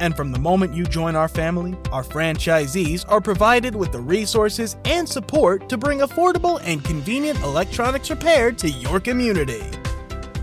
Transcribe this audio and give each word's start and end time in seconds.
and 0.00 0.16
from 0.16 0.32
the 0.32 0.38
moment 0.38 0.74
you 0.74 0.84
join 0.84 1.16
our 1.16 1.28
family, 1.28 1.76
our 1.92 2.02
franchisees 2.02 3.04
are 3.08 3.20
provided 3.20 3.74
with 3.74 3.92
the 3.92 4.00
resources 4.00 4.76
and 4.84 5.08
support 5.08 5.68
to 5.68 5.76
bring 5.76 6.00
affordable 6.00 6.60
and 6.64 6.84
convenient 6.84 7.40
electronics 7.42 8.10
repair 8.10 8.52
to 8.52 8.68
your 8.68 9.00
community. 9.00 9.62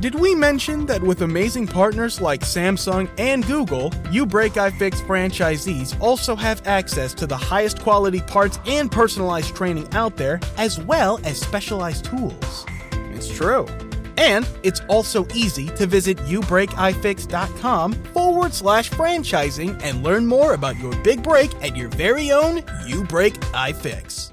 Did 0.04 0.16
we 0.16 0.36
mention 0.36 0.86
that 0.88 1.02
with 1.02 1.22
amazing 1.22 1.66
partners 1.66 2.20
like 2.20 2.42
Samsung 2.42 3.10
and 3.18 3.48
Google, 3.48 3.90
You 4.12 4.26
Break 4.26 4.54
iFix 4.54 4.96
franchisees 4.96 5.98
also 6.02 6.36
have 6.36 6.68
access 6.68 7.14
to 7.14 7.26
the 7.26 7.38
highest 7.38 7.82
quality 7.82 8.20
parts 8.20 8.60
and 8.68 8.92
personalized 8.92 9.56
training 9.56 9.88
out 9.94 10.18
there, 10.18 10.42
as 10.58 10.78
well 10.78 11.22
as 11.24 11.40
specialized 11.40 12.04
tools? 12.04 12.66
It's 13.14 13.30
true. 13.30 13.66
And 14.18 14.48
it's 14.64 14.82
also 14.90 15.28
easy 15.34 15.68
to 15.70 15.88
visit 15.88 16.18
youbreakifix.com 16.18 17.94
forward 17.94 18.54
slash 18.54 18.90
franchising 18.90 19.82
and 19.84 20.04
learn 20.04 20.26
more 20.26 20.54
about 20.54 20.78
your 20.80 20.96
big 21.04 21.24
break 21.24 21.54
at 21.64 21.76
your 21.76 21.90
very 21.90 22.32
own 22.32 22.64
You 22.86 23.04
Break 23.04 23.34
iFix. 23.54 24.33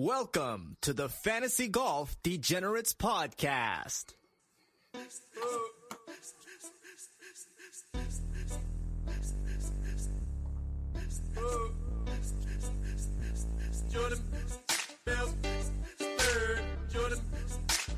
Welcome 0.00 0.76
to 0.82 0.92
the 0.92 1.08
Fantasy 1.08 1.66
Golf 1.66 2.16
Degenerates 2.22 2.94
Podcast. 2.94 4.14
Jordan 13.90 14.18
Bell. 15.04 15.34
Jordan 16.92 17.20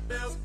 Bell, 0.07 0.37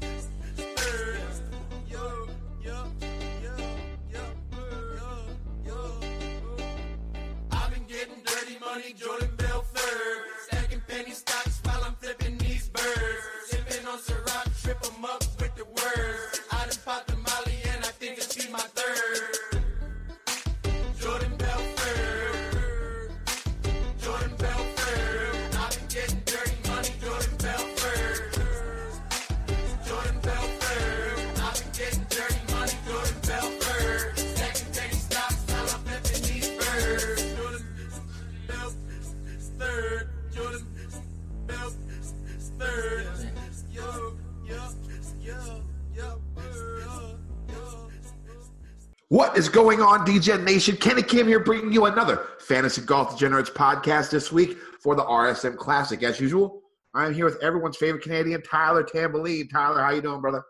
Is 49.37 49.51
going 49.51 49.83
on, 49.83 50.07
Degen 50.07 50.47
Nation? 50.47 50.79
Kenny 50.79 51.03
Kim 51.03 51.27
here 51.27 51.41
bringing 51.41 51.71
you 51.71 51.85
another 51.85 52.29
Fantasy 52.39 52.81
Golf 52.81 53.11
Degenerates 53.11 53.51
podcast 53.51 54.11
this 54.11 54.33
week 54.33 54.57
for 54.81 54.95
the 54.95 55.05
RSM 55.05 55.59
Classic. 55.59 56.03
As 56.03 56.19
usual, 56.19 56.63
I'm 56.95 57.13
here 57.13 57.27
with 57.27 57.43
everyone's 57.43 57.77
favorite 57.77 58.03
Canadian, 58.03 58.41
Tyler 58.41 58.83
Tamboline. 58.83 59.51
Tyler, 59.53 59.83
how 59.83 59.91
you 59.91 60.01
doing, 60.01 60.23
brother? 60.23 60.43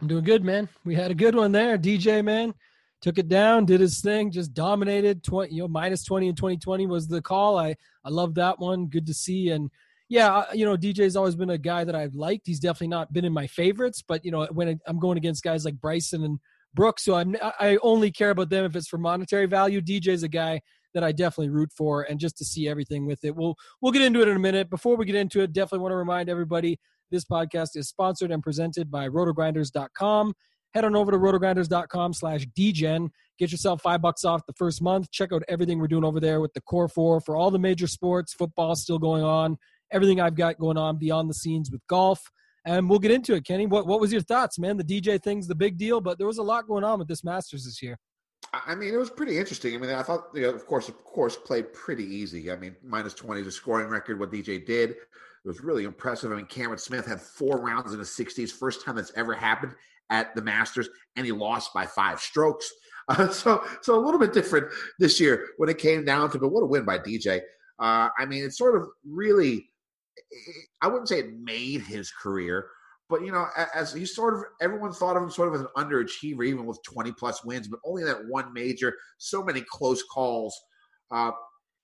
I'm 0.00 0.06
doing 0.06 0.22
good, 0.22 0.44
man. 0.44 0.68
We 0.84 0.94
had 0.94 1.10
a 1.10 1.16
good 1.16 1.34
one 1.34 1.50
there. 1.50 1.76
DJ, 1.76 2.24
man, 2.24 2.54
took 3.00 3.18
it 3.18 3.26
down, 3.28 3.64
did 3.64 3.80
his 3.80 4.00
thing, 4.00 4.30
just 4.30 4.54
dominated. 4.54 5.24
20, 5.24 5.52
you 5.52 5.62
know, 5.62 5.68
minus 5.68 6.04
20 6.04 6.28
in 6.28 6.36
2020 6.36 6.86
was 6.86 7.08
the 7.08 7.20
call. 7.20 7.58
I, 7.58 7.74
I 8.04 8.10
love 8.10 8.36
that 8.36 8.60
one. 8.60 8.86
Good 8.86 9.06
to 9.06 9.14
see. 9.14 9.50
And 9.50 9.68
yeah, 10.08 10.44
you 10.54 10.64
know, 10.64 10.76
DJ's 10.76 11.16
always 11.16 11.34
been 11.34 11.50
a 11.50 11.58
guy 11.58 11.82
that 11.82 11.96
I've 11.96 12.14
liked. 12.14 12.46
He's 12.46 12.60
definitely 12.60 12.88
not 12.88 13.12
been 13.12 13.24
in 13.24 13.32
my 13.32 13.48
favorites, 13.48 14.04
but 14.06 14.24
you 14.24 14.30
know, 14.30 14.46
when 14.52 14.78
I'm 14.86 15.00
going 15.00 15.18
against 15.18 15.42
guys 15.42 15.64
like 15.64 15.80
Bryson 15.80 16.22
and 16.22 16.38
Brooks, 16.78 17.04
so 17.04 17.16
I'm 17.16 17.36
I 17.58 17.76
only 17.82 18.12
care 18.12 18.30
about 18.30 18.50
them 18.50 18.64
if 18.64 18.76
it's 18.76 18.86
for 18.86 18.98
monetary 18.98 19.46
value. 19.46 19.80
DJ's 19.80 20.22
a 20.22 20.28
guy 20.28 20.60
that 20.94 21.02
I 21.02 21.10
definitely 21.10 21.48
root 21.48 21.70
for, 21.76 22.02
and 22.02 22.20
just 22.20 22.38
to 22.38 22.44
see 22.44 22.68
everything 22.68 23.04
with 23.04 23.24
it. 23.24 23.34
We'll 23.34 23.56
we'll 23.82 23.90
get 23.90 24.02
into 24.02 24.22
it 24.22 24.28
in 24.28 24.36
a 24.36 24.38
minute. 24.38 24.70
Before 24.70 24.96
we 24.96 25.04
get 25.04 25.16
into 25.16 25.40
it, 25.40 25.52
definitely 25.52 25.80
want 25.80 25.90
to 25.90 25.96
remind 25.96 26.28
everybody 26.28 26.78
this 27.10 27.24
podcast 27.24 27.70
is 27.74 27.88
sponsored 27.88 28.30
and 28.30 28.44
presented 28.44 28.92
by 28.92 29.08
rotogrinders.com. 29.08 30.34
Head 30.72 30.84
on 30.84 30.94
over 30.94 31.10
to 31.10 31.18
rotogrinders.com 31.18 32.12
slash 32.12 32.46
degen. 32.54 33.10
Get 33.40 33.50
yourself 33.50 33.82
five 33.82 34.00
bucks 34.00 34.24
off 34.24 34.46
the 34.46 34.52
first 34.52 34.80
month. 34.80 35.10
Check 35.10 35.32
out 35.32 35.42
everything 35.48 35.80
we're 35.80 35.88
doing 35.88 36.04
over 36.04 36.20
there 36.20 36.40
with 36.40 36.52
the 36.54 36.60
core 36.60 36.88
four 36.88 37.20
for 37.20 37.36
all 37.36 37.50
the 37.50 37.58
major 37.58 37.88
sports. 37.88 38.34
Football 38.34 38.76
still 38.76 39.00
going 39.00 39.24
on. 39.24 39.58
Everything 39.90 40.20
I've 40.20 40.36
got 40.36 40.58
going 40.58 40.76
on 40.76 40.96
beyond 40.96 41.28
the 41.28 41.34
scenes 41.34 41.72
with 41.72 41.80
golf. 41.88 42.30
And 42.64 42.88
we'll 42.88 42.98
get 42.98 43.10
into 43.10 43.34
it, 43.34 43.44
Kenny. 43.44 43.66
What 43.66 43.86
what 43.86 44.00
was 44.00 44.12
your 44.12 44.22
thoughts, 44.22 44.58
man? 44.58 44.76
The 44.76 44.84
DJ 44.84 45.22
thing's 45.22 45.46
the 45.46 45.54
big 45.54 45.78
deal, 45.78 46.00
but 46.00 46.18
there 46.18 46.26
was 46.26 46.38
a 46.38 46.42
lot 46.42 46.66
going 46.66 46.84
on 46.84 46.98
with 46.98 47.08
this 47.08 47.24
Masters 47.24 47.64
this 47.64 47.82
year. 47.82 47.98
I 48.52 48.74
mean, 48.74 48.94
it 48.94 48.96
was 48.96 49.10
pretty 49.10 49.38
interesting. 49.38 49.74
I 49.74 49.78
mean, 49.78 49.90
I 49.90 50.02
thought, 50.02 50.28
you 50.34 50.42
know, 50.42 50.50
of 50.50 50.66
course, 50.66 50.88
of 50.88 51.02
course, 51.04 51.36
played 51.36 51.72
pretty 51.72 52.04
easy. 52.04 52.50
I 52.50 52.56
mean, 52.56 52.76
minus 52.82 53.14
20 53.14 53.42
is 53.42 53.46
a 53.46 53.52
scoring 53.52 53.88
record, 53.88 54.18
what 54.18 54.32
DJ 54.32 54.64
did. 54.64 54.90
It 54.90 54.96
was 55.44 55.60
really 55.62 55.84
impressive. 55.84 56.32
I 56.32 56.36
mean, 56.36 56.46
Cameron 56.46 56.78
Smith 56.78 57.06
had 57.06 57.20
four 57.20 57.60
rounds 57.60 57.92
in 57.92 57.98
the 57.98 58.04
60s, 58.04 58.50
first 58.50 58.84
time 58.84 58.96
that's 58.96 59.12
ever 59.16 59.34
happened 59.34 59.74
at 60.10 60.34
the 60.34 60.42
Masters, 60.42 60.88
and 61.16 61.26
he 61.26 61.32
lost 61.32 61.74
by 61.74 61.86
five 61.86 62.20
strokes. 62.20 62.70
Uh, 63.10 63.26
so, 63.30 63.64
so 63.80 63.98
a 63.98 64.04
little 64.04 64.20
bit 64.20 64.34
different 64.34 64.70
this 64.98 65.18
year 65.18 65.46
when 65.56 65.70
it 65.70 65.78
came 65.78 66.04
down 66.04 66.30
to, 66.30 66.38
but 66.38 66.50
what 66.50 66.62
a 66.62 66.66
win 66.66 66.84
by 66.84 66.98
DJ. 66.98 67.40
Uh, 67.78 68.10
I 68.18 68.26
mean, 68.26 68.44
it 68.44 68.52
sort 68.52 68.76
of 68.76 68.86
really, 69.02 69.64
I 70.82 70.88
wouldn't 70.88 71.08
say 71.08 71.20
it 71.20 71.38
made 71.38 71.82
his 71.82 72.10
career, 72.10 72.68
but 73.08 73.22
you 73.22 73.32
know, 73.32 73.46
as 73.74 73.92
he 73.92 74.04
sort 74.04 74.34
of, 74.34 74.44
everyone 74.60 74.92
thought 74.92 75.16
of 75.16 75.22
him 75.22 75.30
sort 75.30 75.48
of 75.48 75.54
as 75.54 75.60
an 75.62 75.68
underachiever, 75.76 76.46
even 76.46 76.66
with 76.66 76.82
20 76.82 77.12
plus 77.12 77.44
wins, 77.44 77.68
but 77.68 77.80
only 77.84 78.04
that 78.04 78.26
one 78.28 78.52
major, 78.52 78.94
so 79.18 79.42
many 79.42 79.62
close 79.62 80.02
calls. 80.02 80.58
Uh, 81.10 81.32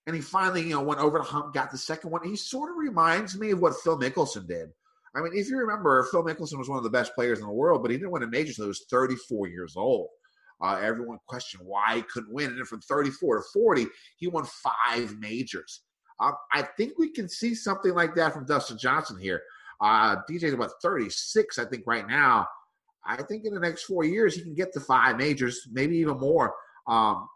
and 0.07 0.15
he 0.15 0.21
finally, 0.21 0.63
you 0.63 0.71
know, 0.71 0.83
went 0.83 1.01
over 1.01 1.19
the 1.19 1.25
hump, 1.25 1.55
got 1.55 1.71
the 1.71 1.79
second 1.79 2.11
one. 2.11 2.23
He 2.25 2.37
sort 2.37 2.71
of 2.71 2.77
reminds 2.77 3.39
me 3.39 3.53
of 3.53 3.61
what 3.61 3.75
Phil 3.83 3.99
Mickelson 3.99 4.47
did. 4.47 4.69
I 5.17 5.21
mean, 5.21 5.33
if 5.35 5.49
you 5.49 5.57
remember, 5.57 6.07
Phil 6.11 6.25
Mickelson 6.25 6.59
was 6.59 6.69
one 6.69 6.77
of 6.77 6.85
the 6.85 6.91
best 6.91 7.15
players 7.15 7.39
in 7.39 7.47
the 7.47 7.53
world, 7.53 7.83
but 7.83 7.91
he 7.91 7.97
didn't 7.97 8.11
win 8.11 8.25
a 8.25 8.27
major 8.27 8.51
until 8.51 8.65
he 8.65 8.69
was 8.69 8.87
34 8.91 9.49
years 9.49 9.77
old. 9.77 10.09
Uh, 10.61 10.79
everyone 10.83 11.19
questioned 11.27 11.63
why 11.67 11.97
he 11.97 12.03
couldn't 12.03 12.33
win. 12.33 12.51
And 12.51 12.59
then 12.59 12.65
from 12.65 12.81
34 12.81 13.37
to 13.37 13.43
40, 13.53 13.87
he 14.17 14.27
won 14.27 14.45
five 14.45 15.17
majors. 15.19 15.83
I 16.21 16.63
think 16.77 16.99
we 16.99 17.11
can 17.11 17.29
see 17.29 17.55
something 17.55 17.93
like 17.93 18.15
that 18.15 18.33
from 18.33 18.47
Dustin 18.47 18.79
Johnson 18.79 19.19
here. 19.19 19.43
Uh, 19.81 20.17
DJ's 20.31 20.53
about 20.53 20.71
36, 20.83 21.59
I 21.59 21.65
think, 21.65 21.85
right 21.87 22.07
now. 22.07 22.47
I 23.07 23.23
think 23.23 23.45
in 23.45 23.53
the 23.53 23.61
next 23.61 23.85
four 23.85 24.05
years, 24.05 24.35
he 24.35 24.43
can 24.43 24.55
get 24.55 24.73
to 24.73 24.81
five 24.81 25.17
majors, 25.17 25.69
maybe 25.73 25.97
even 25.99 26.19
more. 26.19 26.55
Um, 26.87 27.29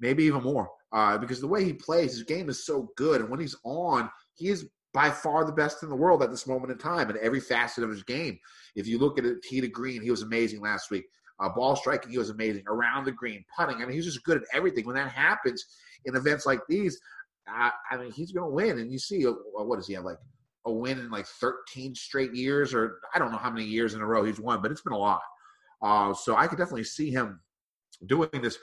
maybe 0.00 0.24
even 0.24 0.42
more. 0.42 0.68
Uh, 0.92 1.18
because 1.18 1.40
the 1.40 1.46
way 1.46 1.64
he 1.64 1.72
plays, 1.72 2.12
his 2.12 2.22
game 2.22 2.48
is 2.48 2.64
so 2.64 2.90
good. 2.96 3.20
And 3.20 3.30
when 3.30 3.40
he's 3.40 3.56
on, 3.64 4.10
he 4.34 4.48
is 4.48 4.68
by 4.94 5.10
far 5.10 5.44
the 5.44 5.52
best 5.52 5.82
in 5.82 5.88
the 5.88 5.96
world 5.96 6.22
at 6.22 6.30
this 6.30 6.46
moment 6.46 6.72
in 6.72 6.78
time 6.78 7.10
in 7.10 7.18
every 7.20 7.40
facet 7.40 7.84
of 7.84 7.90
his 7.90 8.02
game. 8.02 8.38
If 8.76 8.86
you 8.86 8.98
look 8.98 9.18
at 9.18 9.26
it, 9.26 9.42
tee 9.42 9.60
to 9.60 9.68
green, 9.68 10.00
he 10.00 10.10
was 10.10 10.22
amazing 10.22 10.60
last 10.60 10.90
week. 10.90 11.04
Uh, 11.38 11.50
ball 11.50 11.76
striking, 11.76 12.10
he 12.10 12.18
was 12.18 12.30
amazing. 12.30 12.62
Around 12.66 13.04
the 13.04 13.12
green, 13.12 13.44
putting, 13.54 13.76
I 13.76 13.80
mean, 13.80 13.90
he's 13.90 14.06
just 14.06 14.24
good 14.24 14.38
at 14.38 14.44
everything. 14.54 14.86
When 14.86 14.96
that 14.96 15.10
happens 15.10 15.66
in 16.06 16.16
events 16.16 16.46
like 16.46 16.60
these, 16.66 16.98
I, 17.48 17.72
I 17.90 17.96
mean, 17.96 18.12
he's 18.12 18.32
going 18.32 18.48
to 18.48 18.54
win. 18.54 18.78
And 18.78 18.90
you 18.90 18.98
see, 18.98 19.26
uh, 19.26 19.32
what 19.52 19.76
does 19.76 19.86
he 19.86 19.94
have 19.94 20.04
like 20.04 20.18
a 20.66 20.72
win 20.72 20.98
in 20.98 21.10
like 21.10 21.26
13 21.26 21.94
straight 21.94 22.34
years, 22.34 22.74
or 22.74 22.98
I 23.14 23.18
don't 23.18 23.30
know 23.30 23.38
how 23.38 23.50
many 23.50 23.64
years 23.64 23.94
in 23.94 24.00
a 24.00 24.06
row 24.06 24.24
he's 24.24 24.40
won, 24.40 24.60
but 24.60 24.70
it's 24.70 24.82
been 24.82 24.92
a 24.92 24.98
lot. 24.98 25.22
Uh, 25.80 26.12
so 26.12 26.36
I 26.36 26.46
could 26.46 26.58
definitely 26.58 26.84
see 26.84 27.10
him 27.10 27.40
doing 28.06 28.28
this 28.32 28.58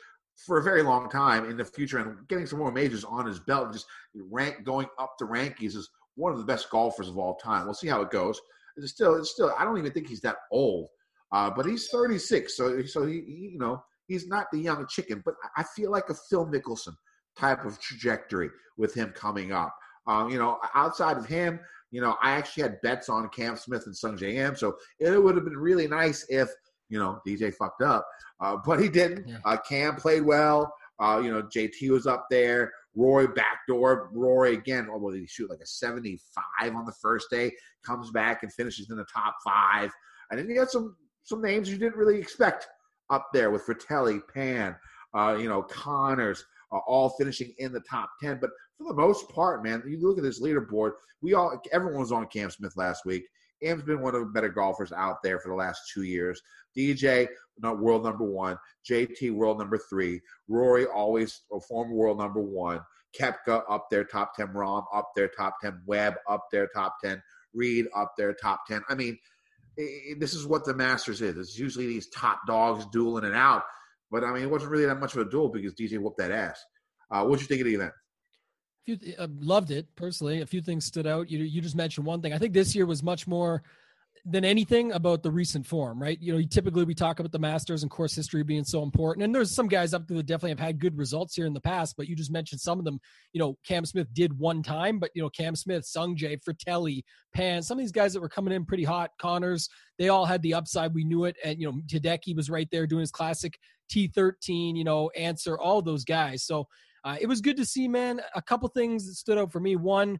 for 0.45 0.57
a 0.57 0.63
very 0.63 0.81
long 0.81 1.09
time 1.09 1.49
in 1.49 1.57
the 1.57 1.65
future 1.65 1.99
and 1.99 2.27
getting 2.27 2.45
some 2.45 2.59
more 2.59 2.71
majors 2.71 3.03
on 3.03 3.25
his 3.25 3.39
belt 3.39 3.65
and 3.65 3.73
just 3.73 3.85
rank 4.29 4.63
going 4.63 4.87
up 4.99 5.13
the 5.19 5.25
rankings 5.25 5.75
is 5.75 5.89
one 6.15 6.31
of 6.31 6.39
the 6.39 6.43
best 6.43 6.69
golfers 6.69 7.07
of 7.07 7.17
all 7.17 7.35
time. 7.35 7.65
We'll 7.65 7.73
see 7.73 7.87
how 7.87 8.01
it 8.01 8.11
goes. 8.11 8.39
It's 8.75 8.91
still, 8.91 9.15
it's 9.15 9.31
still. 9.31 9.53
I 9.57 9.63
don't 9.63 9.77
even 9.77 9.91
think 9.91 10.07
he's 10.07 10.21
that 10.21 10.37
old, 10.51 10.89
uh, 11.31 11.51
but 11.51 11.65
he's 11.65 11.89
36, 11.89 12.57
so 12.57 12.83
so 12.83 13.05
he, 13.05 13.21
he, 13.21 13.49
you 13.53 13.59
know 13.59 13.83
he's 14.07 14.27
not 14.27 14.47
the 14.51 14.59
young 14.59 14.87
chicken. 14.87 15.21
But 15.23 15.35
I 15.55 15.63
feel 15.63 15.91
like 15.91 16.09
a 16.09 16.15
Phil 16.15 16.47
Mickelson 16.47 16.95
type 17.37 17.65
of 17.65 17.79
trajectory 17.79 18.49
with 18.77 18.93
him 18.93 19.11
coming 19.15 19.51
up. 19.51 19.75
Um, 20.07 20.29
you 20.29 20.37
know, 20.37 20.59
outside 20.75 21.17
of 21.17 21.25
him, 21.25 21.59
you 21.91 22.01
know, 22.01 22.17
I 22.21 22.31
actually 22.31 22.63
had 22.63 22.81
bets 22.81 23.07
on 23.07 23.29
Cam 23.29 23.55
Smith 23.55 23.85
and 23.85 23.95
Sungjae 23.95 24.35
Im, 24.35 24.55
so 24.55 24.75
it 24.99 25.21
would 25.21 25.35
have 25.35 25.45
been 25.45 25.57
really 25.57 25.87
nice 25.87 26.25
if 26.29 26.49
you 26.89 26.99
know 26.99 27.19
DJ 27.25 27.53
fucked 27.53 27.81
up, 27.81 28.05
uh, 28.41 28.57
but 28.65 28.81
he 28.81 28.89
didn't. 28.89 29.27
Yeah. 29.27 29.37
Uh, 29.45 29.57
Cam 29.57 29.95
played 29.95 30.23
well. 30.23 30.73
Uh, 30.99 31.19
you 31.23 31.31
know, 31.31 31.43
JT 31.43 31.89
was 31.89 32.07
up 32.07 32.27
there. 32.29 32.71
Rory 32.95 33.27
backdoor. 33.27 34.09
Rory 34.13 34.53
again. 34.53 34.87
Oh, 34.91 34.97
well, 34.97 35.13
he 35.13 35.25
shoot 35.25 35.49
like 35.49 35.59
a 35.59 35.65
75 35.65 36.75
on 36.75 36.85
the 36.85 36.93
first 37.01 37.29
day? 37.31 37.51
Comes 37.85 38.11
back 38.11 38.43
and 38.43 38.53
finishes 38.53 38.89
in 38.89 38.97
the 38.97 39.05
top 39.05 39.35
five. 39.43 39.91
And 40.29 40.39
then 40.39 40.47
you 40.47 40.55
got 40.55 40.69
some 40.69 40.95
some 41.23 41.41
names 41.41 41.69
you 41.69 41.77
didn't 41.77 41.95
really 41.95 42.19
expect 42.19 42.67
up 43.09 43.27
there 43.33 43.49
with 43.49 43.65
Frittelli, 43.65 44.21
Pan, 44.33 44.75
uh, 45.13 45.37
you 45.39 45.47
know, 45.47 45.63
Conners, 45.63 46.43
uh, 46.73 46.79
all 46.87 47.09
finishing 47.09 47.53
in 47.59 47.71
the 47.71 47.81
top 47.81 48.09
10. 48.21 48.39
But 48.41 48.49
for 48.77 48.87
the 48.87 48.93
most 48.93 49.29
part, 49.29 49.63
man, 49.63 49.83
you 49.87 49.99
look 50.01 50.17
at 50.17 50.23
this 50.23 50.41
leaderboard. 50.41 50.91
We 51.21 51.33
all, 51.33 51.61
everyone 51.71 51.99
was 51.99 52.11
on 52.11 52.27
Cam 52.27 52.49
Smith 52.49 52.73
last 52.75 53.05
week. 53.05 53.25
Im's 53.61 53.83
been 53.83 54.01
one 54.01 54.13
of 54.13 54.21
the 54.21 54.27
better 54.27 54.49
golfers 54.49 54.91
out 54.91 55.23
there 55.23 55.39
for 55.39 55.49
the 55.49 55.55
last 55.55 55.81
two 55.93 56.03
years. 56.03 56.41
DJ, 56.77 57.27
not 57.59 57.79
world 57.79 58.03
number 58.03 58.25
one. 58.25 58.57
JT, 58.89 59.31
world 59.31 59.57
number 59.57 59.77
three. 59.77 60.19
Rory, 60.47 60.85
always 60.85 61.41
a 61.51 61.59
former 61.61 61.93
world 61.93 62.17
number 62.17 62.41
one. 62.41 62.81
Koepka 63.17 63.63
up 63.69 63.87
there, 63.89 64.03
top 64.03 64.35
10. 64.35 64.47
Rahm 64.47 64.83
up 64.93 65.11
there, 65.15 65.29
top 65.29 65.55
10. 65.61 65.81
Webb 65.85 66.15
up 66.27 66.45
there, 66.51 66.67
top 66.73 66.95
10. 67.03 67.21
Reed 67.53 67.85
up 67.95 68.13
there, 68.17 68.33
top 68.33 68.65
10. 68.67 68.81
I 68.89 68.95
mean, 68.95 69.17
i 69.79 69.81
i 69.81 70.13
this 70.19 70.33
is 70.33 70.45
what 70.45 70.65
the 70.65 70.73
Masters 70.73 71.21
is. 71.21 71.37
It's 71.37 71.57
usually 71.57 71.87
these 71.87 72.09
top 72.09 72.41
dogs 72.47 72.85
dueling 72.87 73.23
it 73.23 73.35
out. 73.35 73.63
But 74.13 74.23
I 74.23 74.31
mean, 74.31 74.43
it 74.43 74.49
wasn't 74.49 74.71
really 74.71 74.85
that 74.85 74.99
much 74.99 75.15
of 75.15 75.25
a 75.25 75.29
duel 75.29 75.49
because 75.49 75.73
DJ 75.73 75.97
whooped 75.97 76.19
that 76.19 76.31
ass. 76.31 76.63
Uh, 77.09 77.25
what'd 77.25 77.41
you 77.41 77.47
think 77.47 77.61
of 77.61 77.65
the 77.67 77.73
event? 77.73 77.93
few 78.85 78.97
uh, 79.17 79.27
loved 79.39 79.71
it 79.71 79.87
personally. 79.95 80.41
A 80.41 80.45
few 80.45 80.61
things 80.61 80.85
stood 80.85 81.07
out. 81.07 81.31
You 81.31 81.39
you 81.39 81.61
just 81.61 81.75
mentioned 81.75 82.05
one 82.05 82.21
thing. 82.21 82.31
I 82.31 82.37
think 82.37 82.53
this 82.53 82.75
year 82.75 82.85
was 82.85 83.01
much 83.01 83.25
more 83.25 83.63
than 84.25 84.45
anything 84.45 84.93
about 84.93 85.21
the 85.21 85.31
recent 85.31 85.65
form, 85.65 86.01
right? 86.01 86.17
You 86.21 86.33
know, 86.33 86.41
typically 86.49 86.85
we 86.85 86.93
talk 86.93 87.19
about 87.19 87.33
the 87.33 87.39
Masters 87.39 87.83
and 87.83 87.91
course 87.91 88.15
history 88.15 88.41
being 88.43 88.63
so 88.63 88.81
important, 88.81 89.23
and 89.23 89.35
there's 89.35 89.53
some 89.53 89.67
guys 89.67 89.93
up 89.93 90.07
there 90.07 90.17
that 90.17 90.25
definitely 90.25 90.51
have 90.51 90.59
had 90.59 90.79
good 90.79 90.97
results 90.97 91.35
here 91.35 91.45
in 91.45 91.53
the 91.53 91.59
past. 91.59 91.95
But 91.97 92.07
you 92.07 92.15
just 92.15 92.31
mentioned 92.31 92.61
some 92.61 92.79
of 92.79 92.85
them. 92.85 92.99
You 93.33 93.39
know, 93.39 93.57
Cam 93.65 93.85
Smith 93.85 94.07
did 94.13 94.37
one 94.37 94.63
time, 94.63 94.99
but 94.99 95.11
you 95.13 95.21
know, 95.21 95.29
Cam 95.29 95.55
Smith, 95.55 95.85
Sung 95.85 96.15
Jae, 96.15 96.39
Frittelli, 96.41 97.03
Pan, 97.33 97.61
some 97.61 97.77
of 97.77 97.83
these 97.83 97.91
guys 97.91 98.13
that 98.13 98.21
were 98.21 98.29
coming 98.29 98.53
in 98.53 98.65
pretty 98.65 98.83
hot, 98.85 99.11
Conners, 99.19 99.67
they 99.97 100.09
all 100.09 100.25
had 100.25 100.41
the 100.41 100.53
upside. 100.53 100.93
We 100.93 101.03
knew 101.03 101.25
it, 101.25 101.35
and 101.43 101.59
you 101.59 101.71
know, 101.71 101.79
Hideki 101.87 102.35
was 102.35 102.49
right 102.49 102.67
there 102.71 102.87
doing 102.87 103.01
his 103.01 103.11
classic 103.11 103.57
T13, 103.91 104.77
you 104.77 104.83
know, 104.83 105.09
answer 105.17 105.57
all 105.57 105.81
those 105.81 106.05
guys. 106.05 106.43
So 106.43 106.67
uh, 107.03 107.17
it 107.19 107.27
was 107.27 107.41
good 107.41 107.57
to 107.57 107.65
see, 107.65 107.87
man. 107.87 108.21
A 108.35 108.41
couple 108.41 108.69
things 108.69 109.05
that 109.05 109.15
stood 109.15 109.37
out 109.37 109.51
for 109.51 109.59
me. 109.59 109.75
One, 109.75 110.19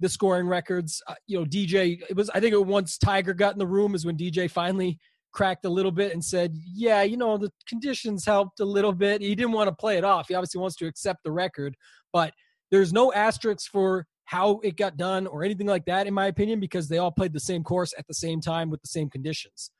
the 0.00 0.08
scoring 0.08 0.46
records. 0.46 1.02
Uh, 1.06 1.14
you 1.26 1.38
know, 1.38 1.44
DJ. 1.44 2.00
It 2.08 2.16
was. 2.16 2.30
I 2.30 2.40
think 2.40 2.54
it 2.54 2.64
once 2.64 2.98
Tiger 2.98 3.34
got 3.34 3.52
in 3.52 3.58
the 3.58 3.66
room 3.66 3.94
is 3.94 4.04
when 4.04 4.16
DJ 4.16 4.50
finally 4.50 4.98
cracked 5.32 5.64
a 5.64 5.70
little 5.70 5.92
bit 5.92 6.12
and 6.12 6.24
said, 6.24 6.54
"Yeah, 6.74 7.02
you 7.02 7.16
know, 7.16 7.36
the 7.36 7.50
conditions 7.68 8.24
helped 8.24 8.60
a 8.60 8.64
little 8.64 8.92
bit." 8.92 9.20
He 9.20 9.34
didn't 9.34 9.52
want 9.52 9.68
to 9.68 9.74
play 9.74 9.96
it 9.98 10.04
off. 10.04 10.28
He 10.28 10.34
obviously 10.34 10.60
wants 10.60 10.76
to 10.76 10.86
accept 10.86 11.20
the 11.24 11.32
record, 11.32 11.76
but 12.12 12.32
there's 12.70 12.92
no 12.92 13.12
asterisks 13.12 13.66
for 13.66 14.06
how 14.24 14.60
it 14.62 14.76
got 14.76 14.96
done 14.98 15.26
or 15.26 15.42
anything 15.42 15.66
like 15.66 15.86
that, 15.86 16.06
in 16.06 16.12
my 16.12 16.26
opinion, 16.26 16.60
because 16.60 16.86
they 16.86 16.98
all 16.98 17.10
played 17.10 17.32
the 17.32 17.40
same 17.40 17.64
course 17.64 17.94
at 17.98 18.06
the 18.06 18.14
same 18.14 18.42
time 18.42 18.68
with 18.68 18.82
the 18.82 18.88
same 18.88 19.08
conditions. 19.08 19.70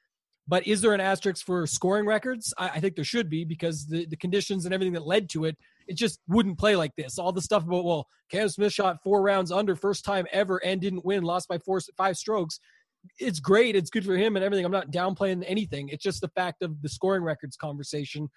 But 0.47 0.67
is 0.67 0.81
there 0.81 0.95
an 0.95 1.01
asterisk 1.03 1.45
for 1.45 1.67
scoring 1.67 2.07
records? 2.07 2.55
I, 2.57 2.71
I 2.71 2.81
think 2.81 2.95
there 2.95 3.05
should 3.05 3.29
be 3.29 3.45
because 3.45 3.87
the, 3.87 4.07
the 4.07 4.17
conditions 4.17 4.65
and 4.65 4.73
everything 4.73 4.95
that 4.95 5.07
led 5.07 5.29
to 5.31 5.45
it, 5.45 5.59
it 5.89 5.97
just 5.97 6.21
wouldn't 6.29 6.59
play 6.59 6.77
like 6.77 6.93
this. 6.97 7.19
All 7.19 7.33
the 7.33 7.43
stuff 7.43 7.65
about, 7.65 7.85
well, 7.85 8.07
Cam 8.31 8.49
Smith 8.49 8.73
shot 8.73 9.03
four 9.03 9.23
rounds 9.23 9.51
under 9.51 9.75
first 9.75 10.05
time 10.05 10.27
ever 10.31 10.59
and 10.59 10.81
didn't 10.81 11.05
win, 11.05 11.25
lost 11.25 11.49
by 11.49 11.59
four, 11.59 11.81
five 11.97 12.17
strokes. 12.17 12.61
It's 13.19 13.41
great. 13.41 13.75
It's 13.75 13.91
good 13.91 14.05
for 14.05 14.17
him 14.17 14.37
and 14.37 14.45
everything. 14.45 14.67
I'm 14.67 14.73
not 14.73 14.91
downplaying 14.91 15.45
anything. 15.47 15.89
It's 15.89 16.03
just 16.03 16.21
the 16.21 16.29
fact 16.29 16.63
of 16.63 16.83
the 16.83 16.89
scoring 16.89 17.23
records 17.23 17.57
conversation 17.57 18.29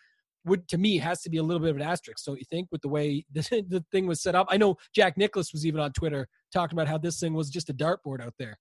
would 0.45 0.67
to 0.69 0.77
me 0.77 0.97
has 0.97 1.21
to 1.21 1.29
be 1.29 1.37
a 1.37 1.43
little 1.43 1.59
bit 1.59 1.69
of 1.69 1.75
an 1.75 1.81
asterisk, 1.83 2.25
don't 2.25 2.39
you 2.39 2.45
think, 2.49 2.67
with 2.71 2.81
the 2.81 2.89
way 2.89 3.25
the, 3.33 3.41
the 3.67 3.83
thing 3.91 4.07
was 4.07 4.21
set 4.21 4.33
up? 4.33 4.47
I 4.49 4.57
know 4.57 4.77
Jack 4.95 5.17
Nicklaus 5.17 5.51
was 5.51 5.65
even 5.65 5.81
on 5.81 5.91
Twitter 5.91 6.27
talking 6.53 6.77
about 6.77 6.87
how 6.87 6.97
this 6.97 7.19
thing 7.19 7.33
was 7.33 7.49
just 7.49 7.69
a 7.69 7.73
dartboard 7.73 8.21
out 8.21 8.33
there. 8.39 8.57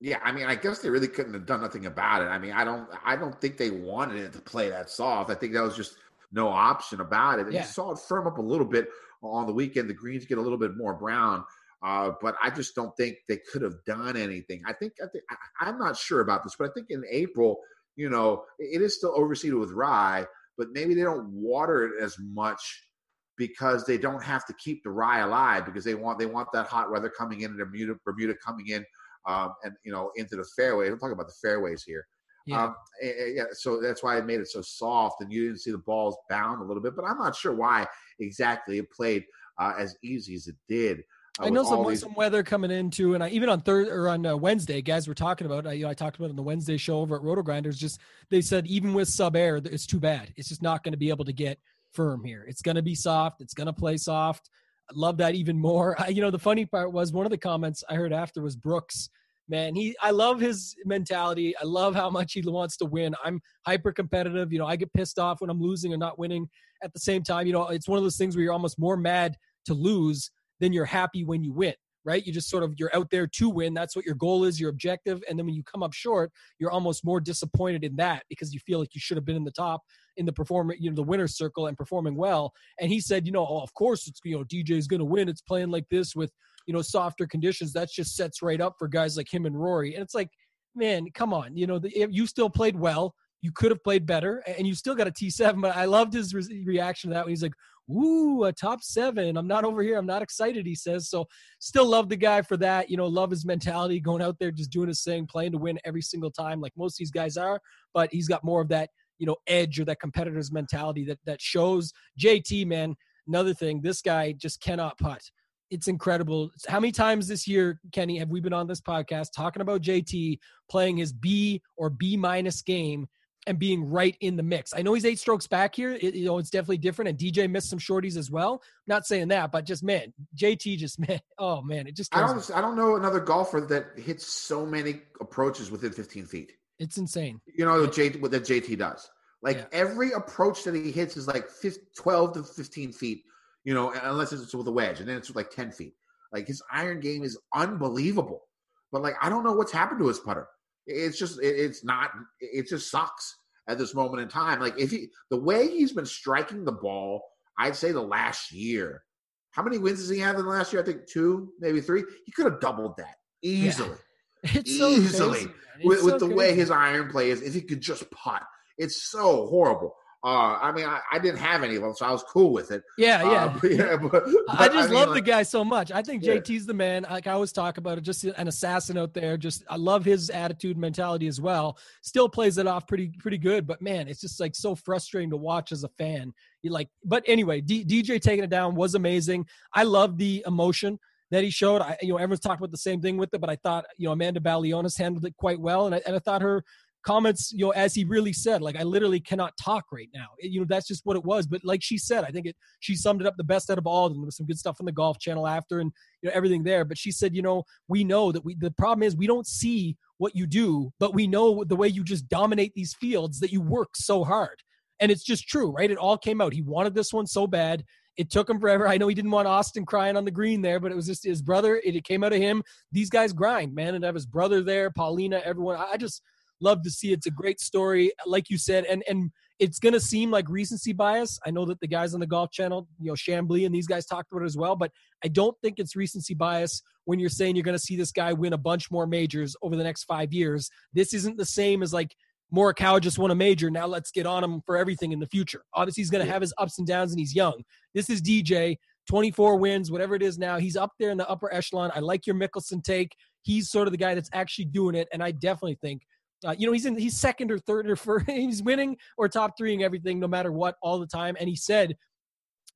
Yeah, 0.00 0.18
I 0.24 0.32
mean, 0.32 0.46
I 0.46 0.56
guess 0.56 0.80
they 0.80 0.90
really 0.90 1.06
couldn't 1.06 1.32
have 1.32 1.46
done 1.46 1.60
nothing 1.60 1.86
about 1.86 2.22
it. 2.22 2.24
I 2.24 2.36
mean, 2.36 2.50
I 2.50 2.64
don't, 2.64 2.88
I 3.04 3.14
don't 3.14 3.40
think 3.40 3.56
they 3.56 3.70
wanted 3.70 4.16
it 4.16 4.32
to 4.32 4.40
play 4.40 4.68
that 4.68 4.90
soft. 4.90 5.30
I 5.30 5.34
think 5.34 5.52
that 5.52 5.62
was 5.62 5.76
just 5.76 5.96
no 6.32 6.48
option 6.48 7.00
about 7.00 7.38
it. 7.38 7.46
And 7.46 7.54
Yeah. 7.54 7.60
you 7.60 7.66
saw 7.66 7.92
it 7.92 7.98
firm 7.98 8.26
up 8.26 8.38
a 8.38 8.42
little 8.42 8.66
bit 8.66 8.88
on 9.22 9.46
the 9.46 9.52
weekend. 9.52 9.88
The 9.88 9.94
greens 9.94 10.26
get 10.26 10.38
a 10.38 10.40
little 10.40 10.58
bit 10.58 10.76
more 10.76 10.94
brown, 10.94 11.44
uh, 11.82 12.12
but 12.20 12.36
I 12.42 12.50
just 12.50 12.74
don't 12.74 12.96
think 12.96 13.18
they 13.28 13.38
could 13.38 13.62
have 13.62 13.84
done 13.84 14.16
anything. 14.16 14.62
I 14.66 14.72
think, 14.72 14.94
I 15.02 15.06
think 15.08 15.24
I, 15.30 15.36
I'm 15.60 15.78
not 15.78 15.96
sure 15.96 16.20
about 16.20 16.42
this, 16.42 16.56
but 16.58 16.70
I 16.70 16.72
think 16.72 16.86
in 16.90 17.04
April, 17.10 17.58
you 17.96 18.08
know, 18.08 18.44
it 18.58 18.80
is 18.82 18.96
still 18.96 19.14
overseeded 19.16 19.58
with 19.58 19.70
rye, 19.72 20.26
but 20.56 20.68
maybe 20.72 20.94
they 20.94 21.02
don't 21.02 21.28
water 21.32 21.84
it 21.84 22.02
as 22.02 22.16
much 22.18 22.88
because 23.36 23.84
they 23.84 23.98
don't 23.98 24.22
have 24.22 24.44
to 24.46 24.54
keep 24.54 24.82
the 24.84 24.90
rye 24.90 25.20
alive 25.20 25.64
because 25.64 25.84
they 25.84 25.94
want 25.94 26.18
they 26.18 26.26
want 26.26 26.48
that 26.52 26.66
hot 26.66 26.90
weather 26.90 27.08
coming 27.08 27.40
in 27.40 27.50
and 27.50 27.58
Bermuda 27.58 27.94
Bermuda 28.04 28.34
coming 28.44 28.68
in 28.68 28.84
um, 29.26 29.54
and 29.64 29.74
you 29.84 29.92
know 29.92 30.10
into 30.16 30.36
the 30.36 30.44
fairway. 30.56 30.88
I'm 30.88 30.98
talking 30.98 31.12
about 31.12 31.28
the 31.28 31.34
fairways 31.42 31.82
here. 31.82 32.06
Yeah. 32.46 32.64
Um, 32.64 32.74
yeah, 33.02 33.44
so 33.52 33.80
that's 33.80 34.02
why 34.02 34.18
it 34.18 34.26
made 34.26 34.40
it 34.40 34.48
so 34.48 34.62
soft, 34.62 35.20
and 35.20 35.32
you 35.32 35.46
didn't 35.46 35.60
see 35.60 35.70
the 35.70 35.78
balls 35.78 36.16
bound 36.28 36.60
a 36.60 36.64
little 36.64 36.82
bit. 36.82 36.94
But 36.96 37.04
I'm 37.04 37.18
not 37.18 37.36
sure 37.36 37.52
why 37.54 37.86
exactly 38.18 38.78
it 38.78 38.90
played 38.90 39.24
uh, 39.58 39.74
as 39.78 39.96
easy 40.02 40.34
as 40.34 40.46
it 40.48 40.56
did. 40.68 41.00
uh, 41.40 41.44
I 41.44 41.50
know 41.50 41.62
some 41.64 41.86
these- 41.88 42.00
some 42.00 42.14
weather 42.14 42.42
coming 42.42 42.70
into, 42.70 43.14
and 43.14 43.22
I, 43.24 43.28
even 43.30 43.48
on 43.48 43.60
third 43.60 43.88
or 43.88 44.08
on 44.08 44.24
uh, 44.26 44.36
Wednesday, 44.36 44.82
guys 44.82 45.08
were 45.08 45.14
talking 45.14 45.46
about. 45.46 45.66
I, 45.66 45.72
you 45.72 45.84
know, 45.84 45.90
I 45.90 45.94
talked 45.94 46.16
about 46.16 46.26
it 46.26 46.30
on 46.30 46.36
the 46.36 46.42
Wednesday 46.42 46.76
show 46.76 46.98
over 47.00 47.16
at 47.16 47.22
RotoGrinders. 47.22 47.76
Just 47.76 48.00
they 48.30 48.40
said 48.40 48.66
even 48.66 48.92
with 48.94 49.08
sub 49.08 49.34
air, 49.36 49.56
it's 49.56 49.86
too 49.86 50.00
bad. 50.00 50.32
It's 50.36 50.48
just 50.48 50.62
not 50.62 50.82
going 50.84 50.92
to 50.92 50.98
be 50.98 51.08
able 51.10 51.24
to 51.24 51.32
get 51.32 51.58
firm 51.92 52.24
here. 52.24 52.44
It's 52.48 52.62
going 52.62 52.76
to 52.76 52.82
be 52.82 52.94
soft. 52.94 53.40
It's 53.40 53.54
going 53.54 53.66
to 53.66 53.72
play 53.72 53.96
soft. 53.96 54.50
I 54.90 54.92
love 54.96 55.18
that 55.18 55.34
even 55.34 55.58
more. 55.58 55.94
I, 56.00 56.08
you 56.08 56.20
know, 56.22 56.30
the 56.30 56.38
funny 56.38 56.66
part 56.66 56.92
was 56.92 57.12
one 57.12 57.26
of 57.26 57.30
the 57.30 57.38
comments 57.38 57.82
I 57.88 57.94
heard 57.94 58.12
after 58.12 58.40
was 58.42 58.56
Brooks. 58.56 59.08
Man, 59.48 59.74
he 59.74 59.94
I 60.00 60.10
love 60.10 60.40
his 60.40 60.74
mentality. 60.84 61.54
I 61.60 61.64
love 61.64 61.94
how 61.94 62.08
much 62.08 62.32
he 62.32 62.42
wants 62.44 62.76
to 62.78 62.84
win. 62.84 63.14
I'm 63.24 63.40
hyper 63.66 63.92
competitive. 63.92 64.52
You 64.52 64.58
know, 64.58 64.66
I 64.66 64.76
get 64.76 64.92
pissed 64.92 65.18
off 65.18 65.40
when 65.40 65.50
I'm 65.50 65.60
losing 65.60 65.92
or 65.92 65.96
not 65.96 66.18
winning. 66.18 66.48
At 66.82 66.92
the 66.92 67.00
same 67.00 67.22
time, 67.22 67.46
you 67.46 67.52
know, 67.52 67.68
it's 67.68 67.88
one 67.88 67.98
of 67.98 68.04
those 68.04 68.16
things 68.16 68.34
where 68.34 68.42
you're 68.42 68.52
almost 68.52 68.78
more 68.78 68.96
mad 68.96 69.36
to 69.66 69.74
lose 69.74 70.30
than 70.60 70.72
you're 70.72 70.84
happy 70.84 71.24
when 71.24 71.42
you 71.42 71.52
win, 71.52 71.74
right? 72.04 72.24
You 72.24 72.32
just 72.32 72.48
sort 72.48 72.62
of 72.62 72.74
you're 72.76 72.94
out 72.94 73.10
there 73.10 73.26
to 73.26 73.48
win. 73.50 73.74
That's 73.74 73.96
what 73.96 74.04
your 74.04 74.14
goal 74.14 74.44
is, 74.44 74.60
your 74.60 74.70
objective. 74.70 75.22
And 75.28 75.38
then 75.38 75.46
when 75.46 75.54
you 75.54 75.64
come 75.64 75.82
up 75.82 75.92
short, 75.92 76.32
you're 76.58 76.70
almost 76.70 77.04
more 77.04 77.20
disappointed 77.20 77.84
in 77.84 77.96
that 77.96 78.24
because 78.28 78.54
you 78.54 78.60
feel 78.60 78.78
like 78.78 78.94
you 78.94 79.00
should 79.00 79.16
have 79.16 79.24
been 79.24 79.36
in 79.36 79.44
the 79.44 79.50
top 79.50 79.82
in 80.16 80.26
the 80.26 80.32
performing, 80.32 80.76
you 80.80 80.90
know, 80.90 80.96
the 80.96 81.02
winner's 81.02 81.36
circle 81.36 81.66
and 81.66 81.76
performing 81.76 82.16
well. 82.16 82.52
And 82.80 82.90
he 82.90 83.00
said, 83.00 83.26
you 83.26 83.32
know, 83.32 83.46
oh, 83.46 83.60
of 83.60 83.72
course 83.74 84.06
it's 84.06 84.20
you 84.24 84.36
know, 84.36 84.44
DJ's 84.44 84.86
gonna 84.86 85.04
win. 85.04 85.28
It's 85.28 85.40
playing 85.40 85.70
like 85.70 85.88
this 85.90 86.14
with, 86.14 86.32
you 86.66 86.74
know, 86.74 86.82
softer 86.82 87.26
conditions. 87.26 87.72
That 87.72 87.90
just 87.90 88.16
sets 88.16 88.42
right 88.42 88.60
up 88.60 88.74
for 88.78 88.88
guys 88.88 89.16
like 89.16 89.32
him 89.32 89.46
and 89.46 89.60
Rory. 89.60 89.94
And 89.94 90.02
it's 90.02 90.14
like, 90.14 90.28
man, 90.74 91.06
come 91.14 91.32
on. 91.32 91.56
You 91.56 91.66
know, 91.66 91.78
the, 91.78 92.08
you 92.10 92.26
still 92.26 92.50
played 92.50 92.76
well. 92.76 93.14
You 93.40 93.50
could 93.52 93.72
have 93.72 93.82
played 93.82 94.06
better, 94.06 94.42
and 94.46 94.66
you 94.66 94.74
still 94.74 94.94
got 94.94 95.08
a 95.08 95.10
T7. 95.10 95.56
But 95.60 95.76
I 95.76 95.84
loved 95.84 96.12
his 96.12 96.32
re- 96.32 96.62
reaction 96.64 97.10
to 97.10 97.14
that 97.14 97.24
when 97.24 97.32
he's 97.32 97.42
like, 97.42 97.54
"Ooh, 97.90 98.44
a 98.44 98.52
top 98.52 98.82
seven. 98.82 99.36
I'm 99.36 99.48
not 99.48 99.64
over 99.64 99.82
here. 99.82 99.98
I'm 99.98 100.06
not 100.06 100.22
excited." 100.22 100.64
He 100.64 100.76
says. 100.76 101.10
So, 101.10 101.26
still 101.58 101.86
love 101.86 102.08
the 102.08 102.16
guy 102.16 102.42
for 102.42 102.56
that. 102.58 102.88
You 102.88 102.96
know, 102.96 103.06
love 103.06 103.30
his 103.30 103.44
mentality, 103.44 103.98
going 103.98 104.22
out 104.22 104.38
there 104.38 104.52
just 104.52 104.70
doing 104.70 104.88
his 104.88 105.02
thing, 105.02 105.26
playing 105.26 105.52
to 105.52 105.58
win 105.58 105.78
every 105.84 106.02
single 106.02 106.30
time, 106.30 106.60
like 106.60 106.72
most 106.76 106.94
of 106.94 106.98
these 106.98 107.10
guys 107.10 107.36
are. 107.36 107.60
But 107.92 108.12
he's 108.12 108.28
got 108.28 108.44
more 108.44 108.60
of 108.60 108.68
that, 108.68 108.90
you 109.18 109.26
know, 109.26 109.36
edge 109.48 109.80
or 109.80 109.84
that 109.86 109.98
competitor's 110.00 110.52
mentality 110.52 111.04
that 111.06 111.18
that 111.26 111.40
shows. 111.40 111.92
JT, 112.20 112.64
man, 112.66 112.94
another 113.26 113.54
thing. 113.54 113.80
This 113.82 114.02
guy 114.02 114.32
just 114.32 114.60
cannot 114.60 114.98
putt 114.98 115.22
it's 115.72 115.88
incredible. 115.88 116.50
How 116.68 116.78
many 116.78 116.92
times 116.92 117.26
this 117.26 117.48
year, 117.48 117.80
Kenny, 117.92 118.18
have 118.18 118.28
we 118.28 118.40
been 118.40 118.52
on 118.52 118.66
this 118.66 118.80
podcast 118.80 119.28
talking 119.34 119.62
about 119.62 119.80
JT 119.80 120.38
playing 120.70 120.98
his 120.98 121.12
B 121.12 121.62
or 121.76 121.88
B 121.90 122.16
minus 122.16 122.60
game 122.62 123.08
and 123.46 123.58
being 123.58 123.90
right 123.90 124.16
in 124.20 124.36
the 124.36 124.42
mix. 124.42 124.72
I 124.72 124.82
know 124.82 124.94
he's 124.94 125.04
eight 125.04 125.18
strokes 125.18 125.48
back 125.48 125.74
here. 125.74 125.92
It, 125.94 126.14
you 126.14 126.26
know, 126.26 126.38
it's 126.38 126.50
definitely 126.50 126.78
different. 126.78 127.08
And 127.08 127.18
DJ 127.18 127.50
missed 127.50 127.70
some 127.70 127.78
shorties 127.78 128.16
as 128.16 128.30
well. 128.30 128.62
not 128.86 129.04
saying 129.06 129.28
that, 129.28 129.50
but 129.50 129.64
just 129.66 129.82
man, 129.82 130.12
JT 130.36 130.76
just 130.76 130.98
man, 131.08 131.20
oh 131.38 131.62
man, 131.62 131.86
it 131.86 131.96
just 131.96 132.14
I 132.14 132.20
don't 132.20 132.50
I 132.54 132.60
don't 132.60 132.76
know 132.76 132.96
another 132.96 133.18
golfer 133.20 133.60
that 133.62 133.98
hits 133.98 134.26
so 134.26 134.64
many 134.66 135.00
approaches 135.20 135.70
within 135.70 135.90
15 135.92 136.26
feet. 136.26 136.52
it's 136.78 136.98
insane. 136.98 137.40
You 137.46 137.64
know 137.64 137.80
what 137.80 137.92
JT 137.92 138.20
what 138.20 138.30
that 138.32 138.44
JT 138.44 138.78
does. 138.78 139.10
Like 139.42 139.56
Yeah. 139.56 139.64
every 139.72 140.12
approach 140.12 140.62
that 140.64 140.74
he 140.74 140.92
hits 140.92 141.16
is 141.16 141.26
like 141.26 141.48
15, 141.48 141.82
12 141.96 142.34
to 142.34 142.42
15 142.44 142.92
feet. 142.92 143.24
You 143.64 143.74
know, 143.74 143.92
unless 144.02 144.32
it's 144.32 144.54
with 144.54 144.66
a 144.66 144.72
wedge, 144.72 145.00
and 145.00 145.08
then 145.08 145.16
it's 145.16 145.34
like 145.34 145.50
10 145.50 145.70
feet. 145.70 145.94
Like 146.32 146.46
his 146.46 146.62
iron 146.72 147.00
game 147.00 147.22
is 147.22 147.38
unbelievable. 147.54 148.42
But 148.90 149.02
like 149.02 149.14
I 149.22 149.28
don't 149.28 149.44
know 149.44 149.52
what's 149.52 149.72
happened 149.72 150.00
to 150.00 150.08
his 150.08 150.18
putter. 150.18 150.46
It's 150.86 151.18
just 151.18 151.38
it's 151.42 151.84
not. 151.84 152.10
It 152.40 152.68
just 152.68 152.90
sucks 152.90 153.36
at 153.68 153.78
this 153.78 153.94
moment 153.94 154.22
in 154.22 154.28
time. 154.28 154.60
Like 154.60 154.78
if 154.78 154.90
he 154.90 155.08
the 155.30 155.38
way 155.38 155.68
he's 155.68 155.92
been 155.92 156.06
striking 156.06 156.64
the 156.64 156.72
ball, 156.72 157.22
I'd 157.58 157.76
say 157.76 157.92
the 157.92 158.02
last 158.02 158.52
year. 158.52 159.02
How 159.50 159.62
many 159.62 159.78
wins 159.78 160.00
does 160.00 160.08
he 160.08 160.18
have 160.20 160.36
in 160.36 160.44
the 160.44 160.50
last 160.50 160.72
year? 160.72 160.82
I 160.82 160.84
think 160.84 161.06
two, 161.06 161.52
maybe 161.60 161.80
three. 161.80 162.04
He 162.24 162.32
could 162.32 162.46
have 162.50 162.60
doubled 162.60 162.96
that 162.96 163.16
easily 163.42 163.98
It's 164.42 164.76
so 164.78 164.88
easily 164.88 165.30
crazy. 165.30 165.50
It's 165.76 165.84
with, 165.84 166.04
with 166.04 166.20
so 166.20 166.26
the 166.26 166.34
way 166.34 166.54
his 166.54 166.70
iron 166.70 167.10
play 167.10 167.30
is. 167.30 167.42
If 167.42 167.54
he 167.54 167.60
could 167.60 167.80
just 167.80 168.10
putt, 168.10 168.42
it's 168.78 169.10
so 169.10 169.46
horrible. 169.46 169.94
Uh, 170.24 170.56
I 170.62 170.70
mean, 170.70 170.84
I, 170.84 171.00
I 171.10 171.18
didn't 171.18 171.40
have 171.40 171.64
any 171.64 171.74
of 171.74 171.82
them, 171.82 171.94
so 171.94 172.06
I 172.06 172.12
was 172.12 172.22
cool 172.22 172.52
with 172.52 172.70
it. 172.70 172.84
Yeah, 172.96 173.22
yeah. 173.24 173.44
Uh, 173.44 173.58
but 173.60 173.70
yeah, 173.72 173.96
but, 174.12 174.22
I 174.48 174.56
but 174.56 174.72
just 174.72 174.88
mean, 174.90 174.98
love 174.98 175.08
like, 175.08 175.24
the 175.24 175.30
guy 175.30 175.42
so 175.42 175.64
much. 175.64 175.90
I 175.90 176.00
think 176.00 176.22
Yeah. 176.22 176.34
JT's 176.34 176.64
the 176.64 176.74
man. 176.74 177.04
Like 177.10 177.26
I 177.26 177.32
always 177.32 177.50
talk 177.50 177.76
about 177.78 177.98
it, 177.98 178.02
just 178.02 178.22
an 178.22 178.46
assassin 178.46 178.98
out 178.98 179.14
there. 179.14 179.36
Just 179.36 179.64
I 179.68 179.74
love 179.76 180.04
his 180.04 180.30
attitude, 180.30 180.76
and 180.76 180.80
mentality 180.80 181.26
as 181.26 181.40
well. 181.40 181.76
Still 182.02 182.28
plays 182.28 182.56
it 182.58 182.68
off 182.68 182.86
pretty 182.86 183.10
pretty 183.18 183.38
good, 183.38 183.66
but 183.66 183.82
man, 183.82 184.06
it's 184.06 184.20
just 184.20 184.38
like 184.38 184.54
so 184.54 184.76
frustrating 184.76 185.30
to 185.30 185.36
watch 185.36 185.72
as 185.72 185.82
a 185.82 185.88
fan. 185.88 186.32
You 186.62 186.70
like, 186.70 186.88
but 187.04 187.24
anyway, 187.26 187.60
D- 187.60 187.84
DJ 187.84 188.20
taking 188.20 188.44
it 188.44 188.50
down 188.50 188.76
was 188.76 188.94
amazing. 188.94 189.46
I 189.74 189.82
love 189.82 190.18
the 190.18 190.44
emotion 190.46 191.00
that 191.32 191.42
he 191.42 191.50
showed. 191.50 191.82
I, 191.82 191.96
you 192.00 192.10
know, 192.10 192.18
everyone's 192.18 192.38
talked 192.38 192.60
about 192.60 192.70
the 192.70 192.76
same 192.76 193.00
thing 193.00 193.16
with 193.16 193.34
it, 193.34 193.40
but 193.40 193.50
I 193.50 193.56
thought 193.56 193.86
you 193.96 194.06
know 194.06 194.12
Amanda 194.12 194.38
Balionis 194.38 194.96
handled 194.96 195.24
it 195.24 195.36
quite 195.36 195.58
well, 195.58 195.86
and 195.86 195.96
I, 195.96 196.02
and 196.06 196.14
I 196.14 196.20
thought 196.20 196.42
her 196.42 196.62
comments, 197.02 197.52
you 197.52 197.64
know, 197.64 197.70
as 197.70 197.94
he 197.94 198.04
really 198.04 198.32
said, 198.32 198.62
like 198.62 198.76
I 198.76 198.82
literally 198.82 199.20
cannot 199.20 199.56
talk 199.56 199.86
right 199.92 200.08
now. 200.14 200.28
You 200.40 200.60
know, 200.60 200.66
that's 200.68 200.86
just 200.86 201.04
what 201.04 201.16
it 201.16 201.24
was. 201.24 201.46
But 201.46 201.64
like 201.64 201.82
she 201.82 201.98
said, 201.98 202.24
I 202.24 202.28
think 202.28 202.46
it 202.46 202.56
she 202.80 202.94
summed 202.94 203.20
it 203.20 203.26
up 203.26 203.36
the 203.36 203.44
best 203.44 203.70
out 203.70 203.78
of 203.78 203.86
all 203.86 204.06
of 204.06 204.12
them. 204.12 204.22
There 204.22 204.26
was 204.26 204.36
some 204.36 204.46
good 204.46 204.58
stuff 204.58 204.76
on 204.80 204.86
the 204.86 204.92
golf 204.92 205.18
channel 205.18 205.46
after 205.46 205.80
and 205.80 205.92
you 206.22 206.28
know 206.28 206.34
everything 206.34 206.62
there. 206.62 206.84
But 206.84 206.98
she 206.98 207.10
said, 207.10 207.34
you 207.34 207.42
know, 207.42 207.64
we 207.88 208.04
know 208.04 208.32
that 208.32 208.44
we 208.44 208.54
the 208.54 208.70
problem 208.72 209.02
is 209.02 209.16
we 209.16 209.26
don't 209.26 209.46
see 209.46 209.96
what 210.18 210.36
you 210.36 210.46
do, 210.46 210.92
but 210.98 211.14
we 211.14 211.26
know 211.26 211.64
the 211.64 211.76
way 211.76 211.88
you 211.88 212.04
just 212.04 212.28
dominate 212.28 212.74
these 212.74 212.94
fields 212.94 213.40
that 213.40 213.52
you 213.52 213.60
work 213.60 213.90
so 213.94 214.24
hard. 214.24 214.62
And 215.00 215.10
it's 215.10 215.24
just 215.24 215.48
true, 215.48 215.70
right? 215.70 215.90
It 215.90 215.98
all 215.98 216.16
came 216.16 216.40
out. 216.40 216.52
He 216.52 216.62
wanted 216.62 216.94
this 216.94 217.12
one 217.12 217.26
so 217.26 217.46
bad. 217.46 217.84
It 218.16 218.30
took 218.30 218.48
him 218.48 218.60
forever. 218.60 218.86
I 218.86 218.98
know 218.98 219.08
he 219.08 219.14
didn't 219.14 219.30
want 219.30 219.48
Austin 219.48 219.86
crying 219.86 220.16
on 220.16 220.24
the 220.24 220.30
green 220.30 220.60
there, 220.60 220.78
but 220.78 220.92
it 220.92 220.94
was 220.94 221.06
just 221.06 221.24
his 221.24 221.40
brother. 221.40 221.80
It, 221.82 221.96
it 221.96 222.04
came 222.04 222.22
out 222.22 222.32
of 222.32 222.38
him. 222.38 222.62
These 222.92 223.10
guys 223.10 223.32
grind, 223.32 223.74
man. 223.74 223.94
And 223.94 224.04
have 224.04 224.14
his 224.14 224.26
brother 224.26 224.62
there, 224.62 224.90
Paulina, 224.90 225.40
everyone. 225.44 225.76
I, 225.76 225.92
I 225.92 225.96
just 225.96 226.22
love 226.62 226.82
to 226.82 226.90
see 226.90 227.10
it. 227.10 227.18
It's 227.18 227.26
a 227.26 227.30
great 227.30 227.60
story, 227.60 228.12
like 228.26 228.50
you 228.50 228.58
said, 228.58 228.84
and 228.84 229.02
and 229.08 229.30
it's 229.58 229.78
gonna 229.78 230.00
seem 230.00 230.30
like 230.30 230.48
recency 230.48 230.92
bias. 230.92 231.38
I 231.46 231.50
know 231.50 231.64
that 231.66 231.80
the 231.80 231.86
guys 231.86 232.14
on 232.14 232.20
the 232.20 232.26
Golf 232.26 232.50
Channel, 232.50 232.88
you 233.00 233.08
know, 233.08 233.14
Chamblee 233.14 233.66
and 233.66 233.74
these 233.74 233.86
guys 233.86 234.06
talked 234.06 234.32
about 234.32 234.42
it 234.42 234.46
as 234.46 234.56
well, 234.56 234.76
but 234.76 234.90
I 235.24 235.28
don't 235.28 235.56
think 235.62 235.78
it's 235.78 235.94
recency 235.94 236.34
bias 236.34 236.82
when 237.04 237.18
you're 237.18 237.30
saying 237.30 237.56
you're 237.56 237.64
gonna 237.64 237.78
see 237.78 237.96
this 237.96 238.12
guy 238.12 238.32
win 238.32 238.52
a 238.52 238.58
bunch 238.58 238.90
more 238.90 239.06
majors 239.06 239.54
over 239.62 239.76
the 239.76 239.84
next 239.84 240.04
five 240.04 240.32
years. 240.32 240.70
This 240.92 241.14
isn't 241.14 241.36
the 241.36 241.46
same 241.46 241.82
as 241.82 241.92
like 241.92 242.14
Morikawa 242.54 243.00
just 243.00 243.18
won 243.18 243.30
a 243.30 243.34
major. 243.34 243.70
Now 243.70 243.86
let's 243.86 244.10
get 244.10 244.26
on 244.26 244.44
him 244.44 244.60
for 244.66 244.76
everything 244.76 245.12
in 245.12 245.20
the 245.20 245.26
future. 245.26 245.62
Obviously, 245.74 246.02
he's 246.02 246.10
going 246.10 246.24
to 246.24 246.30
have 246.30 246.42
his 246.42 246.52
ups 246.58 246.78
and 246.78 246.86
downs, 246.86 247.10
and 247.10 247.18
he's 247.18 247.34
young. 247.34 247.62
This 247.94 248.10
is 248.10 248.20
DJ, 248.20 248.76
24 249.08 249.56
wins, 249.56 249.90
whatever 249.90 250.14
it 250.14 250.22
is 250.22 250.38
now. 250.38 250.58
He's 250.58 250.76
up 250.76 250.92
there 251.00 251.10
in 251.10 251.16
the 251.16 251.28
upper 251.28 251.52
echelon. 251.52 251.90
I 251.94 252.00
like 252.00 252.26
your 252.26 252.36
Mickelson 252.36 252.82
take. 252.82 253.16
He's 253.40 253.70
sort 253.70 253.88
of 253.88 253.92
the 253.92 253.98
guy 253.98 254.14
that's 254.14 254.30
actually 254.34 254.66
doing 254.66 254.94
it, 254.94 255.08
and 255.12 255.22
I 255.22 255.30
definitely 255.30 255.78
think. 255.80 256.02
Uh, 256.44 256.54
you 256.58 256.66
know 256.66 256.72
he's 256.72 256.86
in 256.86 256.96
he's 256.96 257.16
second 257.16 257.50
or 257.50 257.58
third 257.58 257.88
or 257.88 257.96
first 257.96 258.26
he's 258.30 258.62
winning 258.62 258.96
or 259.16 259.28
top 259.28 259.56
three 259.56 259.74
and 259.74 259.82
everything 259.82 260.18
no 260.18 260.28
matter 260.28 260.52
what 260.52 260.76
all 260.82 260.98
the 260.98 261.06
time. 261.06 261.36
And 261.38 261.48
he 261.48 261.56
said 261.56 261.96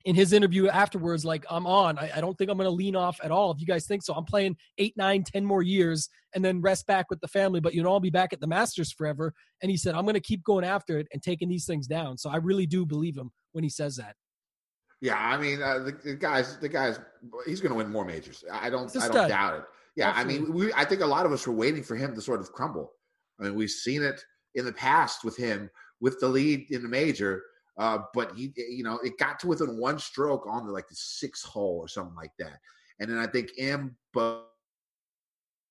in 0.04 0.14
his 0.14 0.32
interview 0.32 0.68
afterwards 0.68 1.25
like 1.25 1.44
i'm 1.50 1.66
on. 1.66 1.99
I, 1.99 2.11
I 2.16 2.20
don't 2.20 2.37
think 2.38 2.50
i'm 2.50 2.56
going 2.56 2.66
to 2.66 2.70
lean 2.70 2.94
off 2.94 3.18
at 3.25 3.30
all 3.30 3.50
if 3.50 3.61
you 3.61 3.66
guys 3.66 3.87
think 3.87 4.02
so. 4.02 4.14
I'm 4.14 4.25
playing 4.25 4.56
eight 4.78 4.94
nine 4.96 5.25
ten 5.25 5.44
more 5.44 5.62
years 5.62 6.08
and 6.35 6.44
then 6.44 6.61
rest 6.61 6.87
back 6.87 7.06
with 7.11 7.20
the 7.20 7.28
family 7.28 7.61
but 7.61 7.75
you 7.75 7.82
know 7.82 7.92
i'll 7.92 8.00
be 8.00 8.11
back 8.11 8.32
at 8.32 8.40
the 8.40 8.46
masters 8.46 8.92
forever. 8.92 9.32
And 9.62 9.70
he 9.70 9.76
said 9.76 9.94
i'm 9.94 10.04
going 10.04 10.14
to 10.14 10.20
keep 10.20 10.44
going 10.44 10.64
after 10.64 10.99
it 10.99 11.08
and 11.12 11.23
taking 11.23 11.49
these 11.49 11.66
things 11.66 11.87
down. 11.87 12.18
So 12.18 12.30
i 12.30 12.37
really 12.37 12.66
do 12.66 12.87
believe 12.87 13.16
him 13.16 13.30
when 13.52 13.64
he 13.64 13.70
says 13.70 13.96
that. 13.96 14.14
Yeah, 15.00 15.18
I 15.18 15.37
mean, 15.37 15.62
uh, 15.62 15.80
the, 15.80 15.92
the 15.92 16.14
guys, 16.14 16.56
the 16.58 16.68
guys, 16.68 16.99
he's 17.46 17.61
going 17.61 17.70
to 17.70 17.76
win 17.76 17.90
more 17.90 18.04
majors. 18.04 18.44
I 18.50 18.70
don't, 18.70 18.94
I 18.96 19.08
don't 19.08 19.28
doubt 19.28 19.58
it. 19.58 19.64
Yeah, 19.94 20.12
I 20.14 20.25
mean, 20.25 20.52
we, 20.52 20.73
I 20.75 20.85
think 20.85 21.00
a 21.00 21.06
lot 21.06 21.26
of 21.26 21.32
us 21.32 21.46
were 21.46 21.54
waiting 21.54 21.82
for 21.82 21.96
him 21.96 22.14
to 22.14 22.20
sort 22.20 22.40
of 22.40 22.52
crumble. 22.52 22.92
I 23.40 23.45
mean, 23.45 23.55
we've 23.55 23.71
seen 23.71 24.02
it 24.02 24.25
in 24.55 24.64
the 24.64 24.73
past 24.73 25.25
with 25.25 25.37
him 25.37 25.71
with 26.00 26.21
the 26.21 26.28
lead 26.28 26.71
in 26.71 26.83
the 26.83 26.88
major, 26.88 27.43
uh, 27.78 27.99
but 28.14 28.35
he, 28.35 28.52
you 28.57 28.83
know, 28.83 28.99
it 28.99 29.19
got 29.19 29.38
to 29.40 29.47
within 29.47 29.78
one 29.78 29.99
stroke 29.99 30.47
on 30.49 30.66
the 30.66 30.73
like 30.73 30.88
the 30.88 30.95
sixth 30.95 31.45
hole 31.45 31.78
or 31.78 31.88
something 31.88 32.16
like 32.16 32.33
that, 32.38 32.59
and 33.00 33.11
then 33.11 33.19
I 33.19 33.26
think 33.26 33.50
M 33.59 33.97
bo- 34.12 34.45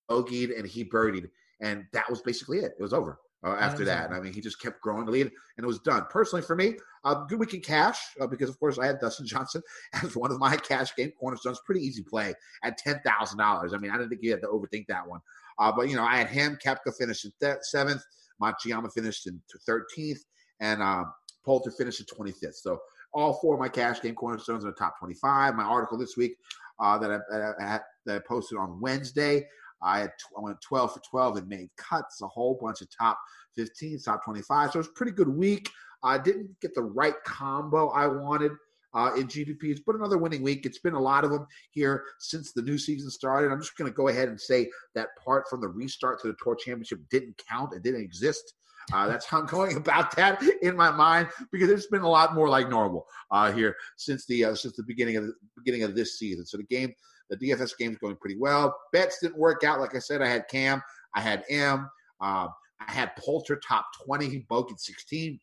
bogeyed 0.10 0.58
and 0.58 0.68
he 0.68 0.86
birdied, 0.86 1.30
and 1.62 1.86
that 1.94 2.10
was 2.10 2.22
basically 2.22 2.60
it. 2.60 2.74
It 2.78 2.84
was 2.84 2.94
over. 2.94 3.20
Uh, 3.46 3.56
after 3.60 3.86
that, 3.86 4.12
I 4.12 4.20
mean, 4.20 4.34
he 4.34 4.42
just 4.42 4.60
kept 4.60 4.82
growing 4.82 5.06
the 5.06 5.12
lead, 5.12 5.28
and 5.28 5.64
it 5.64 5.68
was 5.68 5.78
done. 5.78 6.06
Personally, 6.10 6.42
for 6.42 6.56
me, 6.56 6.78
uh, 7.04 7.26
good 7.26 7.40
week 7.40 7.54
in 7.54 7.62
cash 7.62 8.00
uh, 8.20 8.26
because, 8.26 8.50
of 8.50 8.60
course, 8.60 8.80
I 8.80 8.88
had 8.88 9.00
Dustin 9.00 9.28
Johnson 9.28 9.62
as 10.02 10.16
one 10.16 10.32
of 10.32 10.40
my 10.40 10.58
cash 10.58 10.96
game 10.96 11.12
cornerstones. 11.20 11.62
Pretty 11.64 11.82
easy 11.82 12.02
play 12.02 12.34
at 12.64 12.78
ten 12.80 13.00
thousand 13.06 13.38
dollars. 13.38 13.74
I 13.74 13.78
mean, 13.78 13.92
I 13.92 13.98
didn't 13.98 14.10
think 14.10 14.24
you 14.24 14.32
had 14.32 14.42
to 14.42 14.48
overthink 14.48 14.88
that 14.88 15.08
one. 15.08 15.20
Uh, 15.60 15.72
but 15.76 15.90
you 15.90 15.96
know, 15.96 16.04
I 16.04 16.18
had 16.18 16.28
him. 16.28 16.58
Koepka 16.64 16.96
finished 16.98 17.26
in 17.26 17.32
th- 17.42 17.58
seventh. 17.62 18.02
Matsuyama 18.42 18.92
finished 18.94 19.28
in 19.28 19.42
thirteenth, 19.66 20.20
and 20.60 20.82
um, 20.82 21.14
Poulter 21.46 21.72
finished 21.72 22.00
in 22.00 22.06
twenty 22.14 22.32
fifth. 22.32 22.58
So 22.58 22.80
all 23.14 23.34
four 23.36 23.56
of 23.56 23.60
my 23.62 23.70
cash 23.70 24.02
game 24.02 24.16
cornerstones 24.16 24.64
in 24.64 24.70
the 24.70 24.76
top 24.76 25.00
twenty 25.00 25.16
five. 25.16 25.56
My 25.56 25.64
article 25.64 25.98
this 25.98 26.18
week 26.18 26.36
uh, 26.80 26.98
that, 26.98 27.22
I, 27.32 27.64
I, 27.64 27.80
that 28.06 28.16
I 28.16 28.20
posted 28.28 28.58
on 28.58 28.80
Wednesday. 28.82 29.48
I 29.82 30.00
had 30.00 30.12
went 30.38 30.60
12 30.62 30.94
for 30.94 31.02
12 31.10 31.38
and 31.38 31.48
made 31.48 31.70
cuts, 31.78 32.22
a 32.22 32.28
whole 32.28 32.58
bunch 32.62 32.82
of 32.82 32.88
top 32.96 33.20
15, 33.56 34.00
top 34.00 34.24
25. 34.24 34.72
So 34.72 34.78
it 34.78 34.80
was 34.80 34.88
a 34.88 34.92
pretty 34.92 35.12
good 35.12 35.30
week. 35.30 35.70
I 36.04 36.18
didn't 36.18 36.50
get 36.62 36.74
the 36.74 36.84
right 36.84 37.16
combo 37.26 37.90
I 37.90 38.08
wanted 38.08 38.52
uh, 38.96 39.12
in 39.16 39.28
GPPs, 39.28 39.82
but 39.86 39.96
another 39.96 40.18
winning 40.18 40.42
week. 40.42 40.66
It's 40.66 40.80
been 40.80 40.94
a 40.94 41.00
lot 41.00 41.24
of 41.26 41.32
them 41.32 41.46
here 41.72 42.06
since 42.20 42.54
the 42.54 42.62
new 42.62 42.78
season 42.78 43.12
started. 43.12 43.52
I'm 43.52 43.60
just 43.60 43.78
going 43.78 43.92
to 43.92 43.96
go 43.96 44.08
ahead 44.08 44.30
and 44.30 44.40
say 44.40 44.70
that 44.96 45.10
part 45.24 45.48
from 45.50 45.62
the 45.62 45.68
restart 45.68 46.22
to 46.22 46.28
the 46.28 46.36
Tour 46.42 46.56
Championship 46.56 47.00
didn't 47.12 47.40
count. 47.50 47.74
It 47.74 47.84
didn't 47.84 48.02
exist. 48.02 48.54
Uh, 48.94 49.08
that's 49.10 49.26
how 49.26 49.40
I'm 49.40 49.46
going 49.46 49.76
about 49.76 50.16
that 50.16 50.42
in 50.62 50.76
my 50.76 50.92
mind 50.92 51.28
because 51.52 51.70
it's 51.70 51.88
been 51.88 52.02
a 52.02 52.10
lot 52.10 52.34
more 52.34 52.48
like 52.48 52.70
normal 52.70 53.06
uh, 53.32 53.52
here 53.52 53.76
since 53.98 54.26
the 54.26 54.46
uh, 54.46 54.56
since 54.56 54.76
the 54.76 54.84
beginning 54.84 55.18
of 55.18 55.26
the 55.26 55.34
beginning 55.58 55.84
of 55.84 55.94
this 55.94 56.18
season. 56.18 56.46
So 56.46 56.58
the 56.58 56.64
game, 56.64 56.94
the 57.30 57.38
DFS 57.38 57.78
game 57.78 57.92
is 57.92 57.98
going 57.98 58.16
pretty 58.16 58.38
well. 58.40 58.76
Bets 58.94 59.20
didn't 59.22 59.38
work 59.38 59.64
out. 59.64 59.82
Like 59.82 59.96
I 59.96 60.00
said, 60.00 60.22
I 60.22 60.28
had 60.28 60.48
Cam, 60.48 60.82
I 61.16 61.20
had 61.20 61.44
M, 61.50 61.90
um, 62.22 62.50
I 62.80 62.92
had 62.92 63.16
Poulter 63.18 63.58
top 63.58 63.88
20. 64.06 64.30
He 64.30 64.46
bogeyed 64.50 64.80
16, 64.80 65.40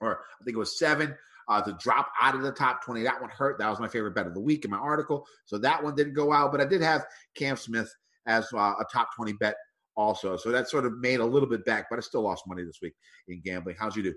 or 0.00 0.20
I 0.40 0.44
think 0.44 0.54
it 0.54 0.58
was 0.58 0.78
seven. 0.78 1.16
Uh, 1.48 1.60
to 1.60 1.76
drop 1.78 2.08
out 2.20 2.34
of 2.34 2.42
the 2.42 2.50
top 2.52 2.82
20, 2.84 3.02
that 3.02 3.20
one 3.20 3.30
hurt. 3.30 3.58
That 3.58 3.68
was 3.68 3.78
my 3.78 3.88
favorite 3.88 4.14
bet 4.14 4.26
of 4.26 4.32
the 4.32 4.40
week 4.40 4.64
in 4.64 4.70
my 4.70 4.78
article. 4.78 5.26
So 5.44 5.58
that 5.58 5.82
one 5.82 5.94
didn't 5.94 6.14
go 6.14 6.32
out, 6.32 6.52
but 6.52 6.60
I 6.60 6.64
did 6.64 6.80
have 6.80 7.04
Cam 7.36 7.56
Smith 7.56 7.92
as 8.26 8.46
uh, 8.54 8.72
a 8.80 8.84
top 8.90 9.08
20 9.14 9.34
bet 9.34 9.54
also. 9.96 10.36
So 10.36 10.50
that 10.50 10.68
sort 10.68 10.86
of 10.86 10.98
made 10.98 11.20
a 11.20 11.24
little 11.24 11.48
bit 11.48 11.64
back, 11.64 11.86
but 11.90 11.98
I 11.98 12.00
still 12.02 12.22
lost 12.22 12.44
money 12.46 12.64
this 12.64 12.78
week 12.82 12.94
in 13.28 13.40
gambling. 13.44 13.76
How'd 13.78 13.96
you 13.96 14.02
do? 14.02 14.14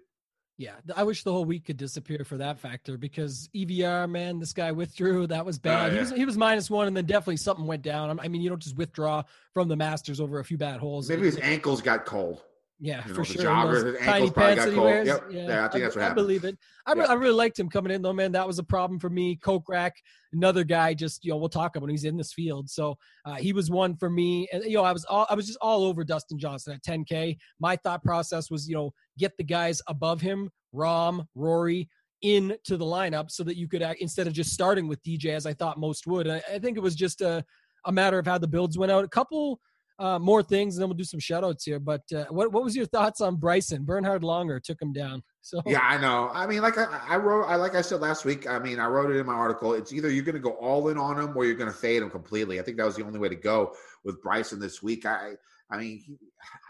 Yeah, 0.60 0.74
I 0.96 1.03
wish 1.03 1.24
the 1.24 1.31
whole 1.31 1.46
week 1.46 1.65
could 1.65 1.77
disappear 1.77 2.24
for 2.25 2.38
that 2.38 2.57
factor 2.57 2.98
because 2.98 3.48
EVR, 3.55 4.10
man, 4.10 4.39
this 4.39 4.53
guy 4.53 4.72
withdrew. 4.72 5.27
That 5.27 5.46
was 5.46 5.60
bad. 5.60 5.91
Oh, 5.91 5.93
He 5.93 6.00
was 6.00 6.12
he 6.12 6.25
was 6.25 6.36
minus 6.36 6.67
one, 6.67 6.88
and 6.88 6.98
then 6.98 7.05
definitely 7.05 7.38
something 7.38 7.67
went 7.67 7.84
down. 7.84 8.19
I 8.19 8.27
mean, 8.27 8.41
you 8.41 8.50
don't 8.50 8.62
just 8.62 8.75
withdraw 8.75 9.22
from 9.53 9.67
the 9.67 9.75
Masters 9.75 10.19
over 10.19 10.39
a 10.39 10.43
few 10.43 10.57
bad 10.57 10.79
holes. 10.79 11.10
Maybe 11.10 11.24
his 11.27 11.38
ankles 11.43 11.79
got 11.84 12.05
cold. 12.05 12.41
Yeah, 12.79 13.01
you 13.03 13.10
know, 13.10 13.15
for 13.15 13.25
sure. 13.25 13.43
jogger, 13.43 13.84
Those 13.84 13.98
his 13.98 14.05
tiny 14.05 14.29
pants 14.29 14.65
that 14.65 14.74
he 14.74 14.79
wears. 14.79 15.07
Yep. 15.07 15.24
Yeah, 15.31 15.65
I 15.65 15.67
think 15.67 15.84
that's 15.84 15.96
what 15.96 16.01
I 16.03 16.07
happened. 16.10 16.15
believe 16.15 16.43
it. 16.43 16.57
I, 16.86 16.93
re- 16.93 17.05
I 17.05 17.13
really 17.13 17.34
liked 17.34 17.57
him 17.57 17.69
coming 17.69 17.91
in 17.91 18.03
though, 18.03 18.13
man. 18.13 18.31
That 18.34 18.46
was 18.46 18.60
a 18.60 18.63
problem 18.63 19.00
for 19.00 19.10
me. 19.10 19.36
Kokrak, 19.36 19.91
another 20.31 20.63
guy. 20.63 20.93
Just 20.93 21.25
you 21.25 21.31
know, 21.31 21.38
we'll 21.38 21.50
talk 21.50 21.75
about 21.75 21.86
him. 21.86 21.91
He's 21.91 22.03
in 22.03 22.17
this 22.17 22.34
field, 22.34 22.69
so 22.69 22.96
uh, 23.25 23.36
he 23.36 23.51
was 23.51 23.72
one 23.72 23.96
for 23.96 24.12
me. 24.12 24.48
And 24.53 24.63
you 24.63 24.77
know, 24.77 24.84
I 24.84 24.91
was 24.91 25.05
all 25.05 25.25
I 25.27 25.34
was 25.34 25.48
just 25.48 25.57
all 25.60 25.86
over 25.86 26.03
Dustin 26.03 26.38
Johnson 26.38 26.74
at 26.74 26.84
10k. 26.84 27.38
My 27.60 27.77
thought 27.77 28.03
process 28.03 28.51
was, 28.51 28.67
you 28.69 28.75
know, 28.75 28.93
get 29.17 29.36
the 29.38 29.43
guys 29.43 29.81
above 29.88 30.22
him, 30.22 30.51
Rahm, 30.75 31.25
Rory, 31.34 31.89
into 32.22 32.77
the 32.77 32.86
lineup 32.86 33.31
so 33.31 33.43
that 33.43 33.57
you 33.57 33.67
could 33.67 33.81
act, 33.81 34.01
instead 34.01 34.27
of 34.27 34.34
just 34.34 34.51
starting 34.51 34.88
with 34.88 35.01
DJ 35.01 35.27
as 35.31 35.48
I 35.48 35.53
thought 35.53 35.79
most 35.79 36.05
would. 36.05 36.27
I, 36.27 36.43
I 36.53 36.60
think 36.60 36.77
it 36.77 36.81
was 36.81 36.96
just 36.96 37.22
a 37.22 37.43
a 37.86 37.91
matter 37.91 38.19
of 38.19 38.27
how 38.27 38.38
the 38.38 38.48
builds 38.48 38.77
went 38.77 38.91
out. 38.91 39.03
A 39.03 39.07
couple 39.07 39.60
uh, 40.00 40.20
more 40.20 40.44
things, 40.44 40.75
and 40.75 40.82
then 40.82 40.89
we'll 40.89 40.98
do 40.98 41.04
some 41.04 41.20
shout 41.20 41.44
outs 41.44 41.63
here. 41.66 41.80
But 41.80 42.04
uh, 42.16 42.25
what 42.30 42.51
what 42.51 42.63
was 42.63 42.75
your 42.75 42.86
thoughts 42.86 43.22
on 43.22 43.36
Bryson? 43.38 43.84
Bernhard 43.84 44.22
Langer 44.22 44.62
took 44.62 44.82
him 44.82 44.94
down. 44.94 45.24
So 45.48 45.62
Yeah, 45.66 45.80
I 45.82 45.98
know. 45.98 46.30
I 46.34 46.46
mean, 46.46 46.62
like 46.62 46.77
I, 46.77 47.00
I 47.08 47.16
wrote, 47.16 47.46
I 47.46 47.56
like 47.56 47.74
I 47.74 47.80
said 47.80 48.01
last 48.01 48.25
week. 48.25 48.50
I 48.50 48.60
mean, 48.60 48.82
I 48.82 48.88
wrote 48.88 49.10
it 49.12 49.18
in 49.18 49.25
my 49.25 49.34
article. 49.34 49.75
It's 49.75 49.94
either 49.94 50.10
you're 50.10 50.25
going 50.25 50.36
to 50.36 50.42
go 50.42 50.51
all 50.56 50.89
in 50.89 50.98
on 50.98 51.18
him 51.18 51.38
or 51.38 51.46
you're 51.46 51.56
going 51.56 51.72
to 51.72 51.77
fade 51.77 52.01
him 52.04 52.10
completely. 52.10 52.60
I 52.60 52.63
think 52.63 52.75
that 52.75 52.86
was 52.86 52.98
the 52.98 53.06
only 53.06 53.18
way 53.18 53.30
to 53.30 53.36
go 53.36 53.74
with 54.04 54.22
Bryson 54.22 54.60
this 54.60 54.84
week. 54.84 55.06
I, 55.06 55.36
I 55.72 55.77
mean, 55.77 56.01
he, 56.06 56.18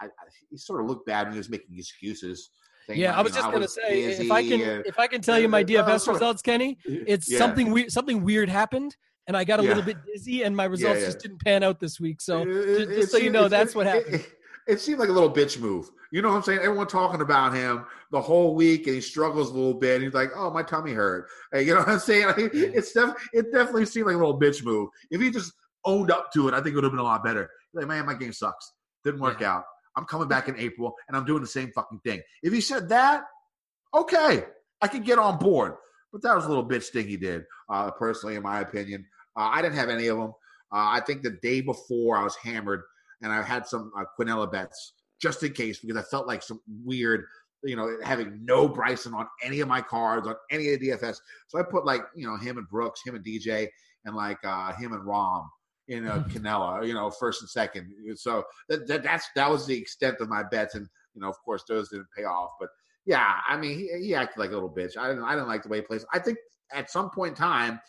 I, 0.00 0.06
he 0.48 0.56
sort 0.58 0.80
of 0.80 0.86
looked 0.86 1.06
bad 1.06 1.24
when 1.24 1.32
he 1.32 1.38
was 1.38 1.48
making 1.50 1.76
excuses. 1.76 2.50
saying, 2.86 3.00
yeah, 3.00 3.08
like, 3.10 3.18
I 3.18 3.22
was 3.22 3.32
know, 3.34 3.40
just 3.40 3.52
gonna 3.52 3.68
say 3.68 4.04
if 4.04 4.30
I 4.30 4.42
can 4.46 4.60
if 4.86 4.98
I 4.98 5.08
can 5.08 5.20
tell 5.22 5.40
you 5.40 5.48
my 5.48 5.60
uh, 5.60 5.62
uh, 5.62 5.64
DFS 5.64 6.12
results, 6.12 6.42
Kenny, 6.42 6.78
it's 6.84 7.28
Yeah. 7.28 7.38
something 7.38 7.72
weird 7.72 7.90
something 7.90 8.22
weird 8.22 8.48
happened. 8.48 8.96
And 9.28 9.36
I 9.36 9.44
got 9.44 9.60
a 9.60 9.62
Yeah. 9.62 9.68
little 9.68 9.82
bit 9.84 9.98
dizzy, 10.06 10.42
and 10.42 10.56
my 10.56 10.64
results 10.64 11.00
yeah. 11.00 11.06
just 11.06 11.20
didn't 11.20 11.44
pan 11.44 11.62
out 11.62 11.78
this 11.78 12.00
week. 12.00 12.20
So, 12.22 12.42
It- 12.42 12.46
just, 12.78 12.90
just 12.90 13.12
so 13.12 13.18
you 13.18 13.30
know, 13.30 13.44
it- 13.44 13.50
that's 13.50 13.72
it- 13.72 13.76
what 13.76 13.86
happened. 13.86 14.26
It, 14.66 14.80
seemed 14.80 14.98
like 14.98 15.08
a 15.10 15.12
little 15.12 15.30
bitch 15.32 15.60
move. 15.60 15.90
You 16.10 16.20
know 16.22 16.28
what 16.30 16.36
I'm 16.36 16.42
saying? 16.42 16.60
Everyone 16.60 16.86
talking 16.86 17.20
about 17.20 17.54
him 17.54 17.84
the 18.10 18.20
whole 18.20 18.54
week, 18.54 18.86
and 18.86 18.94
he 18.96 19.00
struggles 19.02 19.50
a 19.50 19.54
little 19.54 19.74
bit. 19.74 19.96
And 19.96 20.04
he's 20.04 20.14
like, 20.14 20.30
"Oh, 20.34 20.50
my 20.50 20.62
tummy 20.62 20.92
hurt." 20.92 21.26
Hey, 21.52 21.62
you 21.62 21.72
know 21.74 21.80
what 21.80 21.88
I'm 21.88 21.98
saying? 21.98 22.26
Like, 22.26 22.38
it's 22.54 22.92
def- 22.92 23.14
it 23.34 23.52
definitely 23.52 23.84
seemed 23.86 24.06
like 24.06 24.14
a 24.16 24.18
little 24.18 24.38
bitch 24.38 24.64
move. 24.64 24.88
If 25.10 25.20
he 25.20 25.30
just 25.30 25.52
owned 25.84 26.10
up 26.10 26.32
to 26.32 26.48
it, 26.48 26.54
I 26.54 26.58
think 26.58 26.68
it 26.72 26.74
would 26.76 26.84
have 26.84 26.92
been 26.92 26.98
a 27.00 27.04
lot 27.04 27.22
better. 27.24 27.50
Like, 27.74 27.86
man, 27.86 28.04
my 28.06 28.14
game 28.14 28.32
sucks. 28.32 28.72
Didn't 29.04 29.20
work 29.20 29.42
out. 29.42 29.64
I'm 29.96 30.04
coming 30.04 30.28
back 30.28 30.48
in 30.48 30.58
April, 30.58 30.94
and 31.08 31.16
I'm 31.16 31.24
doing 31.24 31.40
the 31.42 31.46
same 31.48 31.70
fucking 31.74 32.00
thing. 32.04 32.22
If 32.42 32.52
he 32.52 32.60
said 32.60 32.88
that, 32.90 33.24
okay, 33.94 34.44
I 34.80 34.88
could 34.88 35.04
get 35.04 35.18
on 35.18 35.38
board. 35.38 35.74
But 36.12 36.22
that 36.22 36.34
was 36.34 36.46
a 36.46 36.48
little 36.48 36.66
bitch 36.66 36.88
thing 36.88 37.06
he 37.06 37.16
did, 37.18 37.44
uh, 37.68 37.90
personally, 37.90 38.36
in 38.36 38.42
my 38.42 38.60
opinion. 38.60 39.06
Uh, 39.38 39.50
I 39.52 39.62
didn't 39.62 39.76
have 39.76 39.88
any 39.88 40.08
of 40.08 40.18
them. 40.18 40.30
Uh, 40.72 40.90
I 40.90 41.00
think 41.00 41.22
the 41.22 41.38
day 41.42 41.60
before 41.60 42.16
I 42.16 42.24
was 42.24 42.36
hammered, 42.36 42.82
and 43.22 43.32
I 43.32 43.42
had 43.42 43.66
some 43.66 43.92
uh, 43.96 44.04
Quinella 44.18 44.50
bets 44.50 44.94
just 45.20 45.42
in 45.42 45.52
case 45.52 45.78
because 45.78 45.96
I 45.96 46.02
felt 46.02 46.26
like 46.26 46.42
some 46.42 46.60
weird, 46.84 47.24
you 47.64 47.76
know, 47.76 47.96
having 48.04 48.44
no 48.44 48.68
Bryson 48.68 49.14
on 49.14 49.26
any 49.42 49.60
of 49.60 49.68
my 49.68 49.80
cards 49.80 50.26
on 50.26 50.34
any 50.50 50.72
of 50.72 50.80
the 50.80 50.88
DFS. 50.88 51.18
So 51.48 51.58
I 51.58 51.62
put 51.62 51.86
like 51.86 52.02
you 52.14 52.26
know 52.26 52.36
him 52.36 52.58
and 52.58 52.68
Brooks, 52.68 53.02
him 53.04 53.14
and 53.14 53.24
DJ, 53.24 53.68
and 54.04 54.14
like 54.14 54.38
uh, 54.44 54.72
him 54.74 54.92
and 54.92 55.02
Rahm 55.02 55.46
in 55.88 56.06
uh, 56.06 56.22
Quinella, 56.28 56.86
you 56.86 56.94
know, 56.94 57.10
first 57.10 57.40
and 57.40 57.48
second. 57.48 57.90
So 58.16 58.44
that, 58.68 58.86
that 58.88 59.02
that's 59.02 59.28
that 59.36 59.50
was 59.50 59.66
the 59.66 59.78
extent 59.78 60.16
of 60.20 60.28
my 60.28 60.42
bets, 60.42 60.74
and 60.74 60.86
you 61.14 61.22
know, 61.22 61.28
of 61.28 61.36
course, 61.44 61.64
those 61.68 61.88
didn't 61.88 62.08
pay 62.16 62.24
off. 62.24 62.50
But 62.60 62.68
yeah, 63.06 63.40
I 63.48 63.56
mean, 63.56 63.78
he, 63.78 64.06
he 64.06 64.14
acted 64.14 64.38
like 64.38 64.50
a 64.50 64.54
little 64.54 64.70
bitch. 64.70 64.96
I 64.96 65.08
didn't 65.08 65.24
I 65.24 65.32
didn't 65.32 65.48
like 65.48 65.62
the 65.62 65.68
way 65.68 65.78
he 65.78 65.82
plays. 65.82 66.04
I 66.12 66.18
think 66.18 66.38
at 66.72 66.90
some 66.90 67.10
point 67.10 67.30
in 67.30 67.36
time, 67.36 67.80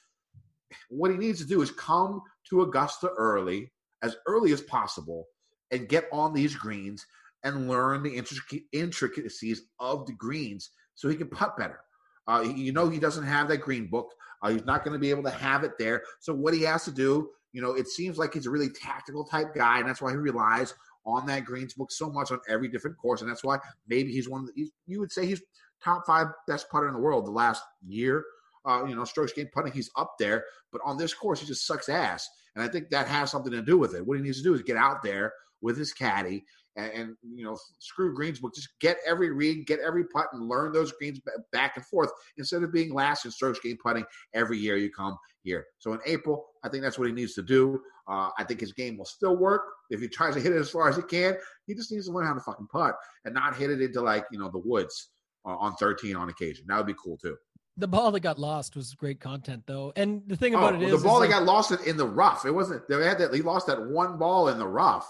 what 0.89 1.11
he 1.11 1.17
needs 1.17 1.39
to 1.39 1.47
do 1.47 1.61
is 1.61 1.71
come 1.71 2.21
to 2.49 2.61
Augusta 2.61 3.09
early, 3.17 3.71
as 4.01 4.15
early 4.27 4.51
as 4.51 4.61
possible, 4.61 5.25
and 5.71 5.89
get 5.89 6.07
on 6.11 6.33
these 6.33 6.55
greens 6.55 7.05
and 7.43 7.69
learn 7.69 8.03
the 8.03 8.17
intric- 8.17 8.63
intricacies 8.71 9.63
of 9.79 10.05
the 10.05 10.13
greens 10.13 10.71
so 10.95 11.07
he 11.07 11.15
can 11.15 11.29
putt 11.29 11.57
better. 11.57 11.79
Uh, 12.27 12.41
you 12.41 12.71
know, 12.71 12.89
he 12.89 12.99
doesn't 12.99 13.25
have 13.25 13.47
that 13.47 13.57
green 13.57 13.87
book. 13.87 14.13
Uh, 14.41 14.49
he's 14.49 14.65
not 14.65 14.83
going 14.83 14.93
to 14.93 14.99
be 14.99 15.09
able 15.09 15.23
to 15.23 15.29
have 15.29 15.63
it 15.63 15.71
there. 15.79 16.03
So 16.19 16.33
what 16.33 16.53
he 16.53 16.61
has 16.63 16.85
to 16.85 16.91
do, 16.91 17.29
you 17.53 17.61
know, 17.61 17.73
it 17.73 17.87
seems 17.87 18.17
like 18.17 18.33
he's 18.33 18.45
a 18.45 18.51
really 18.51 18.69
tactical 18.69 19.25
type 19.25 19.55
guy, 19.55 19.79
and 19.79 19.89
that's 19.89 20.01
why 20.01 20.11
he 20.11 20.17
relies 20.17 20.73
on 21.05 21.25
that 21.25 21.45
greens 21.45 21.73
book 21.73 21.91
so 21.91 22.09
much 22.09 22.31
on 22.31 22.39
every 22.47 22.67
different 22.67 22.97
course, 22.97 23.21
and 23.21 23.29
that's 23.29 23.43
why 23.43 23.57
maybe 23.87 24.11
he's 24.11 24.29
one 24.29 24.41
of 24.41 24.47
the. 24.47 24.69
You 24.85 24.99
would 24.99 25.11
say 25.11 25.25
he's 25.25 25.41
top 25.83 26.05
five 26.05 26.27
best 26.47 26.69
putter 26.69 26.87
in 26.87 26.93
the 26.93 26.99
world 26.99 27.25
the 27.25 27.31
last 27.31 27.63
year. 27.87 28.23
Uh, 28.65 28.83
you 28.85 28.95
know, 28.95 29.05
strokes 29.05 29.33
game 29.33 29.49
putting, 29.53 29.71
he's 29.71 29.89
up 29.97 30.13
there, 30.19 30.43
but 30.71 30.81
on 30.83 30.97
this 30.97 31.13
course, 31.13 31.39
he 31.39 31.47
just 31.47 31.65
sucks 31.65 31.89
ass, 31.89 32.27
and 32.55 32.63
I 32.63 32.67
think 32.67 32.89
that 32.89 33.07
has 33.07 33.31
something 33.31 33.51
to 33.53 33.61
do 33.61 33.77
with 33.77 33.95
it. 33.95 34.05
What 34.05 34.17
he 34.17 34.23
needs 34.23 34.37
to 34.37 34.43
do 34.43 34.53
is 34.53 34.61
get 34.61 34.77
out 34.77 35.01
there 35.01 35.33
with 35.61 35.77
his 35.77 35.93
caddy 35.93 36.43
and, 36.75 36.91
and 36.93 37.17
you 37.35 37.43
know, 37.43 37.57
screw 37.79 38.13
greens 38.13 38.39
book. 38.39 38.53
Just 38.55 38.69
get 38.79 38.97
every 39.05 39.31
read, 39.31 39.65
get 39.67 39.79
every 39.79 40.05
putt, 40.05 40.27
and 40.33 40.47
learn 40.47 40.71
those 40.71 40.91
greens 40.93 41.19
ba- 41.19 41.31
back 41.51 41.75
and 41.75 41.85
forth 41.85 42.11
instead 42.37 42.63
of 42.63 42.71
being 42.71 42.93
last 42.93 43.25
in 43.25 43.31
strokes 43.31 43.59
game 43.59 43.77
putting 43.81 44.05
every 44.33 44.57
year 44.57 44.77
you 44.77 44.89
come 44.91 45.17
here. 45.43 45.65
So 45.79 45.93
in 45.93 45.99
April, 46.05 46.45
I 46.63 46.69
think 46.69 46.83
that's 46.83 46.97
what 46.97 47.07
he 47.07 47.13
needs 47.13 47.33
to 47.35 47.43
do. 47.43 47.81
Uh, 48.07 48.29
I 48.37 48.43
think 48.43 48.59
his 48.59 48.73
game 48.73 48.97
will 48.97 49.05
still 49.05 49.37
work 49.37 49.61
if 49.89 49.99
he 49.99 50.07
tries 50.07 50.33
to 50.35 50.41
hit 50.41 50.53
it 50.53 50.59
as 50.59 50.69
far 50.69 50.89
as 50.89 50.95
he 50.95 51.03
can. 51.03 51.35
He 51.67 51.75
just 51.75 51.91
needs 51.91 52.07
to 52.07 52.11
learn 52.11 52.25
how 52.25 52.33
to 52.33 52.41
fucking 52.41 52.67
putt 52.71 52.95
and 53.25 53.33
not 53.33 53.55
hit 53.55 53.69
it 53.69 53.81
into 53.81 54.01
like 54.01 54.25
you 54.31 54.39
know 54.39 54.49
the 54.49 54.59
woods 54.59 55.09
uh, 55.45 55.55
on 55.55 55.75
13 55.75 56.15
on 56.15 56.29
occasion. 56.29 56.65
That 56.67 56.77
would 56.77 56.87
be 56.87 56.95
cool 57.01 57.17
too. 57.17 57.35
The 57.77 57.87
ball 57.87 58.11
that 58.11 58.19
got 58.19 58.37
lost 58.37 58.75
was 58.75 58.93
great 58.93 59.19
content, 59.19 59.63
though. 59.65 59.93
And 59.95 60.21
the 60.27 60.35
thing 60.35 60.53
about 60.53 60.73
oh, 60.73 60.77
it 60.77 60.83
is, 60.83 61.01
the 61.01 61.07
ball 61.07 61.21
is 61.21 61.29
that 61.29 61.35
like- 61.35 61.45
got 61.45 61.51
lost 61.53 61.71
in, 61.71 61.79
in 61.87 61.97
the 61.97 62.07
rough. 62.07 62.45
It 62.45 62.51
wasn't. 62.51 62.87
They 62.89 63.03
had 63.03 63.17
that. 63.19 63.33
He 63.33 63.41
lost 63.41 63.67
that 63.67 63.81
one 63.81 64.17
ball 64.17 64.49
in 64.49 64.57
the 64.57 64.67
rough. 64.67 65.07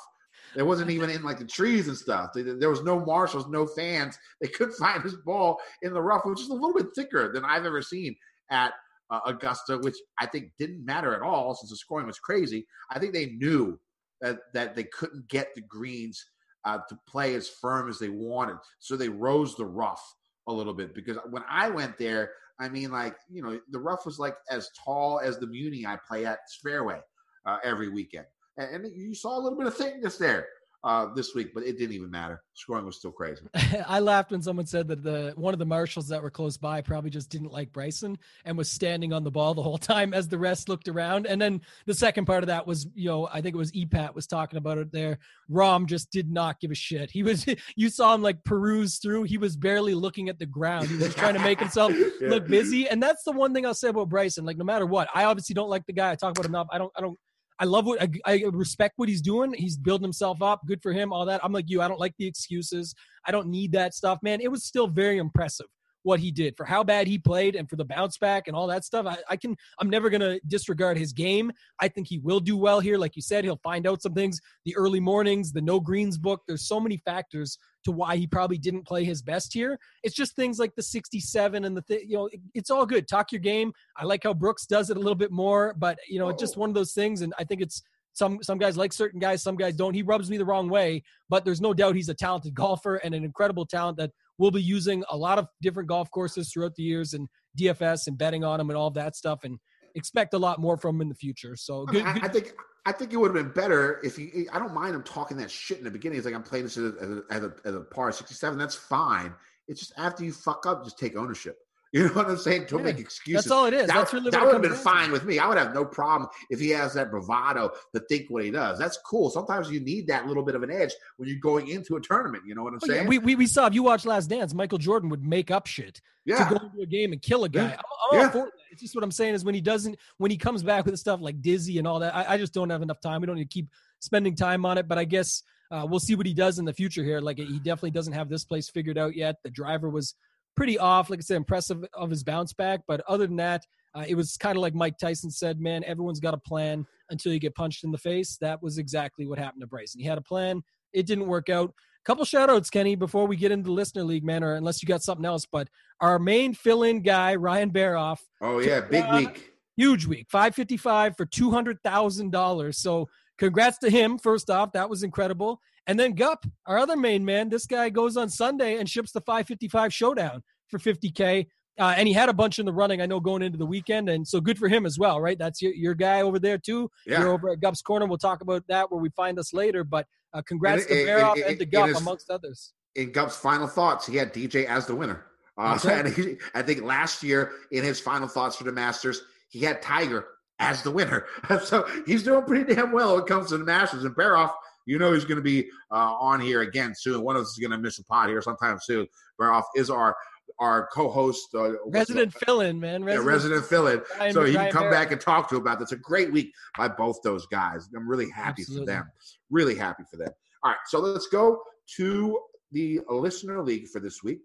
It 0.55 0.63
wasn't 0.63 0.89
even 0.89 1.09
in 1.09 1.23
like 1.23 1.37
the 1.37 1.45
trees 1.45 1.87
and 1.87 1.97
stuff. 1.97 2.31
There 2.33 2.69
was 2.69 2.83
no 2.83 3.03
marshals, 3.03 3.47
no 3.47 3.67
fans. 3.67 4.17
They 4.41 4.47
couldn't 4.47 4.73
find 4.79 5.01
his 5.03 5.15
ball 5.15 5.59
in 5.81 5.93
the 5.93 6.01
rough, 6.01 6.25
which 6.25 6.41
is 6.41 6.49
a 6.49 6.53
little 6.53 6.73
bit 6.73 6.87
thicker 6.95 7.31
than 7.31 7.45
I've 7.45 7.65
ever 7.65 7.81
seen 7.81 8.15
at 8.49 8.73
uh, 9.09 9.19
Augusta, 9.25 9.77
which 9.79 9.97
I 10.19 10.25
think 10.25 10.51
didn't 10.57 10.85
matter 10.85 11.15
at 11.15 11.21
all 11.21 11.55
since 11.55 11.69
the 11.69 11.77
scoring 11.77 12.07
was 12.07 12.19
crazy. 12.19 12.65
I 12.91 12.99
think 12.99 13.13
they 13.13 13.27
knew 13.27 13.79
that 14.21 14.39
that 14.53 14.75
they 14.75 14.83
couldn't 14.83 15.27
get 15.27 15.49
the 15.55 15.61
greens 15.61 16.23
uh, 16.65 16.79
to 16.89 16.97
play 17.07 17.35
as 17.35 17.49
firm 17.49 17.89
as 17.89 17.99
they 17.99 18.09
wanted, 18.09 18.57
so 18.79 18.95
they 18.95 19.09
rose 19.09 19.55
the 19.55 19.65
rough 19.65 20.03
a 20.47 20.53
little 20.53 20.73
bit. 20.73 20.93
Because 20.93 21.17
when 21.29 21.43
I 21.49 21.69
went 21.69 21.97
there, 21.97 22.31
I 22.59 22.69
mean, 22.69 22.91
like 22.91 23.15
you 23.29 23.41
know, 23.41 23.59
the 23.71 23.79
rough 23.79 24.05
was 24.05 24.19
like 24.19 24.35
as 24.49 24.69
tall 24.83 25.19
as 25.23 25.39
the 25.39 25.47
Muni 25.47 25.85
I 25.85 25.97
play 26.07 26.25
at 26.25 26.39
fairway 26.61 26.99
uh, 27.45 27.57
every 27.63 27.89
weekend, 27.89 28.25
and, 28.57 28.85
and 28.85 28.95
you 28.95 29.15
saw 29.15 29.37
a 29.37 29.41
little 29.41 29.57
bit 29.57 29.67
of 29.67 29.75
thickness 29.75 30.17
there 30.17 30.47
uh, 30.83 31.13
this 31.13 31.35
week, 31.35 31.53
but 31.53 31.63
it 31.63 31.77
didn't 31.77 31.93
even 31.93 32.09
matter. 32.09 32.41
Scoring 32.53 32.85
was 32.85 32.97
still 32.97 33.11
crazy. 33.11 33.41
I 33.87 33.99
laughed 33.99 34.31
when 34.31 34.41
someone 34.41 34.65
said 34.65 34.87
that 34.87 35.03
the 35.03 35.33
one 35.35 35.53
of 35.53 35.59
the 35.59 35.65
marshals 35.65 36.07
that 36.09 36.21
were 36.23 36.29
close 36.29 36.57
by 36.57 36.81
probably 36.81 37.09
just 37.09 37.29
didn't 37.29 37.51
like 37.51 37.71
Bryson 37.71 38.17
and 38.45 38.57
was 38.57 38.69
standing 38.71 39.11
on 39.11 39.23
the 39.23 39.31
ball 39.31 39.53
the 39.53 39.63
whole 39.63 39.77
time 39.77 40.13
as 40.13 40.27
the 40.27 40.37
rest 40.37 40.69
looked 40.69 40.87
around. 40.87 41.25
And 41.27 41.41
then 41.41 41.61
the 41.85 41.93
second 41.93 42.25
part 42.25 42.43
of 42.43 42.47
that 42.47 42.65
was, 42.65 42.87
you 42.95 43.09
know, 43.09 43.27
I 43.31 43.41
think 43.41 43.55
it 43.55 43.57
was 43.57 43.71
EPAT 43.73 44.13
was 44.15 44.27
talking 44.27 44.57
about 44.57 44.77
it 44.77 44.91
there. 44.91 45.19
Rahm 45.51 45.85
just 45.85 46.11
did 46.11 46.31
not 46.31 46.59
give 46.59 46.71
a 46.71 46.75
shit. 46.75 47.11
He 47.11 47.23
was, 47.23 47.45
you 47.75 47.89
saw 47.89 48.13
him 48.15 48.21
like 48.21 48.43
peruse 48.43 48.99
through. 48.99 49.23
He 49.23 49.37
was 49.37 49.57
barely 49.57 49.93
looking 49.93 50.29
at 50.29 50.39
the 50.39 50.45
ground. 50.45 50.87
He 50.87 50.95
was 50.97 51.13
trying 51.15 51.33
to 51.33 51.41
make 51.41 51.59
himself 51.59 51.93
Yeah. 52.21 52.29
look 52.29 52.47
busy. 52.47 52.87
And 52.87 53.01
that's 53.03 53.23
the 53.23 53.31
one 53.31 53.53
thing 53.53 53.65
I'll 53.65 53.73
say 53.73 53.89
about 53.89 54.09
Bryson. 54.09 54.45
Like 54.45 54.57
no 54.57 54.65
matter 54.65 54.85
what, 54.85 55.09
I 55.13 55.25
obviously 55.25 55.53
don't 55.53 55.69
like 55.69 55.85
the 55.85 55.93
guy. 55.93 56.11
I 56.11 56.15
talk 56.15 56.31
about 56.31 56.45
him 56.45 56.51
enough. 56.51 56.67
I 56.71 56.77
don't, 56.77 56.91
I 56.97 57.01
don't. 57.01 57.17
I 57.59 57.65
love 57.65 57.85
what 57.85 58.01
I, 58.01 58.09
I 58.25 58.43
respect 58.51 58.93
what 58.97 59.09
he's 59.09 59.21
doing. 59.21 59.53
He's 59.53 59.77
building 59.77 60.05
himself 60.05 60.41
up. 60.41 60.61
Good 60.65 60.81
for 60.81 60.93
him. 60.93 61.11
All 61.11 61.25
that. 61.25 61.43
I'm 61.43 61.51
like 61.51 61.69
you. 61.69 61.81
I 61.81 61.87
don't 61.87 61.99
like 61.99 62.15
the 62.17 62.25
excuses. 62.25 62.95
I 63.25 63.31
don't 63.31 63.47
need 63.47 63.73
that 63.73 63.93
stuff, 63.93 64.19
man. 64.23 64.39
It 64.41 64.49
was 64.49 64.63
still 64.63 64.87
very 64.87 65.17
impressive 65.17 65.67
what 66.03 66.19
he 66.19 66.31
did 66.31 66.55
for 66.55 66.65
how 66.65 66.83
bad 66.83 67.07
he 67.07 67.17
played 67.17 67.55
and 67.55 67.69
for 67.69 67.75
the 67.75 67.85
bounce 67.85 68.17
back 68.17 68.47
and 68.47 68.55
all 68.55 68.67
that 68.67 68.85
stuff. 68.85 69.05
I, 69.05 69.17
I 69.29 69.35
can. 69.35 69.55
I'm 69.79 69.89
never 69.89 70.09
gonna 70.09 70.39
disregard 70.47 70.97
his 70.97 71.13
game. 71.13 71.51
I 71.79 71.87
think 71.87 72.07
he 72.07 72.19
will 72.19 72.39
do 72.39 72.57
well 72.57 72.79
here. 72.79 72.97
Like 72.97 73.15
you 73.15 73.21
said, 73.21 73.43
he'll 73.43 73.59
find 73.63 73.87
out 73.87 74.01
some 74.01 74.13
things. 74.13 74.39
The 74.65 74.75
early 74.75 74.99
mornings, 74.99 75.51
the 75.51 75.61
no 75.61 75.79
greens 75.79 76.17
book. 76.17 76.41
There's 76.47 76.67
so 76.67 76.79
many 76.79 76.97
factors 76.97 77.57
to 77.85 77.91
why 77.91 78.17
he 78.17 78.27
probably 78.27 78.57
didn't 78.57 78.85
play 78.85 79.03
his 79.03 79.21
best 79.21 79.53
here. 79.53 79.79
It's 80.03 80.15
just 80.15 80.35
things 80.35 80.59
like 80.59 80.75
the 80.75 80.83
67 80.83 81.63
and 81.63 81.75
the 81.75 81.81
th- 81.81 82.03
you 82.07 82.17
know 82.17 82.27
it- 82.27 82.41
it's 82.53 82.69
all 82.69 82.85
good. 82.85 83.07
Talk 83.07 83.31
your 83.31 83.39
game. 83.39 83.73
I 83.97 84.05
like 84.05 84.23
how 84.23 84.33
Brooks 84.33 84.65
does 84.65 84.89
it 84.89 84.97
a 84.97 84.99
little 84.99 85.15
bit 85.15 85.31
more, 85.31 85.75
but 85.77 85.97
you 86.07 86.19
know 86.19 86.29
it's 86.29 86.41
just 86.41 86.57
oh. 86.57 86.61
one 86.61 86.69
of 86.69 86.75
those 86.75 86.93
things. 86.93 87.21
And 87.21 87.33
I 87.37 87.43
think 87.43 87.61
it's 87.61 87.81
some 88.13 88.39
some 88.41 88.57
guys 88.57 88.77
like 88.77 88.93
certain 88.93 89.19
guys, 89.19 89.41
some 89.41 89.55
guys 89.55 89.75
don't. 89.75 89.93
He 89.93 90.01
rubs 90.01 90.29
me 90.29 90.37
the 90.37 90.45
wrong 90.45 90.69
way, 90.69 91.03
but 91.29 91.45
there's 91.45 91.61
no 91.61 91.73
doubt 91.73 91.95
he's 91.95 92.09
a 92.09 92.13
talented 92.13 92.53
golfer 92.53 92.97
and 92.97 93.13
an 93.13 93.23
incredible 93.23 93.65
talent 93.65 93.97
that 93.97 94.11
we'll 94.39 94.49
be 94.51 94.61
using 94.63 95.03
a 95.11 95.17
lot 95.17 95.37
of 95.37 95.45
different 95.61 95.87
golf 95.87 96.09
courses 96.09 96.51
throughout 96.51 96.73
the 96.75 96.83
years 96.83 97.13
and 97.13 97.27
DFS 97.59 98.07
and 98.07 98.17
betting 98.17 98.43
on 98.43 98.57
them 98.57 98.69
and 98.69 98.77
all 98.77 98.87
of 98.87 98.95
that 98.95 99.15
stuff 99.15 99.43
and 99.43 99.59
expect 99.95 100.33
a 100.33 100.37
lot 100.39 100.59
more 100.59 100.77
from 100.77 100.95
him 100.95 101.01
in 101.01 101.09
the 101.09 101.15
future. 101.15 101.55
So 101.55 101.85
I, 101.87 101.91
mean, 101.91 102.05
I- 102.05 102.13
good- 102.13 102.23
I 102.23 102.27
think 102.29 102.53
I 102.85 102.91
think 102.93 103.13
it 103.13 103.17
would 103.17 103.35
have 103.35 103.45
been 103.45 103.53
better 103.53 103.99
if 104.03 104.15
he. 104.15 104.47
I 104.51 104.57
don't 104.57 104.73
mind 104.73 104.95
him 104.95 105.03
talking 105.03 105.37
that 105.37 105.51
shit 105.51 105.77
in 105.77 105.83
the 105.83 105.91
beginning. 105.91 106.15
He's 106.17 106.25
like, 106.25 106.33
I'm 106.33 106.41
playing 106.41 106.63
this 106.63 106.77
as 106.77 106.93
a, 106.93 106.95
as 107.01 107.09
a, 107.09 107.23
as 107.29 107.43
a, 107.43 107.53
as 107.65 107.75
a 107.75 107.81
par 107.81 108.11
67. 108.11 108.57
That's 108.57 108.73
fine. 108.73 109.33
It's 109.67 109.79
just 109.81 109.93
after 109.97 110.23
you 110.23 110.31
fuck 110.31 110.65
up, 110.65 110.83
just 110.85 110.97
take 110.97 111.15
ownership. 111.15 111.57
You 111.93 112.03
know 112.07 112.13
what 112.13 112.27
I'm 112.27 112.37
saying? 112.37 112.65
Don't 112.69 112.81
Yeah, 112.81 112.85
make 112.91 112.99
excuses. 112.99 113.45
that's 113.45 113.51
all 113.51 113.65
it 113.65 113.73
is. 113.73 113.87
That, 113.87 113.95
That's 113.95 114.13
really 114.13 114.29
that 114.29 114.43
would 114.45 114.53
have 114.53 114.61
been 114.61 114.71
to. 114.71 114.77
fine 114.77 115.11
with 115.11 115.25
me. 115.25 115.39
I 115.39 115.47
would 115.47 115.57
have 115.57 115.73
no 115.73 115.83
problem 115.83 116.29
if 116.51 116.59
he 116.59 116.69
has 116.69 116.93
that 116.93 117.09
bravado 117.09 117.71
to 117.95 117.99
think 118.01 118.29
what 118.29 118.43
he 118.43 118.51
does. 118.51 118.77
That's 118.77 118.97
cool. 119.03 119.31
Sometimes 119.31 119.71
you 119.71 119.79
need 119.79 120.05
that 120.05 120.27
little 120.27 120.43
bit 120.43 120.53
of 120.53 120.61
an 120.61 120.69
edge 120.69 120.91
when 121.17 121.27
you're 121.27 121.39
going 121.39 121.67
into 121.69 121.95
a 121.95 121.99
tournament. 122.01 122.43
You 122.45 122.53
know 122.53 122.61
what 122.61 122.73
I'm 122.73 122.79
Oh, 122.83 122.85
yeah, 122.87 122.93
saying? 122.97 123.07
we, 123.07 123.17
we, 123.17 123.33
we 123.35 123.47
saw 123.47 123.65
if 123.65 123.73
you 123.73 123.81
watch 123.81 124.05
Last 124.05 124.27
Dance, 124.27 124.53
Michael 124.53 124.77
Jordan 124.77 125.09
would 125.09 125.23
make 125.25 125.49
up 125.49 125.65
shit 125.65 125.99
Yeah. 126.25 126.47
to 126.49 126.59
go 126.59 126.65
into 126.67 126.81
a 126.81 126.85
game 126.85 127.11
and 127.11 127.19
kill 127.23 127.43
a 127.45 127.49
guy. 127.49 127.69
Yeah. 127.69 127.77
I'm, 128.11 128.19
I'm 128.19 128.35
Yeah. 128.35 128.39
all. 128.41 128.49
It's 128.71 128.81
just 128.83 128.93
what 128.93 129.03
I'm 129.03 129.11
saying 129.11 129.33
is 129.33 129.43
when 129.43 129.55
he 129.55 129.61
doesn't, 129.61 129.97
when 130.19 130.29
he 130.29 130.37
comes 130.37 130.61
back 130.61 130.85
with 130.85 130.95
stuff 130.99 131.21
like 131.21 131.41
dizzy 131.41 131.79
and 131.79 131.87
all 131.87 131.97
that, 132.01 132.15
I, 132.15 132.35
I 132.35 132.37
just 132.37 132.53
don't 132.53 132.69
have 132.69 132.83
enough 132.83 133.01
time. 133.01 133.21
We 133.21 133.25
don't 133.25 133.35
need 133.37 133.49
to 133.49 133.53
keep 133.53 133.67
spending 133.97 134.35
time 134.35 134.63
on 134.63 134.77
it. 134.77 134.87
But 134.87 134.99
I 134.99 135.05
guess 135.05 135.41
uh, 135.71 135.87
we'll 135.89 135.99
see 135.99 136.13
what 136.13 136.27
he 136.27 136.35
does 136.35 136.59
in 136.59 136.65
the 136.65 136.73
future 136.73 137.03
here. 137.03 137.19
Like 137.19 137.37
he 137.37 137.57
definitely 137.57 137.91
doesn't 137.91 138.13
have 138.13 138.29
this 138.29 138.45
place 138.45 138.69
figured 138.69 138.99
out 138.99 139.15
yet. 139.15 139.37
The 139.43 139.49
driver 139.49 139.89
was 139.89 140.13
pretty 140.59 140.77
off. 140.77 141.09
Like 141.09 141.19
I 141.19 141.21
said, 141.21 141.37
impressive 141.37 141.85
of 141.93 142.09
his 142.09 142.21
bounce 142.23 142.51
back. 142.51 142.81
But 142.85 142.99
other 143.07 143.25
than 143.27 143.37
that, 143.37 143.65
Uh, 143.95 144.05
it 144.07 144.13
was 144.13 144.37
kind 144.37 144.55
of 144.55 144.61
like 144.61 144.75
Mike 144.75 144.97
Tyson 144.99 145.31
said, 145.31 145.59
man, 145.59 145.83
everyone's 145.83 146.19
got 146.19 146.35
a 146.35 146.37
plan 146.37 146.85
until 147.09 147.33
you 147.33 147.39
get 147.39 147.55
punched 147.55 147.83
in 147.83 147.91
the 147.91 147.97
face. 147.97 148.37
That 148.39 148.61
was 148.61 148.77
exactly 148.77 149.25
what 149.25 149.39
happened 149.39 149.61
to 149.61 149.67
Bryson. 149.67 149.99
He 149.99 150.05
had 150.05 150.19
a 150.19 150.21
plan. 150.21 150.61
It 150.93 151.07
didn't 151.07 151.25
work 151.25 151.49
out. 151.49 151.73
Couple 152.05 152.23
shout 152.23 152.51
outs, 152.51 152.69
Kenny, 152.69 152.93
before 152.95 153.25
we 153.25 153.35
get 153.35 153.51
into 153.51 153.65
the 153.65 153.71
listener 153.71 154.03
league, 154.03 154.23
man, 154.23 154.43
or 154.43 154.53
unless 154.53 154.83
you 154.83 154.87
got 154.87 155.01
something 155.01 155.25
else. 155.25 155.47
But 155.51 155.69
our 156.01 156.19
main 156.19 156.53
fill 156.53 156.83
in 156.83 157.01
guy, 157.01 157.33
Ryan 157.35 157.71
Baroff. 157.71 158.19
Oh, 158.41 158.59
yeah. 158.59 158.81
Big 158.81 159.05
Uh, 159.05 159.17
week. 159.17 159.53
Huge 159.75 160.05
week. 160.05 160.27
555 160.29 161.17
for 161.17 161.25
$200,000. 161.25 162.75
So 162.75 163.09
congrats 163.39 163.77
to 163.79 163.89
him, 163.89 164.17
first 164.19 164.49
off. 164.49 164.71
That 164.73 164.89
was 164.89 165.01
incredible. 165.03 165.59
And 165.87 165.99
then 165.99 166.13
Gup, 166.13 166.45
our 166.67 166.77
other 166.77 166.95
main 166.95 167.25
man, 167.25 167.49
this 167.49 167.65
guy 167.65 167.89
goes 167.89 168.15
on 168.17 168.29
Sunday 168.29 168.77
and 168.77 168.87
ships 168.87 169.11
the 169.11 169.21
555 169.21 169.91
showdown 169.93 170.43
for 170.67 170.77
50K. 170.77 171.47
Uh, 171.79 171.93
and 171.95 172.07
he 172.09 172.13
had 172.13 172.27
a 172.29 172.33
bunch 172.33 172.59
in 172.59 172.65
the 172.65 172.73
running, 172.73 173.01
I 173.01 173.05
know, 173.05 173.21
going 173.21 173.41
into 173.41 173.57
the 173.57 173.65
weekend. 173.65 174.09
And 174.09 174.27
so 174.27 174.41
good 174.41 174.59
for 174.59 174.67
him 174.67 174.85
as 174.85 174.99
well, 174.99 175.19
right? 175.21 175.39
That's 175.39 175.61
your, 175.61 175.73
your 175.73 175.95
guy 175.95 176.21
over 176.21 176.37
there, 176.37 176.57
too. 176.57 176.91
Yeah. 177.07 177.21
You're 177.21 177.29
over 177.31 177.49
at 177.51 177.61
Gup's 177.61 177.81
Corner. 177.81 178.05
We'll 178.05 178.17
talk 178.17 178.41
about 178.41 178.63
that 178.67 178.91
where 178.91 178.99
we 179.01 179.09
find 179.11 179.39
us 179.39 179.53
later. 179.53 179.85
But 179.85 180.05
uh, 180.33 180.41
congrats 180.45 180.81
And 180.85 180.89
to 180.89 181.05
Baroff 181.05 181.37
it- 181.37 181.45
and 181.45 181.53
it- 181.55 181.59
to 181.59 181.65
Gup, 181.65 181.89
is- 181.89 181.97
amongst 182.01 182.29
others. 182.29 182.73
in 182.95 183.11
Gup's 183.13 183.37
final 183.37 183.65
thoughts, 183.65 184.05
he 184.05 184.17
had 184.17 184.33
DJ 184.33 184.65
as 184.65 184.85
the 184.85 184.93
winner. 184.95 185.25
Uh, 185.57 185.77
Okay. 185.83 185.99
and 185.99 186.07
he, 186.09 186.37
I 186.53 186.61
think 186.61 186.81
last 186.83 187.23
year 187.23 187.51
in 187.71 187.83
his 187.83 187.99
final 187.99 188.27
thoughts 188.27 188.55
for 188.57 188.65
the 188.65 188.71
Masters, 188.73 189.21
he 189.49 189.59
had 189.61 189.81
Tiger 189.81 190.25
as 190.59 190.83
the 190.83 190.91
winner. 190.91 191.25
so 191.63 191.87
he's 192.05 192.23
doing 192.23 192.43
pretty 192.43 192.73
damn 192.73 192.91
well 192.91 193.13
when 193.15 193.23
it 193.23 193.27
comes 193.27 193.49
to 193.49 193.57
the 193.57 193.63
Masters. 193.65 194.03
And 194.03 194.15
Baroff, 194.15 194.51
you 194.85 194.97
know 194.99 195.13
he's 195.13 195.25
going 195.25 195.37
to 195.37 195.41
be 195.43 195.69
uh, 195.91 196.15
on 196.19 196.39
here 196.41 196.61
again 196.61 196.93
soon. 196.95 197.21
One 197.21 197.35
of 197.35 197.43
us 197.43 197.49
is 197.49 197.57
going 197.57 197.71
to 197.71 197.77
miss 197.77 197.99
a 197.99 198.05
pot 198.05 198.29
here 198.29 198.41
sometime 198.41 198.77
soon. 198.81 199.07
Baroff 199.39 199.63
is 199.75 199.89
our 199.89 200.15
our 200.59 200.89
co-host, 200.93 201.47
uh, 201.55 201.71
Resident 201.85 202.33
the- 202.33 202.39
fill 202.45 202.59
in, 202.59 202.77
man. 202.81 203.03
yeah, 203.03 203.15
resident 203.15 203.63
fill-in. 203.63 204.01
Ryan- 204.19 204.33
So 204.33 204.43
he 204.43 204.53
can 204.55 204.69
come 204.71 204.89
back 204.91 205.13
and 205.13 205.21
talk 205.21 205.47
to 205.51 205.55
about. 205.55 205.79
That's 205.79 205.93
a 205.93 205.97
great 205.97 206.33
week 206.33 206.51
by 206.77 206.89
both 206.89 207.21
those 207.23 207.45
guys. 207.45 207.87
I'm 207.95 208.09
really 208.09 208.29
happy 208.29 208.63
Absolutely. 208.63 208.85
for 208.87 208.91
them. 208.91 209.09
Really 209.49 209.75
happy 209.75 210.03
for 210.11 210.17
them. 210.17 210.27
All 210.63 210.71
right, 210.71 210.79
so 210.87 210.99
let's 210.99 211.27
go 211.27 211.61
to 211.95 212.37
the 212.73 212.99
listener 213.09 213.63
league 213.63 213.87
for 213.87 214.01
this 214.01 214.21
week. 214.21 214.39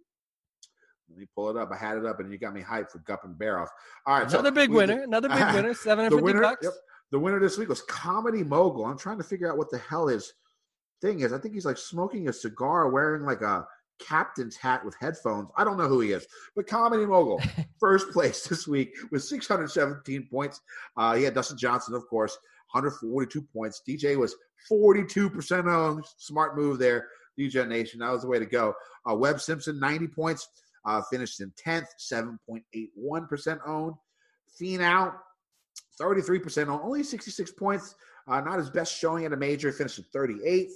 Let 1.11 1.19
me 1.19 1.27
pull 1.35 1.51
it 1.51 1.57
up. 1.57 1.71
I 1.73 1.77
had 1.77 1.97
it 1.99 2.07
up, 2.07 2.21
and 2.21 2.31
you 2.33 2.39
got 2.39 2.55
me 2.55 2.63
hyped 2.63 2.91
for 2.91 2.99
Gup 3.01 3.25
and 3.25 3.35
Baroff. 3.39 3.69
All 4.07 4.19
right, 4.19 4.31
so 4.31 4.39
Another 4.39 4.53
big 4.55 4.71
we- 4.71 4.77
winner. 4.77 5.03
Another 5.03 5.29
big 5.35 5.39
winner. 5.55 5.69
the 5.69 5.75
750 5.75 6.23
winner, 6.23 6.41
bucks. 6.41 6.61
yep, 6.65 6.73
the 7.13 7.19
winner 7.19 7.39
this 7.41 7.59
week 7.59 7.69
was 7.69 7.83
Comedy 7.83 8.43
Mogul. 8.43 8.87
I'm 8.87 8.99
trying 8.99 9.19
to 9.19 9.25
figure 9.25 9.51
out 9.51 9.59
what 9.59 9.71
the 9.71 9.79
hell 9.79 10.07
his 10.07 10.33
thing 11.03 11.21
is. 11.21 11.33
I 11.33 11.39
think 11.39 11.55
he's 11.55 11.67
like 11.67 11.77
smoking 11.79 12.29
a 12.29 12.33
cigar, 12.33 12.89
wearing 12.89 13.23
like 13.25 13.43
a 13.43 13.67
captain's 14.01 14.57
hat 14.57 14.85
with 14.85 14.97
headphones. 14.99 15.51
I 15.57 15.63
don't 15.65 15.77
know 15.77 15.87
who 15.87 16.01
he 16.01 16.13
is, 16.13 16.27
but 16.57 16.67
Comedy 16.67 17.05
Mogul, 17.07 17.41
first 17.79 18.11
place 18.11 18.43
this 18.47 18.67
week 18.67 18.93
with 19.13 19.23
617 19.23 20.27
points. 20.31 20.61
Uh, 20.97 21.15
he 21.15 21.23
had 21.23 21.35
Dustin 21.35 21.59
Johnson, 21.59 21.95
of 21.95 22.09
course, 22.09 22.37
142 22.73 23.41
points. 23.43 23.83
DJ 23.87 24.17
was 24.19 24.35
42% 24.73 25.71
owned. 25.73 26.05
Smart 26.17 26.57
move 26.57 26.79
there, 26.79 27.09
Degen 27.37 27.69
Nation. 27.69 28.01
That 28.01 28.11
was 28.11 28.23
the 28.23 28.29
way 28.29 28.39
to 28.39 28.47
go. 28.47 28.75
Uh, 29.09 29.15
Webb 29.15 29.41
Simpson, 29.41 29.79
90 29.79 30.09
points, 30.09 30.49
uh, 30.85 31.03
finished 31.11 31.41
in 31.41 31.53
10th, 31.53 31.87
7.81% 32.01 33.59
owned. 33.67 33.95
Finau, 34.61 35.15
33% 36.01 36.69
owned, 36.69 36.81
only 36.83 37.03
66 37.03 37.53
points. 37.53 37.95
Uh, 38.27 38.41
not 38.41 38.59
his 38.59 38.71
best 38.71 38.97
showing 38.97 39.25
at 39.25 39.33
a 39.33 39.37
major. 39.37 39.71
Finished 39.73 39.99
in 39.99 40.05
38th. 40.15 40.73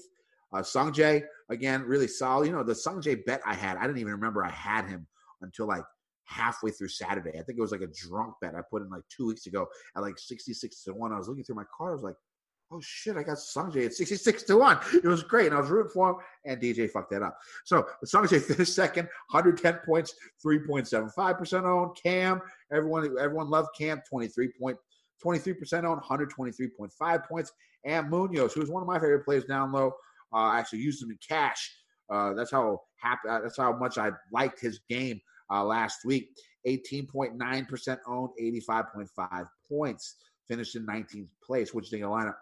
Uh, 0.53 0.62
Sung 0.62 0.92
Jae, 0.92 1.23
again, 1.51 1.83
really 1.83 2.09
solid. 2.09 2.47
You 2.47 2.53
know, 2.53 2.62
the 2.62 2.75
Sung 2.75 3.03
Jae 3.03 3.25
bet 3.27 3.42
I 3.44 3.55
had, 3.55 3.77
I 3.77 3.83
didn't 3.83 3.99
even 3.99 4.12
remember 4.12 4.44
I 4.44 4.51
had 4.51 4.87
him 4.87 5.07
until 5.42 5.66
like 5.66 5.85
halfway 6.25 6.71
through 6.71 6.88
Saturday. 6.88 7.31
I 7.31 7.42
think 7.42 7.59
it 7.59 7.61
was 7.61 7.73
like 7.73 7.83
a 7.83 7.87
drunk 7.87 8.35
bet 8.40 8.55
I 8.55 8.61
put 8.71 8.83
in 8.83 8.88
like 8.88 9.03
two 9.14 9.27
weeks 9.27 9.47
ago 9.47 9.66
at 9.97 10.03
like 10.03 10.18
66 10.18 10.85
to 10.85 10.94
1. 10.94 11.12
I 11.12 11.18
was 11.18 11.29
looking 11.29 11.44
through 11.44 11.57
my 11.57 11.64
card. 11.77 11.90
I 11.90 11.94
was 11.94 12.03
like, 12.03 12.16
oh 12.70 12.81
shit, 12.81 13.16
I 13.16 13.22
got 13.22 13.38
Sung 13.38 13.72
Jae 13.72 13.87
at 13.87 13.94
66 13.94 14.42
to 14.44 14.57
1. 14.59 14.78
It 14.94 15.04
was 15.04 15.22
great. 15.22 15.46
And 15.46 15.57
I 15.57 15.61
was 15.61 15.70
rooting 15.70 15.90
for 15.92 16.11
him, 16.11 16.16
and 16.44 16.61
DJ 16.61 16.90
fucked 16.90 17.11
that 17.11 17.22
up. 17.22 17.38
So 17.64 17.87
Sung 18.04 18.26
Jae 18.26 18.40
finished 18.54 18.74
second, 18.74 19.09
110 19.31 19.81
points, 19.87 20.14
3.75% 20.44 21.64
owned. 21.64 21.96
Cam, 22.02 22.40
everyone 22.72 23.16
everyone 23.20 23.50
loved 23.50 23.68
Cam, 23.78 24.02
23 24.09 24.52
point. 24.61 24.76
23% 25.24 25.85
owned, 25.85 26.00
123.5 26.02 27.28
points. 27.28 27.52
And 27.85 28.09
Munoz, 28.09 28.52
who's 28.52 28.70
one 28.70 28.83
of 28.83 28.88
my 28.88 28.98
favorite 28.98 29.24
players 29.24 29.44
down 29.44 29.72
low, 29.72 29.92
uh, 30.33 30.52
actually 30.52 30.81
used 30.81 31.02
him 31.02 31.11
in 31.11 31.18
cash. 31.26 31.74
Uh, 32.11 32.35
that's 32.35 32.50
how 32.50 32.81
happy. 33.00 33.28
Uh, 33.28 33.40
that's 33.40 33.57
how 33.57 33.76
much 33.76 33.98
I 33.98 34.11
liked 34.33 34.61
his 34.61 34.81
game 34.88 35.20
uh, 35.50 35.64
last 35.64 36.04
week. 36.04 36.28
18.9% 36.66 37.98
owned, 38.07 38.31
85.5 38.40 39.46
points. 39.68 40.16
Finished 40.46 40.76
in 40.76 40.87
19th 40.87 41.28
place. 41.44 41.74
Which 41.74 41.88
thing 41.88 42.04
a 42.04 42.07
lineup? 42.07 42.35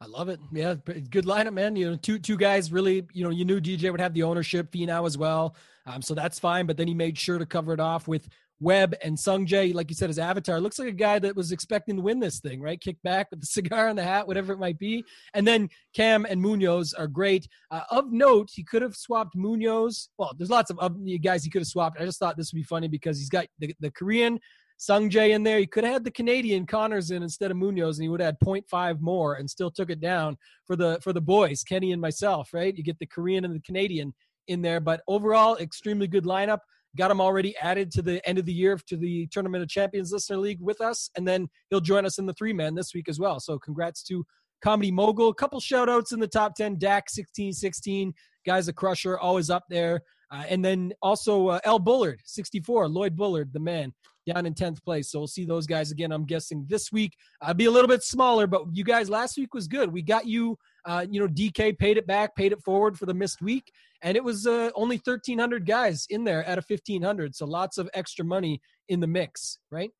I 0.00 0.06
love 0.06 0.28
it. 0.28 0.40
Yeah, 0.52 0.74
good 0.84 1.24
lineup, 1.24 1.54
man. 1.54 1.74
You 1.74 1.90
know, 1.90 1.96
two 1.96 2.18
two 2.18 2.36
guys 2.36 2.70
really. 2.70 3.06
You 3.12 3.24
know, 3.24 3.30
you 3.30 3.44
knew 3.44 3.60
DJ 3.60 3.90
would 3.90 4.00
have 4.00 4.12
the 4.12 4.24
ownership 4.24 4.70
fee 4.70 4.84
now 4.84 5.06
as 5.06 5.16
well, 5.16 5.56
um, 5.86 6.02
so 6.02 6.14
that's 6.14 6.38
fine. 6.38 6.66
But 6.66 6.76
then 6.76 6.86
he 6.86 6.94
made 6.94 7.18
sure 7.18 7.38
to 7.38 7.46
cover 7.46 7.72
it 7.72 7.80
off 7.80 8.06
with 8.06 8.28
Webb 8.60 8.94
and 9.02 9.18
Sung 9.18 9.46
Jae. 9.46 9.74
Like 9.74 9.90
you 9.90 9.96
said, 9.96 10.08
his 10.08 10.18
avatar 10.18 10.60
looks 10.60 10.78
like 10.78 10.88
a 10.88 10.92
guy 10.92 11.18
that 11.18 11.36
was 11.36 11.52
expecting 11.52 11.96
to 11.96 12.02
win 12.02 12.20
this 12.20 12.40
thing, 12.40 12.60
right? 12.60 12.80
Kick 12.80 12.96
back 13.02 13.28
with 13.30 13.40
the 13.40 13.46
cigar 13.46 13.88
and 13.88 13.98
the 13.98 14.02
hat, 14.02 14.26
whatever 14.26 14.52
it 14.52 14.58
might 14.58 14.78
be. 14.78 15.04
And 15.34 15.46
then 15.46 15.68
Cam 15.94 16.26
and 16.26 16.40
Munoz 16.40 16.94
are 16.94 17.06
great. 17.06 17.48
Uh, 17.70 17.82
of 17.90 18.12
note, 18.12 18.50
he 18.52 18.64
could 18.64 18.82
have 18.82 18.96
swapped 18.96 19.34
Munoz. 19.34 20.08
Well, 20.18 20.32
there's 20.36 20.50
lots 20.50 20.70
of, 20.70 20.78
of 20.78 20.96
guys 21.22 21.44
he 21.44 21.50
could 21.50 21.62
have 21.62 21.68
swapped. 21.68 22.00
I 22.00 22.04
just 22.04 22.18
thought 22.18 22.36
this 22.36 22.52
would 22.52 22.58
be 22.58 22.64
funny 22.64 22.88
because 22.88 23.18
he's 23.18 23.30
got 23.30 23.46
the, 23.58 23.74
the 23.80 23.90
Korean 23.90 24.38
Sung 24.78 25.08
Jae 25.08 25.30
in 25.30 25.42
there. 25.42 25.58
He 25.58 25.66
could 25.66 25.84
have 25.84 25.94
had 25.94 26.04
the 26.04 26.10
Canadian 26.10 26.66
Conners 26.66 27.10
in 27.10 27.22
instead 27.22 27.50
of 27.50 27.56
Munoz, 27.56 27.98
and 27.98 28.04
he 28.04 28.08
would 28.08 28.20
have 28.20 28.36
had 28.40 28.46
0.5 28.46 29.00
more 29.00 29.34
and 29.34 29.48
still 29.48 29.70
took 29.70 29.90
it 29.90 30.00
down 30.00 30.36
for 30.66 30.76
the 30.76 30.98
for 31.02 31.12
the 31.12 31.20
boys, 31.20 31.62
Kenny 31.62 31.92
and 31.92 32.00
myself. 32.00 32.50
Right? 32.52 32.76
You 32.76 32.82
get 32.82 32.98
the 32.98 33.06
Korean 33.06 33.44
and 33.44 33.54
the 33.54 33.60
Canadian 33.60 34.14
in 34.48 34.62
there, 34.62 34.80
but 34.80 35.02
overall, 35.08 35.56
extremely 35.56 36.06
good 36.06 36.24
lineup. 36.24 36.58
Got 36.96 37.10
him 37.10 37.20
already 37.20 37.54
added 37.58 37.90
to 37.92 38.02
the 38.02 38.26
end 38.26 38.38
of 38.38 38.46
the 38.46 38.52
year 38.52 38.78
to 38.86 38.96
the 38.96 39.26
Tournament 39.30 39.62
of 39.62 39.68
Champions 39.68 40.12
Listener 40.12 40.38
League 40.38 40.60
with 40.60 40.80
us, 40.80 41.10
and 41.16 41.28
then 41.28 41.48
he'll 41.68 41.80
join 41.80 42.06
us 42.06 42.18
in 42.18 42.26
the 42.26 42.32
three 42.34 42.52
man 42.52 42.74
this 42.74 42.94
week 42.94 43.08
as 43.08 43.18
well. 43.18 43.38
So 43.40 43.58
congrats 43.58 44.02
to 44.04 44.24
Comedy 44.62 44.90
Mogul. 44.90 45.28
A 45.28 45.34
couple 45.34 45.60
shout 45.60 45.88
outs 45.88 46.12
in 46.12 46.20
the 46.20 46.28
top 46.28 46.54
10. 46.54 46.78
Dak 46.78 47.04
1616, 47.10 48.14
guys 48.46 48.68
a 48.68 48.72
crusher, 48.72 49.18
always 49.18 49.50
up 49.50 49.64
there. 49.68 50.00
Uh, 50.30 50.44
and 50.48 50.64
then 50.64 50.92
also 51.02 51.48
uh, 51.48 51.60
L. 51.64 51.78
Bullard, 51.78 52.20
64, 52.24 52.88
Lloyd 52.88 53.16
Bullard, 53.16 53.52
the 53.52 53.60
man, 53.60 53.92
down 54.26 54.44
in 54.44 54.54
10th 54.54 54.82
place. 54.82 55.10
So 55.10 55.20
we'll 55.20 55.28
see 55.28 55.44
those 55.44 55.66
guys 55.66 55.92
again, 55.92 56.10
I'm 56.10 56.24
guessing 56.24 56.66
this 56.68 56.90
week. 56.90 57.16
I'll 57.40 57.54
be 57.54 57.66
a 57.66 57.70
little 57.70 57.88
bit 57.88 58.02
smaller, 58.02 58.46
but 58.46 58.64
you 58.72 58.82
guys 58.82 59.08
last 59.08 59.36
week 59.36 59.54
was 59.54 59.68
good. 59.68 59.92
We 59.92 60.02
got 60.02 60.26
you, 60.26 60.58
uh, 60.84 61.06
you 61.08 61.20
know, 61.20 61.28
DK 61.28 61.78
paid 61.78 61.96
it 61.96 62.06
back, 62.06 62.34
paid 62.34 62.52
it 62.52 62.60
forward 62.62 62.98
for 62.98 63.06
the 63.06 63.14
missed 63.14 63.40
week. 63.40 63.70
And 64.02 64.16
it 64.16 64.24
was 64.24 64.46
uh, 64.46 64.70
only 64.74 64.96
1,300 64.96 65.64
guys 65.64 66.06
in 66.10 66.24
there 66.24 66.46
out 66.48 66.58
of 66.58 66.64
1,500. 66.68 67.34
So 67.34 67.46
lots 67.46 67.78
of 67.78 67.88
extra 67.94 68.24
money 68.24 68.60
in 68.88 69.00
the 69.00 69.06
mix, 69.06 69.58
right? 69.70 69.90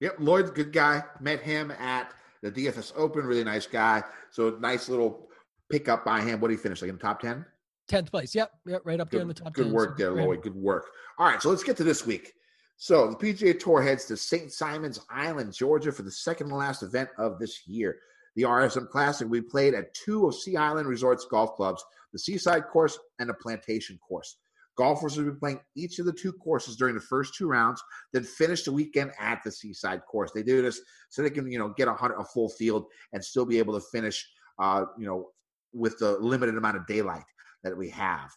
Yep, 0.00 0.16
Lloyd's 0.18 0.50
good 0.50 0.72
guy. 0.72 1.02
Met 1.20 1.40
him 1.40 1.70
at 1.70 2.12
the 2.42 2.50
DFS 2.50 2.92
Open. 2.96 3.24
Really 3.24 3.44
nice 3.44 3.66
guy. 3.66 4.02
So 4.30 4.50
nice 4.60 4.88
little 4.88 5.28
pickup 5.70 6.04
by 6.04 6.20
him. 6.20 6.40
What 6.40 6.48
did 6.48 6.58
he 6.58 6.62
finish? 6.62 6.82
Like 6.82 6.90
in 6.90 6.96
the 6.96 7.02
top 7.02 7.20
10? 7.20 7.44
10th 7.88 8.10
place. 8.10 8.34
Yep. 8.34 8.50
Yep. 8.66 8.82
Right 8.84 9.00
up 9.00 9.10
there 9.10 9.20
in 9.20 9.28
the 9.28 9.34
top 9.34 9.52
Good 9.52 9.66
10. 9.66 9.72
work 9.72 9.98
So 9.98 10.14
there. 10.14 10.24
Lloyd. 10.24 10.42
Good 10.42 10.54
work. 10.54 10.86
All 11.18 11.26
right, 11.26 11.40
so 11.40 11.50
let's 11.50 11.62
get 11.62 11.76
to 11.78 11.84
this 11.84 12.06
week. 12.06 12.32
So 12.76 13.08
the 13.08 13.16
PGA 13.16 13.58
Tour 13.58 13.82
heads 13.82 14.04
to 14.06 14.16
St. 14.16 14.52
Simon's 14.52 15.00
Island, 15.10 15.54
Georgia, 15.54 15.92
for 15.92 16.02
the 16.02 16.10
second 16.10 16.48
and 16.48 16.56
last 16.56 16.82
event 16.82 17.08
of 17.18 17.38
this 17.38 17.66
year. 17.66 17.98
The 18.34 18.42
RSM 18.42 18.90
Classic 18.90 19.26
we 19.26 19.40
played 19.40 19.72
at 19.72 19.94
two 19.94 20.26
of 20.26 20.34
Sea 20.34 20.56
Island 20.56 20.88
Resort's 20.88 21.24
golf 21.24 21.54
clubs, 21.54 21.82
the 22.12 22.18
Seaside 22.18 22.66
Course 22.66 22.98
and 23.18 23.30
the 23.30 23.34
Plantation 23.34 23.98
Course. 24.06 24.36
Golfers 24.76 25.16
will 25.16 25.32
be 25.32 25.38
playing 25.38 25.60
each 25.74 25.98
of 25.98 26.04
the 26.04 26.12
two 26.12 26.34
courses 26.34 26.76
during 26.76 26.94
the 26.94 27.00
first 27.00 27.34
two 27.34 27.48
rounds, 27.48 27.82
then 28.12 28.24
finish 28.24 28.62
the 28.62 28.72
weekend 28.72 29.10
at 29.18 29.42
the 29.42 29.50
Seaside 29.50 30.02
Course. 30.04 30.32
They 30.34 30.42
do 30.42 30.60
this 30.60 30.82
so 31.08 31.22
they 31.22 31.30
can, 31.30 31.50
you 31.50 31.58
know, 31.58 31.72
get 31.78 31.88
a, 31.88 31.94
hundred, 31.94 32.20
a 32.20 32.24
full 32.24 32.50
field 32.50 32.84
and 33.14 33.24
still 33.24 33.46
be 33.46 33.58
able 33.58 33.72
to 33.72 33.86
finish, 33.90 34.28
uh, 34.58 34.84
you 34.98 35.06
know, 35.06 35.28
with 35.72 35.98
the 35.98 36.18
limited 36.18 36.58
amount 36.58 36.76
of 36.76 36.86
daylight 36.86 37.24
that 37.70 37.76
we 37.76 37.90
have. 37.90 38.30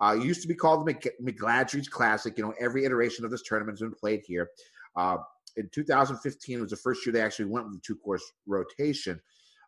Uh, 0.00 0.16
it 0.18 0.24
used 0.24 0.42
to 0.42 0.48
be 0.48 0.54
called 0.54 0.86
the 0.86 0.92
Mc- 0.92 1.14
McGladrey's 1.22 1.88
Classic. 1.88 2.36
You 2.36 2.44
know, 2.44 2.54
every 2.58 2.84
iteration 2.84 3.24
of 3.24 3.30
this 3.30 3.42
tournament 3.42 3.78
has 3.78 3.80
been 3.80 3.94
played 3.94 4.22
here. 4.26 4.48
Uh, 4.96 5.18
in 5.56 5.68
2015, 5.72 6.58
it 6.58 6.60
was 6.60 6.70
the 6.70 6.76
first 6.76 7.04
year 7.04 7.12
they 7.12 7.20
actually 7.20 7.46
went 7.46 7.66
with 7.66 7.74
the 7.74 7.82
two 7.84 7.96
course 7.96 8.22
rotation. 8.46 9.20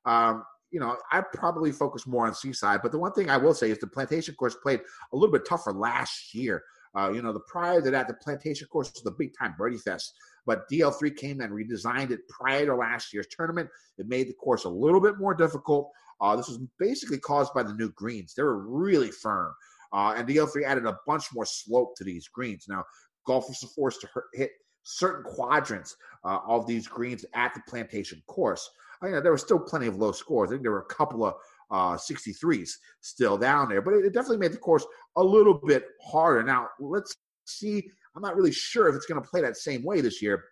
Um, 0.07 0.45
you 0.71 0.81
know, 0.81 0.97
I 1.11 1.21
probably 1.35 1.71
focus 1.71 2.07
more 2.07 2.27
on 2.27 2.35
Seaside, 2.35 2.81
but 2.83 2.93
the 2.93 2.99
one 2.99 3.13
thing 3.13 3.29
I 3.29 3.37
will 3.37 3.53
say 3.53 3.71
is 3.71 3.79
the 3.79 3.87
Plantation 3.87 4.35
course 4.35 4.55
played 4.55 4.81
a 5.13 5.17
little 5.17 5.33
bit 5.33 5.47
tougher 5.47 5.73
last 5.73 6.35
year. 6.35 6.63
Uh, 6.95 7.11
you 7.11 7.23
know, 7.23 7.33
the 7.33 7.41
prior 7.41 7.83
to 7.83 7.91
that, 7.91 8.09
the 8.09 8.15
Plantation 8.15 8.67
course 8.69 8.91
was 8.95 9.03
the 9.03 9.11
big 9.11 9.33
time 9.39 9.55
birdie 9.59 9.77
fest, 9.77 10.15
but 10.47 10.69
DL3 10.71 11.15
came 11.15 11.41
and 11.41 11.53
redesigned 11.53 12.11
it 12.11 12.27
prior 12.29 12.67
to 12.67 12.75
last 12.75 13.13
year's 13.13 13.27
tournament. 13.29 13.69
It 13.99 14.09
made 14.09 14.29
the 14.29 14.35
course 14.35 14.65
a 14.65 14.69
little 14.69 15.01
bit 15.01 15.19
more 15.19 15.35
difficult. 15.35 15.91
Uh, 16.23 16.37
this 16.37 16.49
was 16.49 16.61
basically 16.79 17.19
caused 17.19 17.53
by 17.53 17.63
the 17.63 17.75
new 17.75 17.91
greens. 17.91 18.33
They 18.35 18.45
were 18.45 18.59
really 18.59 19.11
firm. 19.11 19.53
Uh, 19.93 20.15
and 20.17 20.27
DL3 20.27 20.65
added 20.65 20.87
a 20.87 20.97
bunch 21.07 21.25
more 21.35 21.45
slope 21.45 21.97
to 21.97 22.05
these 22.05 22.29
greens. 22.29 22.67
Now, 22.69 22.85
golfers 23.27 23.63
are 23.65 23.75
forced 23.75 24.01
to 24.03 24.09
hit 24.33 24.53
certain 24.85 25.25
quadrants 25.25 25.97
uh, 26.25 26.39
of 26.47 26.67
these 26.67 26.87
greens 26.87 27.25
at 27.35 27.53
the 27.55 27.61
plantation 27.69 28.23
course. 28.29 28.71
I 29.03 29.09
know 29.09 29.21
there 29.21 29.33
were 29.33 29.39
still 29.39 29.59
plenty 29.59 29.89
of 29.89 29.97
low 29.97 30.13
scores. 30.13 30.51
I 30.51 30.53
think 30.53 30.63
there 30.63 30.71
were 30.71 30.87
a 30.89 30.95
couple 30.95 31.25
of 31.25 31.35
uh, 31.71 31.97
63s 31.97 32.71
still 33.01 33.37
down 33.37 33.69
there, 33.69 33.83
but 33.83 33.95
it, 33.95 34.05
it 34.07 34.15
definitely 34.15 34.39
made 34.39 34.53
the 34.53 34.59
course 34.59 34.87
a 35.17 35.23
little 35.23 35.55
bit 35.55 35.87
harder. 36.01 36.43
Now, 36.43 36.69
let's 36.79 37.15
see. 37.47 37.89
I'm 38.15 38.23
not 38.23 38.37
really 38.37 38.53
sure 38.53 38.89
if 38.89 38.95
it's 38.95 39.07
going 39.07 39.21
to 39.21 39.29
play 39.29 39.41
that 39.41 39.57
same 39.57 39.83
way 39.83 40.01
this 40.01 40.23
year 40.23 40.45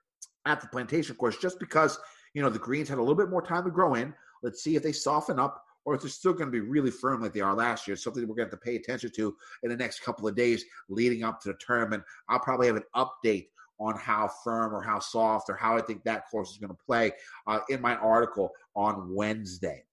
at 0.46 0.60
the 0.60 0.66
plantation 0.66 1.14
course, 1.14 1.36
just 1.36 1.60
because, 1.60 1.98
you 2.34 2.42
know, 2.42 2.50
the 2.50 2.58
greens 2.58 2.88
had 2.88 2.98
a 2.98 3.02
little 3.02 3.14
bit 3.14 3.30
more 3.30 3.42
time 3.42 3.64
to 3.64 3.70
grow 3.70 3.94
in. 3.94 4.12
Let's 4.42 4.62
see 4.62 4.76
if 4.76 4.82
they 4.82 4.92
soften 4.92 5.38
up 5.38 5.62
or 5.84 5.94
if 5.94 6.02
they're 6.02 6.10
still 6.10 6.32
going 6.32 6.46
to 6.46 6.52
be 6.52 6.60
really 6.60 6.90
firm 6.90 7.22
like 7.22 7.32
they 7.32 7.40
are 7.40 7.54
last 7.54 7.86
year. 7.86 7.96
Something 7.96 8.22
we're 8.22 8.34
going 8.34 8.48
to 8.48 8.54
have 8.54 8.60
to 8.60 8.64
pay 8.64 8.76
attention 8.76 9.10
to 9.16 9.34
in 9.62 9.70
the 9.70 9.76
next 9.76 10.00
couple 10.00 10.28
of 10.28 10.36
days 10.36 10.64
leading 10.88 11.24
up 11.24 11.40
to 11.40 11.48
the 11.48 11.58
tournament. 11.64 12.02
I'll 12.28 12.40
probably 12.40 12.66
have 12.66 12.76
an 12.76 12.84
update 12.94 13.46
on 13.78 13.96
how 13.96 14.30
firm 14.44 14.74
or 14.74 14.82
how 14.82 14.98
soft 14.98 15.48
or 15.48 15.56
how 15.56 15.76
I 15.76 15.80
think 15.80 16.04
that 16.04 16.24
course 16.30 16.50
is 16.50 16.58
going 16.58 16.70
to 16.70 16.84
play 16.84 17.12
uh, 17.46 17.60
in 17.70 17.80
my 17.80 17.96
article 17.96 18.50
on 18.76 19.14
Wednesday. 19.14 19.84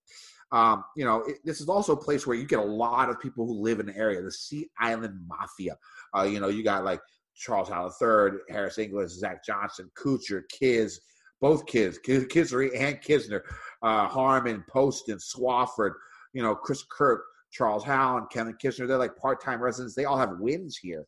Um, 0.51 0.83
you 0.95 1.05
know, 1.05 1.23
it, 1.23 1.37
this 1.43 1.61
is 1.61 1.69
also 1.69 1.93
a 1.93 2.01
place 2.01 2.27
where 2.27 2.37
you 2.37 2.45
get 2.45 2.59
a 2.59 2.63
lot 2.63 3.09
of 3.09 3.19
people 3.19 3.45
who 3.45 3.61
live 3.61 3.79
in 3.79 3.85
the 3.87 3.97
area, 3.97 4.21
the 4.21 4.31
Sea 4.31 4.69
Island 4.79 5.19
Mafia. 5.27 5.77
Uh, 6.15 6.23
you 6.23 6.39
know, 6.39 6.47
you 6.49 6.63
got 6.63 6.85
like 6.85 7.01
Charles 7.35 7.69
Howell 7.69 7.93
III, 8.01 8.39
Harris 8.49 8.77
English, 8.77 9.11
Zach 9.11 9.43
Johnson, 9.43 9.89
Kuchar, 9.97 10.43
Kiz, 10.49 10.99
both 11.41 11.65
kids, 11.65 11.99
Kisner 11.99 12.69
and 12.75 13.01
Kisner, 13.01 13.41
uh, 13.81 14.07
Harman, 14.07 14.63
Poston, 14.69 15.17
Swafford, 15.17 15.93
you 16.33 16.41
know, 16.41 16.55
Chris 16.55 16.83
Kirk, 16.89 17.23
Charles 17.51 17.83
Howell, 17.83 18.17
and 18.17 18.29
Kevin 18.29 18.55
Kisner. 18.61 18.87
They're 18.87 18.97
like 18.97 19.15
part-time 19.15 19.61
residents. 19.61 19.95
They 19.95 20.05
all 20.05 20.17
have 20.17 20.39
wins 20.39 20.77
here. 20.77 21.05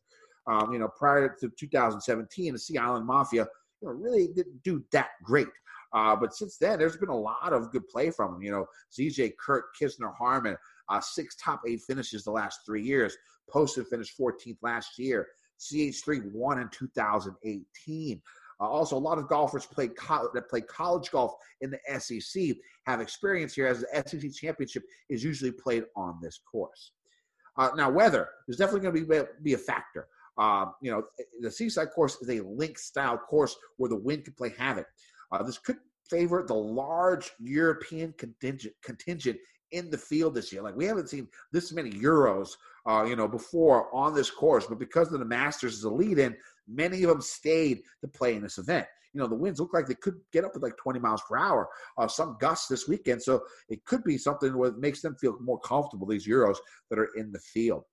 Um, 0.48 0.72
you 0.74 0.80
know, 0.80 0.88
prior 0.88 1.36
to 1.40 1.52
2017, 1.60 2.54
the 2.54 2.60
Sea 2.60 2.78
Island 2.78 3.06
Mafia, 3.06 3.48
you 3.82 3.88
know, 3.88 3.94
really 3.94 4.28
didn't 4.28 4.64
do 4.64 4.84
that 4.92 5.10
great. 5.24 5.48
Uh, 5.94 6.16
but 6.16 6.34
since 6.36 6.58
then, 6.58 6.78
there's 6.78 6.98
been 6.98 7.10
a 7.10 7.18
lot 7.18 7.52
of 7.52 7.72
good 7.72 7.88
play 7.88 8.12
from 8.12 8.34
them. 8.34 8.42
You 8.42 8.52
know, 8.52 8.66
ZJ, 8.98 9.34
Kirk, 9.38 9.66
Kisner, 9.80 10.14
Harman, 10.16 10.56
uh, 10.88 11.02
six 11.02 11.36
top 11.36 11.62
eight 11.68 11.82
finishes 11.82 12.24
the 12.24 12.32
last 12.32 12.60
three 12.66 12.84
years. 12.84 13.16
Poston 13.50 13.86
finished 13.86 14.18
14th 14.18 14.58
last 14.62 15.00
year. 15.00 15.28
CH3 15.60 16.32
won 16.32 16.60
in 16.60 16.70
2018. 16.70 18.22
Uh, 18.62 18.68
also, 18.68 18.98
a 18.98 19.00
lot 19.00 19.18
of 19.18 19.28
golfers 19.28 19.66
played 19.66 19.96
co- 19.96 20.30
that 20.34 20.50
play 20.50 20.62
college 20.62 21.12
golf 21.12 21.34
in 21.62 21.72
the 21.72 22.00
SEC 22.00 22.56
have 22.86 23.00
experience 23.00 23.54
here, 23.54 23.68
as 23.68 23.82
the 23.82 24.04
SEC 24.06 24.34
championship 24.34 24.84
is 25.10 25.24
usually 25.24 25.52
played 25.52 25.86
on 25.96 26.20
this 26.22 26.40
course. 26.50 26.92
Uh, 27.58 27.70
now, 27.76 27.90
weather 27.90 28.30
is 28.48 28.58
definitely 28.58 28.82
going 28.82 28.96
to 28.96 29.26
be 29.26 29.30
be 29.44 29.54
a 29.54 29.58
factor. 29.58 30.08
Uh, 30.38 30.68
you 30.82 30.90
know, 30.90 31.04
the 31.42 31.52
Seaside 31.52 31.92
course 31.92 32.18
is 32.22 32.30
a 32.30 32.42
link 32.44 32.80
style 32.80 33.18
course 33.18 33.56
where 33.78 33.90
the 33.90 33.96
wind 33.96 34.24
can 34.24 34.34
play 34.34 34.54
havoc. 34.58 34.88
Uh, 35.32 35.44
this 35.44 35.58
could 35.58 35.78
favor 36.10 36.44
the 36.48 36.54
large 36.54 37.32
European 37.40 38.14
contingent 38.18 38.74
contingent 38.84 39.38
in 39.72 39.90
the 39.90 39.98
field 39.98 40.34
this 40.34 40.52
year. 40.52 40.62
Like 40.62 40.76
we 40.76 40.86
haven't 40.86 41.10
seen 41.10 41.28
this 41.52 41.72
many 41.72 41.92
Euros, 41.92 42.52
uh, 42.88 43.04
you 43.04 43.16
know, 43.16 43.28
before 43.28 43.94
on 43.94 44.16
this 44.16 44.32
course, 44.32 44.66
but 44.66 44.80
because 44.80 45.12
of 45.12 45.20
the 45.20 45.26
Masters 45.26 45.78
as 45.78 45.84
a 45.84 45.90
lead-in, 45.90 46.36
many 46.70 47.04
of 47.04 47.10
them 47.10 47.22
stayed 47.22 47.82
to 48.02 48.08
play 48.08 48.36
in 48.36 48.44
this 48.44 48.58
event. 48.58 48.86
You 49.14 49.22
know, 49.22 49.28
the 49.28 49.36
winds 49.36 49.60
look 49.60 49.74
like 49.74 49.88
they 49.88 49.96
could 49.96 50.20
get 50.32 50.46
up 50.46 50.54
to 50.54 50.60
like 50.60 50.78
20 50.78 51.00
miles 51.00 51.22
per 51.28 51.38
hour, 51.38 51.68
uh, 51.98 52.08
some 52.08 52.38
gusts 52.40 52.68
this 52.68 52.88
weekend. 52.88 53.24
So 53.24 53.42
it 53.68 53.84
could 53.86 54.04
be 54.04 54.18
something 54.18 54.54
that 54.54 54.80
makes 54.80 55.02
them 55.02 55.16
feel 55.16 55.38
more 55.42 55.60
comfortable, 55.60 56.06
these 56.08 56.28
Euros 56.28 56.58
that 56.90 57.00
are 57.00 57.10
in 57.16 57.32
the 57.32 57.40
field. 57.40 57.84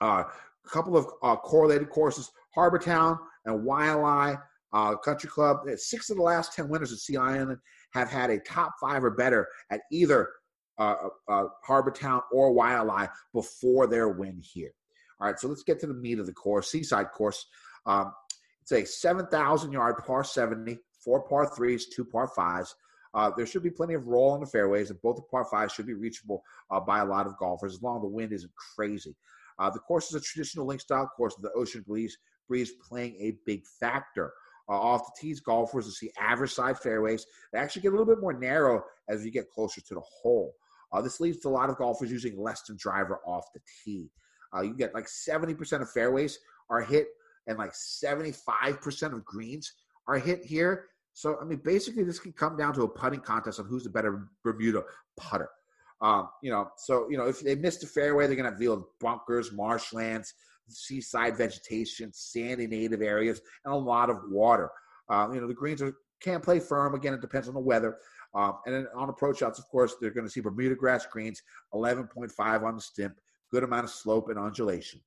Uh, 0.00 0.24
a 0.64 0.68
couple 0.68 0.96
of 0.96 1.06
uh, 1.22 1.36
correlated 1.36 1.90
courses, 1.90 2.30
Harbour 2.54 2.78
Town 2.78 3.18
and 3.44 3.66
Waialae 3.66 4.40
uh, 4.72 4.96
Country 4.96 5.30
Club. 5.30 5.58
Six 5.76 6.10
of 6.10 6.16
the 6.16 6.22
last 6.22 6.54
10 6.54 6.68
winners 6.68 6.92
at 6.92 6.98
Sea 6.98 7.16
Island 7.16 7.58
have 7.92 8.10
had 8.10 8.30
a 8.30 8.40
top 8.40 8.72
five 8.80 9.04
or 9.04 9.10
better 9.10 9.46
at 9.70 9.82
either 9.92 10.30
uh, 10.78 10.96
uh, 11.28 11.44
Harbour 11.62 11.90
Town 11.90 12.22
or 12.32 12.52
Waialae 12.52 13.08
before 13.32 13.86
their 13.86 14.08
win 14.08 14.40
here. 14.42 14.72
All 15.20 15.26
right, 15.26 15.38
so 15.38 15.48
let's 15.48 15.62
get 15.62 15.78
to 15.80 15.86
the 15.86 15.94
meat 15.94 16.18
of 16.18 16.26
the 16.26 16.32
course, 16.32 16.70
Seaside 16.70 17.10
course. 17.12 17.46
Um, 17.86 18.12
it's 18.62 18.72
a 18.72 18.84
7,000 18.84 19.72
yard 19.72 19.96
par 20.06 20.24
70, 20.24 20.78
four 21.04 21.22
par 21.28 21.54
threes, 21.54 21.86
two 21.86 22.04
par 22.04 22.28
fives. 22.28 22.74
Uh, 23.12 23.30
there 23.36 23.46
should 23.46 23.62
be 23.62 23.70
plenty 23.70 23.94
of 23.94 24.06
roll 24.06 24.30
on 24.30 24.40
the 24.40 24.46
fairways, 24.46 24.90
and 24.90 25.02
both 25.02 25.16
the 25.16 25.22
par 25.22 25.44
fives 25.44 25.72
should 25.72 25.86
be 25.86 25.94
reachable 25.94 26.42
uh, 26.70 26.78
by 26.78 27.00
a 27.00 27.04
lot 27.04 27.26
of 27.26 27.36
golfers 27.38 27.74
as 27.74 27.82
long 27.82 27.96
as 27.96 28.02
the 28.02 28.08
wind 28.08 28.32
isn't 28.32 28.52
crazy. 28.54 29.16
Uh, 29.58 29.68
the 29.68 29.80
course 29.80 30.08
is 30.08 30.14
a 30.14 30.20
traditional 30.20 30.66
link 30.66 30.80
style 30.80 31.10
course 31.16 31.34
with 31.36 31.50
the 31.50 31.58
ocean 31.58 31.84
breeze, 31.86 32.16
breeze 32.48 32.72
playing 32.88 33.16
a 33.20 33.36
big 33.44 33.66
factor. 33.66 34.32
Uh, 34.68 34.74
off 34.74 35.04
the 35.04 35.20
tees, 35.20 35.40
golfers 35.40 35.86
will 35.86 35.92
see 35.92 36.12
average 36.18 36.52
side 36.52 36.78
fairways. 36.78 37.26
They 37.52 37.58
actually 37.58 37.82
get 37.82 37.88
a 37.88 37.96
little 37.96 38.06
bit 38.06 38.20
more 38.20 38.32
narrow 38.32 38.84
as 39.08 39.24
you 39.24 39.32
get 39.32 39.50
closer 39.50 39.80
to 39.80 39.94
the 39.94 40.00
hole. 40.00 40.54
Uh, 40.92 41.02
this 41.02 41.20
leads 41.20 41.40
to 41.40 41.48
a 41.48 41.50
lot 41.50 41.70
of 41.70 41.76
golfers 41.76 42.10
using 42.10 42.40
less 42.40 42.62
than 42.62 42.76
driver 42.76 43.20
off 43.26 43.46
the 43.52 43.60
tee. 43.84 44.10
Uh, 44.54 44.62
you 44.62 44.74
get 44.74 44.94
like 44.94 45.06
70% 45.06 45.82
of 45.82 45.90
fairways 45.90 46.38
are 46.68 46.82
hit 46.82 47.08
and 47.50 47.58
like 47.58 47.72
75% 47.72 49.12
of 49.12 49.24
greens 49.24 49.72
are 50.06 50.18
hit 50.18 50.44
here. 50.44 50.86
So, 51.12 51.36
I 51.42 51.44
mean, 51.44 51.60
basically, 51.64 52.04
this 52.04 52.20
can 52.20 52.32
come 52.32 52.56
down 52.56 52.72
to 52.74 52.84
a 52.84 52.88
putting 52.88 53.20
contest 53.20 53.58
on 53.58 53.66
who's 53.66 53.84
the 53.84 53.90
better 53.90 54.28
Bermuda 54.44 54.84
putter. 55.16 55.50
Um, 56.00 56.28
you 56.42 56.50
know, 56.50 56.70
so, 56.78 57.08
you 57.10 57.18
know, 57.18 57.26
if 57.26 57.40
they 57.40 57.56
miss 57.56 57.78
the 57.78 57.86
fairway, 57.86 58.26
they're 58.26 58.36
going 58.36 58.50
to 58.50 58.58
deal 58.58 58.76
with 58.76 58.86
bunkers, 59.00 59.52
marshlands, 59.52 60.32
seaside 60.68 61.36
vegetation, 61.36 62.12
sandy 62.14 62.68
native 62.68 63.02
areas, 63.02 63.40
and 63.64 63.74
a 63.74 63.76
lot 63.76 64.08
of 64.08 64.18
water. 64.30 64.70
Um, 65.08 65.34
you 65.34 65.40
know, 65.40 65.48
the 65.48 65.54
greens 65.54 65.82
are, 65.82 65.94
can't 66.22 66.42
play 66.42 66.60
firm. 66.60 66.94
Again, 66.94 67.12
it 67.12 67.20
depends 67.20 67.48
on 67.48 67.54
the 67.54 67.60
weather. 67.60 67.98
Um, 68.32 68.58
and 68.64 68.74
then 68.74 68.86
on 68.94 69.08
approach 69.08 69.38
shots, 69.38 69.58
of 69.58 69.66
course, 69.66 69.96
they're 70.00 70.12
going 70.12 70.26
to 70.26 70.30
see 70.30 70.40
Bermuda 70.40 70.76
grass 70.76 71.04
greens, 71.04 71.42
11.5 71.74 72.62
on 72.62 72.76
the 72.76 72.80
stimp, 72.80 73.16
good 73.50 73.64
amount 73.64 73.84
of 73.84 73.90
slope 73.90 74.28
and 74.28 74.38
undulation. 74.38 75.00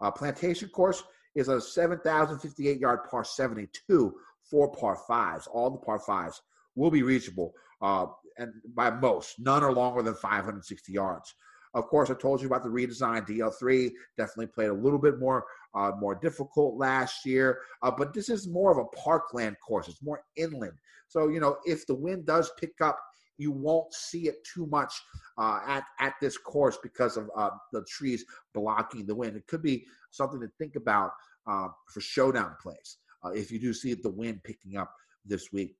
Uh, 0.00 0.10
plantation 0.10 0.68
course 0.68 1.04
is 1.34 1.48
a 1.48 1.60
7,058 1.60 2.78
yard 2.78 3.00
par 3.10 3.24
72, 3.24 4.14
four 4.42 4.72
par 4.72 4.96
fives. 5.08 5.46
All 5.46 5.70
the 5.70 5.78
par 5.78 5.98
fives 5.98 6.40
will 6.74 6.90
be 6.90 7.02
reachable, 7.02 7.54
uh, 7.82 8.06
and 8.38 8.52
by 8.74 8.90
most, 8.90 9.38
none 9.38 9.62
are 9.62 9.72
longer 9.72 10.02
than 10.02 10.14
560 10.14 10.92
yards. 10.92 11.34
Of 11.74 11.88
course, 11.88 12.08
I 12.08 12.14
told 12.14 12.40
you 12.40 12.46
about 12.46 12.62
the 12.62 12.68
redesigned 12.68 13.26
DL3. 13.26 13.90
Definitely 14.16 14.46
played 14.46 14.70
a 14.70 14.74
little 14.74 14.98
bit 14.98 15.18
more 15.18 15.44
uh, 15.74 15.90
more 15.98 16.14
difficult 16.14 16.76
last 16.76 17.26
year, 17.26 17.58
uh, 17.82 17.90
but 17.90 18.14
this 18.14 18.28
is 18.28 18.46
more 18.46 18.70
of 18.70 18.78
a 18.78 18.96
parkland 18.96 19.56
course. 19.66 19.88
It's 19.88 20.02
more 20.02 20.22
inland. 20.36 20.74
So 21.08 21.28
you 21.28 21.40
know, 21.40 21.56
if 21.64 21.86
the 21.86 21.94
wind 21.94 22.26
does 22.26 22.52
pick 22.60 22.80
up, 22.80 22.98
you 23.38 23.50
won't 23.50 23.92
see 23.92 24.28
it 24.28 24.36
too 24.44 24.66
much 24.66 24.92
uh, 25.38 25.60
at 25.66 25.84
at 26.00 26.14
this 26.20 26.38
course 26.38 26.78
because 26.82 27.16
of 27.16 27.30
uh, 27.36 27.50
the 27.72 27.84
trees 27.88 28.24
blocking 28.52 29.06
the 29.06 29.14
wind. 29.14 29.36
It 29.36 29.46
could 29.46 29.62
be 29.62 29.84
something 30.10 30.40
to 30.40 30.48
think 30.58 30.76
about 30.76 31.10
uh, 31.46 31.68
for 31.92 32.00
showdown 32.00 32.56
plays 32.62 32.98
uh, 33.24 33.30
if 33.30 33.50
you 33.50 33.58
do 33.58 33.72
see 33.72 33.94
the 33.94 34.10
wind 34.10 34.42
picking 34.44 34.76
up 34.76 34.92
this 35.24 35.52
week. 35.52 35.76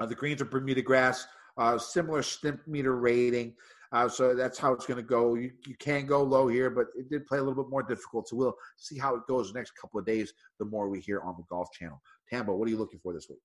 the 0.00 0.14
greens 0.14 0.42
are 0.42 0.46
Bermuda 0.46 0.82
grass, 0.82 1.26
similar 1.78 2.22
stimp 2.22 2.60
meter 2.66 2.96
rating. 2.96 3.54
Uh, 3.92 4.08
so 4.08 4.34
that's 4.34 4.58
how 4.58 4.72
it's 4.72 4.86
going 4.86 4.96
to 4.96 5.02
go. 5.02 5.34
You, 5.34 5.52
you 5.66 5.76
can 5.78 6.06
go 6.06 6.22
low 6.22 6.48
here, 6.48 6.70
but 6.70 6.86
it 6.96 7.08
did 7.08 7.26
play 7.26 7.38
a 7.38 7.42
little 7.42 7.62
bit 7.62 7.70
more 7.70 7.82
difficult. 7.82 8.28
So 8.28 8.36
we'll 8.36 8.56
see 8.76 8.98
how 8.98 9.14
it 9.14 9.22
goes 9.28 9.52
the 9.52 9.58
next 9.58 9.72
couple 9.80 10.00
of 10.00 10.06
days 10.06 10.32
the 10.58 10.64
more 10.64 10.88
we 10.88 11.00
hear 11.00 11.20
on 11.20 11.34
the 11.38 11.44
Golf 11.48 11.68
Channel. 11.72 12.00
Tambo, 12.28 12.54
what 12.56 12.66
are 12.66 12.70
you 12.70 12.78
looking 12.78 13.00
for 13.00 13.12
this 13.12 13.28
week? 13.30 13.38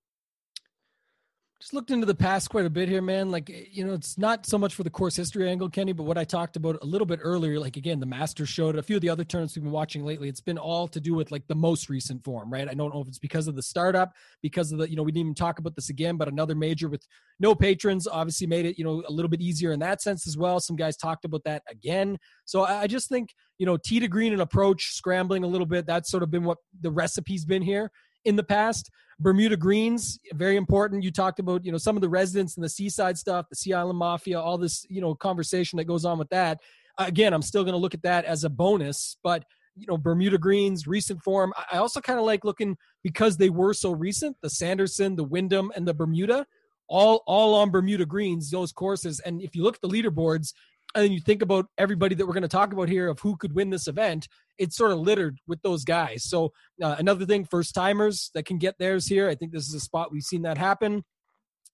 Just 1.62 1.76
looked 1.76 1.92
into 1.92 2.08
the 2.08 2.16
past 2.16 2.50
quite 2.50 2.66
a 2.66 2.70
bit 2.72 2.90
here, 2.90 3.04
man. 3.04 3.30
Like, 3.30 3.52
eh, 3.52 3.66
you 3.72 3.86
know, 3.86 3.94
it's 3.94 4.18
not 4.18 4.48
so 4.48 4.58
much 4.58 4.74
for 4.74 4.82
the 4.82 4.90
course 4.90 5.16
history 5.16 5.48
angle, 5.48 5.70
Kenny, 5.70 5.94
but 5.94 6.04
what 6.04 6.18
I 6.18 6.24
talked 6.24 6.56
about 6.56 6.80
a 6.82 6.86
little 6.86 7.06
bit 7.06 7.20
earlier, 7.22 7.60
like 7.60 7.78
again, 7.78 8.00
the 8.00 8.08
Masters 8.08 8.50
showed 8.50 8.76
a 8.76 8.82
few 8.82 8.96
of 8.96 9.04
the 9.04 9.10
other 9.10 9.24
tournaments 9.24 9.56
we've 9.56 9.64
been 9.64 9.72
watching 9.72 10.04
lately. 10.04 10.28
It's 10.28 10.42
been 10.42 10.58
all 10.58 10.88
to 10.88 11.00
do 11.00 11.14
with 11.14 11.32
like 11.32 11.46
the 11.48 11.56
most 11.56 11.88
recent 11.88 12.24
form, 12.24 12.52
right? 12.52 12.68
I 12.68 12.74
don't 12.74 12.92
know 12.94 13.02
if 13.02 13.08
it's 13.08 13.20
because 13.20 13.48
of 13.48 13.56
the 13.56 13.62
startup, 13.62 14.12
because 14.42 14.72
of 14.72 14.80
the, 14.80 14.90
you 14.90 14.96
know, 14.96 15.04
we 15.04 15.12
didn't 15.12 15.28
even 15.28 15.36
talk 15.36 15.60
about 15.60 15.76
this 15.76 15.90
again, 15.90 16.18
but 16.18 16.28
another 16.28 16.56
major 16.56 16.90
with 16.90 17.06
no 17.40 17.54
patrons 17.54 18.08
obviously 18.08 18.48
made 18.48 18.66
it, 18.66 18.80
you 18.80 18.84
know, 18.84 19.04
a 19.08 19.12
little 19.12 19.30
bit 19.30 19.42
easier 19.42 19.72
in 19.72 19.80
that 19.82 20.02
sense 20.02 20.26
as 20.26 20.36
well. 20.36 20.60
Some 20.60 20.76
guys 20.76 20.98
talked 20.98 21.26
about 21.26 21.44
that 21.44 21.62
again. 21.70 22.18
So 22.46 22.64
I 22.64 22.88
just 22.88 23.08
think, 23.08 23.36
you 23.60 23.68
know, 23.68 23.78
tee 23.78 24.00
to 24.00 24.08
green 24.08 24.34
and 24.34 24.42
approach, 24.42 24.94
scrambling 24.94 25.44
a 25.44 25.48
little 25.48 25.68
bit. 25.68 25.86
That's 25.86 26.10
sort 26.10 26.24
of 26.24 26.32
been 26.32 26.44
what 26.44 26.58
the 26.82 26.90
recipe's 26.90 27.46
been 27.46 27.62
here 27.62 27.92
in 28.26 28.36
the 28.36 28.44
past. 28.44 28.90
Bermuda 29.22 29.56
Greens, 29.56 30.20
very 30.34 30.56
important. 30.56 31.04
You 31.04 31.12
talked 31.12 31.40
about, 31.40 31.64
you 31.64 31.72
know, 31.72 31.78
some 31.78 31.96
of 31.96 32.02
the 32.02 32.10
residents 32.10 32.56
and 32.56 32.64
the 32.64 32.70
seaside 32.70 33.18
stuff, 33.18 33.48
the 33.50 33.56
Sea 33.56 33.74
Island 33.74 34.00
Mafia, 34.00 34.40
all 34.40 34.58
this, 34.58 34.86
you 34.90 35.00
know, 35.00 35.14
conversation 35.14 35.78
that 35.78 35.86
goes 35.86 36.06
on 36.06 36.18
with 36.18 36.30
that. 36.30 36.60
Uh, 36.98 37.06
again, 37.08 37.34
I'm 37.34 37.44
still 37.44 37.64
going 37.64 37.74
to 37.74 37.80
look 37.80 37.94
at 37.94 38.02
that 38.02 38.26
as 38.26 38.44
a 38.44 38.50
bonus, 38.50 39.18
but 39.24 39.46
you 39.76 39.86
know, 39.88 39.98
Bermuda 39.98 40.38
Greens, 40.38 40.88
recent 40.88 41.24
form. 41.24 41.54
I 41.72 41.78
also 41.78 42.02
kind 42.02 42.20
of 42.20 42.26
like 42.26 42.44
looking 42.44 42.78
because 43.04 43.38
they 43.38 43.50
were 43.50 43.74
so 43.74 43.92
recent, 43.92 44.38
the 44.42 44.50
Sanderson, 44.50 45.16
the 45.16 45.24
Wyndham, 45.24 45.72
and 45.76 45.88
the 45.88 45.94
Bermuda, 45.94 46.46
all 46.90 47.24
all 47.26 47.56
on 47.56 47.72
Bermuda 47.72 48.06
Greens, 48.06 48.52
those 48.52 48.72
courses. 48.74 49.22
And 49.22 49.42
if 49.42 49.56
you 49.56 49.64
look 49.64 49.76
at 49.76 49.82
the 49.82 49.88
leaderboards, 49.88 50.54
and 50.96 51.06
then 51.06 51.12
you 51.12 51.20
think 51.20 51.42
about 51.42 51.68
everybody 51.78 52.16
that 52.16 52.26
we're 52.26 52.34
going 52.34 52.42
to 52.44 52.50
talk 52.50 52.74
about 52.74 52.90
here 52.90 53.08
of 53.08 53.20
who 53.20 53.36
could 53.38 53.54
win 53.54 53.70
this 53.70 53.88
event, 53.88 54.28
it's 54.58 54.76
sort 54.76 54.92
of 54.92 55.00
littered 55.00 55.40
with 55.48 55.62
those 55.62 55.84
guys. 55.84 56.24
So 56.24 56.52
uh, 56.82 56.96
another 57.00 57.26
thing, 57.26 57.46
first 57.46 57.74
timers 57.74 58.32
that 58.34 58.46
can 58.46 58.58
get 58.58 58.78
theirs 58.78 59.08
here. 59.08 59.30
I 59.30 59.36
think 59.36 59.52
this 59.52 59.68
is 59.68 59.74
a 59.74 59.80
spot 59.80 60.12
we've 60.12 60.24
seen 60.24 60.42
that 60.44 60.58
happen. 60.58 61.04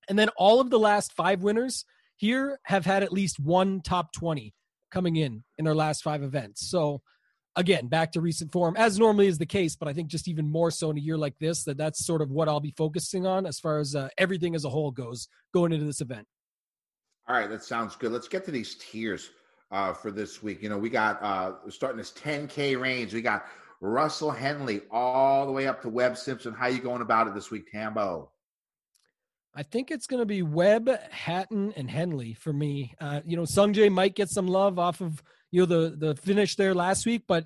And 0.10 0.18
then 0.18 0.30
all 0.38 0.60
of 0.60 0.70
the 0.70 0.80
last 0.80 1.14
five 1.14 1.42
winners 1.42 1.86
here 2.16 2.60
have 2.64 2.86
had 2.86 3.04
at 3.04 3.12
least 3.12 3.40
one 3.40 3.82
top 3.82 4.12
20 4.14 4.54
coming 4.92 5.16
in 5.16 5.44
in 5.58 5.66
their 5.66 5.76
last 5.76 6.04
five 6.04 6.24
events. 6.24 6.70
So 6.70 7.02
again, 7.56 7.88
back 7.88 8.12
to 8.14 8.22
recent 8.22 8.52
form, 8.52 8.76
as 8.78 8.98
normally 8.98 9.28
is 9.28 9.38
the 9.38 9.46
case, 9.46 9.76
but 9.76 9.88
I 9.88 9.94
think 9.94 10.08
just 10.08 10.28
even 10.28 10.50
more 10.50 10.72
so 10.72 10.92
in 10.92 10.98
a 10.98 11.02
year 11.02 11.18
like 11.18 11.38
this, 11.40 11.64
that 11.66 11.78
that's 11.78 12.06
sort 12.06 12.22
of 12.22 12.32
what 12.32 12.48
I'll 12.48 12.60
be 12.60 12.74
focusing 12.78 13.26
on 13.26 13.46
as 13.46 13.60
far 13.60 13.80
as 13.80 13.96
uh, 13.96 14.10
everything 14.18 14.56
as 14.56 14.64
a 14.64 14.70
whole 14.70 14.92
goes 14.92 15.28
going 15.54 15.74
into 15.74 15.86
this 15.86 16.02
event. 16.02 16.28
All 17.28 17.36
right, 17.36 17.50
that 17.50 17.64
sounds 17.64 17.96
good. 17.96 18.12
Let's 18.12 18.28
get 18.28 18.46
to 18.46 18.52
these 18.52 18.76
tiers 18.76 19.32
uh, 19.72 19.94
for 19.94 20.12
this 20.12 20.42
week. 20.42 20.62
You 20.62 20.70
know, 20.70 20.78
we 20.78 20.90
got 20.90 21.22
uh, 21.22 21.54
starting 21.70 21.98
this 21.98 22.12
10K 22.12 22.80
range. 22.80 23.14
We 23.14 23.22
got 23.22 23.46
Russell 23.82 24.32
Henley 24.32 24.82
all 24.92 25.46
the 25.46 25.52
way 25.52 25.68
up 25.68 25.82
to 25.82 25.90
Webb 25.90 26.18
Simpson. 26.18 26.54
How 26.54 26.68
you 26.68 26.80
going 26.80 27.02
about 27.02 27.28
it 27.28 27.34
this 27.34 27.52
week, 27.52 27.70
Tambo? 27.72 28.32
I 29.54 29.64
think 29.64 29.92
it's 29.92 30.08
going 30.08 30.22
to 30.22 30.26
be 30.26 30.44
Webb, 30.44 30.90
Hatton, 31.10 31.74
and 31.76 31.90
Henley 31.90 32.34
for 32.34 32.54
me. 32.54 32.94
Uh, 33.02 33.22
you 33.26 33.36
know, 33.36 33.44
Sungjae 33.44 33.92
might 33.92 34.16
get 34.16 34.30
some 34.30 34.48
love 34.48 34.78
off 34.78 35.02
of 35.02 35.22
you 35.52 35.62
know 35.62 35.66
the 35.66 35.96
the 35.98 36.16
finish 36.16 36.56
there 36.56 36.76
last 36.76 37.06
week, 37.06 37.24
but 37.28 37.46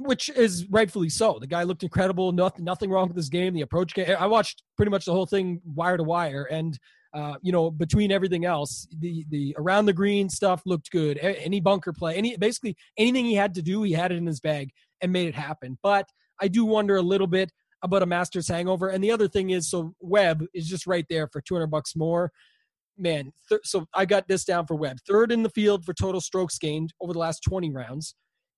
which 0.00 0.30
is 0.30 0.66
rightfully 0.70 1.10
so. 1.10 1.38
The 1.38 1.46
guy 1.46 1.64
looked 1.64 1.82
incredible. 1.82 2.32
Nothing 2.32 2.64
nothing 2.64 2.90
wrong 2.90 3.08
with 3.08 3.16
this 3.16 3.28
game. 3.28 3.52
The 3.52 3.60
approach 3.60 3.94
game. 3.94 4.16
I 4.18 4.26
watched 4.26 4.62
pretty 4.76 4.90
much 4.90 5.04
the 5.04 5.12
whole 5.12 5.26
thing 5.26 5.60
wire 5.64 5.96
to 5.96 6.02
wire, 6.02 6.44
and 6.44 6.78
uh, 7.14 7.34
you 7.42 7.52
know 7.52 7.70
between 7.70 8.10
everything 8.10 8.44
else, 8.44 8.86
the 8.98 9.24
the 9.28 9.54
around 9.58 9.86
the 9.86 9.92
green 9.92 10.28
stuff 10.28 10.62
looked 10.64 10.90
good. 10.90 11.18
Any 11.18 11.60
bunker 11.60 11.92
play, 11.92 12.16
any 12.16 12.36
basically 12.36 12.76
anything 12.96 13.24
he 13.24 13.34
had 13.34 13.54
to 13.54 13.62
do, 13.62 13.82
he 13.82 13.92
had 13.92 14.12
it 14.12 14.16
in 14.16 14.26
his 14.26 14.40
bag 14.40 14.70
and 15.00 15.12
made 15.12 15.28
it 15.28 15.34
happen. 15.34 15.78
But 15.82 16.08
I 16.40 16.48
do 16.48 16.64
wonder 16.64 16.96
a 16.96 17.02
little 17.02 17.26
bit 17.26 17.52
about 17.82 18.02
a 18.02 18.06
Masters 18.06 18.48
hangover. 18.48 18.88
And 18.88 19.02
the 19.02 19.10
other 19.10 19.28
thing 19.28 19.50
is, 19.50 19.68
so 19.68 19.94
Webb 20.00 20.44
is 20.54 20.68
just 20.68 20.86
right 20.86 21.04
there 21.10 21.28
for 21.28 21.40
200 21.40 21.66
bucks 21.66 21.94
more. 21.96 22.30
Man, 22.96 23.32
so 23.64 23.86
I 23.94 24.04
got 24.04 24.28
this 24.28 24.44
down 24.44 24.66
for 24.66 24.76
Webb. 24.76 24.98
Third 25.06 25.32
in 25.32 25.42
the 25.42 25.50
field 25.50 25.84
for 25.84 25.94
total 25.94 26.20
strokes 26.20 26.58
gained 26.58 26.92
over 27.00 27.12
the 27.12 27.18
last 27.18 27.42
20 27.42 27.70
rounds. 27.70 28.14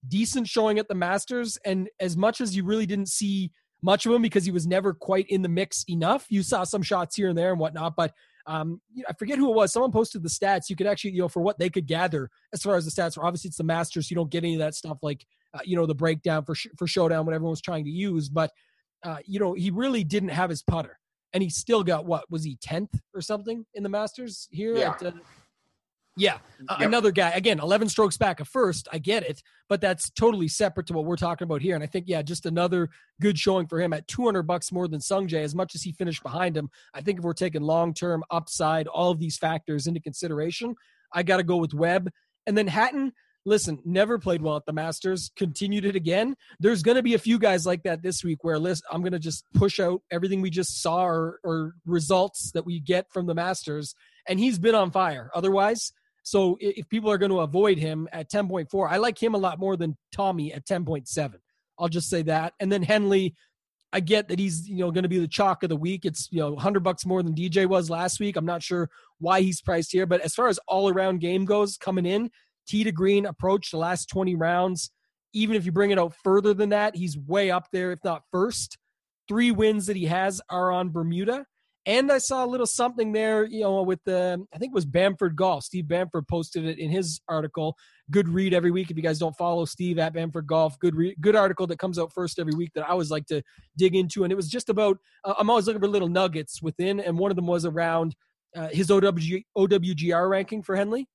Decent 0.06 0.48
showing 0.48 0.78
at 0.78 0.88
the 0.88 0.94
Masters. 0.94 1.56
And 1.64 1.88
as 2.00 2.16
much 2.16 2.40
as 2.40 2.54
you 2.54 2.64
really 2.64 2.84
didn't 2.84 3.08
see 3.08 3.52
much 3.80 4.06
of 4.06 4.12
him 4.12 4.22
because 4.22 4.44
he 4.44 4.50
was 4.50 4.66
never 4.66 4.92
quite 4.92 5.26
in 5.28 5.42
the 5.42 5.48
mix 5.48 5.84
enough, 5.88 6.26
you 6.28 6.42
saw 6.42 6.64
some 6.64 6.82
shots 6.82 7.16
here 7.16 7.28
and 7.28 7.38
there 7.38 7.52
and 7.52 7.60
whatnot. 7.60 7.94
But 7.96 8.12
um, 8.46 8.80
I 9.08 9.12
forget 9.14 9.38
who 9.38 9.50
it 9.50 9.54
was. 9.54 9.72
Someone 9.72 9.92
posted 9.92 10.22
the 10.22 10.28
stats. 10.28 10.68
You 10.68 10.76
could 10.76 10.86
actually, 10.86 11.12
you 11.12 11.20
know, 11.20 11.28
for 11.28 11.40
what 11.40 11.58
they 11.58 11.70
could 11.70 11.86
gather 11.86 12.30
as 12.52 12.62
far 12.62 12.76
as 12.76 12.84
the 12.84 12.90
stats. 12.90 13.16
Were. 13.16 13.24
Obviously, 13.24 13.48
it's 13.48 13.56
the 13.56 13.64
Masters. 13.64 14.08
So 14.08 14.12
You 14.12 14.16
don't 14.16 14.30
get 14.30 14.44
any 14.44 14.54
of 14.54 14.60
that 14.60 14.74
stuff 14.74 14.98
like, 15.02 15.24
uh, 15.54 15.60
you 15.64 15.76
know, 15.76 15.86
the 15.86 15.94
breakdown 15.94 16.44
for 16.44 16.54
sh- 16.54 16.68
for 16.76 16.86
showdown 16.86 17.24
when 17.26 17.34
everyone 17.34 17.50
was 17.50 17.60
trying 17.60 17.84
to 17.84 17.90
use. 17.90 18.28
But 18.28 18.50
uh, 19.02 19.18
you 19.24 19.40
know, 19.40 19.54
he 19.54 19.70
really 19.70 20.04
didn't 20.04 20.30
have 20.30 20.50
his 20.50 20.62
putter, 20.62 20.98
and 21.32 21.42
he 21.42 21.50
still 21.50 21.84
got 21.84 22.06
what 22.06 22.30
was 22.30 22.44
he 22.44 22.56
tenth 22.60 23.00
or 23.14 23.20
something 23.20 23.64
in 23.74 23.82
the 23.82 23.88
Masters 23.88 24.48
here? 24.50 24.76
Yeah. 24.76 24.90
At, 24.90 25.02
uh, 25.02 25.12
yeah, 26.16 26.38
Yep. 26.70 26.80
another 26.80 27.10
guy 27.10 27.30
again, 27.30 27.58
eleven 27.60 27.88
strokes 27.88 28.16
back 28.16 28.40
at 28.40 28.46
first. 28.46 28.88
I 28.92 28.98
get 28.98 29.22
it, 29.24 29.42
but 29.68 29.80
that's 29.80 30.10
totally 30.10 30.48
separate 30.48 30.86
to 30.86 30.92
what 30.92 31.04
we're 31.04 31.16
talking 31.16 31.44
about 31.44 31.60
here. 31.60 31.74
And 31.74 31.82
I 31.84 31.86
think, 31.86 32.06
yeah, 32.08 32.22
just 32.22 32.46
another 32.46 32.88
good 33.20 33.38
showing 33.38 33.66
for 33.66 33.80
him 33.80 33.92
at 33.92 34.06
two 34.08 34.24
hundred 34.24 34.44
bucks 34.44 34.72
more 34.72 34.88
than 34.88 35.00
Sungjae. 35.00 35.42
As 35.42 35.54
much 35.54 35.74
as 35.74 35.82
he 35.82 35.92
finished 35.92 36.22
behind 36.22 36.56
him, 36.56 36.70
I 36.94 37.00
think 37.00 37.18
if 37.18 37.24
we're 37.24 37.32
taking 37.34 37.62
long 37.62 37.92
term 37.94 38.22
upside, 38.30 38.86
all 38.86 39.10
of 39.10 39.18
these 39.18 39.36
factors 39.36 39.86
into 39.86 40.00
consideration, 40.00 40.74
I 41.12 41.22
got 41.22 41.38
to 41.38 41.42
go 41.42 41.56
with 41.56 41.74
Webb, 41.74 42.10
and 42.46 42.56
then 42.56 42.66
Hatton 42.68 43.12
listen, 43.46 43.78
never 43.84 44.18
played 44.18 44.40
well 44.40 44.56
at 44.56 44.64
the 44.64 44.72
Masters, 44.72 45.30
continued 45.36 45.84
it 45.84 45.94
again. 45.94 46.34
There's 46.60 46.82
going 46.82 46.96
to 46.96 47.02
be 47.02 47.12
a 47.12 47.18
few 47.18 47.38
guys 47.38 47.66
like 47.66 47.82
that 47.82 48.02
this 48.02 48.24
week 48.24 48.42
where 48.42 48.58
listen, 48.58 48.86
I'm 48.90 49.02
going 49.02 49.12
to 49.12 49.18
just 49.18 49.44
push 49.52 49.80
out 49.80 50.00
everything 50.10 50.40
we 50.40 50.48
just 50.48 50.80
saw 50.80 51.04
or, 51.04 51.40
or 51.44 51.74
results 51.84 52.52
that 52.52 52.64
we 52.64 52.80
get 52.80 53.12
from 53.12 53.26
the 53.26 53.34
Masters, 53.34 53.94
and 54.26 54.40
he's 54.40 54.58
been 54.58 54.74
on 54.74 54.90
fire. 54.90 55.30
Otherwise, 55.34 55.92
so 56.24 56.56
if 56.58 56.88
people 56.88 57.10
are 57.10 57.18
going 57.18 57.30
to 57.30 57.40
avoid 57.40 57.78
him 57.78 58.08
at 58.10 58.30
10.4, 58.30 58.90
I 58.90 58.96
like 58.96 59.22
him 59.22 59.34
a 59.34 59.38
lot 59.38 59.58
more 59.58 59.76
than 59.76 59.94
Tommy 60.10 60.54
at 60.54 60.66
10.7. 60.66 61.34
I'll 61.78 61.88
just 61.88 62.08
say 62.08 62.22
that. 62.22 62.54
And 62.60 62.72
then 62.72 62.82
Henley, 62.82 63.34
I 63.92 64.00
get 64.00 64.28
that 64.28 64.38
he's 64.38 64.66
you 64.68 64.78
know 64.78 64.90
going 64.90 65.02
to 65.02 65.08
be 65.08 65.18
the 65.18 65.28
chalk 65.28 65.62
of 65.62 65.68
the 65.68 65.76
week. 65.76 66.06
It's 66.06 66.28
you 66.32 66.40
know 66.40 66.52
100 66.52 66.80
bucks 66.82 67.04
more 67.04 67.22
than 67.22 67.34
DJ 67.34 67.66
was 67.66 67.90
last 67.90 68.20
week. 68.20 68.36
I'm 68.36 68.46
not 68.46 68.62
sure 68.62 68.88
why 69.18 69.42
he's 69.42 69.60
priced 69.60 69.92
here, 69.92 70.06
but 70.06 70.22
as 70.22 70.34
far 70.34 70.48
as 70.48 70.58
all 70.66 70.88
around 70.88 71.20
game 71.20 71.44
goes, 71.44 71.76
coming 71.76 72.06
in, 72.06 72.30
tee 72.66 72.84
to 72.84 72.92
green 72.92 73.26
approach 73.26 73.70
the 73.70 73.76
last 73.76 74.08
20 74.08 74.34
rounds. 74.34 74.90
Even 75.34 75.56
if 75.56 75.66
you 75.66 75.72
bring 75.72 75.90
it 75.90 75.98
out 75.98 76.14
further 76.24 76.54
than 76.54 76.70
that, 76.70 76.96
he's 76.96 77.18
way 77.18 77.50
up 77.50 77.68
there, 77.70 77.92
if 77.92 78.02
not 78.02 78.22
first. 78.32 78.78
Three 79.28 79.50
wins 79.50 79.86
that 79.86 79.96
he 79.96 80.06
has 80.06 80.40
are 80.48 80.72
on 80.72 80.90
Bermuda. 80.90 81.44
And 81.86 82.10
I 82.10 82.18
saw 82.18 82.44
a 82.44 82.48
little 82.48 82.66
something 82.66 83.12
there, 83.12 83.44
you 83.44 83.60
know, 83.60 83.82
with 83.82 84.02
the, 84.04 84.42
I 84.54 84.58
think 84.58 84.70
it 84.70 84.74
was 84.74 84.86
Bamford 84.86 85.36
Golf. 85.36 85.64
Steve 85.64 85.86
Bamford 85.86 86.26
posted 86.26 86.64
it 86.64 86.78
in 86.78 86.90
his 86.90 87.20
article. 87.28 87.76
Good 88.10 88.28
read 88.28 88.54
every 88.54 88.70
week. 88.70 88.90
If 88.90 88.96
you 88.96 89.02
guys 89.02 89.18
don't 89.18 89.36
follow 89.36 89.66
Steve 89.66 89.98
at 89.98 90.14
Bamford 90.14 90.46
Golf, 90.46 90.78
good 90.78 90.94
read, 90.94 91.16
good 91.20 91.36
article 91.36 91.66
that 91.66 91.78
comes 91.78 91.98
out 91.98 92.12
first 92.12 92.38
every 92.38 92.54
week 92.54 92.70
that 92.74 92.88
I 92.88 92.92
always 92.92 93.10
like 93.10 93.26
to 93.26 93.42
dig 93.76 93.94
into. 93.94 94.24
And 94.24 94.32
it 94.32 94.36
was 94.36 94.48
just 94.48 94.70
about, 94.70 94.96
uh, 95.24 95.34
I'm 95.38 95.50
always 95.50 95.66
looking 95.66 95.80
for 95.80 95.88
little 95.88 96.08
nuggets 96.08 96.62
within. 96.62 97.00
And 97.00 97.18
one 97.18 97.30
of 97.30 97.36
them 97.36 97.46
was 97.46 97.66
around 97.66 98.16
uh, 98.56 98.68
his 98.68 98.88
OWG, 98.88 99.44
OWGR 99.56 100.30
ranking 100.30 100.62
for 100.62 100.76
Henley 100.76 101.06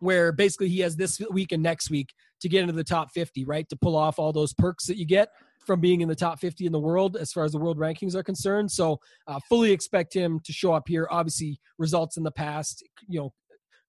where 0.00 0.30
basically 0.32 0.68
he 0.68 0.80
has 0.80 0.96
this 0.96 1.20
week 1.30 1.50
and 1.50 1.62
next 1.62 1.90
week 1.90 2.14
to 2.40 2.48
get 2.48 2.60
into 2.60 2.72
the 2.72 2.84
top 2.84 3.10
50, 3.12 3.44
right? 3.44 3.68
To 3.68 3.76
pull 3.76 3.96
off 3.96 4.18
all 4.18 4.32
those 4.32 4.54
perks 4.54 4.86
that 4.86 4.96
you 4.96 5.04
get 5.04 5.30
from 5.66 5.80
being 5.80 6.00
in 6.00 6.08
the 6.08 6.14
top 6.14 6.38
50 6.38 6.66
in 6.66 6.72
the 6.72 6.78
world 6.78 7.16
as 7.16 7.32
far 7.32 7.44
as 7.44 7.52
the 7.52 7.58
world 7.58 7.78
rankings 7.78 8.14
are 8.14 8.22
concerned. 8.22 8.70
So, 8.70 9.00
uh, 9.26 9.38
fully 9.48 9.72
expect 9.72 10.14
him 10.14 10.40
to 10.44 10.52
show 10.52 10.72
up 10.72 10.88
here. 10.88 11.06
Obviously, 11.10 11.60
results 11.78 12.16
in 12.16 12.22
the 12.22 12.30
past, 12.30 12.82
you 13.08 13.20
know, 13.20 13.32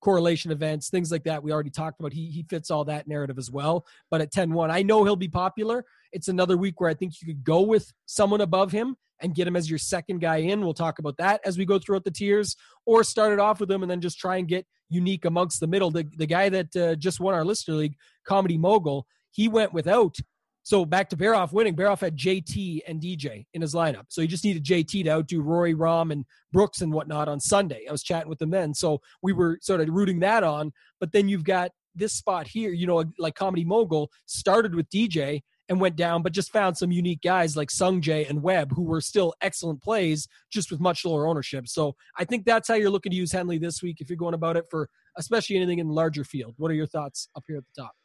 correlation 0.01 0.51
events, 0.51 0.89
things 0.89 1.11
like 1.11 1.23
that. 1.23 1.43
We 1.43 1.51
already 1.51 1.69
talked 1.69 1.99
about. 1.99 2.13
He 2.13 2.27
he 2.27 2.43
fits 2.43 2.71
all 2.71 2.85
that 2.85 3.07
narrative 3.07 3.37
as 3.37 3.51
well. 3.51 3.85
But 4.09 4.21
at 4.21 4.31
10-1, 4.31 4.69
I 4.69 4.83
know 4.83 5.03
he'll 5.03 5.15
be 5.15 5.27
popular. 5.27 5.85
It's 6.11 6.27
another 6.27 6.57
week 6.57 6.79
where 6.79 6.89
I 6.89 6.93
think 6.93 7.13
you 7.21 7.27
could 7.27 7.43
go 7.43 7.61
with 7.61 7.91
someone 8.05 8.41
above 8.41 8.71
him 8.71 8.95
and 9.21 9.35
get 9.35 9.47
him 9.47 9.55
as 9.55 9.69
your 9.69 9.79
second 9.79 10.21
guy 10.21 10.37
in. 10.37 10.61
We'll 10.61 10.73
talk 10.73 10.99
about 10.99 11.17
that 11.17 11.41
as 11.45 11.57
we 11.57 11.65
go 11.65 11.77
throughout 11.77 12.05
the 12.05 12.11
tiers, 12.11 12.55
or 12.85 13.03
start 13.03 13.33
it 13.33 13.39
off 13.39 13.59
with 13.59 13.69
him 13.69 13.83
and 13.83 13.91
then 13.91 14.01
just 14.01 14.17
try 14.17 14.37
and 14.37 14.47
get 14.47 14.65
unique 14.89 15.25
amongst 15.25 15.59
the 15.59 15.67
middle. 15.67 15.91
The 15.91 16.05
the 16.17 16.27
guy 16.27 16.49
that 16.49 16.75
uh, 16.75 16.95
just 16.95 17.19
won 17.19 17.33
our 17.33 17.45
listener 17.45 17.75
league, 17.75 17.95
Comedy 18.25 18.57
Mogul, 18.57 19.05
he 19.31 19.47
went 19.47 19.73
without. 19.73 20.17
So 20.63 20.85
back 20.85 21.09
to 21.09 21.17
Baroff 21.17 21.51
winning. 21.51 21.75
Baroff 21.75 22.01
had 22.01 22.17
JT 22.17 22.81
and 22.87 23.01
DJ 23.01 23.45
in 23.53 23.61
his 23.61 23.73
lineup. 23.73 24.05
So 24.09 24.21
he 24.21 24.27
just 24.27 24.43
needed 24.43 24.63
JT 24.63 25.05
to 25.05 25.09
outdo 25.09 25.41
Rory, 25.41 25.73
Rahm, 25.73 26.11
and 26.11 26.25
Brooks 26.51 26.81
and 26.81 26.93
whatnot 26.93 27.27
on 27.27 27.39
Sunday. 27.39 27.85
I 27.87 27.91
was 27.91 28.03
chatting 28.03 28.29
with 28.29 28.39
them 28.39 28.51
then. 28.51 28.73
So 28.73 29.01
we 29.21 29.33
were 29.33 29.57
sort 29.61 29.81
of 29.81 29.89
rooting 29.89 30.19
that 30.19 30.43
on. 30.43 30.71
But 30.99 31.11
then 31.11 31.27
you've 31.27 31.43
got 31.43 31.71
this 31.95 32.13
spot 32.13 32.47
here, 32.47 32.71
you 32.71 32.87
know, 32.87 33.03
like 33.17 33.35
Comedy 33.35 33.65
Mogul 33.65 34.11
started 34.25 34.75
with 34.75 34.89
DJ 34.89 35.41
and 35.69 35.79
went 35.79 35.95
down, 35.95 36.23
but 36.23 36.33
just 36.33 36.51
found 36.51 36.77
some 36.77 36.91
unique 36.91 37.21
guys 37.21 37.55
like 37.55 37.69
Sung 37.69 38.01
Jae 38.01 38.27
and 38.27 38.41
Webb 38.41 38.71
who 38.75 38.83
were 38.83 39.01
still 39.01 39.35
excellent 39.41 39.81
plays, 39.81 40.27
just 40.51 40.71
with 40.71 40.79
much 40.79 41.05
lower 41.05 41.27
ownership. 41.27 41.67
So 41.67 41.95
I 42.17 42.25
think 42.25 42.45
that's 42.45 42.67
how 42.67 42.73
you're 42.73 42.89
looking 42.89 43.11
to 43.11 43.15
use 43.15 43.31
Henley 43.31 43.59
this 43.59 43.83
week 43.83 44.01
if 44.01 44.09
you're 44.09 44.17
going 44.17 44.33
about 44.33 44.57
it 44.57 44.65
for 44.69 44.89
especially 45.17 45.57
anything 45.57 45.79
in 45.79 45.87
larger 45.87 46.23
field. 46.23 46.55
What 46.57 46.71
are 46.71 46.75
your 46.75 46.87
thoughts 46.87 47.29
up 47.35 47.43
here 47.47 47.57
at 47.57 47.63
the 47.65 47.81
top? 47.83 47.98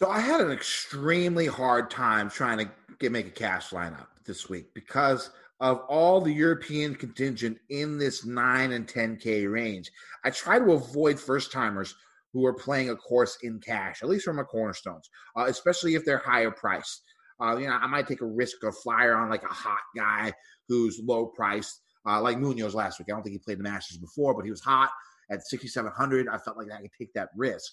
So 0.00 0.08
I 0.08 0.20
had 0.20 0.40
an 0.40 0.50
extremely 0.50 1.44
hard 1.44 1.90
time 1.90 2.30
trying 2.30 2.56
to 2.56 2.70
get 2.98 3.12
make 3.12 3.26
a 3.26 3.30
cash 3.30 3.68
lineup 3.68 4.06
this 4.24 4.48
week 4.48 4.72
because 4.72 5.28
of 5.60 5.80
all 5.90 6.22
the 6.22 6.32
European 6.32 6.94
contingent 6.94 7.58
in 7.68 7.98
this 7.98 8.24
nine 8.24 8.72
and 8.72 8.88
ten 8.88 9.18
k 9.18 9.46
range. 9.46 9.90
I 10.24 10.30
try 10.30 10.58
to 10.58 10.72
avoid 10.72 11.20
first 11.20 11.52
timers 11.52 11.94
who 12.32 12.46
are 12.46 12.54
playing 12.54 12.88
a 12.88 12.96
course 12.96 13.36
in 13.42 13.60
cash, 13.60 14.02
at 14.02 14.08
least 14.08 14.24
from 14.24 14.36
my 14.36 14.42
cornerstones, 14.42 15.10
uh, 15.36 15.44
especially 15.48 15.96
if 15.96 16.06
they're 16.06 16.16
higher 16.16 16.50
priced. 16.50 17.02
Uh, 17.38 17.58
you 17.58 17.66
know, 17.66 17.74
I 17.74 17.86
might 17.86 18.08
take 18.08 18.22
a 18.22 18.26
risk 18.26 18.64
of 18.64 18.74
flyer 18.78 19.14
on 19.14 19.28
like 19.28 19.42
a 19.42 19.48
hot 19.48 19.82
guy 19.94 20.32
who's 20.66 20.98
low 21.04 21.26
priced, 21.26 21.82
uh, 22.06 22.22
like 22.22 22.38
Munoz 22.38 22.74
last 22.74 22.98
week. 22.98 23.08
I 23.10 23.12
don't 23.12 23.22
think 23.22 23.34
he 23.34 23.38
played 23.38 23.58
the 23.58 23.64
Masters 23.64 23.98
before, 23.98 24.32
but 24.32 24.46
he 24.46 24.50
was 24.50 24.62
hot 24.62 24.88
at 25.30 25.46
6,700. 25.46 26.26
I 26.26 26.38
felt 26.38 26.56
like 26.56 26.68
I 26.72 26.80
could 26.80 26.90
take 26.98 27.12
that 27.12 27.28
risk. 27.36 27.70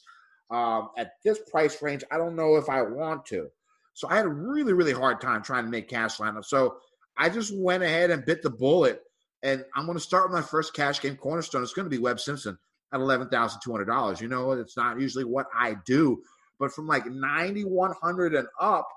Um, 0.50 0.90
at 0.98 1.14
this 1.24 1.40
price 1.50 1.82
range, 1.82 2.04
I 2.12 2.18
don't 2.18 2.36
know 2.36 2.56
if 2.56 2.70
I 2.70 2.82
want 2.82 3.26
to. 3.28 3.50
So 3.94 4.08
I 4.10 4.16
had 4.16 4.26
a 4.26 4.30
really, 4.30 4.74
really 4.74 4.94
hard 4.94 5.20
time 5.20 5.42
trying 5.42 5.66
to 5.66 5.72
make 5.72 5.90
cash 5.90 6.18
lineup. 6.18 6.46
So 6.46 6.78
I 7.18 7.30
just 7.30 7.54
went 7.56 7.84
ahead 7.84 8.12
and 8.12 8.26
bit 8.26 8.44
the 8.44 8.50
bullet. 8.50 9.02
And 9.44 9.64
I'm 9.76 9.86
going 9.86 9.98
to 9.98 10.04
start 10.04 10.30
with 10.30 10.40
my 10.40 10.46
first 10.46 10.74
cash 10.74 11.02
game 11.02 11.16
cornerstone. 11.16 11.64
It's 11.64 11.74
going 11.74 11.86
to 11.86 11.90
be 11.90 11.98
Webb 11.98 12.20
Simpson 12.20 12.58
at 12.94 13.00
$11,200. 13.00 14.22
You 14.22 14.28
know, 14.28 14.52
it's 14.52 14.78
not 14.78 15.00
usually 15.00 15.26
what 15.26 15.48
I 15.54 15.76
do, 15.86 16.22
but 16.60 16.72
from 16.72 16.88
like 16.88 17.06
9,100 17.06 18.36
and 18.36 18.48
up, 18.60 18.88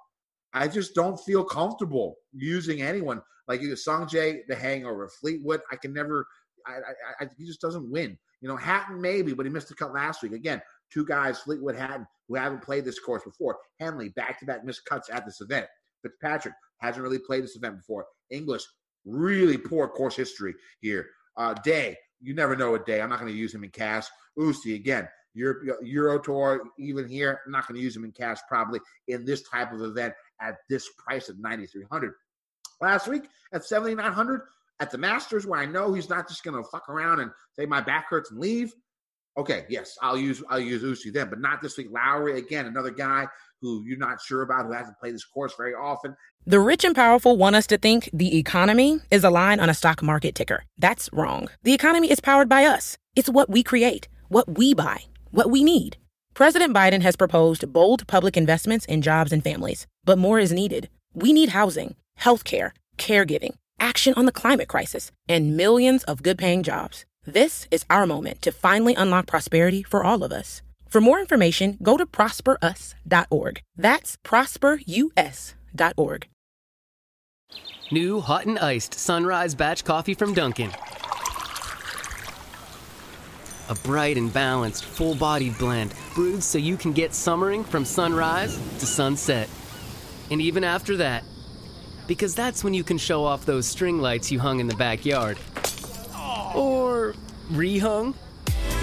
I 0.53 0.69
just 0.69 0.95
don't 0.95 1.19
feel 1.21 1.45
comfortable 1.45 2.17
using 2.33 2.83
anyone 2.83 3.23
like 3.49 3.63
you, 3.63 3.75
Sung 3.77 4.07
Jae, 4.07 4.41
the 4.49 4.55
hangover, 4.55 5.09
Fleetwood. 5.09 5.61
I 5.71 5.77
can 5.77 5.93
never, 5.93 6.27
I, 6.67 6.73
I, 6.73 7.25
I, 7.25 7.29
he 7.37 7.47
just 7.47 7.61
doesn't 7.61 7.91
win. 7.91 8.19
You 8.41 8.49
know, 8.49 8.57
Hatton 8.57 9.01
maybe, 9.01 9.33
but 9.33 9.47
he 9.47 9.53
missed 9.53 9.71
a 9.71 9.75
cut 9.75 9.93
last 9.93 10.23
week. 10.23 10.33
Again, 10.33 10.61
two 10.93 11.05
guys, 11.05 11.41
Fleetwood 11.41 11.77
Hatton, 11.77 12.07
who 12.29 12.37
haven't 12.37 12.63
played 12.63 12.85
this 12.85 12.99
course 12.99 13.23
before. 13.25 13.59
Henley, 13.79 14.11
back 14.11 14.39
to 14.41 14.47
back 14.47 14.65
missed 14.65 14.85
cuts 14.85 15.11
at 15.11 15.25
this 15.25 15.41
event. 15.41 15.67
Fitzpatrick 16.03 16.55
hasn't 16.79 17.03
really 17.03 17.19
played 17.19 17.45
this 17.45 17.57
event 17.57 17.77
before. 17.77 18.07
English, 18.31 18.63
really 19.05 19.59
poor 19.59 19.89
course 19.89 20.17
history 20.17 20.55
here. 20.81 21.07
Uh, 21.37 21.55
Day, 21.55 21.97
you 22.21 22.35
never 22.35 22.57
know 22.57 22.75
a 22.75 22.79
day. 22.79 23.01
I'm 23.01 23.09
not 23.09 23.21
going 23.21 23.33
to 23.33 23.39
use 23.39 23.55
him 23.55 23.65
in 23.65 23.71
cash. 23.71 24.07
Usti, 24.39 24.75
again, 24.75 25.09
Euro, 25.35 25.77
Euro 25.83 26.19
Tour, 26.19 26.63
even 26.79 27.09
here, 27.09 27.41
I'm 27.47 27.53
not 27.53 27.67
going 27.67 27.79
to 27.79 27.83
use 27.83 27.97
him 27.97 28.05
in 28.05 28.13
cash 28.13 28.39
probably 28.49 28.81
in 29.09 29.25
this 29.25 29.43
type 29.49 29.73
of 29.73 29.81
event 29.81 30.15
at 30.41 30.57
this 30.69 30.89
price 30.99 31.29
of 31.29 31.39
9,300. 31.39 32.15
Last 32.81 33.09
week 33.09 33.25
at 33.53 33.65
7,900 33.65 34.43
at 34.81 34.91
the 34.91 34.99
Masters, 34.99 35.47
where 35.47 35.61
I 35.61 35.67
know 35.67 35.93
he's 35.93 36.09
not 36.09 36.29
just 36.29 36.43
going 36.43 36.63
to 36.63 36.69
fuck 36.69 36.89
around 36.89 37.21
and 37.21 37.31
say 37.55 37.67
my 37.67 37.81
back 37.81 38.09
hurts 38.09 38.31
and 38.31 38.41
leave. 38.41 38.73
Okay, 39.37 39.65
yes, 39.69 39.97
I'll 40.03 40.19
use 40.19 40.43
I'll 40.49 40.61
use 40.61 40.83
Usti 40.83 41.13
then, 41.13 41.31
but 41.31 41.41
not 41.41 41.63
this 41.63 41.77
week. 41.77 41.89
Lowry 41.91 42.39
again, 42.39 42.67
another 42.67 42.91
guy 42.91 43.27
who 43.61 43.85
you're 43.87 43.99
not 43.99 44.21
sure 44.21 44.43
about, 44.43 44.67
who 44.67 44.73
hasn't 44.73 44.99
played 44.99 45.15
this 45.15 45.25
course 45.25 45.55
very 45.57 45.75
often. 45.75 46.17
The 46.47 46.61
rich 46.61 46.85
and 46.85 46.95
powerful 46.95 47.37
want 47.37 47.57
us 47.57 47.67
to 47.69 47.79
think 47.79 48.09
the 48.13 48.39
economy 48.39 49.01
is 49.11 49.25
a 49.25 49.31
line 49.31 49.61
on 49.61 49.71
a 49.71 49.75
stock 49.75 50.03
market 50.03 50.35
ticker. 50.35 50.65
That's 50.79 51.11
wrong. 51.13 51.49
The 51.63 51.75
economy 51.75 52.11
is 52.11 52.21
powered 52.21 52.49
by 52.49 52.65
us. 52.65 52.97
It's 53.15 53.29
what 53.29 53.51
we 53.51 53.63
create, 53.63 54.09
what 54.29 54.59
we 54.59 54.75
buy, 54.75 55.05
what 55.31 55.51
we 55.51 55.63
need. 55.63 55.97
President 56.35 56.75
Biden 56.75 57.03
has 57.03 57.17
proposed 57.17 57.73
bold 57.73 58.07
public 58.07 58.37
investments 58.37 58.87
in 58.87 59.03
jobs 59.03 59.33
and 59.33 59.45
families, 59.45 59.87
but 60.05 60.19
more 60.19 60.39
is 60.39 60.53
needed. 60.53 60.89
We 61.13 61.33
need 61.33 61.51
housing, 61.51 61.97
healthcare, 62.21 62.71
caregiving, 62.97 63.57
action 63.79 64.15
on 64.15 64.27
the 64.27 64.33
climate 64.33 64.69
crisis, 64.69 65.13
and 65.29 65.57
millions 65.57 66.05
of 66.05 66.23
good 66.23 66.39
paying 66.39 66.63
jobs. 66.63 67.05
This 67.27 67.69
is 67.71 67.85
our 67.91 68.07
moment 68.07 68.41
to 68.43 68.51
finally 68.51 68.95
unlock 68.95 69.27
prosperity 69.27 69.83
for 69.83 70.03
all 70.03 70.25
of 70.25 70.33
us. 70.33 70.63
For 70.89 71.03
more 71.03 71.21
information, 71.21 71.77
go 71.83 71.99
to 71.99 72.07
prosperus.org. 72.07 73.61
That's 73.77 74.17
prosperus.org. 74.25 76.29
New 77.93 78.21
hot 78.21 78.47
and 78.47 78.59
iced 78.59 78.95
sunrise 78.95 79.55
batch 79.55 79.85
coffee 79.85 80.15
from 80.15 80.33
Dunkin'. 80.33 80.73
A 83.69 83.75
bright 83.85 84.17
and 84.17 84.33
balanced, 84.33 84.85
full 84.85 85.15
bodied 85.15 85.59
blend 85.59 85.95
brewed 86.15 86.43
so 86.43 86.59
you 86.59 86.77
can 86.77 86.93
get 86.93 87.15
summering 87.15 87.65
from 87.65 87.85
sunrise 87.85 88.57
to 88.79 88.87
sunset. 88.87 89.49
And 90.31 90.41
even 90.41 90.65
after 90.65 90.97
that, 90.97 91.23
because 92.07 92.35
that's 92.35 92.65
when 92.65 92.75
you 92.75 92.83
can 92.83 92.99
show 92.99 93.25
off 93.25 93.45
those 93.45 93.67
string 93.67 94.01
lights 94.01 94.33
you 94.33 94.41
hung 94.41 94.59
in 94.59 94.67
the 94.67 94.75
backyard. 94.75 95.39
Or 96.55 97.15
rehung. 97.53 98.15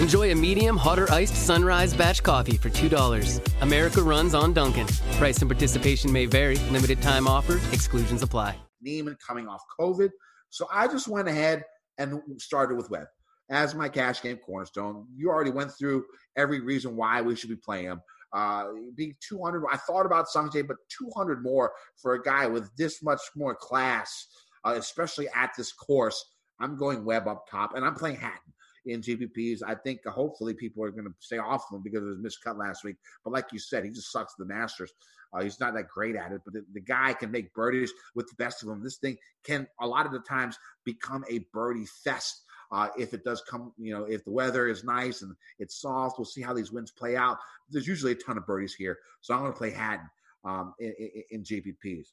Enjoy 0.00 0.30
a 0.30 0.34
medium, 0.34 0.76
hotter 0.76 1.10
iced 1.10 1.34
sunrise 1.34 1.92
batch 1.92 2.22
coffee 2.22 2.56
for 2.56 2.70
$2. 2.70 3.62
America 3.62 4.02
runs 4.02 4.34
on 4.34 4.52
Dunkin'. 4.52 4.86
Price 5.12 5.38
and 5.38 5.50
participation 5.50 6.12
may 6.12 6.26
vary. 6.26 6.56
Limited 6.70 7.02
time 7.02 7.26
offer. 7.26 7.60
Exclusions 7.72 8.22
apply. 8.22 8.56
Niemann 8.80 9.16
coming 9.26 9.48
off 9.48 9.62
COVID. 9.78 10.10
So 10.50 10.66
I 10.72 10.86
just 10.86 11.08
went 11.08 11.28
ahead 11.28 11.64
and 11.98 12.20
started 12.38 12.76
with 12.76 12.90
Webb 12.90 13.08
as 13.50 13.74
my 13.74 13.88
cash 13.88 14.22
game 14.22 14.38
cornerstone. 14.38 15.06
You 15.16 15.30
already 15.30 15.50
went 15.50 15.72
through 15.76 16.04
every 16.36 16.60
reason 16.60 16.96
why 16.96 17.20
we 17.22 17.34
should 17.34 17.50
be 17.50 17.56
playing 17.56 17.86
him. 17.86 18.00
Uh, 18.32 18.66
being 18.94 19.14
200, 19.26 19.64
I 19.70 19.78
thought 19.78 20.04
about 20.04 20.26
Sungjae, 20.28 20.66
but 20.66 20.76
200 20.96 21.42
more 21.42 21.72
for 21.96 22.14
a 22.14 22.22
guy 22.22 22.46
with 22.46 22.70
this 22.76 23.02
much 23.02 23.20
more 23.34 23.54
class, 23.54 24.26
uh, 24.64 24.74
especially 24.76 25.28
at 25.34 25.50
this 25.56 25.72
course. 25.72 26.22
I'm 26.60 26.76
going 26.76 27.04
Webb 27.04 27.28
up 27.28 27.48
top, 27.48 27.74
and 27.74 27.84
I'm 27.84 27.94
playing 27.94 28.16
Hatton 28.16 28.52
in 28.86 29.00
GPPs. 29.00 29.60
I 29.66 29.74
think 29.74 30.00
uh, 30.06 30.10
hopefully 30.10 30.54
people 30.54 30.84
are 30.84 30.90
going 30.90 31.04
to 31.04 31.14
stay 31.18 31.38
off 31.38 31.66
of 31.70 31.76
him 31.76 31.82
because 31.82 32.02
of 32.02 32.08
his 32.08 32.18
miscut 32.18 32.58
last 32.58 32.84
week. 32.84 32.96
But 33.24 33.32
like 33.32 33.46
you 33.52 33.58
said, 33.58 33.84
he 33.84 33.90
just 33.90 34.12
sucks 34.12 34.34
the 34.38 34.44
Masters. 34.44 34.92
Uh, 35.32 35.42
he's 35.42 35.60
not 35.60 35.74
that 35.74 35.88
great 35.88 36.16
at 36.16 36.32
it, 36.32 36.40
but 36.44 36.54
the, 36.54 36.64
the, 36.72 36.80
guy 36.80 37.12
can 37.12 37.30
make 37.30 37.52
birdies 37.52 37.92
with 38.14 38.26
the 38.28 38.34
best 38.42 38.62
of 38.62 38.68
them. 38.68 38.82
This 38.82 38.96
thing 38.96 39.16
can 39.44 39.66
a 39.80 39.86
lot 39.86 40.06
of 40.06 40.12
the 40.12 40.20
times 40.20 40.58
become 40.84 41.24
a 41.28 41.40
birdie 41.52 41.86
fest. 42.02 42.44
Uh, 42.72 42.88
if 42.98 43.12
it 43.12 43.24
does 43.24 43.42
come, 43.48 43.72
you 43.78 43.94
know, 43.94 44.04
if 44.04 44.24
the 44.24 44.30
weather 44.30 44.68
is 44.68 44.84
nice 44.84 45.22
and 45.22 45.34
it's 45.58 45.80
soft, 45.80 46.18
we'll 46.18 46.24
see 46.24 46.42
how 46.42 46.54
these 46.54 46.72
winds 46.72 46.90
play 46.90 47.16
out. 47.16 47.38
There's 47.70 47.86
usually 47.86 48.12
a 48.12 48.14
ton 48.14 48.38
of 48.38 48.46
birdies 48.46 48.74
here, 48.74 48.98
so 49.20 49.34
I'm 49.34 49.40
going 49.40 49.52
to 49.52 49.58
play 49.58 49.70
Hatton 49.70 50.08
um, 50.44 50.74
in, 50.78 50.94
in, 50.98 51.22
in 51.30 51.42
GPPs. 51.42 52.08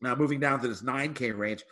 Now, 0.00 0.14
moving 0.14 0.40
down 0.40 0.60
to 0.60 0.68
this 0.68 0.82
9K 0.82 1.36
range, 1.36 1.64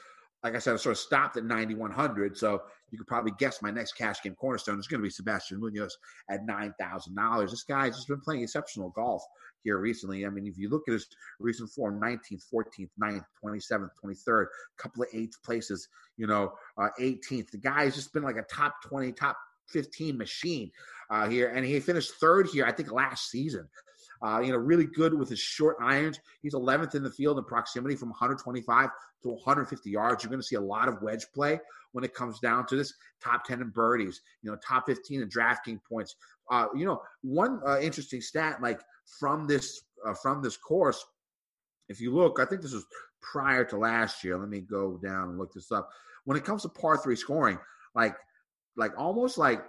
like 0.43 0.55
I 0.55 0.59
said, 0.59 0.75
I 0.75 0.77
sort 0.77 0.93
of 0.93 0.99
stopped 0.99 1.37
at 1.37 1.45
9,100. 1.45 2.37
So 2.37 2.63
you 2.91 2.99
could 2.99 3.07
probably 3.07 3.33
guess 3.39 3.63
my 3.63 3.71
next 3.71 3.93
cash 3.93 4.23
game 4.23 4.35
cornerstone 4.35 4.79
is 4.79 4.87
going 4.87 5.01
to 5.01 5.07
be 5.07 5.11
Sebastian 5.11 5.61
Munoz 5.61 5.97
at 6.31 6.47
$9,000. 6.47 7.51
This 7.51 7.63
guy's 7.63 7.97
just 7.97 8.09
been 8.09 8.21
playing 8.21 8.43
exceptional 8.43 8.91
golf 8.91 9.23
here 9.63 9.79
recently. 9.79 10.25
I 10.25 10.31
mean, 10.31 10.47
if 10.47 10.57
you 10.57 10.71
look 10.71 10.85
at 10.89 10.93
his 10.93 11.07
recent 11.39 11.71
form 11.71 12.01
19th, 12.01 12.45
14th, 12.53 12.89
9th, 13.03 13.25
27th, 13.45 13.91
23rd, 14.03 14.47
couple 14.79 15.03
of 15.03 15.09
eighth 15.13 15.43
places, 15.45 15.89
you 16.17 16.27
know, 16.27 16.53
uh, 16.79 16.89
18th. 16.99 17.51
The 17.51 17.59
guy's 17.59 17.95
just 17.95 18.13
been 18.13 18.23
like 18.23 18.37
a 18.37 18.43
top 18.43 18.75
20, 18.87 19.13
top 19.13 19.37
15 19.69 20.17
machine 20.17 20.71
uh, 21.11 21.29
here. 21.29 21.49
And 21.49 21.65
he 21.65 21.79
finished 21.81 22.15
third 22.15 22.49
here, 22.49 22.65
I 22.65 22.73
think, 22.73 22.91
last 22.91 23.31
season. 23.31 23.69
Uh, 24.23 24.41
you 24.41 24.53
know, 24.53 24.59
really 24.59 24.85
good 24.85 25.15
with 25.15 25.29
his 25.29 25.39
short 25.39 25.77
irons. 25.81 26.21
He's 26.43 26.55
11th 26.55 26.95
in 26.95 27.03
the 27.03 27.11
field 27.11 27.39
in 27.39 27.45
proximity 27.45 27.97
from 27.97 28.11
125 28.11 28.91
to 29.23 29.29
150 29.29 29.91
yards. 29.91 30.23
You're 30.23 30.31
going 30.31 30.41
to 30.41 30.47
see 30.47 30.57
a 30.57 30.61
lot 30.61 30.89
of 30.89 31.01
wedge 31.01 31.25
play 31.35 31.59
when 31.93 32.05
it 32.05 32.15
comes 32.15 32.39
down 32.39 32.67
to 32.67 32.77
this. 32.77 32.93
Top 33.23 33.45
10 33.45 33.63
in 33.63 33.71
birdies, 33.71 34.21
you 34.43 34.51
know, 34.51 34.59
top 34.67 34.87
15 34.87 35.23
in 35.23 35.29
drafting 35.29 35.81
points. 35.89 36.17
Uh, 36.51 36.67
you 36.75 36.85
know, 36.85 37.01
one 37.23 37.61
uh, 37.67 37.79
interesting 37.81 38.21
stat, 38.21 38.61
like 38.61 38.81
from 39.19 39.47
this 39.47 39.83
uh, 40.07 40.15
from 40.15 40.43
this 40.43 40.57
course, 40.57 41.05
if 41.89 42.01
you 42.01 42.15
look, 42.15 42.39
I 42.41 42.45
think 42.45 42.63
this 42.63 42.73
was 42.73 42.87
prior 43.21 43.65
to 43.65 43.77
last 43.77 44.25
year. 44.25 44.39
Let 44.39 44.49
me 44.49 44.61
go 44.61 44.99
down 44.99 45.31
and 45.31 45.39
look 45.39 45.53
this 45.53 45.73
up. 45.73 45.89
When 46.25 46.37
it 46.37 46.45
comes 46.45 46.63
to 46.63 46.69
par 46.69 46.97
three 46.99 47.17
scoring, 47.17 47.59
like 47.95 48.17
like 48.77 48.93
almost 48.99 49.39
like 49.39 49.63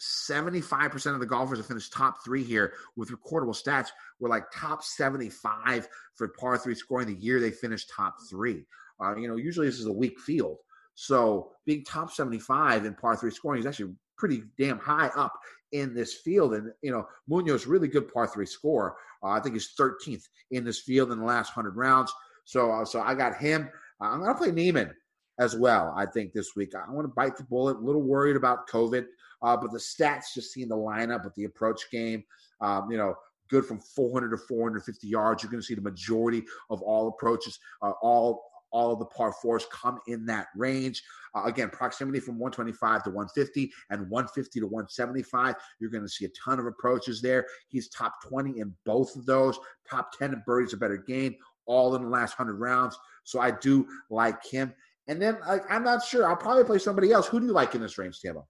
75% 0.00 1.14
of 1.14 1.20
the 1.20 1.26
golfers 1.26 1.58
have 1.58 1.66
finished 1.66 1.92
top 1.92 2.24
three 2.24 2.42
here 2.42 2.74
with 2.96 3.10
recordable 3.10 3.54
stats 3.54 3.88
were 4.20 4.28
like 4.28 4.44
top 4.52 4.82
75 4.82 5.88
for 6.14 6.28
par 6.28 6.58
three 6.58 6.74
scoring 6.74 7.06
the 7.06 7.22
year 7.22 7.40
they 7.40 7.50
finished 7.50 7.90
top 7.94 8.16
three. 8.28 8.64
Uh, 9.02 9.16
you 9.16 9.28
know, 9.28 9.36
usually 9.36 9.66
this 9.66 9.80
is 9.80 9.86
a 9.86 9.92
weak 9.92 10.18
field. 10.20 10.58
So 10.94 11.52
being 11.66 11.84
top 11.84 12.10
75 12.10 12.84
in 12.84 12.94
par 12.94 13.16
three 13.16 13.30
scoring 13.30 13.60
is 13.60 13.66
actually 13.66 13.94
pretty 14.16 14.42
damn 14.58 14.78
high 14.78 15.08
up 15.16 15.32
in 15.72 15.94
this 15.94 16.14
field. 16.14 16.54
And, 16.54 16.72
you 16.82 16.92
know, 16.92 17.06
Munoz, 17.28 17.66
really 17.66 17.88
good 17.88 18.12
par 18.12 18.26
three 18.26 18.46
score. 18.46 18.96
Uh, 19.22 19.28
I 19.28 19.40
think 19.40 19.54
he's 19.54 19.74
13th 19.78 20.24
in 20.50 20.64
this 20.64 20.80
field 20.80 21.12
in 21.12 21.18
the 21.18 21.24
last 21.24 21.56
100 21.56 21.76
rounds. 21.76 22.12
So, 22.44 22.70
uh, 22.70 22.84
so 22.84 23.00
I 23.00 23.14
got 23.14 23.36
him. 23.36 23.68
Uh, 24.00 24.04
I'm 24.04 24.20
going 24.20 24.32
to 24.32 24.38
play 24.38 24.52
Niemann 24.52 24.94
as 25.38 25.56
well, 25.56 25.92
I 25.96 26.06
think, 26.06 26.32
this 26.32 26.54
week. 26.54 26.72
I 26.74 26.90
want 26.90 27.06
to 27.06 27.12
bite 27.14 27.36
the 27.36 27.44
bullet. 27.44 27.78
A 27.78 27.80
little 27.80 28.02
worried 28.02 28.36
about 28.36 28.68
COVID. 28.68 29.06
Uh, 29.42 29.56
but 29.56 29.72
the 29.72 29.78
stats 29.78 30.34
just 30.34 30.52
seeing 30.52 30.68
the 30.68 30.76
lineup 30.76 31.24
with 31.24 31.34
the 31.34 31.44
approach 31.44 31.90
game, 31.90 32.22
um, 32.60 32.90
you 32.90 32.96
know, 32.96 33.14
good 33.48 33.64
from 33.64 33.80
400 33.80 34.30
to 34.30 34.38
450 34.38 35.06
yards. 35.06 35.42
You're 35.42 35.50
going 35.50 35.60
to 35.60 35.66
see 35.66 35.74
the 35.74 35.80
majority 35.80 36.42
of 36.70 36.82
all 36.82 37.08
approaches, 37.08 37.58
uh, 37.82 37.92
all 38.02 38.42
all 38.74 38.92
of 38.92 38.98
the 38.98 39.04
par 39.04 39.32
fours 39.40 39.64
come 39.72 40.00
in 40.08 40.26
that 40.26 40.48
range. 40.56 41.00
Uh, 41.32 41.44
again, 41.44 41.70
proximity 41.70 42.18
from 42.18 42.40
125 42.40 43.04
to 43.04 43.10
150 43.10 43.72
and 43.90 44.10
150 44.10 44.60
to 44.60 44.66
175. 44.66 45.54
You're 45.78 45.90
going 45.90 46.02
to 46.02 46.08
see 46.08 46.24
a 46.24 46.28
ton 46.30 46.58
of 46.58 46.66
approaches 46.66 47.22
there. 47.22 47.46
He's 47.68 47.88
top 47.88 48.14
20 48.28 48.58
in 48.58 48.74
both 48.84 49.14
of 49.14 49.26
those. 49.26 49.56
Top 49.88 50.10
10 50.18 50.32
in 50.32 50.42
birdies 50.44 50.72
a 50.72 50.76
better 50.76 50.96
game, 50.96 51.36
all 51.66 51.94
in 51.94 52.02
the 52.02 52.08
last 52.08 52.36
100 52.36 52.58
rounds. 52.58 52.98
So 53.22 53.38
I 53.38 53.52
do 53.52 53.86
like 54.10 54.44
him. 54.44 54.74
And 55.06 55.22
then 55.22 55.38
I, 55.46 55.60
I'm 55.70 55.84
not 55.84 56.04
sure. 56.04 56.28
I'll 56.28 56.34
probably 56.34 56.64
play 56.64 56.78
somebody 56.78 57.12
else. 57.12 57.28
Who 57.28 57.38
do 57.38 57.46
you 57.46 57.52
like 57.52 57.76
in 57.76 57.80
this 57.80 57.96
range, 57.96 58.20
Tambo? 58.20 58.44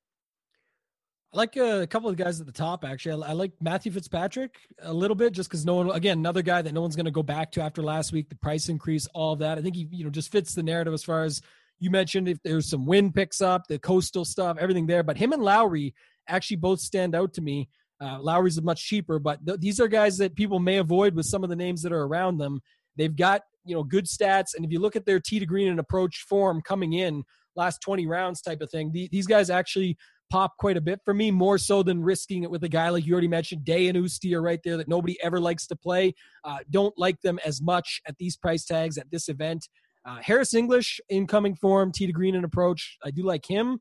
I 1.35 1.37
like 1.37 1.57
a 1.57 1.87
couple 1.89 2.09
of 2.09 2.16
guys 2.16 2.39
at 2.41 2.47
the 2.47 2.53
top. 2.53 2.85
Actually, 2.85 3.24
I, 3.24 3.32
like 3.32 3.51
Matthew 3.61 3.91
Fitzpatrick 3.91 4.55
a 4.82 4.93
little 4.93 5.16
bit, 5.16 5.32
just 5.32 5.49
because 5.49 5.66
no 5.66 5.74
one, 5.74 5.91
again, 5.91 6.18
another 6.18 6.43
guy 6.43 6.62
that 6.62 6.72
no 6.72 6.80
one's 6.80 6.95
going 6.95 7.07
to 7.07 7.11
go 7.11 7.24
back 7.24 7.51
to 7.53 7.62
after 7.62 7.82
last 7.82 8.12
week. 8.12 8.28
The 8.28 8.37
price 8.37 8.68
increase, 8.68 9.09
all 9.14 9.32
of 9.32 9.41
that. 9.41 9.59
I 9.59 9.61
think 9.61 9.74
he, 9.74 9.89
you 9.91 10.05
know, 10.05 10.11
just 10.11 10.30
fits 10.30 10.55
the 10.55 10.62
narrative 10.62 10.95
as 10.95 11.03
far 11.03 11.24
as 11.24 11.43
you 11.80 11.91
mentioned. 11.91 12.28
If 12.28 12.39
there's 12.45 12.70
some 12.70 12.87
wind 12.87 13.16
picks 13.16 13.41
up, 13.41 13.66
the 13.66 13.80
coastal 13.80 14.24
stuff, 14.24 14.59
everything 14.61 14.87
there. 14.87 15.03
But 15.03 15.16
him 15.16 15.32
and 15.32 15.43
Lowry 15.43 15.93
actually 16.28 16.59
both 16.59 16.78
stand 16.78 17.16
out 17.16 17.32
to 17.35 17.41
me. 17.41 17.68
Uh, 18.01 18.20
Lowry's 18.20 18.62
much 18.62 18.87
cheaper, 18.87 19.18
but 19.18 19.45
th- 19.45 19.59
these 19.59 19.80
are 19.80 19.89
guys 19.89 20.18
that 20.18 20.37
people 20.37 20.61
may 20.61 20.76
avoid 20.76 21.16
with 21.16 21.26
some 21.26 21.43
of 21.43 21.51
the 21.51 21.57
names 21.57 21.82
that 21.82 21.93
are 21.93 22.03
around 22.03 22.39
them. 22.39 22.61
They've 22.97 23.14
got 23.14 23.43
you 23.64 23.74
know 23.74 23.82
good 23.82 24.05
stats, 24.05 24.55
and 24.55 24.64
if 24.64 24.70
you 24.70 24.78
look 24.78 24.95
at 24.95 25.05
their 25.05 25.18
tee 25.18 25.41
to 25.41 25.47
green 25.47 25.68
and 25.68 25.80
approach 25.80 26.24
form 26.28 26.62
coming 26.62 26.93
in 26.93 27.24
last 27.57 27.80
20 27.80 28.07
rounds 28.07 28.41
type 28.41 28.61
of 28.61 28.70
thing, 28.70 28.93
the, 28.93 29.09
these 29.11 29.26
guys 29.26 29.49
actually 29.51 29.97
pop 30.30 30.56
quite 30.58 30.76
a 30.76 30.80
bit 30.80 31.00
for 31.04 31.14
me, 31.14 31.30
more 31.30 31.58
so 31.58 31.82
than 31.82 32.02
risking 32.02 32.42
it 32.42 32.50
with 32.50 32.64
a 32.64 32.68
guy 32.68 32.88
like 32.88 33.06
you 33.06 33.12
already 33.12 33.28
mentioned. 33.28 33.64
Day 33.64 33.88
and 33.88 33.96
Usti 33.96 34.34
are 34.34 34.42
right 34.42 34.60
there 34.64 34.76
that 34.76 34.88
nobody 34.88 35.16
ever 35.22 35.40
likes 35.40 35.66
to 35.68 35.76
play. 35.76 36.14
Uh, 36.44 36.58
don't 36.70 36.96
like 36.98 37.20
them 37.20 37.38
as 37.44 37.62
much 37.62 38.00
at 38.06 38.16
these 38.18 38.36
price 38.36 38.64
tags 38.64 38.98
at 38.98 39.10
this 39.10 39.28
event. 39.28 39.68
Uh, 40.04 40.18
Harris 40.20 40.54
English, 40.54 41.00
incoming 41.08 41.54
form, 41.54 41.90
tee 41.92 42.06
to 42.06 42.12
green 42.12 42.34
and 42.34 42.44
approach. 42.44 42.98
I 43.04 43.10
do 43.10 43.22
like 43.22 43.46
him. 43.46 43.80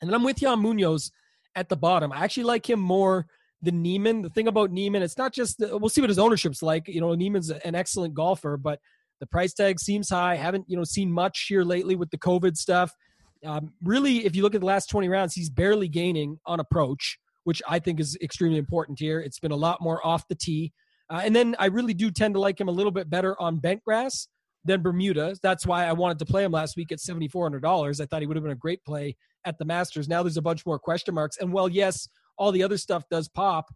And 0.00 0.08
then 0.08 0.14
I'm 0.14 0.22
with 0.22 0.40
you 0.40 0.48
on 0.48 0.60
Munoz 0.60 1.10
at 1.54 1.68
the 1.68 1.76
bottom. 1.76 2.12
I 2.12 2.24
actually 2.24 2.44
like 2.44 2.68
him 2.68 2.80
more 2.80 3.26
than 3.62 3.82
Niemann. 3.82 4.22
The 4.22 4.30
thing 4.30 4.48
about 4.48 4.70
Niemann, 4.70 5.02
it's 5.02 5.18
not 5.18 5.32
just 5.32 5.58
the, 5.58 5.76
we'll 5.76 5.88
see 5.88 6.00
what 6.00 6.10
his 6.10 6.18
ownership's 6.18 6.62
like. 6.62 6.88
You 6.88 7.00
know, 7.00 7.14
Niemann's 7.14 7.50
an 7.50 7.74
excellent 7.74 8.14
golfer, 8.14 8.56
but 8.56 8.80
the 9.20 9.26
price 9.26 9.52
tag 9.52 9.78
seems 9.78 10.08
high. 10.08 10.36
Haven't 10.36 10.64
you 10.68 10.76
know 10.76 10.84
seen 10.84 11.12
much 11.12 11.46
here 11.48 11.62
lately 11.62 11.94
with 11.94 12.10
the 12.10 12.18
COVID 12.18 12.56
stuff. 12.56 12.94
Um, 13.44 13.72
really, 13.82 14.24
if 14.26 14.36
you 14.36 14.42
look 14.42 14.54
at 14.54 14.60
the 14.60 14.66
last 14.66 14.90
20 14.90 15.08
rounds, 15.08 15.34
he's 15.34 15.50
barely 15.50 15.88
gaining 15.88 16.38
on 16.46 16.60
approach, 16.60 17.18
which 17.44 17.62
I 17.68 17.78
think 17.78 18.00
is 18.00 18.16
extremely 18.22 18.58
important 18.58 18.98
here. 18.98 19.20
It's 19.20 19.38
been 19.38 19.52
a 19.52 19.56
lot 19.56 19.80
more 19.80 20.04
off 20.06 20.28
the 20.28 20.34
tee. 20.34 20.72
Uh, 21.08 21.22
and 21.24 21.34
then 21.34 21.56
I 21.58 21.66
really 21.66 21.94
do 21.94 22.10
tend 22.10 22.34
to 22.34 22.40
like 22.40 22.60
him 22.60 22.68
a 22.68 22.72
little 22.72 22.92
bit 22.92 23.10
better 23.10 23.40
on 23.40 23.58
bent 23.58 23.82
grass 23.82 24.28
than 24.64 24.82
Bermuda. 24.82 25.34
That's 25.42 25.66
why 25.66 25.86
I 25.86 25.92
wanted 25.92 26.18
to 26.20 26.26
play 26.26 26.44
him 26.44 26.52
last 26.52 26.76
week 26.76 26.92
at 26.92 26.98
$7,400. 26.98 28.00
I 28.00 28.06
thought 28.06 28.20
he 28.20 28.26
would 28.26 28.36
have 28.36 28.44
been 28.44 28.52
a 28.52 28.56
great 28.56 28.84
play 28.84 29.16
at 29.44 29.58
the 29.58 29.64
Masters. 29.64 30.08
Now 30.08 30.22
there's 30.22 30.36
a 30.36 30.42
bunch 30.42 30.66
more 30.66 30.78
question 30.78 31.14
marks. 31.14 31.38
And 31.38 31.52
well, 31.52 31.68
yes, 31.68 32.08
all 32.36 32.52
the 32.52 32.62
other 32.62 32.76
stuff 32.76 33.04
does 33.10 33.28
pop. 33.28 33.66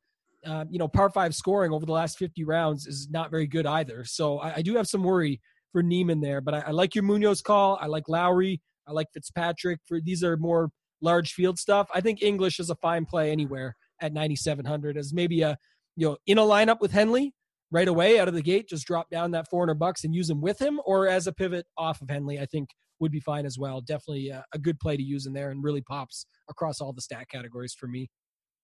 Uh, 0.46 0.64
you 0.68 0.78
know, 0.78 0.86
par 0.86 1.08
five 1.10 1.34
scoring 1.34 1.72
over 1.72 1.86
the 1.86 1.92
last 1.92 2.18
50 2.18 2.44
rounds 2.44 2.86
is 2.86 3.08
not 3.10 3.30
very 3.30 3.46
good 3.46 3.64
either. 3.64 4.04
So 4.04 4.38
I, 4.38 4.56
I 4.56 4.62
do 4.62 4.76
have 4.76 4.86
some 4.86 5.02
worry 5.02 5.40
for 5.72 5.82
Niemann 5.82 6.20
there, 6.20 6.42
but 6.42 6.54
I, 6.54 6.58
I, 6.60 6.70
like 6.70 6.94
your 6.94 7.02
Munoz 7.02 7.40
call. 7.40 7.78
I 7.80 7.86
like 7.86 8.08
Lowry. 8.08 8.60
I 8.86 8.92
like 8.92 9.08
Fitzpatrick. 9.12 9.80
For 9.86 10.00
these 10.00 10.22
are 10.22 10.36
more 10.36 10.70
large 11.00 11.32
field 11.32 11.58
stuff. 11.58 11.88
I 11.94 12.00
think 12.00 12.22
English 12.22 12.60
is 12.60 12.70
a 12.70 12.76
fine 12.76 13.04
play 13.04 13.30
anywhere 13.30 13.76
at 14.00 14.12
9,700 14.12 14.96
as 14.96 15.12
maybe 15.12 15.42
a 15.42 15.56
you 15.96 16.08
know 16.08 16.16
in 16.26 16.38
a 16.38 16.42
lineup 16.42 16.80
with 16.80 16.92
Henley 16.92 17.34
right 17.70 17.88
away 17.88 18.18
out 18.18 18.28
of 18.28 18.34
the 18.34 18.42
gate. 18.42 18.68
Just 18.68 18.86
drop 18.86 19.10
down 19.10 19.30
that 19.32 19.48
400 19.50 19.74
bucks 19.74 20.04
and 20.04 20.14
use 20.14 20.30
him 20.30 20.40
with 20.40 20.60
him, 20.60 20.80
or 20.84 21.08
as 21.08 21.26
a 21.26 21.32
pivot 21.32 21.66
off 21.76 22.00
of 22.00 22.10
Henley. 22.10 22.38
I 22.40 22.46
think 22.46 22.70
would 23.00 23.12
be 23.12 23.20
fine 23.20 23.46
as 23.46 23.58
well. 23.58 23.80
Definitely 23.80 24.28
a, 24.30 24.44
a 24.52 24.58
good 24.58 24.78
play 24.78 24.96
to 24.96 25.02
use 25.02 25.26
in 25.26 25.32
there 25.32 25.50
and 25.50 25.62
really 25.64 25.82
pops 25.82 26.26
across 26.48 26.80
all 26.80 26.92
the 26.92 27.02
stat 27.02 27.28
categories 27.28 27.74
for 27.74 27.86
me. 27.86 28.08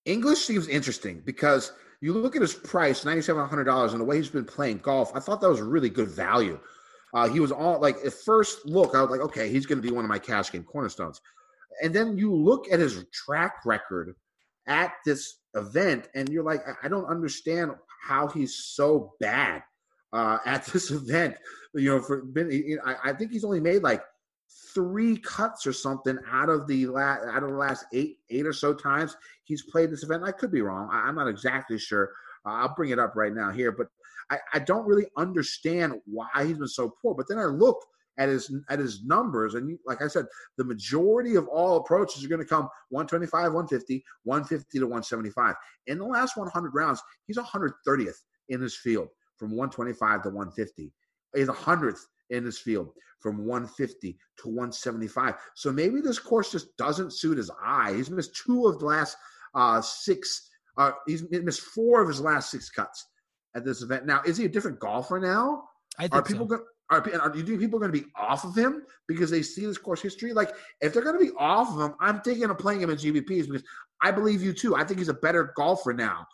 English 0.06 0.38
seems 0.38 0.68
interesting 0.68 1.20
because 1.24 1.72
you 2.00 2.14
look 2.14 2.34
at 2.34 2.42
his 2.42 2.54
price, 2.54 3.04
$9,700, 3.04 3.90
and 3.92 4.00
the 4.00 4.04
way 4.04 4.16
he's 4.16 4.30
been 4.30 4.44
playing 4.44 4.78
golf, 4.78 5.14
I 5.14 5.20
thought 5.20 5.40
that 5.42 5.50
was 5.50 5.60
really 5.60 5.90
good 5.90 6.08
value. 6.08 6.58
Uh, 7.14 7.28
he 7.28 7.40
was 7.40 7.50
all 7.52 7.80
like, 7.80 7.96
at 8.04 8.12
first 8.12 8.66
look, 8.66 8.94
I 8.94 9.02
was 9.02 9.10
like, 9.10 9.20
okay, 9.20 9.48
he's 9.48 9.66
going 9.66 9.80
to 9.80 9.86
be 9.86 9.94
one 9.94 10.04
of 10.04 10.08
my 10.08 10.18
cash 10.18 10.52
game 10.52 10.64
cornerstones. 10.64 11.20
And 11.82 11.94
then 11.94 12.16
you 12.16 12.34
look 12.34 12.70
at 12.70 12.78
his 12.78 13.04
track 13.12 13.54
record 13.64 14.14
at 14.66 14.92
this 15.04 15.38
event, 15.54 16.08
and 16.14 16.28
you're 16.28 16.44
like, 16.44 16.62
I 16.82 16.88
don't 16.88 17.06
understand 17.06 17.72
how 18.06 18.28
he's 18.28 18.54
so 18.54 19.14
bad 19.20 19.62
uh, 20.12 20.38
at 20.44 20.66
this 20.72 20.90
event. 20.90 21.36
You 21.74 21.96
know, 21.96 22.02
for 22.02 22.22
been, 22.22 22.78
I, 22.84 23.10
I 23.10 23.12
think 23.12 23.32
he's 23.32 23.44
only 23.44 23.60
made 23.60 23.82
like 23.82 24.02
three 24.74 25.16
cuts 25.18 25.66
or 25.66 25.72
something 25.72 26.18
out 26.30 26.48
of 26.48 26.66
the 26.66 26.86
last 26.86 27.22
out 27.28 27.42
of 27.42 27.50
the 27.50 27.56
last 27.56 27.84
eight 27.92 28.18
eight 28.30 28.46
or 28.46 28.52
so 28.52 28.74
times 28.74 29.16
he's 29.44 29.62
played 29.62 29.90
this 29.90 30.02
event. 30.02 30.24
I 30.24 30.32
could 30.32 30.50
be 30.50 30.62
wrong. 30.62 30.88
I, 30.92 31.08
am 31.08 31.14
not 31.16 31.28
exactly 31.28 31.78
sure. 31.78 32.10
Uh, 32.46 32.50
I'll 32.50 32.74
bring 32.74 32.90
it 32.90 32.98
up 32.98 33.14
right 33.16 33.32
now 33.32 33.50
here, 33.50 33.72
but 33.72 33.88
I, 34.30 34.38
I 34.54 34.58
don't 34.60 34.86
really 34.86 35.06
understand 35.16 35.94
why 36.06 36.28
he's 36.44 36.58
been 36.58 36.68
so 36.68 36.94
poor. 37.02 37.14
But 37.14 37.28
then 37.28 37.38
I 37.38 37.44
look 37.44 37.84
at 38.18 38.28
his 38.28 38.54
at 38.68 38.78
his 38.78 39.02
numbers, 39.04 39.54
and 39.54 39.78
like 39.86 40.02
I 40.02 40.08
said, 40.08 40.26
the 40.56 40.64
majority 40.64 41.36
of 41.36 41.48
all 41.48 41.78
approaches 41.78 42.24
are 42.24 42.28
going 42.28 42.40
to 42.40 42.46
come 42.46 42.68
125, 42.90 43.52
150, 43.52 44.04
150 44.24 44.78
to 44.78 44.84
175. 44.84 45.54
In 45.86 45.98
the 45.98 46.04
last 46.04 46.36
100 46.36 46.74
rounds, 46.74 47.02
he's 47.26 47.38
130th 47.38 48.18
in 48.48 48.60
his 48.60 48.76
field 48.76 49.08
from 49.36 49.50
125 49.50 50.22
to 50.22 50.28
150. 50.28 50.92
He's 51.34 51.48
100th 51.48 52.00
in 52.30 52.44
his 52.44 52.58
field 52.58 52.90
from 53.20 53.46
150 53.46 54.18
to 54.38 54.48
175. 54.48 55.34
So 55.54 55.72
maybe 55.72 56.00
this 56.00 56.18
course 56.18 56.52
just 56.52 56.76
doesn't 56.76 57.12
suit 57.12 57.38
his 57.38 57.50
eye. 57.62 57.94
He's 57.94 58.10
missed 58.10 58.36
two 58.36 58.66
of 58.66 58.78
the 58.78 58.86
last 58.86 59.16
uh, 59.54 59.80
six. 59.80 60.48
Uh, 60.76 60.92
he's 61.06 61.28
missed 61.30 61.60
four 61.60 62.00
of 62.00 62.08
his 62.08 62.20
last 62.20 62.50
six 62.50 62.70
cuts 62.70 63.06
at 63.54 63.64
this 63.64 63.82
event. 63.82 64.06
Now, 64.06 64.22
is 64.24 64.36
he 64.36 64.44
a 64.44 64.48
different 64.48 64.78
golfer 64.78 65.18
now? 65.18 65.64
I 65.98 66.02
think 66.02 66.14
are 66.14 66.22
people 66.22 66.48
so. 66.48 66.56
going? 66.56 66.62
Are, 66.90 67.00
are 67.20 67.36
you 67.36 67.44
think 67.44 67.60
people 67.60 67.78
going 67.78 67.92
to 67.92 67.98
be 67.98 68.06
off 68.16 68.44
of 68.44 68.56
him 68.56 68.82
because 69.06 69.30
they 69.30 69.42
see 69.42 69.64
this 69.64 69.78
course 69.78 70.02
history? 70.02 70.32
Like, 70.32 70.50
if 70.80 70.92
they're 70.92 71.04
going 71.04 71.18
to 71.18 71.24
be 71.24 71.30
off 71.38 71.72
of 71.72 71.80
him, 71.80 71.94
I'm 72.00 72.20
thinking 72.20 72.44
of 72.50 72.58
playing 72.58 72.80
him 72.80 72.90
in 72.90 72.96
GPPs 72.96 73.46
because 73.46 73.62
I 74.02 74.10
believe 74.10 74.42
you 74.42 74.52
too. 74.52 74.74
I 74.74 74.84
think 74.84 74.98
he's 74.98 75.08
a 75.08 75.14
better 75.14 75.52
golfer 75.56 75.92
now. 75.92 76.26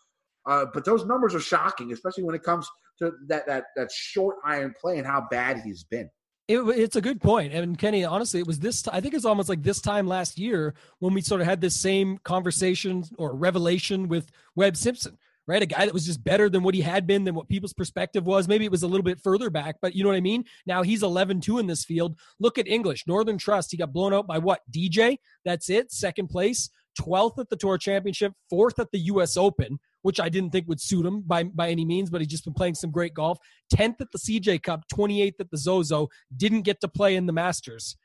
Uh, 0.46 0.64
but 0.72 0.84
those 0.84 1.04
numbers 1.04 1.34
are 1.34 1.40
shocking, 1.40 1.92
especially 1.92 2.24
when 2.24 2.34
it 2.34 2.42
comes 2.42 2.68
to 3.00 3.12
that 3.28 3.46
that 3.46 3.64
that 3.74 3.90
short 3.92 4.36
iron 4.44 4.72
play 4.80 4.96
and 4.96 5.06
how 5.06 5.26
bad 5.30 5.60
he's 5.64 5.84
been. 5.84 6.08
It, 6.48 6.60
it's 6.60 6.94
a 6.94 7.00
good 7.00 7.20
point. 7.20 7.52
And 7.52 7.76
Kenny, 7.76 8.04
honestly, 8.04 8.38
it 8.38 8.46
was 8.46 8.60
this, 8.60 8.86
I 8.86 9.00
think 9.00 9.14
it's 9.14 9.24
almost 9.24 9.48
like 9.48 9.64
this 9.64 9.80
time 9.80 10.06
last 10.06 10.38
year 10.38 10.74
when 11.00 11.12
we 11.12 11.20
sort 11.20 11.40
of 11.40 11.46
had 11.48 11.60
this 11.60 11.74
same 11.74 12.18
conversation 12.18 13.02
or 13.18 13.34
revelation 13.34 14.06
with 14.06 14.30
Webb 14.54 14.76
Simpson, 14.76 15.18
right? 15.46 15.62
A 15.62 15.66
guy 15.66 15.84
that 15.84 15.94
was 15.94 16.06
just 16.06 16.22
better 16.24 16.48
than 16.48 16.62
what 16.62 16.74
he 16.74 16.80
had 16.80 17.06
been, 17.06 17.24
than 17.24 17.34
what 17.34 17.48
people's 17.48 17.72
perspective 17.72 18.26
was. 18.26 18.48
Maybe 18.48 18.64
it 18.64 18.70
was 18.70 18.82
a 18.82 18.88
little 18.88 19.04
bit 19.04 19.20
further 19.22 19.50
back, 19.50 19.76
but 19.80 19.94
you 19.94 20.02
know 20.02 20.10
what 20.10 20.16
I 20.16 20.20
mean? 20.20 20.44
Now 20.66 20.82
he's 20.82 21.02
11 21.02 21.40
2 21.40 21.58
in 21.58 21.66
this 21.66 21.84
field. 21.84 22.18
Look 22.40 22.58
at 22.58 22.66
English, 22.68 23.04
Northern 23.06 23.38
Trust. 23.38 23.70
He 23.70 23.76
got 23.76 23.92
blown 23.92 24.12
out 24.12 24.26
by 24.26 24.38
what? 24.38 24.60
DJ? 24.74 25.18
That's 25.44 25.70
it. 25.70 25.92
Second 25.92 26.28
place. 26.28 26.68
12th 27.00 27.38
at 27.38 27.50
the 27.50 27.56
Tour 27.56 27.78
Championship, 27.78 28.32
fourth 28.48 28.78
at 28.78 28.90
the 28.90 28.98
U.S. 29.00 29.36
Open, 29.36 29.78
which 30.02 30.20
I 30.20 30.28
didn't 30.28 30.50
think 30.50 30.68
would 30.68 30.80
suit 30.80 31.04
him 31.04 31.22
by, 31.22 31.44
by 31.44 31.68
any 31.68 31.84
means, 31.84 32.10
but 32.10 32.20
he's 32.20 32.28
just 32.28 32.44
been 32.44 32.54
playing 32.54 32.74
some 32.74 32.90
great 32.90 33.14
golf. 33.14 33.38
10th 33.74 34.00
at 34.00 34.10
the 34.12 34.18
CJ 34.18 34.62
Cup, 34.62 34.84
28th 34.92 35.34
at 35.40 35.50
the 35.50 35.58
Zozo, 35.58 36.08
didn't 36.36 36.62
get 36.62 36.80
to 36.80 36.88
play 36.88 37.16
in 37.16 37.26
the 37.26 37.32
Masters. 37.32 37.96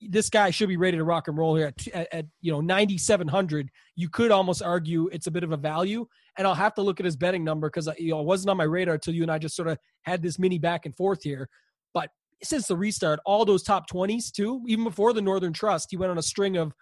This 0.00 0.30
guy 0.30 0.50
should 0.50 0.68
be 0.68 0.76
ready 0.76 0.96
to 0.96 1.04
rock 1.04 1.26
and 1.26 1.36
roll 1.36 1.56
here 1.56 1.66
at, 1.66 1.88
at, 1.88 2.14
at 2.14 2.26
you 2.40 2.52
know 2.52 2.60
9700. 2.60 3.68
You 3.96 4.08
could 4.08 4.30
almost 4.30 4.62
argue 4.62 5.08
it's 5.12 5.26
a 5.26 5.30
bit 5.30 5.42
of 5.42 5.50
a 5.50 5.56
value, 5.56 6.06
and 6.38 6.46
I'll 6.46 6.54
have 6.54 6.74
to 6.74 6.82
look 6.82 7.00
at 7.00 7.06
his 7.06 7.16
betting 7.16 7.44
number 7.44 7.68
because 7.68 7.88
you 7.98 8.10
know 8.10 8.20
it 8.20 8.26
wasn't 8.26 8.50
on 8.50 8.56
my 8.56 8.64
radar 8.64 8.94
until 8.94 9.14
you 9.14 9.22
and 9.22 9.30
I 9.30 9.38
just 9.38 9.56
sort 9.56 9.68
of 9.68 9.78
had 10.02 10.22
this 10.22 10.38
mini 10.38 10.58
back 10.58 10.86
and 10.86 10.96
forth 10.96 11.22
here. 11.22 11.48
But 11.94 12.10
since 12.42 12.66
the 12.66 12.76
restart, 12.76 13.20
all 13.24 13.44
those 13.44 13.62
top 13.62 13.88
20s 13.88 14.32
too, 14.32 14.62
even 14.66 14.84
before 14.84 15.12
the 15.12 15.22
Northern 15.22 15.52
Trust, 15.52 15.88
he 15.90 15.96
went 15.96 16.10
on 16.10 16.18
a 16.18 16.22
string 16.22 16.56
of 16.56 16.72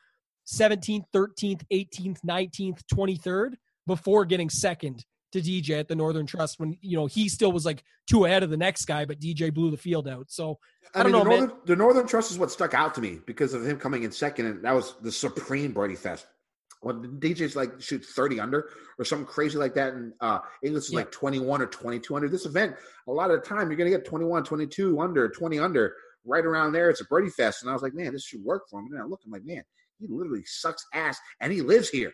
17th, 0.47 1.05
13th, 1.15 1.63
18th, 1.73 2.19
19th, 2.27 2.81
23rd 2.93 3.55
before 3.87 4.25
getting 4.25 4.49
second 4.49 5.05
to 5.33 5.41
DJ 5.41 5.79
at 5.79 5.89
the 5.89 5.95
Northern 5.95 6.27
Trust 6.27 6.59
when 6.59 6.77
you 6.81 6.97
know 6.97 7.07
he 7.07 7.29
still 7.29 7.53
was 7.53 7.65
like 7.65 7.85
two 8.09 8.25
ahead 8.25 8.43
of 8.43 8.51
the 8.51 8.57
next 8.57 8.87
guy, 8.87 9.05
but 9.05 9.21
DJ 9.21 9.53
blew 9.53 9.71
the 9.71 9.77
field 9.77 10.09
out. 10.09 10.31
So 10.31 10.59
I, 10.95 11.01
I 11.01 11.03
don't 11.03 11.13
know. 11.13 11.19
The 11.19 11.25
Northern, 11.25 11.53
the 11.67 11.77
Northern, 11.77 12.07
Trust 12.07 12.31
is 12.31 12.39
what 12.39 12.51
stuck 12.51 12.75
out 12.75 12.95
to 12.97 13.01
me 13.01 13.21
because 13.27 13.55
of 13.55 13.65
him 13.65 13.79
coming 13.79 14.03
in 14.03 14.11
second, 14.11 14.47
and 14.47 14.65
that 14.65 14.75
was 14.75 14.95
the 15.03 15.13
supreme 15.13 15.73
birdie 15.73 15.95
fest. 15.95 16.27
When 16.83 17.21
DJ's 17.21 17.57
like 17.57 17.81
shoot 17.81 18.05
30 18.05 18.41
under 18.41 18.71
or 18.99 19.05
something 19.05 19.27
crazy 19.27 19.59
like 19.59 19.75
that, 19.75 19.93
and 19.93 20.15
uh, 20.21 20.39
English 20.63 20.85
is 20.85 20.93
yeah. 20.93 21.01
like 21.01 21.13
21 21.13 21.61
or 21.61 21.67
22 21.67 22.17
under. 22.17 22.29
This 22.29 22.47
event, 22.47 22.75
a 23.07 23.13
lot 23.13 23.31
of 23.31 23.43
the 23.43 23.47
time, 23.47 23.69
you're 23.69 23.77
going 23.77 23.91
to 23.91 23.97
get 23.97 24.07
21, 24.07 24.45
22 24.45 24.99
under, 24.99 25.29
20 25.29 25.59
under, 25.59 25.95
right 26.25 26.45
around 26.45 26.73
there. 26.73 26.89
It's 26.89 27.03
a 27.03 27.05
birdie 27.05 27.31
fest, 27.31 27.63
and 27.63 27.71
I 27.71 27.75
was 27.75 27.83
like, 27.83 27.95
man, 27.95 28.13
this 28.13 28.25
should 28.25 28.43
work 28.43 28.63
for 28.71 28.81
him. 28.81 28.89
And 28.93 29.03
I 29.03 29.05
looked, 29.05 29.27
I'm 29.27 29.31
like, 29.31 29.45
man, 29.45 29.63
he 29.99 30.07
literally 30.09 30.43
sucks 30.47 30.87
ass, 30.95 31.19
and 31.41 31.53
he 31.53 31.61
lives 31.61 31.91
here. 31.91 32.13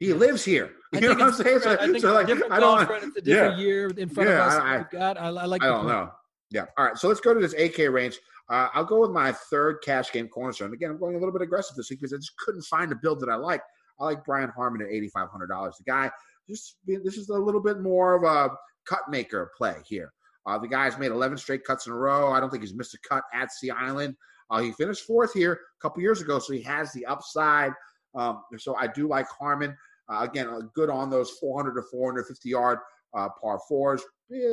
He 0.00 0.12
lives 0.12 0.44
here. 0.44 0.70
You 0.92 1.00
know 1.02 1.08
what 1.08 1.20
I'm 1.20 1.32
saying? 1.34 1.60
So, 1.60 1.72
I 1.78 1.86
think 1.86 2.00
so 2.00 2.14
like, 2.14 2.30
I 2.30 2.60
don't. 2.60 2.88
golf, 2.88 3.02
it's 3.02 3.18
a 3.18 3.20
different 3.20 3.58
yeah. 3.58 3.62
year 3.62 3.88
in 3.88 4.08
front 4.08 4.30
Yeah, 4.30 4.36
of 4.36 4.52
us. 4.52 4.54
I- 4.54 4.76
I, 4.78 4.84
got. 4.90 5.20
I, 5.20 5.26
I 5.26 5.44
like. 5.44 5.62
I 5.62 5.66
don't 5.66 5.80
point. 5.80 5.88
know. 5.88 6.10
Yeah. 6.50 6.64
All 6.78 6.86
right. 6.86 6.96
So 6.96 7.08
let's 7.08 7.20
go 7.20 7.34
to 7.34 7.40
this 7.40 7.52
8K 7.52 7.92
range. 7.92 8.18
Uh, 8.48 8.68
I'll 8.72 8.86
go 8.86 9.00
with 9.00 9.10
my 9.10 9.32
third 9.32 9.80
cash 9.84 10.10
game 10.10 10.28
cornerstone. 10.28 10.72
Again, 10.72 10.90
I'm 10.90 10.98
going 10.98 11.14
a 11.14 11.18
little 11.18 11.32
bit 11.32 11.42
aggressive 11.42 11.76
this 11.76 11.90
week 11.90 12.00
because 12.00 12.14
I 12.14 12.16
just 12.16 12.34
couldn't 12.38 12.62
find 12.62 12.90
a 12.90 12.94
build 12.94 13.20
that 13.20 13.28
I 13.28 13.34
like. 13.34 13.60
I 14.00 14.04
like 14.04 14.24
Brian 14.24 14.50
Harman 14.50 14.82
at 14.82 14.88
$8,500. 14.88 15.76
The 15.76 15.84
guy, 15.84 16.10
just 16.48 16.76
this 16.86 17.16
is 17.16 17.28
a 17.28 17.34
little 17.34 17.62
bit 17.62 17.80
more 17.80 18.14
of 18.14 18.24
a 18.24 18.54
cut 18.86 19.02
maker 19.08 19.50
play 19.56 19.76
here. 19.86 20.12
Uh, 20.46 20.58
the 20.58 20.68
guy's 20.68 20.98
made 20.98 21.10
11 21.10 21.36
straight 21.36 21.64
cuts 21.64 21.86
in 21.86 21.92
a 21.92 21.96
row. 21.96 22.32
I 22.32 22.40
don't 22.40 22.50
think 22.50 22.62
he's 22.62 22.74
missed 22.74 22.94
a 22.94 22.98
cut 23.06 23.22
at 23.34 23.52
Sea 23.52 23.70
Island. 23.70 24.16
Uh, 24.50 24.60
he 24.60 24.72
finished 24.72 25.04
fourth 25.04 25.34
here 25.34 25.52
a 25.52 25.82
couple 25.82 26.02
years 26.02 26.22
ago, 26.22 26.38
so 26.38 26.54
he 26.54 26.62
has 26.62 26.90
the 26.92 27.04
upside. 27.04 27.72
Um, 28.14 28.42
so 28.56 28.74
I 28.76 28.86
do 28.86 29.08
like 29.08 29.26
Harman. 29.28 29.76
Uh, 30.08 30.20
again, 30.22 30.48
uh, 30.48 30.60
good 30.74 30.88
on 30.88 31.10
those 31.10 31.32
400 31.32 31.74
to 31.74 31.82
450 31.90 32.48
yard 32.48 32.78
uh, 33.14 33.28
par 33.40 33.60
fours, 33.68 34.02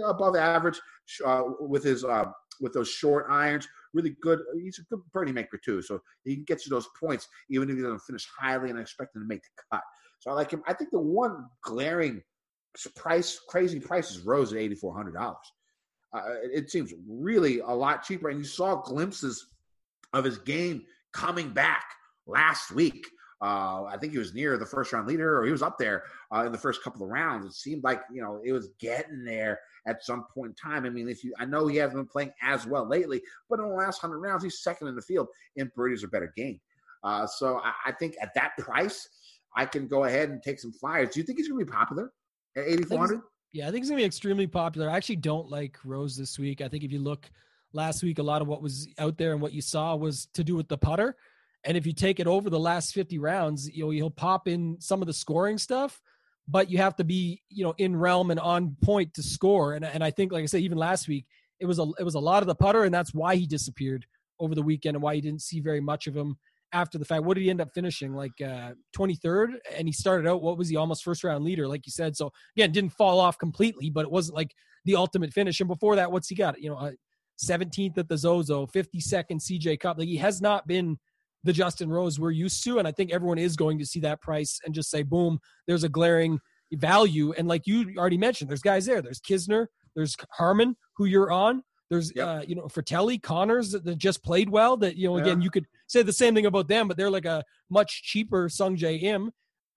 above 0.06 0.36
average 0.36 0.80
uh, 1.26 1.44
with 1.62 1.84
his 1.84 2.04
with 2.62 2.74
those 2.74 2.90
short 2.90 3.28
irons. 3.30 3.68
Really 3.94 4.16
good. 4.22 4.40
He's 4.62 4.80
a 4.80 4.84
good 4.84 5.02
birdie 5.14 5.32
maker 5.32 5.60
too, 5.64 5.82
so 5.82 6.02
he 6.24 6.36
can 6.36 6.44
get 6.44 6.66
you 6.66 6.70
those 6.70 6.88
points 7.00 7.28
even 7.50 7.70
if 7.70 7.76
he 7.76 7.82
doesn't 7.82 8.00
finish 8.00 8.28
highly 8.38 8.70
and 8.70 8.80
I 8.80 8.82
expect 8.82 9.16
him 9.16 9.22
to 9.22 9.28
make 9.28 9.42
the 9.44 9.64
cut. 9.72 9.84
So 10.20 10.32
I 10.32 10.34
like 10.34 10.52
him. 10.52 10.64
I 10.68 10.74
think 10.74 10.92
the 10.92 11.00
one 11.00 11.46
glaring 11.64 12.22
price, 12.96 13.40
crazy 13.48 13.80
price 13.80 14.12
is 14.12 14.20
Rose 14.20 14.52
at 14.52 14.60
eighty 14.60 14.76
four 14.76 14.96
hundred 14.96 15.14
dollars. 15.14 15.38
Uh, 16.14 16.36
it 16.44 16.70
seems 16.70 16.94
really 17.08 17.60
a 17.60 17.72
lot 17.72 18.04
cheaper, 18.04 18.30
and 18.30 18.40
you 18.40 18.46
saw 18.46 18.76
glimpses 18.76 19.48
of 20.14 20.24
his 20.24 20.38
game 20.38 20.84
coming 21.14 21.50
back 21.50 21.84
last 22.26 22.72
week. 22.72 23.08
Uh, 23.42 23.84
I 23.84 23.98
think 24.00 24.14
he 24.14 24.20
was 24.20 24.34
near 24.34 24.58
the 24.58 24.66
first 24.66 24.94
round 24.94 25.08
leader, 25.08 25.38
or 25.38 25.46
he 25.46 25.52
was 25.52 25.62
up 25.62 25.78
there 25.78 26.04
uh, 26.34 26.46
in 26.46 26.52
the 26.52 26.58
first 26.58 26.84
couple 26.84 27.04
of 27.04 27.10
rounds. 27.10 27.46
It 27.46 27.54
seemed 27.54 27.84
like 27.84 28.02
you 28.12 28.22
know 28.22 28.42
it 28.46 28.54
was 28.54 28.70
getting 28.80 29.24
there 29.26 29.60
at 29.88 30.04
some 30.04 30.26
point 30.34 30.52
in 30.52 30.72
time. 30.72 30.86
I 30.86 30.90
mean, 30.90 31.10
if 31.10 31.24
you, 31.24 31.34
I 31.38 31.46
know 31.46 31.68
he 31.68 31.78
hasn't 31.78 31.98
been 31.98 32.08
playing 32.08 32.32
as 32.42 32.66
well 32.66 32.88
lately, 32.88 33.22
but 33.50 33.60
in 33.60 33.68
the 33.68 33.76
last 33.76 34.00
hundred 34.00 34.20
rounds, 34.20 34.44
he's 34.44 34.64
second 34.64 34.88
in 34.88 34.96
the 34.96 35.02
field 35.02 35.28
in 35.58 35.72
birdies 35.76 36.04
or 36.04 36.08
better 36.08 36.34
game. 36.36 36.60
Uh, 37.04 37.28
so 37.28 37.60
I, 37.64 37.74
I 37.88 37.92
think 37.92 38.16
at 38.22 38.34
that 38.36 38.58
price, 38.58 39.08
I 39.56 39.66
can 39.66 39.88
go 39.88 40.06
ahead 40.06 40.30
and 40.30 40.42
take 40.42 40.60
some 40.60 40.72
flyers. 40.72 41.10
Do 41.14 41.20
you 41.20 41.26
think 41.26 41.38
he's 41.38 41.48
going 41.48 41.60
to 41.60 41.66
be 41.66 41.72
popular 41.72 42.12
at 42.58 42.64
8,400? 42.68 43.22
Yeah, 43.56 43.70
I 43.70 43.72
think 43.72 43.84
he's 43.84 43.90
gonna 43.90 44.02
be 44.02 44.06
extremely 44.06 44.48
popular. 44.48 44.90
I 44.90 44.98
actually 44.98 45.16
don't 45.16 45.50
like 45.50 45.78
Rose 45.86 46.18
this 46.18 46.38
week. 46.38 46.60
I 46.60 46.68
think 46.68 46.84
if 46.84 46.92
you 46.92 47.00
look 47.00 47.32
last 47.72 48.04
week, 48.04 48.20
a 48.20 48.24
lot 48.24 48.42
of 48.42 48.50
what 48.50 48.62
was 48.62 48.90
out 49.00 49.18
there 49.18 49.32
and 49.32 49.42
what 49.42 49.54
you 49.54 49.62
saw 49.62 49.96
was 49.96 50.28
to 50.34 50.44
do 50.44 50.56
with 50.56 50.68
the 50.68 50.78
putter. 50.78 51.16
And 51.66 51.76
if 51.76 51.86
you 51.86 51.94
take 51.94 52.20
it 52.20 52.28
over 52.28 52.50
the 52.50 52.60
last 52.60 52.94
50 52.94 53.18
rounds, 53.20 53.68
you 53.70 53.84
know, 53.84 53.90
he'll 53.90 54.12
pop 54.12 54.48
in 54.48 54.78
some 54.80 55.02
of 55.02 55.08
the 55.08 55.14
scoring 55.14 55.58
stuff, 55.58 56.00
but 56.48 56.70
you 56.70 56.78
have 56.78 56.96
to 56.98 57.04
be, 57.04 57.42
you 57.50 57.64
know, 57.64 57.74
in 57.78 57.96
realm 57.96 58.32
and 58.32 58.40
on 58.40 58.78
point 58.84 59.14
to 59.16 59.24
score. 59.24 59.74
And 59.74 59.84
and 59.84 60.04
I 60.04 60.12
think, 60.12 60.32
like 60.32 60.44
I 60.44 60.46
said, 60.46 60.62
even 60.62 60.78
last 60.78 61.08
week, 61.08 61.26
it 61.60 61.66
was 61.66 61.80
a 61.80 61.88
it 62.00 62.04
was 62.04 62.16
a 62.16 62.20
lot 62.20 62.44
of 62.44 62.48
the 62.48 62.56
putter, 62.56 62.84
and 62.84 62.94
that's 62.94 63.14
why 63.14 63.36
he 63.36 63.48
disappeared 63.48 64.06
over 64.40 64.54
the 64.54 64.62
weekend 64.62 64.96
and 64.96 65.04
why 65.04 65.14
you 65.14 65.22
didn't 65.22 65.42
see 65.42 65.60
very 65.60 65.82
much 65.82 66.08
of 66.08 66.16
him 66.16 66.38
after 66.72 66.98
the 66.98 67.06
fact. 67.06 67.24
What 67.24 67.36
did 67.36 67.44
he 67.44 67.50
end 67.50 67.62
up 67.62 67.74
finishing? 67.74 68.14
Like 68.14 68.40
uh 68.42 68.74
23rd? 68.96 69.54
And 69.76 69.88
he 69.88 69.92
started 69.92 70.30
out, 70.30 70.42
what 70.42 70.58
was 70.58 70.70
he 70.70 70.76
almost 70.76 71.04
first 71.04 71.24
round 71.24 71.44
leader, 71.44 71.68
like 71.68 71.86
you 71.86 71.92
said. 71.92 72.16
So 72.16 72.32
again, 72.56 72.72
didn't 72.72 72.92
fall 72.92 73.20
off 73.20 73.40
completely, 73.40 73.90
but 73.90 74.06
it 74.06 74.12
wasn't 74.12 74.36
like 74.36 74.54
the 74.84 74.96
ultimate 74.96 75.34
finish. 75.34 75.60
And 75.60 75.68
before 75.68 75.96
that, 75.96 76.12
what's 76.12 76.28
he 76.28 76.36
got? 76.36 76.62
You 76.62 76.70
know, 76.70 76.78
uh, 76.78 76.92
17th 77.44 77.98
at 77.98 78.08
the 78.08 78.18
Zozo, 78.18 78.66
52nd 78.68 79.42
CJ 79.42 79.80
Cup. 79.80 79.98
Like 79.98 80.08
he 80.08 80.18
has 80.18 80.42
not 80.42 80.68
been 80.68 80.98
the 81.46 81.54
Justin 81.54 81.90
Rose 81.90 82.20
we're 82.20 82.32
used 82.32 82.64
to. 82.66 82.80
And 82.80 82.88
I 82.88 82.92
think 82.92 83.14
everyone 83.14 83.38
is 83.38 83.56
going 83.56 83.80
to 83.80 83.86
see 83.86 84.02
that 84.02 84.20
price 84.22 84.60
and 84.66 84.74
just 84.74 84.90
say, 84.90 85.04
boom, 85.04 85.40
there's 85.68 85.84
a 85.86 85.90
glaring 85.90 86.40
value. 86.74 87.32
And 87.38 87.48
like 87.48 87.62
you 87.66 87.94
already 87.98 88.18
mentioned, 88.18 88.50
there's 88.50 88.62
guys 88.62 88.86
there. 88.86 89.02
There's 89.02 89.22
Kisner, 89.22 89.68
there's 89.96 90.16
Harman, 90.32 90.76
who 90.98 91.06
you're 91.06 91.32
on. 91.32 91.64
There's 91.90 92.12
Yep. 92.16 92.28
uh, 92.28 92.42
you 92.48 92.56
know 92.56 92.64
Frittelli, 92.64 93.22
Conners 93.22 93.72
that, 93.72 93.86
that 93.86 94.00
just 94.00 94.24
played 94.24 94.50
well. 94.50 94.76
That 94.76 94.98
you 94.98 95.08
know 95.08 95.18
again 95.18 95.40
Yeah. 95.40 95.44
you 95.46 95.52
could 95.52 95.66
say 95.88 96.02
the 96.02 96.12
same 96.12 96.34
thing 96.34 96.48
about 96.48 96.68
them, 96.68 96.88
but 96.88 96.98
they're 96.98 97.12
like 97.12 97.26
a 97.26 97.44
much 97.70 98.02
cheaper 98.04 98.50
Sungjae 98.50 99.04
Im, 99.04 99.32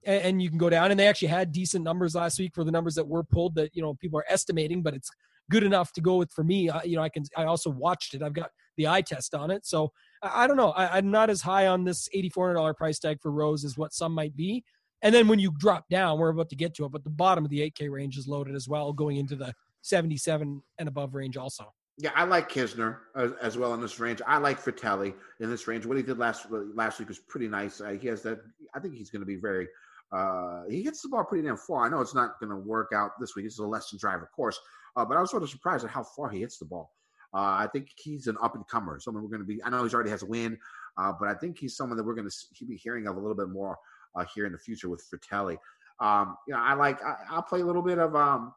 and, 0.07 0.23
and 0.23 0.43
you 0.43 0.49
can 0.49 0.57
go 0.57 0.71
down. 0.71 0.91
And 0.91 0.99
they 0.99 1.07
actually 1.07 1.29
had 1.29 1.53
decent 1.53 1.85
numbers 1.85 2.15
last 2.15 2.39
week 2.39 2.53
for 2.55 2.65
the 2.65 2.71
numbers 2.73 2.95
that 2.95 3.07
were 3.07 3.23
pulled 3.25 3.55
that 3.57 3.77
you 3.77 3.83
know 3.83 3.93
people 3.95 4.19
are 4.19 4.25
estimating, 4.31 4.83
but 4.83 4.95
it's 4.95 5.11
good 5.51 5.65
enough 5.65 5.93
to 5.93 6.01
go 6.01 6.17
with 6.17 6.33
for 6.33 6.45
me. 6.45 6.71
I, 6.71 6.83
you 6.85 6.97
know 6.97 7.03
I 7.03 7.11
can 7.11 7.25
I 7.37 7.45
also 7.45 7.69
watched 7.69 8.15
it. 8.15 8.23
I've 8.23 8.33
got 8.33 8.53
the 8.79 8.89
eye 8.89 9.03
test 9.03 9.35
on 9.35 9.51
it, 9.51 9.67
so 9.67 9.93
I, 10.23 10.47
don't 10.47 10.57
know. 10.57 10.71
I, 10.71 10.99
I'm 10.99 11.11
not 11.11 11.31
as 11.31 11.43
high 11.43 11.67
on 11.67 11.85
this 11.85 12.09
eighty 12.13 12.29
four 12.29 12.47
hundred 12.47 12.57
dollar 12.57 12.75
price 12.75 12.99
tag 12.99 13.21
for 13.21 13.31
Rose 13.31 13.65
as 13.65 13.77
what 13.77 13.93
some 13.93 14.13
might 14.13 14.37
be. 14.37 14.65
And 15.03 15.15
then 15.15 15.29
when 15.29 15.39
you 15.39 15.53
drop 15.57 15.89
down, 15.89 16.19
we're 16.19 16.31
about 16.31 16.49
to 16.51 16.57
get 16.57 16.75
to 16.75 16.85
it, 16.85 16.93
but 16.93 17.05
the 17.05 17.11
bottom 17.11 17.45
of 17.45 17.51
the 17.51 17.61
8K 17.71 17.91
range 17.91 18.17
is 18.19 18.27
loaded 18.27 18.57
as 18.57 18.69
well, 18.69 18.93
going 18.93 19.17
into 19.17 19.37
the 19.37 19.55
77 19.83 20.63
and 20.79 20.89
above 20.89 21.15
range 21.15 21.37
also. 21.37 21.73
Yeah, 21.99 22.11
I 22.15 22.25
like 22.25 22.51
Kisner 22.51 22.99
as, 23.17 23.33
as 23.43 23.59
well 23.59 23.75
in 23.75 23.81
this 23.81 23.99
range. 23.99 24.23
I 24.27 24.39
like 24.39 24.63
Frittelli 24.63 25.15
in 25.41 25.51
this 25.51 25.67
range. 25.67 25.85
What 25.85 25.97
he 25.97 26.03
did 26.03 26.19
last 26.19 26.47
last 26.51 27.01
week 27.01 27.09
was 27.09 27.19
pretty 27.19 27.49
nice. 27.49 27.81
Uh, 27.81 27.97
he 28.01 28.07
has 28.07 28.23
that. 28.23 28.39
I 28.75 28.79
think 28.79 28.95
he's 28.95 29.11
going 29.11 29.21
to 29.21 29.27
be 29.27 29.37
very. 29.37 29.67
Uh, 30.13 30.63
he 30.71 30.83
hits 30.83 31.03
the 31.03 31.09
ball 31.09 31.25
pretty 31.25 31.47
damn 31.47 31.57
far. 31.57 31.85
I 31.85 31.89
know 31.89 32.01
it's 32.01 32.15
not 32.15 32.39
going 32.39 32.51
to 32.51 32.57
work 32.57 32.93
out 32.95 33.13
this 33.19 33.35
week. 33.35 33.47
It's 33.47 33.59
a 33.59 33.65
lesson 33.65 33.99
drive, 33.99 34.23
of 34.23 34.31
course, 34.31 34.59
uh, 34.97 35.05
but 35.05 35.17
I 35.17 35.21
was 35.21 35.31
sort 35.31 35.43
of 35.43 35.51
surprised 35.51 35.85
at 35.85 35.91
how 35.91 36.05
far 36.05 36.31
he 36.31 36.41
hits 36.41 36.59
the 36.59 36.67
ball. 36.67 36.93
Uh, 37.35 37.61
I 37.61 37.69
think 37.73 37.89
he's 37.97 38.27
an 38.27 38.37
up 38.43 38.55
and 38.55 38.67
comer. 38.67 38.99
Someone 39.01 39.23
we're 39.23 39.29
going 39.29 39.43
to 39.43 39.47
be. 39.47 39.63
I 39.63 39.71
know 39.71 39.83
he's 39.83 39.95
already 39.95 40.11
has 40.11 40.23
a 40.23 40.27
win, 40.27 40.59
uh, 40.97 41.13
but 41.19 41.29
I 41.29 41.35
think 41.35 41.59
he's 41.59 41.77
someone 41.77 41.97
that 41.97 42.05
we're 42.05 42.15
going 42.15 42.29
to 42.29 42.65
be 42.67 42.77
hearing 42.77 43.07
of 43.07 43.17
a 43.17 43.21
little 43.21 43.37
bit 43.37 43.51
more 43.51 43.77
uh, 44.17 44.25
here 44.35 44.47
in 44.47 44.53
the 44.53 44.59
future 44.59 44.89
with 44.89 45.05
Frittelli. 45.09 45.59
Um, 46.01 46.37
you 46.47 46.55
know, 46.55 46.61
I 46.61 46.75
like. 46.75 47.03
I, 47.03 47.17
I'll 47.31 47.43
play 47.43 47.61
a 47.61 47.67
little 47.67 47.83
bit 47.83 47.99
of 47.99 48.17
um, 48.17 48.53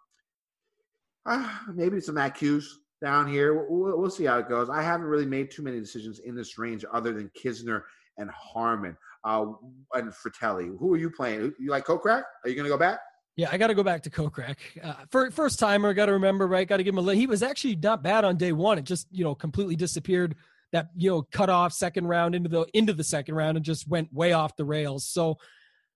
uh, 1.25 1.57
maybe 1.73 1.99
some 1.99 2.15
Matt 2.15 2.37
Hughes 2.37 2.79
down 3.01 3.27
here. 3.27 3.67
We'll, 3.69 3.97
we'll 3.97 4.09
see 4.09 4.25
how 4.25 4.37
it 4.37 4.47
goes. 4.47 4.69
I 4.69 4.81
haven't 4.81 5.07
really 5.07 5.25
made 5.25 5.51
too 5.51 5.63
many 5.63 5.79
decisions 5.79 6.19
in 6.19 6.35
this 6.35 6.57
range 6.57 6.85
other 6.93 7.13
than 7.13 7.31
Kisner 7.37 7.81
and 8.17 8.29
Harman 8.29 8.95
uh, 9.23 9.45
and 9.93 10.11
Frittelli. 10.11 10.77
Who 10.77 10.93
are 10.93 10.97
you 10.97 11.09
playing? 11.09 11.53
You 11.59 11.71
like 11.71 11.85
Kokrak? 11.85 12.23
Are 12.43 12.49
you 12.49 12.55
going 12.55 12.65
to 12.65 12.69
go 12.69 12.77
back? 12.77 12.99
Yeah, 13.41 13.49
I 13.51 13.57
got 13.57 13.67
to 13.67 13.73
go 13.73 13.81
back 13.81 14.03
to 14.03 14.11
Kokrak. 14.11 14.57
Uh, 14.83 14.93
for, 15.09 15.31
first 15.31 15.57
timer, 15.57 15.89
I 15.89 15.93
got 15.93 16.05
to 16.05 16.11
remember, 16.11 16.45
right? 16.45 16.67
Got 16.67 16.77
to 16.77 16.83
give 16.83 16.93
him 16.93 16.99
a. 16.99 17.01
li- 17.01 17.15
He 17.15 17.25
was 17.25 17.41
actually 17.41 17.75
not 17.75 18.03
bad 18.03 18.23
on 18.23 18.37
day 18.37 18.51
one. 18.51 18.77
It 18.77 18.83
just 18.83 19.07
you 19.11 19.23
know 19.23 19.33
completely 19.33 19.75
disappeared. 19.75 20.35
That 20.73 20.89
you 20.95 21.09
know 21.09 21.23
cut 21.23 21.49
off 21.49 21.73
second 21.73 22.05
round 22.05 22.35
into 22.35 22.49
the 22.49 22.67
into 22.75 22.93
the 22.93 23.03
second 23.03 23.33
round 23.33 23.57
and 23.57 23.65
just 23.65 23.87
went 23.87 24.13
way 24.13 24.33
off 24.33 24.55
the 24.57 24.63
rails. 24.63 25.07
So, 25.07 25.39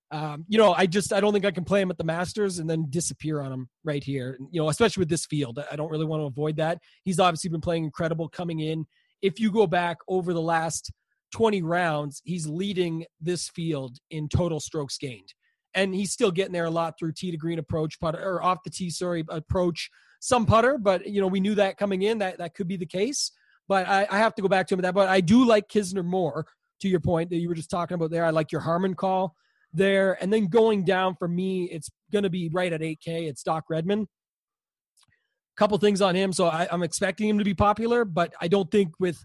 um, 0.10 0.46
you 0.48 0.58
know, 0.58 0.74
I 0.74 0.88
just 0.88 1.14
I 1.14 1.20
don't 1.20 1.34
think 1.34 1.46
I 1.46 1.52
can 1.52 1.66
play 1.66 1.82
him 1.82 1.92
at 1.92 2.00
the 2.00 2.04
Masters 2.04 2.58
and 2.58 2.68
then 2.68 2.88
disappear 2.90 3.42
on 3.42 3.54
him 3.54 3.70
right 3.84 4.04
here. 4.04 4.40
You 4.50 4.64
know, 4.64 4.70
especially 4.70 5.02
with 5.02 5.10
this 5.10 5.28
field, 5.28 5.60
I 5.72 5.76
don't 5.76 5.92
really 5.92 6.06
want 6.06 6.22
to 6.22 6.26
avoid 6.26 6.56
that. 6.58 6.80
He's 7.04 7.20
obviously 7.20 7.52
been 7.52 7.62
playing 7.62 7.84
incredible 7.84 8.28
coming 8.28 8.62
in. 8.62 8.88
If 9.22 9.40
you 9.40 9.52
go 9.52 9.68
back 9.68 9.98
over 10.08 10.34
the 10.34 10.42
last 10.42 10.92
20 11.36 11.62
rounds, 11.62 12.24
he's 12.26 12.48
leading 12.48 13.06
this 13.22 13.50
field 13.50 14.00
in 14.10 14.30
total 14.30 14.60
strokes 14.60 14.98
gained 14.98 15.32
and 15.76 15.94
he's 15.94 16.12
still 16.12 16.32
getting 16.32 16.54
there 16.54 16.66
a 16.66 16.70
lot 16.70 16.98
through 16.98 17.12
tee 17.12 17.32
to 17.32 17.38
green 17.38 17.60
approach 17.60 18.00
putter 18.00 18.20
or 18.20 18.44
off 18.44 18.64
the 18.64 18.70
tee 18.70 18.90
sorry 18.90 19.24
approach 19.30 19.90
some 20.20 20.46
putter 20.46 20.78
but 20.78 21.06
you 21.06 21.22
know 21.22 21.28
we 21.28 21.40
knew 21.40 21.56
that 21.56 21.78
coming 21.78 22.04
in 22.04 22.18
that 22.18 22.38
that 22.38 22.56
could 22.56 22.68
be 22.68 22.78
the 22.78 22.86
case 22.86 23.32
but 23.68 23.88
i, 23.88 24.08
I 24.10 24.18
have 24.18 24.34
to 24.36 24.42
go 24.42 24.48
back 24.48 24.68
to 24.68 24.74
him 24.74 24.82
that 24.82 24.96
but 24.96 25.10
i 25.10 25.22
do 25.22 25.46
like 25.46 25.68
kisner 25.68 26.04
more 26.04 26.46
to 26.80 26.90
your 26.90 27.00
point 27.00 27.30
that 27.30 27.38
you 27.38 27.48
were 27.48 27.56
just 27.56 27.70
talking 27.70 27.96
about 27.96 28.12
there. 28.12 28.26
I 28.26 28.30
like 28.30 28.52
your 28.52 28.62
harman 28.62 28.96
call 28.96 29.36
there 29.74 30.18
and 30.22 30.32
then 30.32 30.48
going 30.48 30.86
down 30.86 31.16
for 31.16 31.28
me 31.28 31.66
it's 31.66 31.90
going 32.12 32.24
to 32.24 32.30
be 32.30 32.50
right 32.54 32.72
at 32.72 32.80
8k 32.80 33.28
it's 33.28 33.44
doc 33.44 33.66
redman 33.70 34.08
couple 35.58 35.78
things 35.78 36.02
on 36.02 36.16
him 36.16 36.32
so 36.32 36.48
I, 36.48 36.66
i'm 36.72 36.82
expecting 36.82 37.28
him 37.28 37.38
to 37.40 37.44
be 37.44 37.54
popular 37.54 38.06
but 38.06 38.34
i 38.40 38.48
don't 38.48 38.72
think 38.72 38.94
with 39.00 39.22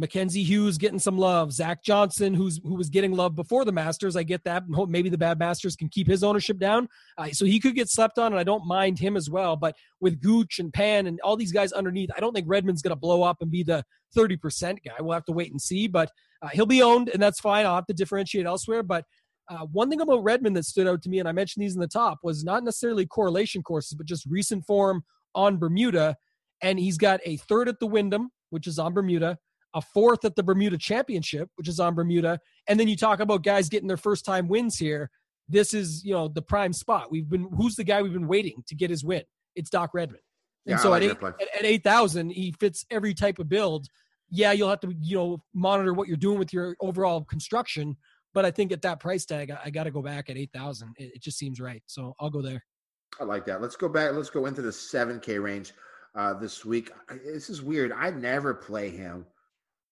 Mackenzie 0.00 0.42
Hughes 0.42 0.78
getting 0.78 0.98
some 0.98 1.18
love. 1.18 1.52
Zach 1.52 1.84
Johnson, 1.84 2.32
who's 2.32 2.58
who 2.64 2.74
was 2.74 2.88
getting 2.88 3.12
love 3.12 3.36
before 3.36 3.66
the 3.66 3.72
Masters. 3.72 4.16
I 4.16 4.22
get 4.22 4.42
that. 4.44 4.64
Maybe 4.66 5.10
the 5.10 5.18
bad 5.18 5.38
Masters 5.38 5.76
can 5.76 5.90
keep 5.90 6.06
his 6.06 6.24
ownership 6.24 6.58
down. 6.58 6.88
Uh, 7.18 7.28
so 7.32 7.44
he 7.44 7.60
could 7.60 7.74
get 7.74 7.90
slept 7.90 8.18
on, 8.18 8.32
and 8.32 8.40
I 8.40 8.42
don't 8.42 8.66
mind 8.66 8.98
him 8.98 9.14
as 9.14 9.28
well. 9.28 9.56
But 9.56 9.76
with 10.00 10.22
Gooch 10.22 10.58
and 10.58 10.72
Pan 10.72 11.06
and 11.06 11.20
all 11.20 11.36
these 11.36 11.52
guys 11.52 11.72
underneath, 11.72 12.08
I 12.16 12.20
don't 12.20 12.32
think 12.32 12.46
Redman's 12.48 12.80
going 12.80 12.92
to 12.92 12.96
blow 12.96 13.22
up 13.22 13.42
and 13.42 13.50
be 13.50 13.62
the 13.62 13.84
30% 14.16 14.78
guy. 14.82 14.94
We'll 15.00 15.12
have 15.12 15.26
to 15.26 15.32
wait 15.32 15.50
and 15.50 15.60
see. 15.60 15.86
But 15.86 16.10
uh, 16.40 16.48
he'll 16.48 16.64
be 16.64 16.82
owned, 16.82 17.10
and 17.10 17.22
that's 17.22 17.38
fine. 17.38 17.66
I'll 17.66 17.74
have 17.74 17.86
to 17.86 17.94
differentiate 17.94 18.46
elsewhere. 18.46 18.82
But 18.82 19.04
uh, 19.50 19.66
one 19.66 19.90
thing 19.90 20.00
about 20.00 20.24
Redman 20.24 20.54
that 20.54 20.64
stood 20.64 20.86
out 20.86 21.02
to 21.02 21.10
me, 21.10 21.18
and 21.18 21.28
I 21.28 21.32
mentioned 21.32 21.62
these 21.62 21.74
in 21.74 21.80
the 21.80 21.86
top, 21.86 22.20
was 22.22 22.42
not 22.42 22.64
necessarily 22.64 23.04
correlation 23.04 23.62
courses, 23.62 23.92
but 23.92 24.06
just 24.06 24.24
recent 24.24 24.64
form 24.64 25.04
on 25.34 25.58
Bermuda. 25.58 26.16
And 26.62 26.78
he's 26.78 26.96
got 26.96 27.20
a 27.26 27.36
third 27.36 27.68
at 27.68 27.80
the 27.80 27.86
Wyndham, 27.86 28.30
which 28.48 28.66
is 28.66 28.78
on 28.78 28.94
Bermuda, 28.94 29.38
a 29.74 29.80
fourth 29.80 30.24
at 30.24 30.36
the 30.36 30.42
Bermuda 30.42 30.78
Championship, 30.78 31.48
which 31.56 31.68
is 31.68 31.80
on 31.80 31.94
Bermuda. 31.94 32.40
And 32.66 32.78
then 32.78 32.88
you 32.88 32.96
talk 32.96 33.20
about 33.20 33.44
guys 33.44 33.68
getting 33.68 33.88
their 33.88 33.96
first 33.96 34.24
time 34.24 34.48
wins 34.48 34.76
here. 34.76 35.10
This 35.48 35.74
is, 35.74 36.04
you 36.04 36.12
know, 36.12 36.28
the 36.28 36.42
prime 36.42 36.72
spot. 36.72 37.10
We've 37.10 37.28
been 37.28 37.48
who's 37.56 37.74
the 37.74 37.84
guy 37.84 38.02
we've 38.02 38.12
been 38.12 38.28
waiting 38.28 38.62
to 38.68 38.74
get 38.74 38.90
his 38.90 39.04
win? 39.04 39.22
It's 39.56 39.70
Doc 39.70 39.90
Redman. 39.94 40.20
And 40.66 40.72
Yeah, 40.72 40.78
I 40.78 40.82
so 40.82 40.90
like 40.90 41.02
at 41.02 41.10
eight 41.10 41.22
at, 41.22 41.58
at 41.58 41.64
eight 41.64 41.84
thousand, 41.84 42.30
he 42.30 42.54
fits 42.58 42.84
every 42.90 43.14
type 43.14 43.38
of 43.38 43.48
build. 43.48 43.86
Yeah, 44.30 44.52
you'll 44.52 44.70
have 44.70 44.80
to, 44.80 44.94
you 45.00 45.16
know, 45.16 45.42
monitor 45.54 45.92
what 45.92 46.06
you're 46.06 46.16
doing 46.16 46.38
with 46.38 46.52
your 46.52 46.76
overall 46.80 47.24
construction. 47.24 47.96
But 48.32 48.44
I 48.44 48.52
think 48.52 48.70
at 48.70 48.82
that 48.82 49.00
price 49.00 49.24
tag, 49.24 49.52
I, 49.64 49.70
got 49.70 49.84
to 49.84 49.90
go 49.90 50.02
back 50.02 50.30
at 50.30 50.36
eight 50.36 50.50
thousand. 50.54 50.94
It, 50.98 51.16
it 51.16 51.22
just 51.22 51.36
seems 51.36 51.60
right. 51.60 51.82
So 51.86 52.14
I'll 52.20 52.30
go 52.30 52.42
there. 52.42 52.64
I 53.18 53.24
like 53.24 53.44
that. 53.46 53.60
Let's 53.60 53.76
go 53.76 53.88
back. 53.88 54.12
Let's 54.12 54.30
go 54.30 54.46
into 54.46 54.62
the 54.62 54.70
7K 54.70 55.42
range 55.42 55.72
uh, 56.14 56.34
this 56.34 56.64
week. 56.64 56.90
This 57.24 57.50
is 57.50 57.62
weird. 57.62 57.92
I 57.92 58.10
never 58.10 58.54
play 58.54 58.90
him, 58.90 59.26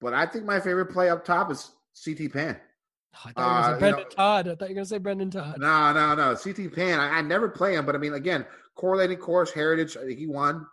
but 0.01 0.15
I 0.15 0.27
think 0.27 0.45
my 0.45 0.61
favorite 0.61 0.87
play 0.87 1.09
up 1.11 1.25
top 1.25 1.51
is 1.51 1.71
CT 2.05 2.33
Pan. 2.33 2.61
I 3.25 3.33
thought 3.33 3.37
it 3.37 3.37
was 3.37 3.67
Uh, 3.67 3.71
a 3.71 3.73
you 3.75 3.79
Brendan 3.81 4.03
know- 4.03 4.09
Todd. 4.11 4.49
I 4.49 4.55
thought 4.55 4.69
you 4.69 4.75
were 4.75 4.75
gonna 4.75 4.87
say 4.87 4.99
Brendan 4.99 5.31
Todd. 5.31 5.57
No, 5.59 5.93
no, 5.93 6.15
no. 6.15 6.37
CT 6.37 6.69
Pan. 6.75 7.01
I, 7.01 7.19
I 7.19 7.23
never 7.23 7.49
play 7.49 7.75
him, 7.75 7.85
but 7.87 7.95
I 7.95 7.99
mean, 7.99 8.15
again, 8.15 8.47
correlating 8.77 9.19
course, 9.19 9.51
Heritage. 9.51 9.97
He 10.17 10.27
won. 10.27 10.67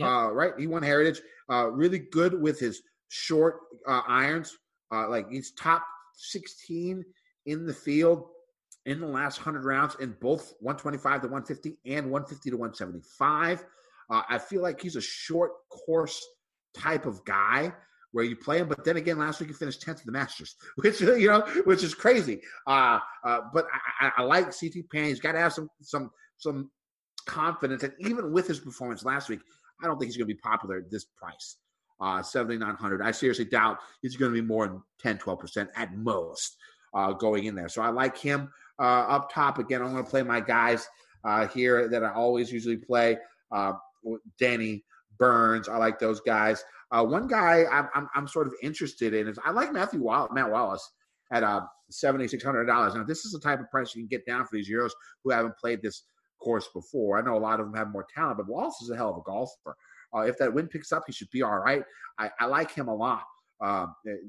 Uh, 0.00 0.30
right, 0.30 0.52
he 0.58 0.66
won 0.66 0.82
Heritage. 0.82 1.22
Uh, 1.50 1.70
really 1.70 1.98
good 1.98 2.38
with 2.38 2.60
his 2.60 2.82
short 3.08 3.60
uh, 3.86 4.02
irons. 4.06 4.54
Uh, 4.92 5.08
like 5.08 5.30
he's 5.30 5.52
top 5.52 5.82
16 6.16 7.02
in 7.46 7.64
the 7.66 7.72
field 7.72 8.28
in 8.84 9.00
the 9.00 9.06
last 9.06 9.38
100 9.38 9.64
rounds 9.64 9.96
in 10.00 10.14
both 10.20 10.52
125 10.60 11.22
to 11.22 11.26
150 11.28 11.78
and 11.86 12.10
150 12.10 12.50
to 12.50 12.56
175. 12.56 13.64
Uh, 14.10 14.22
I 14.28 14.38
feel 14.38 14.60
like 14.62 14.80
he's 14.80 14.96
a 14.96 15.00
short 15.00 15.52
course 15.70 16.22
type 16.74 17.06
of 17.06 17.24
guy 17.24 17.72
where 18.16 18.24
you 18.24 18.34
play 18.34 18.56
him, 18.56 18.66
but 18.66 18.82
then 18.82 18.96
again, 18.96 19.18
last 19.18 19.40
week 19.40 19.50
he 19.50 19.54
finished 19.54 19.84
10th 19.84 20.00
in 20.00 20.06
the 20.06 20.12
Masters, 20.12 20.56
which 20.76 21.02
you 21.02 21.28
know, 21.28 21.42
which 21.64 21.84
is 21.84 21.94
crazy. 21.94 22.40
Uh, 22.66 22.98
uh, 23.22 23.40
but 23.52 23.66
I, 24.00 24.06
I, 24.06 24.12
I 24.16 24.22
like 24.22 24.46
CT 24.46 24.88
Pan. 24.90 25.04
He's 25.04 25.20
got 25.20 25.32
to 25.32 25.38
have 25.38 25.52
some 25.52 25.68
some 25.82 26.10
some 26.38 26.70
confidence, 27.26 27.82
and 27.82 27.92
even 27.98 28.32
with 28.32 28.46
his 28.48 28.58
performance 28.58 29.04
last 29.04 29.28
week, 29.28 29.40
I 29.82 29.86
don't 29.86 29.98
think 29.98 30.08
he's 30.08 30.16
going 30.16 30.28
to 30.28 30.34
be 30.34 30.40
popular 30.40 30.78
at 30.78 30.90
this 30.90 31.04
price. 31.04 31.58
Uh, 32.00 32.22
7,900. 32.22 33.02
I 33.02 33.10
seriously 33.10 33.44
doubt 33.44 33.78
he's 34.00 34.16
going 34.16 34.32
to 34.32 34.40
be 34.40 34.46
more 34.46 34.66
than 34.66 34.82
10, 35.00 35.18
12% 35.18 35.68
at 35.76 35.94
most 35.94 36.56
uh, 36.94 37.12
going 37.12 37.44
in 37.44 37.54
there. 37.54 37.68
So 37.68 37.82
I 37.82 37.88
like 37.88 38.16
him 38.16 38.50
uh, 38.78 38.82
up 38.82 39.30
top. 39.32 39.58
Again, 39.58 39.82
I'm 39.82 39.92
going 39.92 40.04
to 40.04 40.10
play 40.10 40.22
my 40.22 40.40
guys 40.40 40.88
uh, 41.24 41.48
here 41.48 41.88
that 41.88 42.02
I 42.02 42.12
always 42.12 42.52
usually 42.52 42.76
play. 42.76 43.18
Uh, 43.50 43.74
Danny 44.38 44.84
Burns. 45.18 45.68
I 45.68 45.76
like 45.76 45.98
those 45.98 46.20
guys. 46.20 46.64
Uh, 46.90 47.04
one 47.04 47.26
guy 47.26 47.64
I'm, 47.70 47.88
I'm, 47.94 48.08
I'm 48.14 48.28
sort 48.28 48.46
of 48.46 48.54
interested 48.62 49.12
in 49.14 49.26
is 49.28 49.38
I 49.44 49.50
like 49.50 49.72
Matthew 49.72 50.00
Wall- 50.00 50.28
Matt 50.32 50.50
Wallace 50.50 50.88
at 51.32 51.42
uh, 51.42 51.62
seventy 51.90 52.28
six 52.28 52.44
hundred 52.44 52.66
dollars. 52.66 52.94
Now, 52.94 53.02
this 53.02 53.24
is 53.24 53.32
the 53.32 53.40
type 53.40 53.60
of 53.60 53.70
price 53.70 53.94
you 53.94 54.02
can 54.02 54.08
get 54.08 54.24
down 54.24 54.44
for 54.44 54.56
these 54.56 54.70
Euros 54.70 54.92
who 55.24 55.30
haven't 55.30 55.56
played 55.58 55.82
this 55.82 56.04
course 56.40 56.68
before. 56.72 57.18
I 57.18 57.22
know 57.22 57.36
a 57.36 57.38
lot 57.40 57.60
of 57.60 57.66
them 57.66 57.74
have 57.74 57.90
more 57.90 58.06
talent, 58.14 58.36
but 58.36 58.48
Wallace 58.48 58.80
is 58.82 58.90
a 58.90 58.96
hell 58.96 59.10
of 59.10 59.16
a 59.16 59.22
golfer. 59.22 59.76
Uh, 60.14 60.20
if 60.20 60.38
that 60.38 60.52
wind 60.52 60.70
picks 60.70 60.92
up, 60.92 61.02
he 61.06 61.12
should 61.12 61.30
be 61.30 61.42
all 61.42 61.58
right. 61.58 61.82
I, 62.18 62.30
I 62.38 62.46
like 62.46 62.70
him 62.70 62.88
a 62.88 62.94
lot 62.94 63.24
uh, 63.60 63.86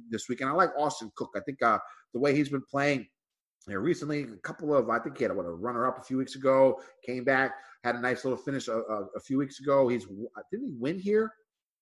this 0.09 0.27
week, 0.27 0.41
and 0.41 0.49
I 0.49 0.53
like 0.53 0.71
Austin 0.77 1.11
Cook. 1.15 1.31
I 1.35 1.41
think 1.41 1.61
uh, 1.61 1.77
the 2.13 2.19
way 2.19 2.35
he's 2.35 2.49
been 2.49 2.63
playing 2.63 3.07
recently, 3.67 4.23
a 4.23 4.37
couple 4.37 4.73
of 4.73 4.89
I 4.89 4.97
think 4.99 5.17
he 5.17 5.23
had 5.25 5.35
what, 5.35 5.45
a 5.45 5.51
runner 5.51 5.85
up 5.87 5.99
a 5.99 6.03
few 6.03 6.17
weeks 6.17 6.35
ago, 6.35 6.81
came 7.05 7.23
back, 7.23 7.51
had 7.83 7.95
a 7.95 8.01
nice 8.01 8.25
little 8.25 8.37
finish 8.37 8.67
a, 8.67 8.79
a, 8.79 9.05
a 9.15 9.19
few 9.19 9.37
weeks 9.37 9.59
ago. 9.59 9.87
He's 9.87 10.05
didn't 10.51 10.67
he 10.67 10.73
win 10.79 10.97
here 10.97 11.31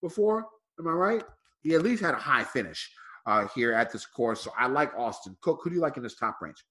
before? 0.01 0.45
Am 0.79 0.87
I 0.87 0.91
right? 0.91 1.23
He 1.61 1.73
at 1.75 1.81
least 1.81 2.01
had 2.01 2.13
a 2.13 2.17
high 2.17 2.43
finish 2.43 2.91
uh, 3.25 3.47
here 3.55 3.73
at 3.73 3.91
this 3.91 4.05
course. 4.05 4.41
So 4.41 4.51
I 4.57 4.67
like 4.67 4.93
Austin 4.95 5.35
Cook. 5.41 5.61
Who 5.63 5.69
do 5.69 5.75
you 5.75 5.81
like 5.81 5.97
in 5.97 6.03
this 6.03 6.15
top 6.15 6.37
range? 6.41 6.63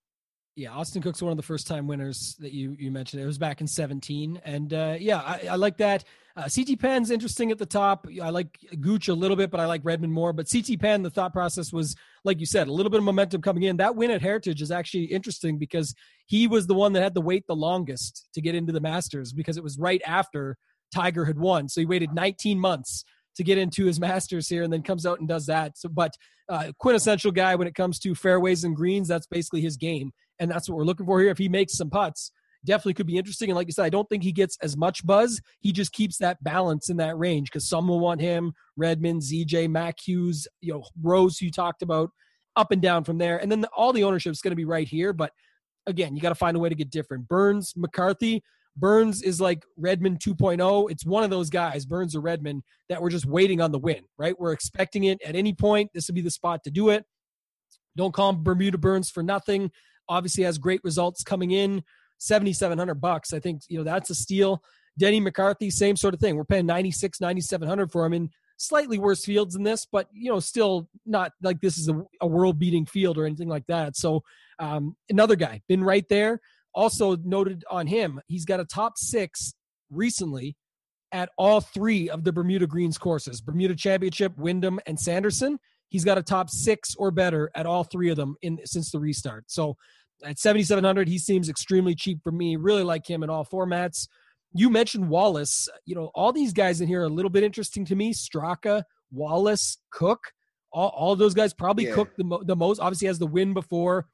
Yeah, 0.56 0.70
Austin 0.70 1.02
Cook's 1.02 1.20
one 1.20 1.32
of 1.32 1.36
the 1.36 1.42
first 1.42 1.66
time 1.66 1.88
winners 1.88 2.36
that 2.38 2.52
you 2.52 2.76
you 2.78 2.92
mentioned. 2.92 3.20
It 3.20 3.26
was 3.26 3.38
back 3.38 3.60
in 3.60 3.66
17. 3.66 4.40
And 4.44 4.72
uh, 4.72 4.96
yeah, 5.00 5.18
I, 5.18 5.48
I, 5.50 5.56
like 5.56 5.78
that. 5.78 6.04
Uh, 6.36 6.48
CT 6.48 6.78
Pan's 6.78 7.10
interesting 7.10 7.50
at 7.50 7.58
the 7.58 7.66
top. 7.66 8.06
I 8.22 8.30
like 8.30 8.56
Gooch 8.80 9.08
a 9.08 9.14
little 9.14 9.36
bit, 9.36 9.50
but 9.50 9.58
I 9.58 9.66
like 9.66 9.80
Redman 9.82 10.12
more. 10.12 10.32
But 10.32 10.48
CT 10.48 10.78
Pan, 10.78 11.02
the 11.02 11.10
thought 11.10 11.32
process 11.32 11.72
was, 11.72 11.96
like 12.22 12.38
you 12.38 12.46
said, 12.46 12.68
a 12.68 12.72
little 12.72 12.90
bit 12.90 12.98
of 12.98 13.04
momentum 13.04 13.42
coming 13.42 13.64
in. 13.64 13.78
That 13.78 13.96
win 13.96 14.12
at 14.12 14.22
Heritage 14.22 14.62
is 14.62 14.70
actually 14.70 15.04
interesting 15.06 15.58
because 15.58 15.92
he 16.26 16.46
was 16.46 16.68
the 16.68 16.74
one 16.74 16.92
that 16.92 17.02
had 17.02 17.14
to 17.14 17.20
wait 17.20 17.48
the 17.48 17.56
longest 17.56 18.28
to 18.34 18.40
get 18.40 18.54
into 18.54 18.72
the 18.72 18.80
Masters 18.80 19.32
because 19.32 19.56
it 19.56 19.62
was 19.64 19.76
right 19.76 20.02
after 20.06 20.56
Tiger 20.94 21.24
had 21.24 21.38
won. 21.38 21.68
So 21.68 21.80
he 21.80 21.86
waited 21.86 22.12
19 22.12 22.60
months 22.60 23.04
to 23.36 23.44
get 23.44 23.58
into 23.58 23.86
his 23.86 24.00
masters 24.08 24.48
here 24.48 24.62
and 24.62 24.72
then 24.72 24.82
comes 24.82 25.06
out 25.06 25.18
and 25.18 25.28
does 25.28 25.46
that. 25.46 25.78
So, 25.78 25.88
but 25.88 26.12
uh, 26.48 26.72
quintessential 26.78 27.32
guy 27.32 27.54
when 27.54 27.68
it 27.68 27.74
comes 27.74 27.98
to 28.00 28.14
fairways 28.14 28.64
and 28.64 28.76
greens, 28.76 29.08
that's 29.08 29.26
basically 29.26 29.60
his 29.60 29.76
game 29.76 30.12
and 30.38 30.50
that's 30.50 30.68
what 30.68 30.76
we're 30.76 30.84
looking 30.84 31.06
for 31.06 31.20
here. 31.20 31.30
If 31.30 31.38
he 31.38 31.48
makes 31.48 31.76
some 31.76 31.90
putts, 31.90 32.30
definitely 32.64 32.94
could 32.94 33.06
be 33.06 33.16
interesting. 33.16 33.50
And 33.50 33.56
like 33.56 33.66
you 33.66 33.72
said, 33.72 33.84
I 33.84 33.90
don't 33.90 34.08
think 34.08 34.22
he 34.22 34.32
gets 34.32 34.56
as 34.62 34.76
much 34.76 35.04
buzz. 35.06 35.40
He 35.60 35.72
just 35.72 35.92
keeps 35.92 36.18
that 36.18 36.42
balance 36.42 36.88
in 36.88 36.96
that 36.98 37.16
range 37.18 37.50
because 37.50 37.68
some 37.68 37.88
will 37.88 38.00
want 38.00 38.20
him, 38.20 38.52
Redman, 38.76 39.20
ZJ, 39.20 39.68
Mac 39.70 39.98
Hughes, 40.04 40.48
you 40.60 40.72
know, 40.72 40.84
Rose, 41.02 41.38
who 41.38 41.46
you 41.46 41.52
talked 41.52 41.82
about, 41.82 42.10
up 42.56 42.70
and 42.70 42.80
down 42.80 43.04
from 43.04 43.18
there. 43.18 43.38
And 43.38 43.50
then 43.50 43.60
the, 43.60 43.68
all 43.76 43.92
the 43.92 44.04
ownership 44.04 44.32
is 44.32 44.40
going 44.40 44.52
to 44.52 44.56
be 44.56 44.64
right 44.64 44.88
here. 44.88 45.12
But 45.12 45.32
again, 45.86 46.16
you 46.16 46.22
got 46.22 46.30
to 46.30 46.34
find 46.34 46.56
a 46.56 46.60
way 46.60 46.68
to 46.68 46.74
get 46.74 46.90
different. 46.90 47.28
Burns, 47.28 47.74
McCarthy. 47.76 48.42
Burns 48.76 49.22
is 49.22 49.40
like 49.40 49.64
Redman 49.76 50.18
2.0. 50.18 50.90
It's 50.90 51.06
one 51.06 51.22
of 51.22 51.30
those 51.30 51.50
guys, 51.50 51.86
Burns 51.86 52.16
or 52.16 52.20
Redman, 52.20 52.62
that 52.88 53.00
we're 53.00 53.10
just 53.10 53.26
waiting 53.26 53.60
on 53.60 53.70
the 53.70 53.78
win, 53.78 54.02
right? 54.18 54.38
We're 54.38 54.52
expecting 54.52 55.04
it 55.04 55.22
at 55.22 55.36
any 55.36 55.52
point. 55.52 55.90
This 55.94 56.08
would 56.08 56.16
be 56.16 56.22
the 56.22 56.30
spot 56.30 56.64
to 56.64 56.70
do 56.70 56.88
it. 56.88 57.04
Don't 57.96 58.12
call 58.12 58.30
him 58.30 58.42
Bermuda 58.42 58.78
Burns 58.78 59.10
for 59.10 59.22
nothing 59.22 59.70
obviously 60.08 60.44
has 60.44 60.58
great 60.58 60.80
results 60.84 61.22
coming 61.22 61.50
in 61.50 61.82
7700 62.18 62.94
bucks 63.00 63.32
i 63.32 63.38
think 63.38 63.62
you 63.68 63.78
know 63.78 63.84
that's 63.84 64.10
a 64.10 64.14
steal 64.14 64.62
denny 64.98 65.20
mccarthy 65.20 65.70
same 65.70 65.96
sort 65.96 66.14
of 66.14 66.20
thing 66.20 66.36
we're 66.36 66.44
paying 66.44 66.66
96 66.66 67.20
9700 67.20 67.90
for 67.90 68.04
him 68.06 68.12
in 68.12 68.30
slightly 68.56 68.98
worse 68.98 69.24
fields 69.24 69.54
than 69.54 69.64
this 69.64 69.86
but 69.90 70.08
you 70.12 70.30
know 70.30 70.40
still 70.40 70.88
not 71.04 71.32
like 71.42 71.60
this 71.60 71.76
is 71.76 71.88
a, 71.88 72.02
a 72.20 72.26
world 72.26 72.58
beating 72.58 72.86
field 72.86 73.18
or 73.18 73.26
anything 73.26 73.48
like 73.48 73.66
that 73.66 73.96
so 73.96 74.22
um, 74.60 74.94
another 75.10 75.34
guy 75.34 75.60
been 75.68 75.82
right 75.82 76.08
there 76.08 76.40
also 76.74 77.16
noted 77.24 77.64
on 77.70 77.86
him 77.86 78.20
he's 78.28 78.44
got 78.44 78.60
a 78.60 78.64
top 78.64 78.96
six 78.96 79.54
recently 79.90 80.56
at 81.12 81.30
all 81.38 81.60
three 81.60 82.10
of 82.10 82.24
the 82.24 82.32
bermuda 82.32 82.66
greens 82.66 82.98
courses 82.98 83.40
bermuda 83.40 83.74
championship 83.74 84.36
wyndham 84.36 84.80
and 84.86 84.98
sanderson 84.98 85.58
He's 85.94 86.04
got 86.04 86.18
a 86.18 86.24
top 86.24 86.50
six 86.50 86.96
or 86.96 87.12
better 87.12 87.52
at 87.54 87.66
all 87.66 87.84
three 87.84 88.10
of 88.10 88.16
them 88.16 88.34
in 88.42 88.58
since 88.64 88.90
the 88.90 88.98
restart. 88.98 89.44
So 89.46 89.76
at 90.24 90.40
7,700, 90.40 91.06
he 91.06 91.18
seems 91.18 91.48
extremely 91.48 91.94
cheap 91.94 92.18
for 92.24 92.32
me. 92.32 92.56
Really 92.56 92.82
like 92.82 93.08
him 93.08 93.22
in 93.22 93.30
all 93.30 93.44
formats. 93.44 94.08
You 94.52 94.70
mentioned 94.70 95.08
Wallace. 95.08 95.68
You 95.86 95.94
know, 95.94 96.10
all 96.12 96.32
these 96.32 96.52
guys 96.52 96.80
in 96.80 96.88
here 96.88 97.02
are 97.02 97.04
a 97.04 97.08
little 97.08 97.30
bit 97.30 97.44
interesting 97.44 97.84
to 97.84 97.94
me. 97.94 98.12
Straka, 98.12 98.82
Wallace, 99.12 99.78
Cook. 99.92 100.18
All, 100.72 100.88
all 100.88 101.14
those 101.14 101.32
guys 101.32 101.54
probably 101.54 101.86
yeah. 101.86 101.94
Cook 101.94 102.16
the, 102.16 102.24
mo- 102.24 102.42
the 102.42 102.56
most. 102.56 102.80
Obviously, 102.80 103.06
has 103.06 103.20
the 103.20 103.28
win 103.28 103.54
before. 103.54 104.08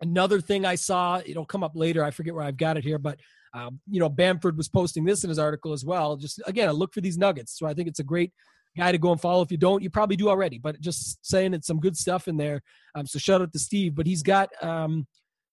Another 0.00 0.40
thing 0.40 0.64
I 0.64 0.74
saw, 0.74 1.20
it'll 1.24 1.46
come 1.46 1.62
up 1.62 1.72
later. 1.74 2.04
I 2.04 2.10
forget 2.10 2.34
where 2.34 2.44
I've 2.44 2.56
got 2.56 2.76
it 2.76 2.84
here, 2.84 2.98
but 2.98 3.18
um, 3.54 3.80
you 3.88 4.00
know, 4.00 4.08
Bamford 4.08 4.56
was 4.56 4.68
posting 4.68 5.04
this 5.04 5.22
in 5.22 5.28
his 5.28 5.38
article 5.38 5.72
as 5.72 5.84
well. 5.84 6.16
Just 6.16 6.42
again, 6.46 6.70
look 6.72 6.92
for 6.92 7.00
these 7.00 7.16
nuggets. 7.16 7.56
So 7.56 7.66
I 7.66 7.74
think 7.74 7.88
it's 7.88 8.00
a 8.00 8.04
great 8.04 8.32
guy 8.76 8.90
to 8.90 8.98
go 8.98 9.12
and 9.12 9.20
follow. 9.20 9.42
If 9.42 9.52
you 9.52 9.56
don't, 9.56 9.82
you 9.82 9.90
probably 9.90 10.16
do 10.16 10.28
already, 10.28 10.58
but 10.58 10.80
just 10.80 11.24
saying 11.24 11.54
it's 11.54 11.66
some 11.66 11.78
good 11.78 11.96
stuff 11.96 12.26
in 12.26 12.36
there. 12.36 12.62
Um, 12.94 13.06
so 13.06 13.18
shout 13.18 13.40
out 13.40 13.52
to 13.52 13.58
Steve, 13.58 13.94
but 13.94 14.06
he's 14.06 14.22
got 14.22 14.50
um, 14.62 15.06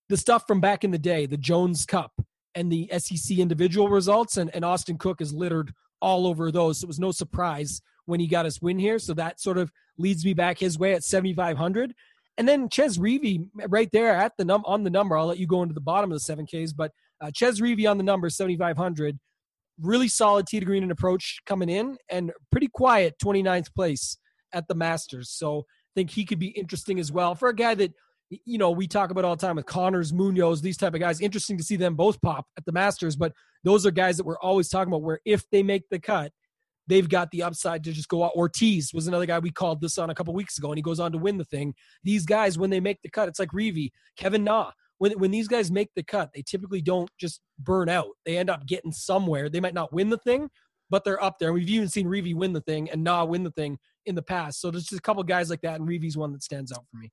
the 0.09 0.17
stuff 0.17 0.47
from 0.47 0.59
back 0.59 0.83
in 0.83 0.91
the 0.91 0.97
day, 0.97 1.27
the 1.27 1.37
Jones 1.37 1.85
Cup 1.85 2.11
and 2.55 2.71
the 2.71 2.89
SEC 2.97 3.37
individual 3.37 3.87
results, 3.87 4.37
and, 4.37 4.53
and 4.53 4.65
Austin 4.65 4.97
Cook 4.97 5.21
is 5.21 5.33
littered 5.33 5.73
all 6.01 6.27
over 6.27 6.51
those. 6.51 6.79
So 6.79 6.85
it 6.85 6.87
was 6.87 6.99
no 6.99 7.11
surprise 7.11 7.81
when 8.05 8.19
he 8.19 8.27
got 8.27 8.45
his 8.45 8.61
win 8.61 8.79
here. 8.79 8.99
So 8.99 9.13
that 9.13 9.39
sort 9.39 9.57
of 9.57 9.71
leads 9.97 10.25
me 10.25 10.33
back 10.33 10.57
his 10.57 10.77
way 10.77 10.93
at 10.93 11.03
7,500. 11.03 11.93
And 12.41 12.47
then 12.47 12.69
Chez 12.69 12.97
Reavie 12.97 13.47
right 13.67 13.87
there 13.93 14.15
at 14.15 14.33
the 14.35 14.43
num 14.43 14.63
on 14.65 14.83
the 14.83 14.89
number. 14.89 15.15
I'll 15.15 15.27
let 15.27 15.37
you 15.37 15.45
go 15.45 15.61
into 15.61 15.75
the 15.75 15.79
bottom 15.79 16.11
of 16.11 16.15
the 16.15 16.19
seven 16.19 16.47
Ks, 16.47 16.73
but 16.73 16.91
uh, 17.21 17.29
Chez 17.31 17.61
Reavie 17.61 17.87
on 17.87 17.99
the 17.99 18.03
number 18.03 18.31
7,500 18.31 19.19
really 19.79 20.07
solid 20.07 20.47
tee 20.47 20.59
to 20.59 20.65
green 20.65 20.81
and 20.81 20.91
approach 20.91 21.37
coming 21.45 21.69
in 21.69 21.97
and 22.09 22.31
pretty 22.51 22.67
quiet 22.67 23.13
29th 23.23 23.71
place 23.75 24.17
at 24.53 24.67
the 24.67 24.73
Masters. 24.73 25.29
So 25.29 25.59
I 25.59 25.93
think 25.93 26.09
he 26.09 26.25
could 26.25 26.39
be 26.39 26.47
interesting 26.47 26.99
as 26.99 27.11
well 27.11 27.35
for 27.35 27.49
a 27.49 27.55
guy 27.55 27.75
that 27.75 27.93
you 28.31 28.57
know 28.57 28.71
we 28.71 28.87
talk 28.87 29.11
about 29.11 29.23
all 29.23 29.35
the 29.35 29.45
time 29.45 29.57
with 29.57 29.67
Conners, 29.67 30.11
Munoz, 30.11 30.63
these 30.63 30.77
type 30.77 30.95
of 30.95 30.99
guys. 30.99 31.21
Interesting 31.21 31.59
to 31.59 31.63
see 31.63 31.75
them 31.75 31.93
both 31.93 32.19
pop 32.23 32.47
at 32.57 32.65
the 32.65 32.71
Masters, 32.71 33.15
but 33.15 33.33
those 33.63 33.85
are 33.85 33.91
guys 33.91 34.17
that 34.17 34.25
we're 34.25 34.39
always 34.39 34.67
talking 34.67 34.91
about 34.91 35.03
where 35.03 35.19
if 35.25 35.47
they 35.51 35.61
make 35.61 35.83
the 35.91 35.99
cut, 35.99 36.31
they've 36.91 37.09
got 37.09 37.31
the 37.31 37.41
upside 37.41 37.83
to 37.85 37.93
just 37.93 38.09
go 38.09 38.23
out. 38.23 38.35
Ortiz 38.35 38.93
was 38.93 39.07
another 39.07 39.25
guy 39.25 39.39
we 39.39 39.49
called 39.49 39.79
this 39.81 39.97
on 39.97 40.09
a 40.09 40.15
couple 40.15 40.33
weeks 40.33 40.57
ago, 40.57 40.69
and 40.71 40.77
he 40.77 40.83
goes 40.83 40.99
on 40.99 41.11
to 41.13 41.17
win 41.17 41.37
the 41.37 41.45
thing. 41.45 41.73
These 42.03 42.25
guys, 42.25 42.57
when 42.57 42.69
they 42.69 42.79
make 42.79 43.01
the 43.01 43.09
cut, 43.09 43.29
it's 43.29 43.39
like 43.39 43.49
Reavie, 43.49 43.91
Kevin 44.17 44.43
Na 44.43 44.71
when 45.01 45.13
when 45.13 45.31
these 45.31 45.47
guys 45.47 45.71
make 45.71 45.89
the 45.95 46.03
cut, 46.03 46.29
they 46.31 46.43
typically 46.43 46.79
don't 46.79 47.09
just 47.19 47.41
burn 47.57 47.89
out. 47.89 48.09
They 48.23 48.37
end 48.37 48.51
up 48.51 48.67
getting 48.67 48.91
somewhere. 48.91 49.49
They 49.49 49.59
might 49.59 49.73
not 49.73 49.91
win 49.91 50.11
the 50.11 50.19
thing, 50.19 50.47
but 50.91 51.03
they're 51.03 51.23
up 51.23 51.39
there. 51.39 51.49
And 51.49 51.55
we've 51.55 51.69
even 51.69 51.89
seen 51.89 52.05
Reavie 52.05 52.35
win 52.35 52.53
the 52.53 52.61
thing 52.61 52.87
and 52.91 53.03
Na 53.03 53.25
win 53.25 53.41
the 53.41 53.49
thing 53.49 53.79
in 54.05 54.13
the 54.13 54.21
past. 54.21 54.61
So 54.61 54.69
there's 54.69 54.83
just 54.83 54.99
a 54.99 55.01
couple 55.01 55.23
guys 55.23 55.49
like 55.49 55.61
that, 55.61 55.79
and 55.79 55.89
Reavie's 55.89 56.17
one 56.17 56.31
that 56.33 56.43
stands 56.43 56.71
out 56.71 56.85
for 56.91 56.97
me. 56.97 57.11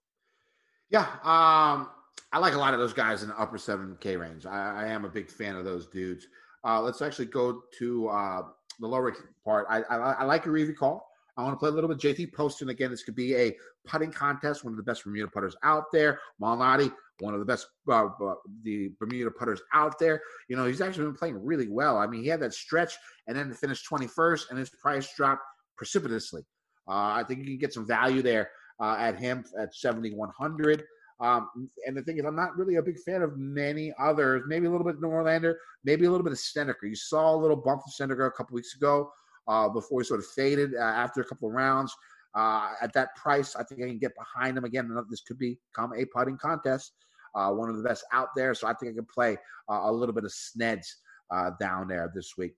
Yeah, 0.91 1.07
um, 1.23 1.89
I 2.31 2.39
like 2.39 2.53
a 2.53 2.59
lot 2.59 2.75
of 2.75 2.81
those 2.81 2.93
guys 2.93 3.23
in 3.23 3.31
the 3.31 3.41
upper 3.41 3.57
seven 3.57 3.97
K 4.01 4.19
range. 4.19 4.45
I, 4.45 4.83
I 4.83 4.89
am 4.89 5.07
a 5.07 5.09
big 5.09 5.31
fan 5.31 5.57
of 5.57 5.65
those 5.65 5.87
dudes. 5.87 6.27
Uh, 6.65 6.83
let's 6.83 7.01
actually 7.01 7.27
go 7.27 7.63
to 7.79 8.09
uh, 8.09 8.43
the 8.79 8.87
lower 8.87 9.15
part. 9.45 9.67
I, 9.69 9.83
I, 9.83 9.97
I 10.13 10.25
like 10.25 10.45
your 10.45 10.55
Reavie 10.55 10.77
call. 10.77 11.09
I 11.37 11.43
want 11.43 11.55
to 11.55 11.59
play 11.59 11.69
a 11.69 11.73
little 11.73 11.89
bit. 11.89 11.99
JT 11.99 12.33
Poston 12.33 12.69
again. 12.69 12.91
This 12.91 13.05
could 13.05 13.15
be 13.15 13.37
a 13.37 13.57
putting 13.87 14.11
contest. 14.11 14.65
One 14.65 14.73
of 14.73 14.77
the 14.77 14.83
best 14.83 15.05
Bermuda 15.05 15.29
putters 15.29 15.57
out 15.63 15.85
there. 15.93 16.19
Malnati, 16.43 16.93
one 17.21 17.33
of 17.33 17.39
the 17.39 17.47
best 17.47 17.69
uh, 17.89 18.07
uh, 18.07 18.35
the 18.65 18.91
Bermuda 18.99 19.31
putters 19.31 19.63
out 19.73 20.01
there. 20.01 20.21
You 20.49 20.57
know, 20.57 20.67
he's 20.67 20.81
actually 20.81 21.05
been 21.05 21.15
playing 21.15 21.45
really 21.45 21.69
well. 21.69 21.97
I 21.97 22.09
mean, 22.09 22.23
he 22.23 22.29
had 22.29 22.41
that 22.41 22.55
stretch 22.55 22.95
and 23.29 23.37
then 23.37 23.53
finished 23.55 23.89
21st, 23.89 24.51
and 24.51 24.59
his 24.59 24.71
price 24.71 25.15
dropped 25.15 25.43
precipitously. 25.77 26.43
Uh, 26.89 27.15
I 27.15 27.25
think 27.27 27.41
you 27.41 27.47
can 27.47 27.59
get 27.59 27.73
some 27.73 27.87
value 27.87 28.21
there 28.21 28.51
uh, 28.81 28.97
at 28.99 29.17
him 29.17 29.45
at 29.59 29.75
7,100. 29.75 30.85
Um, 31.21 31.71
and 31.87 31.97
the 31.97 32.03
thing 32.03 32.19
is, 32.19 32.25
I'm 32.25 32.37
not 32.37 32.57
really 32.57 32.77
a 32.77 32.83
big 32.83 32.99
fan 33.01 33.23
of 33.23 33.37
many 33.37 33.93
others. 33.99 34.45
Maybe 34.47 34.67
a 34.67 34.71
little 34.71 34.87
bit 34.87 34.97
of 34.97 35.01
Norlander, 35.01 35.55
maybe 35.85 36.07
a 36.07 36.11
little 36.11 36.25
bit 36.25 36.33
of 36.33 36.39
Snedeker. 36.39 36.87
You 36.87 36.95
saw 36.95 37.35
a 37.35 37.37
little 37.37 37.57
bump 37.57 37.83
of 37.87 37.93
Snedeker 37.93 38.27
a 38.27 38.33
couple 38.33 38.55
weeks 38.55 38.77
ago 38.77 39.11
uh, 39.49 39.69
before 39.69 40.01
he 40.01 40.05
sort 40.05 40.21
of 40.21 40.27
faded 40.27 40.75
uh, 40.75 40.83
after 40.83 41.21
a 41.21 41.25
couple 41.25 41.49
of 41.49 41.55
rounds. 41.55 41.95
Uh, 42.35 42.75
at 42.81 42.93
that 42.93 43.17
price, 43.17 43.57
I 43.57 43.65
think 43.65 43.83
I 43.83 43.87
can 43.87 43.99
get 43.99 44.13
behind 44.15 44.57
him 44.57 44.65
again. 44.65 44.95
This 45.11 45.23
could 45.23 45.39
become 45.39 45.93
a 45.97 46.05
putting 46.05 46.37
contest, 46.37 46.93
uh, 47.35 47.51
one 47.51 47.69
of 47.69 47.77
the 47.77 47.83
best 47.83 48.05
out 48.13 48.29
there. 48.37 48.55
So 48.55 48.69
I 48.69 48.75
think 48.75 48.93
I 48.93 48.95
can 48.95 49.07
play 49.13 49.37
uh, 49.69 49.81
a 49.85 49.93
little 49.93 50.15
bit 50.15 50.25
of 50.25 50.31
Sneds 50.31 50.87
uh, 51.31 51.51
down 51.59 51.89
there 51.89 52.13
this 52.15 52.35
week. 52.37 52.55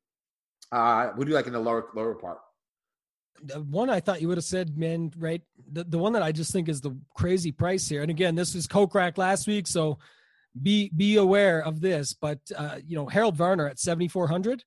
Uh, 0.72 1.12
do 1.12 1.26
you 1.26 1.34
like 1.34 1.46
in 1.46 1.52
the 1.52 1.60
lower 1.60 1.88
lower 1.94 2.14
part? 2.14 2.38
One 3.54 3.90
I 3.90 4.00
thought 4.00 4.20
you 4.20 4.28
would 4.28 4.38
have 4.38 4.44
said, 4.44 4.76
man, 4.76 5.12
right? 5.16 5.42
The 5.72 5.84
the 5.84 5.98
one 5.98 6.12
that 6.12 6.22
I 6.22 6.32
just 6.32 6.52
think 6.52 6.68
is 6.68 6.80
the 6.80 6.96
crazy 7.14 7.52
price 7.52 7.88
here. 7.88 8.02
And 8.02 8.10
again, 8.10 8.34
this 8.34 8.54
was 8.54 8.66
Kokrak 8.66 9.18
last 9.18 9.46
week, 9.46 9.66
so 9.66 9.98
be 10.60 10.90
be 10.94 11.16
aware 11.16 11.64
of 11.64 11.80
this. 11.80 12.12
But 12.12 12.38
uh, 12.56 12.78
you 12.86 12.96
know, 12.96 13.06
Harold 13.06 13.36
Varner 13.36 13.68
at 13.68 13.78
seventy 13.78 14.08
four 14.08 14.28
hundred 14.28 14.64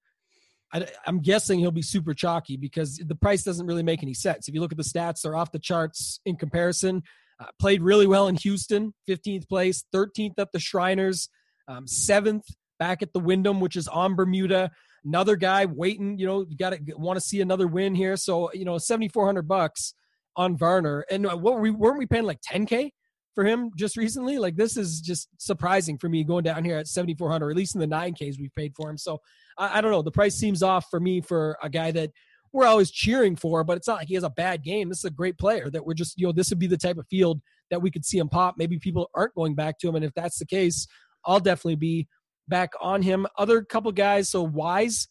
I, 0.74 0.88
am 1.06 1.20
guessing 1.20 1.60
he'll 1.60 1.72
be 1.72 1.84
super 1.84 2.14
chalky 2.14 2.58
because 2.58 2.98
the 2.98 3.16
price 3.16 3.44
doesn't 3.44 3.68
really 3.68 3.84
make 3.84 4.02
any 4.02 4.14
sense. 4.14 4.48
If 4.48 4.56
you 4.56 4.62
look 4.62 4.72
at 4.72 4.78
the 4.78 4.84
stats, 4.84 5.22
they're 5.22 5.36
off 5.36 5.52
the 5.52 5.60
charts 5.60 6.20
in 6.26 6.36
comparison. 6.36 7.04
Uh, 7.40 7.46
played 7.60 7.82
really 7.82 8.08
well 8.08 8.28
in 8.28 8.36
Houston, 8.36 8.94
15th 9.08 9.48
place, 9.48 9.84
13th 9.94 10.34
at 10.38 10.52
the 10.52 10.60
Shriners, 10.60 11.30
um, 11.68 11.88
seventh 11.88 12.46
back 12.80 13.02
at 13.02 13.14
the 13.14 13.20
Wyndham, 13.20 13.60
which 13.60 13.76
is 13.76 13.88
on 13.88 14.16
Bermuda. 14.16 14.72
Another 15.06 15.36
guy 15.36 15.66
waiting, 15.66 16.18
you 16.18 16.26
know, 16.26 16.46
got 16.46 16.72
to 16.72 16.80
want 16.96 17.18
to 17.18 17.22
see 17.22 17.42
another 17.42 17.68
win 17.68 17.94
here. 17.94 18.16
So, 18.16 18.52
you 18.54 18.66
know, 18.66 18.78
7,400 18.78 19.48
bucks 19.48 19.94
on 20.36 20.58
Varner. 20.58 21.06
And 21.12 21.26
uh, 21.26 21.36
what 21.36 21.56
were 21.56 21.62
we, 21.62 21.72
weren't 21.72 21.98
we 21.98 22.06
paying 22.06 22.24
like 22.24 22.40
10K 22.42 22.92
for 23.34 23.44
him 23.44 23.72
just 23.76 23.98
recently. 23.98 24.38
Like 24.38 24.56
this 24.56 24.78
is 24.78 25.02
just 25.02 25.30
surprising 25.38 25.98
for 25.98 26.10
me 26.10 26.24
going 26.24 26.44
down 26.44 26.64
here 26.64 26.78
at 26.78 26.88
7,400, 26.88 27.50
at 27.50 27.58
least 27.58 27.76
in 27.76 27.82
the 27.82 27.88
nine 27.88 28.14
Ks 28.14 28.38
we've 28.40 28.54
paid 28.56 28.74
for 28.76 28.90
him. 28.90 28.98
So 28.98 29.20
I, 29.58 29.78
I 29.78 29.82
don't 29.82 29.92
know. 29.92 30.02
The 30.02 30.12
price 30.12 30.36
seems 30.36 30.64
off 30.64 30.86
for 30.90 31.00
me 31.00 31.22
for 31.22 31.58
a 31.62 31.70
guy 31.70 31.92
that 31.92 32.12
we're 32.52 32.68
always 32.68 32.92
cheering 32.92 33.36
for, 33.36 33.64
but 33.64 33.78
it's 33.78 33.88
not 33.88 33.98
like 33.98 34.08
he 34.08 34.14
has 34.14 34.24
a 34.24 34.30
bad 34.30 34.64
game. 34.64 34.90
This 34.90 35.00
is 35.00 35.06
a 35.06 35.12
great 35.12 35.38
player 35.38 35.70
that 35.72 35.86
we're 35.86 35.96
just, 35.96 36.20
you 36.20 36.28
know, 36.28 36.32
this 36.32 36.50
would 36.52 36.60
be 36.60 36.68
the 36.68 36.78
type 36.78 36.98
of 36.98 37.08
field 37.08 37.42
that 37.72 37.82
we 37.82 37.90
could 37.90 38.06
see 38.06 38.20
him 38.20 38.30
pop. 38.30 38.56
Maybe 38.58 38.78
people 38.78 39.10
aren't 39.16 39.34
going 39.34 39.56
back 39.56 39.80
to 39.80 39.90
him. 39.90 39.96
And 39.96 40.06
if 40.06 40.14
that's 40.14 40.38
the 40.38 40.46
case, 40.46 40.88
I'll 41.26 41.40
definitely 41.40 41.78
be 41.78 42.08
back 42.48 42.72
on 42.82 43.02
him. 43.02 43.28
Other 43.38 43.64
couple 43.64 43.92
guys, 43.92 44.30
so 44.30 44.44
Wise, 44.44 45.08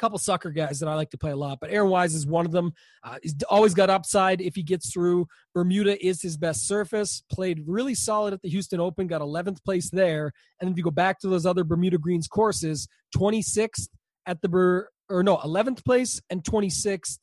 couple 0.00 0.18
sucker 0.18 0.50
guys 0.50 0.80
that 0.80 0.88
I 0.88 0.94
like 0.94 1.10
to 1.10 1.18
play 1.18 1.30
a 1.30 1.36
lot, 1.36 1.58
but 1.60 1.70
Aaron 1.70 1.90
Wise 1.90 2.14
is 2.14 2.26
one 2.26 2.46
of 2.46 2.52
them. 2.52 2.72
Uh, 3.04 3.16
he's 3.22 3.34
always 3.48 3.74
got 3.74 3.90
upside 3.90 4.40
if 4.40 4.54
he 4.54 4.62
gets 4.62 4.92
through. 4.92 5.26
Bermuda 5.54 6.04
is 6.04 6.22
his 6.22 6.38
best 6.38 6.66
surface. 6.66 7.22
Played 7.30 7.64
really 7.66 7.94
solid 7.94 8.32
at 8.32 8.40
the 8.40 8.48
Houston 8.48 8.80
Open, 8.80 9.06
got 9.06 9.20
11th 9.20 9.62
place 9.62 9.90
there. 9.90 10.32
And 10.60 10.70
if 10.70 10.76
you 10.76 10.82
go 10.82 10.90
back 10.90 11.20
to 11.20 11.28
those 11.28 11.44
other 11.44 11.64
Bermuda 11.64 11.98
Greens 11.98 12.26
courses, 12.26 12.88
26th 13.14 13.88
at 14.26 14.40
the 14.40 14.48
Ber, 14.48 14.88
or 15.10 15.22
no, 15.22 15.36
11th 15.36 15.84
place 15.84 16.20
and 16.30 16.42
26th. 16.42 17.18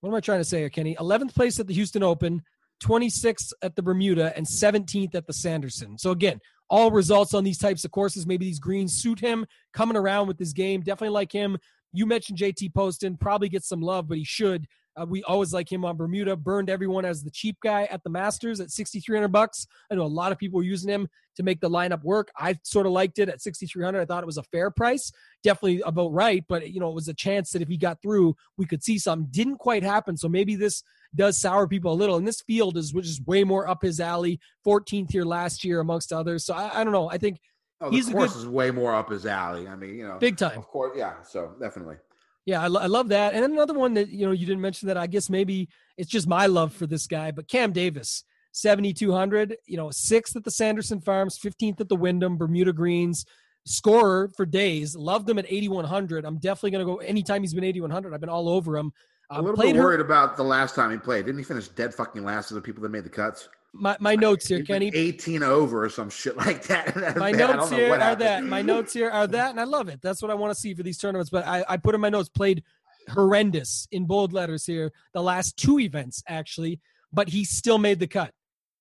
What 0.00 0.10
am 0.10 0.16
I 0.16 0.20
trying 0.20 0.40
to 0.40 0.44
say 0.44 0.68
Kenny? 0.70 0.96
11th 0.96 1.34
place 1.34 1.60
at 1.60 1.66
the 1.66 1.74
Houston 1.74 2.02
Open, 2.02 2.42
26th 2.82 3.52
at 3.62 3.76
the 3.76 3.82
Bermuda, 3.82 4.32
and 4.36 4.46
17th 4.46 5.14
at 5.14 5.26
the 5.26 5.32
Sanderson. 5.32 5.98
So 5.98 6.10
again, 6.10 6.40
all 6.70 6.90
results 6.90 7.34
on 7.34 7.44
these 7.44 7.58
types 7.58 7.84
of 7.84 7.90
courses. 7.90 8.26
Maybe 8.26 8.46
these 8.46 8.60
greens 8.60 8.94
suit 8.94 9.20
him 9.20 9.44
coming 9.74 9.96
around 9.96 10.28
with 10.28 10.38
this 10.38 10.52
game. 10.52 10.80
Definitely 10.80 11.14
like 11.14 11.32
him. 11.32 11.58
You 11.92 12.06
mentioned 12.06 12.38
JT 12.38 12.72
Poston, 12.72 13.16
probably 13.16 13.48
gets 13.48 13.68
some 13.68 13.80
love, 13.80 14.08
but 14.08 14.16
he 14.16 14.24
should. 14.24 14.66
Uh, 14.96 15.06
we 15.06 15.22
always 15.24 15.52
like 15.52 15.70
him 15.70 15.84
on 15.84 15.96
Bermuda. 15.96 16.36
Burned 16.36 16.70
everyone 16.70 17.04
as 17.04 17.22
the 17.22 17.30
cheap 17.30 17.56
guy 17.62 17.84
at 17.84 18.02
the 18.02 18.10
Masters 18.10 18.60
at 18.60 18.70
6,300 18.70 19.28
bucks. 19.28 19.66
I 19.90 19.94
know 19.94 20.02
a 20.02 20.04
lot 20.04 20.32
of 20.32 20.38
people 20.38 20.58
were 20.58 20.64
using 20.64 20.90
him 20.90 21.08
to 21.36 21.42
make 21.42 21.60
the 21.60 21.70
lineup 21.70 22.02
work. 22.02 22.30
I 22.36 22.58
sort 22.64 22.86
of 22.86 22.92
liked 22.92 23.18
it 23.18 23.28
at 23.28 23.40
6,300. 23.40 24.00
I 24.00 24.04
thought 24.04 24.22
it 24.22 24.26
was 24.26 24.36
a 24.36 24.42
fair 24.44 24.70
price, 24.70 25.12
definitely 25.42 25.80
about 25.82 26.12
right. 26.12 26.44
But 26.48 26.70
you 26.70 26.80
know, 26.80 26.90
it 26.90 26.94
was 26.94 27.08
a 27.08 27.14
chance 27.14 27.50
that 27.50 27.62
if 27.62 27.68
he 27.68 27.76
got 27.76 28.02
through, 28.02 28.36
we 28.56 28.66
could 28.66 28.82
see 28.82 28.98
something. 28.98 29.28
Didn't 29.30 29.58
quite 29.58 29.82
happen. 29.82 30.16
So 30.16 30.28
maybe 30.28 30.56
this 30.56 30.82
does 31.14 31.38
sour 31.38 31.66
people 31.66 31.92
a 31.92 31.94
little. 31.94 32.16
And 32.16 32.26
this 32.26 32.40
field 32.42 32.76
is 32.76 32.94
which 32.94 33.06
is 33.06 33.20
way 33.26 33.44
more 33.44 33.68
up 33.68 33.82
his 33.82 34.00
alley. 34.00 34.38
14th 34.66 35.10
here 35.10 35.24
last 35.24 35.64
year, 35.64 35.80
amongst 35.80 36.12
others. 36.12 36.44
So 36.44 36.54
I, 36.54 36.80
I 36.80 36.84
don't 36.84 36.92
know. 36.92 37.10
I 37.10 37.18
think 37.18 37.38
Oh, 37.82 37.90
he's 37.90 38.08
course 38.10 38.34
good 38.34 38.40
is 38.40 38.46
way 38.46 38.70
more 38.70 38.94
up 38.94 39.10
his 39.10 39.24
alley. 39.24 39.66
I 39.66 39.74
mean, 39.74 39.94
you 39.96 40.06
know, 40.06 40.18
big 40.18 40.36
time. 40.36 40.58
Of 40.58 40.66
course, 40.66 40.92
yeah. 40.96 41.22
So 41.22 41.54
definitely. 41.60 41.96
Yeah, 42.44 42.62
I, 42.62 42.66
lo- 42.66 42.80
I 42.80 42.86
love 42.86 43.08
that. 43.08 43.32
And 43.34 43.44
another 43.44 43.72
one 43.74 43.94
that 43.94 44.08
you 44.10 44.26
know 44.26 44.32
you 44.32 44.44
didn't 44.46 44.60
mention 44.60 44.88
that 44.88 44.96
I 44.98 45.06
guess 45.06 45.30
maybe 45.30 45.68
it's 45.96 46.10
just 46.10 46.28
my 46.28 46.46
love 46.46 46.74
for 46.74 46.86
this 46.86 47.06
guy, 47.06 47.30
but 47.30 47.48
Cam 47.48 47.72
Davis, 47.72 48.22
seventy 48.52 48.92
two 48.92 49.12
hundred. 49.12 49.56
You 49.66 49.78
know, 49.78 49.90
sixth 49.90 50.36
at 50.36 50.44
the 50.44 50.50
Sanderson 50.50 51.00
Farms, 51.00 51.38
fifteenth 51.38 51.80
at 51.80 51.88
the 51.88 51.96
Wyndham, 51.96 52.36
Bermuda 52.36 52.72
Greens, 52.74 53.24
scorer 53.66 54.30
for 54.36 54.44
days. 54.46 54.94
Loved 54.96 55.28
him 55.28 55.38
at 55.38 55.46
eighty 55.48 55.68
one 55.68 55.84
hundred. 55.86 56.24
I'm 56.24 56.38
definitely 56.38 56.72
gonna 56.72 56.84
go 56.84 56.96
anytime 56.96 57.42
he's 57.42 57.54
been 57.54 57.64
eighty 57.64 57.80
one 57.80 57.90
hundred. 57.90 58.12
I've 58.14 58.20
been 58.20 58.28
all 58.28 58.48
over 58.48 58.76
him. 58.76 58.92
I'm 59.30 59.40
a 59.40 59.42
little 59.42 59.62
bit 59.62 59.76
her- 59.76 59.82
worried 59.82 60.00
about 60.00 60.36
the 60.36 60.44
last 60.44 60.74
time 60.74 60.90
he 60.90 60.98
played. 60.98 61.26
Didn't 61.26 61.38
he 61.38 61.44
finish 61.44 61.68
dead 61.68 61.94
fucking 61.94 62.24
last 62.24 62.50
of 62.50 62.56
the 62.56 62.60
people 62.60 62.82
that 62.82 62.90
made 62.90 63.04
the 63.04 63.10
cuts? 63.10 63.48
my 63.72 63.96
my 64.00 64.16
notes 64.16 64.48
here, 64.48 64.62
Kenny. 64.64 64.90
18 64.92 65.42
over 65.42 65.84
or 65.84 65.88
some 65.88 66.10
shit 66.10 66.36
like 66.36 66.64
that. 66.64 66.94
That's 66.94 67.18
my 67.18 67.32
bad. 67.32 67.56
Notes 67.56 67.70
here 67.70 67.94
are 67.94 67.98
happened. 67.98 68.20
that. 68.20 68.44
My 68.44 68.62
notes 68.62 68.92
here 68.92 69.10
are 69.10 69.26
that, 69.28 69.50
and 69.50 69.60
I 69.60 69.64
love 69.64 69.88
it. 69.88 70.00
That's 70.02 70.20
what 70.22 70.30
I 70.30 70.34
want 70.34 70.52
to 70.52 70.60
see 70.60 70.74
for 70.74 70.82
these 70.82 70.98
tournaments. 70.98 71.30
But 71.30 71.46
I, 71.46 71.64
I 71.68 71.76
put 71.76 71.94
in 71.94 72.00
my 72.00 72.08
notes 72.08 72.28
played 72.28 72.64
horrendous 73.08 73.88
in 73.92 74.06
bold 74.06 74.32
letters 74.32 74.66
here 74.66 74.92
the 75.14 75.22
last 75.22 75.56
two 75.56 75.78
events 75.78 76.22
actually, 76.28 76.80
but 77.12 77.28
he 77.28 77.44
still 77.44 77.78
made 77.78 77.98
the 77.98 78.06
cut. 78.06 78.32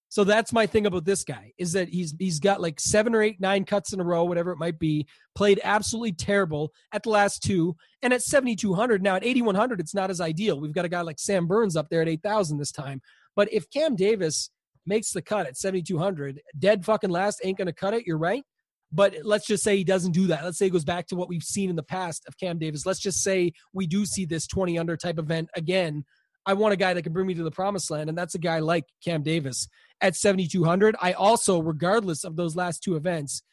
So 0.09 0.23
that's 0.23 0.51
my 0.51 0.65
thing 0.65 0.87
about 0.87 1.05
this 1.05 1.23
guy 1.23 1.53
is 1.59 1.71
that 1.73 1.87
he's 1.87 2.15
he's 2.17 2.39
got 2.39 2.59
like 2.59 2.79
seven 2.79 3.13
or 3.13 3.21
eight, 3.21 3.39
nine 3.39 3.63
cuts 3.63 3.93
in 3.93 3.99
a 3.99 4.03
row, 4.03 4.23
whatever 4.23 4.51
it 4.51 4.57
might 4.57 4.79
be. 4.79 5.07
Played 5.35 5.61
absolutely 5.63 6.13
terrible 6.13 6.73
at 6.91 7.03
the 7.03 7.11
last 7.11 7.43
two, 7.43 7.75
and 8.01 8.11
at 8.11 8.23
seventy 8.23 8.55
two 8.55 8.73
hundred 8.73 9.03
now 9.03 9.15
at 9.15 9.23
eighty 9.23 9.43
one 9.43 9.53
hundred, 9.53 9.79
it's 9.79 9.93
not 9.93 10.09
as 10.09 10.19
ideal. 10.19 10.59
We've 10.59 10.73
got 10.73 10.85
a 10.85 10.89
guy 10.89 11.01
like 11.01 11.19
Sam 11.19 11.45
Burns 11.45 11.75
up 11.75 11.89
there 11.89 12.01
at 12.01 12.09
eight 12.09 12.23
thousand 12.23 12.57
this 12.57 12.71
time. 12.71 13.01
But 13.35 13.53
if 13.53 13.69
Cam 13.69 13.95
Davis 13.95 14.49
makes 14.87 15.11
the 15.11 15.21
cut 15.21 15.45
at 15.45 15.57
seventy 15.57 15.83
two 15.83 15.99
hundred, 15.99 16.41
dead 16.57 16.83
fucking 16.83 17.11
last 17.11 17.41
ain't 17.43 17.59
gonna 17.59 17.71
cut 17.71 17.93
it. 17.93 18.07
You're 18.07 18.17
right. 18.17 18.43
But 18.91 19.17
let's 19.23 19.45
just 19.45 19.63
say 19.63 19.77
he 19.77 19.83
doesn't 19.83 20.13
do 20.13 20.25
that. 20.27 20.43
Let's 20.43 20.57
say 20.57 20.65
it 20.65 20.71
goes 20.71 20.83
back 20.83 21.05
to 21.07 21.15
what 21.15 21.29
we've 21.29 21.43
seen 21.43 21.69
in 21.69 21.75
the 21.75 21.83
past 21.83 22.23
of 22.27 22.35
Cam 22.39 22.57
Davis. 22.57 22.87
Let's 22.87 22.99
just 22.99 23.21
say 23.21 23.53
we 23.73 23.85
do 23.85 24.07
see 24.07 24.25
this 24.25 24.47
20 24.47 24.79
under 24.79 24.97
type 24.97 25.19
event 25.19 25.51
again. 25.55 26.03
I 26.47 26.53
want 26.53 26.73
a 26.73 26.77
guy 26.77 26.95
that 26.95 27.03
can 27.03 27.13
bring 27.13 27.27
me 27.27 27.35
to 27.35 27.43
the 27.43 27.51
promised 27.51 27.91
land, 27.91 28.09
and 28.09 28.17
that's 28.17 28.33
a 28.33 28.39
guy 28.39 28.57
like 28.57 28.85
Cam 29.03 29.21
Davis 29.21 29.67
at 30.01 30.15
7,200. 30.15 30.95
I 31.01 31.13
also, 31.13 31.61
regardless 31.61 32.23
of 32.23 32.35
those 32.35 32.55
last 32.55 32.83
two 32.83 32.95
events, 32.95 33.43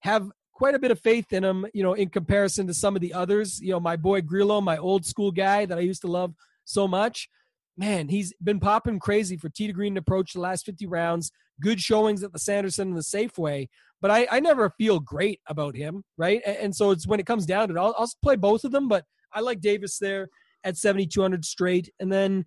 have 0.00 0.30
quite 0.52 0.74
a 0.74 0.78
bit 0.78 0.90
of 0.90 1.00
faith 1.00 1.32
in 1.32 1.44
him, 1.44 1.66
you 1.72 1.82
know, 1.82 1.94
in 1.94 2.08
comparison 2.08 2.66
to 2.66 2.74
some 2.74 2.94
of 2.94 3.02
the 3.02 3.14
others. 3.14 3.60
You 3.60 3.72
know, 3.72 3.80
my 3.80 3.96
boy 3.96 4.20
Grillo, 4.20 4.60
my 4.60 4.76
old 4.76 5.04
school 5.04 5.32
guy 5.32 5.66
that 5.66 5.78
I 5.78 5.82
used 5.82 6.02
to 6.02 6.08
love 6.08 6.34
so 6.64 6.86
much. 6.86 7.28
Man, 7.76 8.08
he's 8.08 8.34
been 8.42 8.60
popping 8.60 8.98
crazy 8.98 9.36
for 9.36 9.48
tee 9.48 9.72
to 9.72 9.96
approach 9.96 10.34
the 10.34 10.40
last 10.40 10.66
50 10.66 10.86
rounds. 10.86 11.32
Good 11.60 11.80
showings 11.80 12.22
at 12.22 12.32
the 12.32 12.38
Sanderson 12.38 12.88
and 12.88 12.96
the 12.96 13.02
Safeway, 13.02 13.68
but 14.00 14.10
I, 14.10 14.26
I 14.30 14.40
never 14.40 14.70
feel 14.70 15.00
great 15.00 15.40
about 15.46 15.76
him, 15.76 16.02
right? 16.16 16.42
And, 16.44 16.56
and 16.56 16.76
so 16.76 16.90
it's 16.90 17.06
when 17.06 17.20
it 17.20 17.26
comes 17.26 17.46
down 17.46 17.68
to 17.68 17.74
it, 17.74 17.78
I'll, 17.78 17.94
I'll 17.96 18.10
play 18.22 18.36
both 18.36 18.64
of 18.64 18.72
them, 18.72 18.88
but 18.88 19.04
I 19.32 19.40
like 19.40 19.60
Davis 19.60 19.98
there 19.98 20.28
at 20.64 20.76
7,200 20.76 21.44
straight. 21.44 21.90
And 21.98 22.12
then 22.12 22.44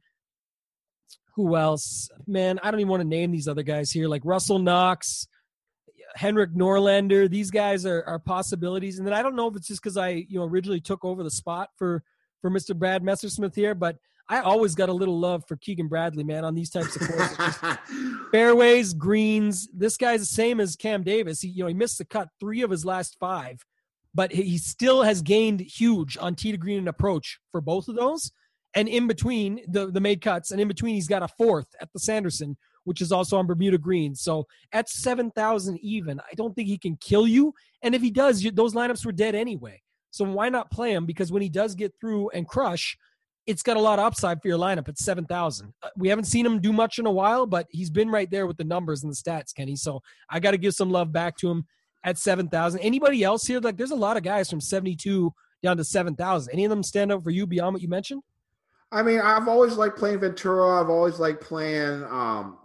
who 1.36 1.56
else? 1.56 2.10
Man, 2.28 2.60
I 2.64 2.72
don't 2.72 2.80
even 2.80 2.90
want 2.90 3.02
to 3.02 3.08
name 3.08 3.32
these 3.32 3.48
other 3.48 3.64
guys 3.64 3.92
here, 3.92 4.08
like 4.08 4.22
Russell 4.24 4.60
Knox, 4.60 5.28
Henrik 6.16 6.54
Norlander. 6.54 7.30
These 7.30 7.52
guys 7.52 7.86
are, 7.86 8.04
are 8.04 8.20
possibilities. 8.20 8.98
And 8.98 9.08
then 9.08 9.14
I 9.14 9.22
don't 9.22 9.36
know 9.36 9.48
if 9.48 9.56
it's 9.56 9.68
just 9.68 9.82
because 9.82 9.98
I, 9.98 10.10
you 10.10 10.40
know, 10.40 10.46
originally 10.46 10.80
took 10.80 11.04
over 11.04 11.24
the 11.24 11.32
spot 11.32 11.70
for 11.78 12.04
for 12.42 12.50
Mr. 12.50 12.78
Brad 12.78 13.02
Messersmith 13.02 13.56
here, 13.56 13.74
but 13.74 13.98
I 14.30 14.40
always 14.40 14.76
got 14.76 14.90
a 14.90 14.94
little 14.94 15.20
love 15.20 15.44
for 15.48 15.56
Keegan 15.56 15.88
Bradley, 15.88 16.24
man, 16.24 16.46
on 16.46 16.56
these 16.56 16.70
types 16.70 16.96
of 16.96 17.08
courses. 17.08 17.78
Fairways, 18.32 18.94
greens. 18.94 19.68
This 19.74 19.98
guy's 19.98 20.22
the 20.22 20.26
same 20.26 20.60
as 20.60 20.76
Cam 20.76 21.04
Davis. 21.04 21.42
He, 21.42 21.50
you 21.50 21.64
know, 21.64 21.68
he 21.68 21.74
missed 21.74 21.98
the 21.98 22.06
cut 22.06 22.30
three 22.40 22.62
of 22.62 22.72
his 22.72 22.86
last 22.86 23.18
five, 23.20 23.64
but 24.14 24.32
he 24.32 24.58
still 24.58 25.04
has 25.04 25.22
gained 25.22 25.60
huge 25.60 26.18
on 26.20 26.36
tee 26.36 26.52
to 26.52 26.58
green 26.58 26.80
and 26.80 26.88
approach 26.88 27.40
for 27.52 27.62
both 27.62 27.88
of 27.88 27.96
those. 27.96 28.32
And 28.76 28.88
in 28.88 29.08
between 29.08 29.62
the 29.68 29.88
the 29.88 30.02
made 30.02 30.22
cuts, 30.22 30.52
and 30.52 30.60
in 30.60 30.68
between 30.68 30.96
he's 30.96 31.08
got 31.08 31.24
a 31.24 31.28
fourth 31.28 31.68
at 31.80 31.92
the 31.94 32.00
Sanderson, 32.00 32.58
which 32.84 33.02
is 33.02 33.12
also 33.12 33.38
on 33.38 33.48
Bermuda 33.48 33.78
Green. 33.78 34.16
So 34.16 34.46
at 34.74 34.90
seven 34.90 35.32
thousand 35.32 35.80
even, 35.82 36.20
I 36.20 36.34
don't 36.36 36.54
think 36.54 36.68
he 36.68 36.78
can 36.78 36.98
kill 36.98 37.28
you. 37.28 37.54
And 37.82 37.96
if 37.96 38.02
he 38.02 38.12
does, 38.12 38.44
you, 38.44 38.52
those 38.52 38.74
lineups 38.74 39.06
were 39.06 39.12
dead 39.12 39.34
anyway. 39.36 39.82
So 40.12 40.24
why 40.26 40.50
not 40.50 40.72
play 40.72 40.94
him? 40.94 41.06
Because 41.06 41.32
when 41.32 41.42
he 41.42 41.50
does 41.50 41.76
get 41.76 41.94
through 42.00 42.30
and 42.30 42.48
crush, 42.48 42.98
it's 43.48 43.62
got 43.62 43.78
a 43.78 43.82
lot 43.82 44.00
of 44.00 44.06
upside 44.06 44.42
for 44.42 44.48
your 44.48 44.58
lineup 44.58 44.88
at 44.88 44.98
7,000. 44.98 45.74
Uh, 45.84 45.90
We 45.98 46.08
haven't 46.08 46.26
seen 46.26 46.46
him 46.46 46.60
do 46.60 46.74
much 46.74 47.00
in 47.00 47.06
a 47.06 47.12
while, 47.12 47.46
but 47.46 47.68
he's 47.70 47.90
been 47.90 48.10
right 48.10 48.30
there 48.32 48.48
with 48.48 48.58
the 48.58 48.64
numbers 48.64 49.04
and 49.04 49.12
the 49.12 49.16
stats, 49.16 49.54
Kenny. 49.54 49.76
So 49.76 50.02
I 50.30 50.40
got 50.40 50.52
to 50.52 50.58
give 50.58 50.74
some 50.74 50.90
love 50.90 51.12
back 51.12 51.38
to 51.38 51.52
him 51.52 51.66
at 52.04 52.18
7,000. 52.18 52.80
Anybody 52.80 53.24
else 53.24 53.46
here? 53.46 53.60
Like, 53.60 53.78
there's 53.78 53.92
a 53.92 53.96
lot 53.96 54.18
of 54.18 54.24
guys 54.24 54.50
from 54.50 54.62
72 54.62 55.34
down 55.62 55.78
to 55.78 55.84
7,000. 55.84 56.54
Any 56.54 56.66
of 56.66 56.70
them 56.70 56.82
stand 56.82 57.12
out 57.12 57.24
for 57.24 57.32
you 57.32 57.46
beyond 57.46 57.74
what 57.74 57.82
you 57.82 57.90
mentioned? 57.90 58.22
I 58.92 59.04
mean, 59.04 59.20
I've 59.20 59.48
always 59.48 59.78
liked 59.78 59.98
playing 59.98 60.20
Ventura. 60.20 60.80
I've 60.82 60.90
always 60.90 61.20
liked 61.20 61.42
playing 61.42 62.04
um, 62.04 62.58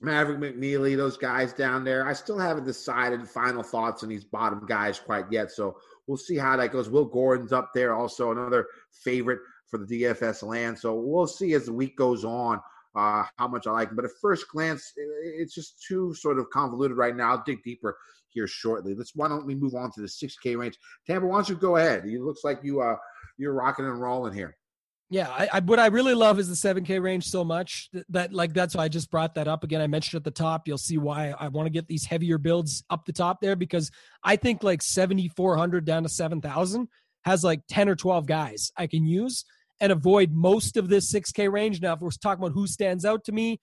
Maverick 0.00 0.38
McNealy, 0.38 0.96
those 0.96 1.16
guys 1.16 1.52
down 1.52 1.84
there. 1.84 2.06
I 2.06 2.12
still 2.12 2.38
haven't 2.38 2.64
decided 2.64 3.28
final 3.28 3.62
thoughts 3.62 4.02
on 4.02 4.08
these 4.08 4.24
bottom 4.24 4.66
guys 4.66 4.98
quite 4.98 5.26
yet. 5.30 5.50
So 5.50 5.76
we'll 6.06 6.16
see 6.16 6.36
how 6.36 6.56
that 6.56 6.72
goes. 6.72 6.88
Will 6.88 7.04
Gordon's 7.04 7.52
up 7.52 7.70
there, 7.74 7.94
also 7.94 8.32
another 8.32 8.66
favorite 8.90 9.40
for 9.68 9.78
the 9.78 10.02
DFS 10.02 10.42
land. 10.42 10.78
So 10.78 10.94
we'll 10.94 11.26
see 11.26 11.52
as 11.54 11.66
the 11.66 11.72
week 11.72 11.96
goes 11.96 12.24
on 12.24 12.60
uh, 12.94 13.24
how 13.36 13.48
much 13.48 13.66
I 13.66 13.72
like 13.72 13.90
him. 13.90 13.96
But 13.96 14.06
at 14.06 14.10
first 14.20 14.48
glance, 14.48 14.92
it's 14.96 15.54
just 15.54 15.82
too 15.86 16.14
sort 16.14 16.38
of 16.38 16.50
convoluted 16.50 16.96
right 16.96 17.14
now. 17.14 17.30
I'll 17.30 17.44
dig 17.44 17.62
deeper 17.62 17.96
here 18.28 18.46
shortly. 18.46 18.94
Let's 18.94 19.14
why 19.14 19.28
don't 19.28 19.46
we 19.46 19.54
move 19.54 19.74
on 19.74 19.90
to 19.92 20.00
the 20.00 20.06
6K 20.06 20.56
range? 20.58 20.78
Tambo, 21.06 21.28
why 21.28 21.36
don't 21.36 21.48
you 21.48 21.56
go 21.56 21.76
ahead? 21.76 22.04
It 22.04 22.20
looks 22.20 22.44
like 22.44 22.60
you 22.62 22.80
uh 22.80 22.96
you're 23.36 23.54
rocking 23.54 23.84
and 23.84 24.00
rolling 24.00 24.34
here. 24.34 24.56
Yeah, 25.10 25.28
I, 25.28 25.48
I 25.54 25.60
what 25.60 25.78
I 25.78 25.86
really 25.86 26.14
love 26.14 26.38
is 26.38 26.48
the 26.48 26.68
7K 26.68 27.00
range 27.00 27.24
so 27.24 27.42
much 27.42 27.88
that, 27.94 28.04
that 28.10 28.32
like 28.34 28.52
that's 28.52 28.76
why 28.76 28.84
I 28.84 28.88
just 28.88 29.10
brought 29.10 29.34
that 29.36 29.48
up 29.48 29.64
again. 29.64 29.80
I 29.80 29.86
mentioned 29.86 30.18
at 30.18 30.24
the 30.24 30.30
top. 30.30 30.68
You'll 30.68 30.76
see 30.76 30.98
why 30.98 31.34
I 31.38 31.48
want 31.48 31.66
to 31.66 31.70
get 31.70 31.88
these 31.88 32.04
heavier 32.04 32.36
builds 32.36 32.84
up 32.90 33.06
the 33.06 33.12
top 33.12 33.40
there 33.40 33.56
because 33.56 33.90
I 34.22 34.36
think 34.36 34.62
like 34.62 34.82
7,400 34.82 35.86
down 35.86 36.02
to 36.02 36.10
7,000 36.10 36.88
has 37.24 37.42
like 37.42 37.62
10 37.70 37.88
or 37.88 37.96
12 37.96 38.26
guys 38.26 38.70
I 38.76 38.86
can 38.86 39.06
use 39.06 39.44
and 39.80 39.92
avoid 39.92 40.32
most 40.32 40.76
of 40.76 40.88
this 40.88 41.12
6K 41.12 41.50
range. 41.50 41.80
Now, 41.80 41.94
if 41.94 42.00
we're 42.00 42.10
talking 42.10 42.44
about 42.44 42.54
who 42.54 42.66
stands 42.66 43.04
out 43.04 43.24
to 43.24 43.32
me, 43.32 43.60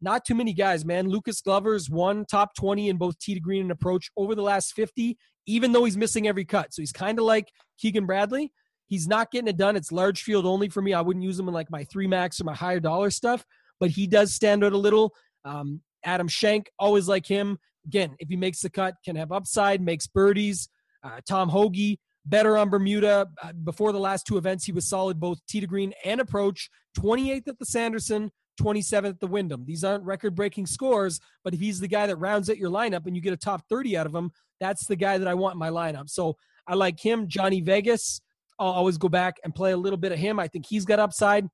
not 0.00 0.24
too 0.24 0.34
many 0.34 0.52
guys, 0.52 0.84
man. 0.84 1.08
Lucas 1.08 1.40
Glover's 1.40 1.88
one 1.88 2.26
top 2.26 2.54
20 2.54 2.90
in 2.90 2.96
both 2.96 3.18
tee 3.18 3.34
to 3.34 3.40
green 3.40 3.62
and 3.62 3.70
approach 3.70 4.10
over 4.16 4.34
the 4.34 4.42
last 4.42 4.74
50, 4.74 5.16
even 5.46 5.72
though 5.72 5.84
he's 5.84 5.96
missing 5.96 6.28
every 6.28 6.44
cut. 6.44 6.74
So 6.74 6.82
he's 6.82 6.92
kind 6.92 7.18
of 7.18 7.24
like 7.24 7.50
Keegan 7.78 8.06
Bradley. 8.06 8.52
He's 8.88 9.08
not 9.08 9.30
getting 9.30 9.48
it 9.48 9.56
done. 9.56 9.76
It's 9.76 9.90
large 9.90 10.22
field 10.22 10.46
only 10.46 10.68
for 10.68 10.80
me. 10.80 10.94
I 10.94 11.00
wouldn't 11.00 11.24
use 11.24 11.38
him 11.38 11.48
in 11.48 11.54
like 11.54 11.70
my 11.70 11.84
three 11.84 12.06
max 12.06 12.40
or 12.40 12.44
my 12.44 12.54
higher 12.54 12.80
dollar 12.80 13.10
stuff, 13.10 13.44
but 13.80 13.90
he 13.90 14.06
does 14.06 14.32
stand 14.32 14.64
out 14.64 14.72
a 14.72 14.78
little. 14.78 15.14
Um, 15.44 15.80
Adam 16.04 16.28
Schenk, 16.28 16.70
always 16.78 17.08
like 17.08 17.26
him. 17.26 17.58
Again, 17.86 18.16
if 18.18 18.28
he 18.28 18.36
makes 18.36 18.60
the 18.60 18.70
cut, 18.70 18.94
can 19.04 19.16
have 19.16 19.32
upside, 19.32 19.80
makes 19.80 20.06
birdies. 20.06 20.68
Uh, 21.02 21.20
Tom 21.28 21.48
Hoge, 21.48 21.98
better 22.24 22.56
on 22.56 22.68
Bermuda. 22.68 23.28
Uh, 23.42 23.52
before 23.52 23.92
the 23.92 24.00
last 24.00 24.26
two 24.26 24.38
events, 24.38 24.64
he 24.64 24.72
was 24.72 24.88
solid 24.88 25.18
both 25.20 25.38
tee 25.46 25.60
to 25.60 25.66
green 25.66 25.92
and 26.04 26.20
approach. 26.20 26.68
28th 26.98 27.48
at 27.48 27.58
the 27.58 27.66
Sanderson, 27.66 28.30
27th 28.60 29.10
at 29.10 29.20
the 29.20 29.26
Wyndham. 29.26 29.64
These 29.66 29.84
aren't 29.84 30.04
record 30.04 30.34
breaking 30.34 30.66
scores, 30.66 31.20
but 31.44 31.54
if 31.54 31.60
he's 31.60 31.80
the 31.80 31.88
guy 31.88 32.06
that 32.06 32.16
rounds 32.16 32.50
out 32.50 32.58
your 32.58 32.70
lineup 32.70 33.06
and 33.06 33.14
you 33.14 33.22
get 33.22 33.32
a 33.32 33.36
top 33.36 33.62
30 33.68 33.96
out 33.96 34.06
of 34.06 34.14
him, 34.14 34.30
that's 34.60 34.86
the 34.86 34.96
guy 34.96 35.18
that 35.18 35.28
I 35.28 35.34
want 35.34 35.54
in 35.54 35.58
my 35.58 35.70
lineup. 35.70 36.08
So 36.08 36.36
I 36.66 36.74
like 36.74 36.98
him. 36.98 37.28
Johnny 37.28 37.60
Vegas, 37.60 38.20
I'll 38.58 38.72
always 38.72 38.98
go 38.98 39.08
back 39.08 39.36
and 39.44 39.54
play 39.54 39.72
a 39.72 39.76
little 39.76 39.98
bit 39.98 40.12
of 40.12 40.18
him. 40.18 40.38
I 40.38 40.48
think 40.48 40.66
he's 40.66 40.84
got 40.84 40.98
upside. 40.98 41.46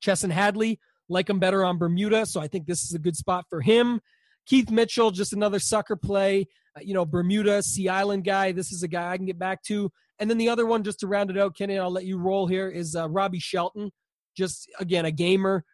Chesson 0.00 0.30
Hadley, 0.30 0.78
like 1.08 1.28
him 1.28 1.38
better 1.38 1.64
on 1.64 1.78
Bermuda. 1.78 2.26
So 2.26 2.40
I 2.40 2.48
think 2.48 2.66
this 2.66 2.82
is 2.82 2.94
a 2.94 2.98
good 2.98 3.16
spot 3.16 3.44
for 3.48 3.60
him. 3.60 4.00
Keith 4.46 4.70
Mitchell, 4.70 5.10
just 5.10 5.32
another 5.32 5.58
sucker 5.58 5.96
play. 5.96 6.46
Uh, 6.76 6.80
you 6.82 6.94
know, 6.94 7.04
Bermuda, 7.04 7.62
Sea 7.62 7.88
Island 7.88 8.24
guy. 8.24 8.52
This 8.52 8.70
is 8.70 8.82
a 8.82 8.88
guy 8.88 9.10
I 9.10 9.16
can 9.16 9.26
get 9.26 9.38
back 9.38 9.62
to. 9.64 9.90
And 10.18 10.30
then 10.30 10.38
the 10.38 10.48
other 10.48 10.66
one, 10.66 10.82
just 10.82 11.00
to 11.00 11.06
round 11.06 11.30
it 11.30 11.38
out, 11.38 11.56
Kenny, 11.56 11.78
I'll 11.78 11.90
let 11.90 12.04
you 12.04 12.18
roll 12.18 12.46
here, 12.46 12.68
is 12.68 12.94
uh, 12.94 13.08
Robbie 13.08 13.40
Shelton. 13.40 13.90
Just, 14.36 14.68
again, 14.78 15.04
a 15.04 15.10
gamer. 15.10 15.64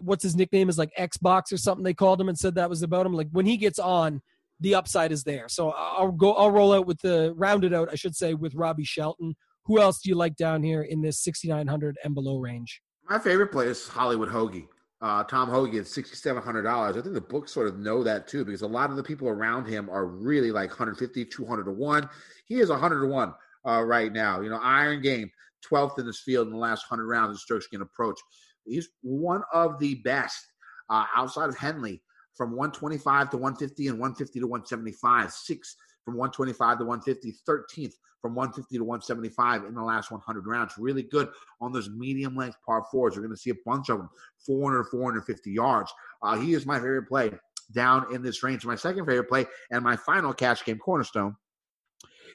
What's 0.00 0.22
his 0.22 0.36
nickname? 0.36 0.68
Is 0.68 0.78
like 0.78 0.92
Xbox 0.98 1.52
or 1.52 1.56
something 1.56 1.84
they 1.84 1.94
called 1.94 2.20
him 2.20 2.28
and 2.28 2.38
said 2.38 2.54
that 2.54 2.70
was 2.70 2.82
about 2.82 3.04
him. 3.04 3.12
Like 3.12 3.28
when 3.32 3.46
he 3.46 3.56
gets 3.56 3.78
on, 3.78 4.22
the 4.60 4.76
upside 4.76 5.12
is 5.12 5.24
there. 5.24 5.48
So 5.48 5.70
I'll 5.70 6.12
go, 6.12 6.34
I'll 6.34 6.50
roll 6.50 6.72
out 6.72 6.86
with 6.86 7.00
the, 7.00 7.34
rounded 7.36 7.74
out, 7.74 7.88
I 7.90 7.96
should 7.96 8.14
say, 8.14 8.34
with 8.34 8.54
Robbie 8.54 8.84
Shelton. 8.84 9.34
Who 9.66 9.80
else 9.80 10.00
do 10.00 10.10
you 10.10 10.16
like 10.16 10.36
down 10.36 10.62
here 10.62 10.82
in 10.82 11.02
this 11.02 11.20
6,900 11.20 11.96
and 12.04 12.14
below 12.14 12.38
range? 12.38 12.82
My 13.08 13.18
favorite 13.18 13.52
play 13.52 13.66
is 13.66 13.86
Hollywood 13.86 14.28
Hoge. 14.28 14.64
Uh, 15.00 15.24
Tom 15.24 15.48
Hoge 15.48 15.74
at 15.74 15.88
sixty 15.88 16.14
seven 16.14 16.40
hundred 16.40 16.62
dollars. 16.62 16.96
I 16.96 17.00
think 17.00 17.14
the 17.14 17.20
books 17.20 17.50
sort 17.50 17.66
of 17.66 17.76
know 17.76 18.04
that 18.04 18.28
too 18.28 18.44
because 18.44 18.62
a 18.62 18.68
lot 18.68 18.88
of 18.88 18.94
the 18.96 19.02
people 19.02 19.28
around 19.28 19.66
him 19.66 19.90
are 19.90 20.06
really 20.06 20.52
like 20.52 20.70
150, 20.70 21.24
200 21.24 21.64
to 21.64 21.72
one. 21.72 22.08
He 22.46 22.60
is 22.60 22.70
hundred 22.70 23.00
to 23.00 23.08
one 23.08 23.34
uh, 23.66 23.82
right 23.82 24.12
now. 24.12 24.40
You 24.40 24.50
know, 24.50 24.60
iron 24.62 25.02
game, 25.02 25.28
twelfth 25.60 25.98
in 25.98 26.06
this 26.06 26.20
field 26.20 26.46
in 26.46 26.52
the 26.52 26.58
last 26.58 26.84
hundred 26.88 27.08
rounds 27.08 27.34
of 27.34 27.40
strokes 27.40 27.66
gained 27.66 27.82
approach. 27.82 28.20
He's 28.64 28.90
one 29.02 29.42
of 29.52 29.80
the 29.80 29.96
best 30.04 30.46
uh, 30.88 31.06
outside 31.16 31.48
of 31.48 31.56
Henley 31.56 32.00
from 32.36 32.50
125 32.52 33.30
to 33.30 33.36
150 33.38 33.88
and 33.88 33.98
150 33.98 34.38
to 34.38 34.46
175. 34.46 35.32
Six 35.32 35.76
from 36.04 36.14
125 36.14 36.78
to 36.78 36.84
150, 36.84 37.34
13th 37.48 37.94
from 38.20 38.34
150 38.34 38.78
to 38.78 38.84
175 38.84 39.64
in 39.64 39.74
the 39.74 39.82
last 39.82 40.10
100 40.10 40.46
rounds. 40.46 40.74
Really 40.78 41.02
good 41.02 41.28
on 41.60 41.72
those 41.72 41.90
medium 41.90 42.36
length 42.36 42.56
par 42.64 42.84
fours. 42.90 43.16
We're 43.16 43.22
going 43.22 43.34
to 43.34 43.40
see 43.40 43.50
a 43.50 43.54
bunch 43.66 43.88
of 43.88 43.98
them, 43.98 44.08
400, 44.46 44.84
450 44.84 45.50
yards. 45.50 45.92
Uh, 46.22 46.38
he 46.38 46.54
is 46.54 46.64
my 46.64 46.76
favorite 46.76 47.08
play 47.08 47.32
down 47.74 48.14
in 48.14 48.22
this 48.22 48.42
range. 48.42 48.64
My 48.64 48.76
second 48.76 49.06
favorite 49.06 49.28
play 49.28 49.46
and 49.70 49.82
my 49.82 49.96
final 49.96 50.32
cash 50.32 50.64
game 50.64 50.78
cornerstone 50.78 51.36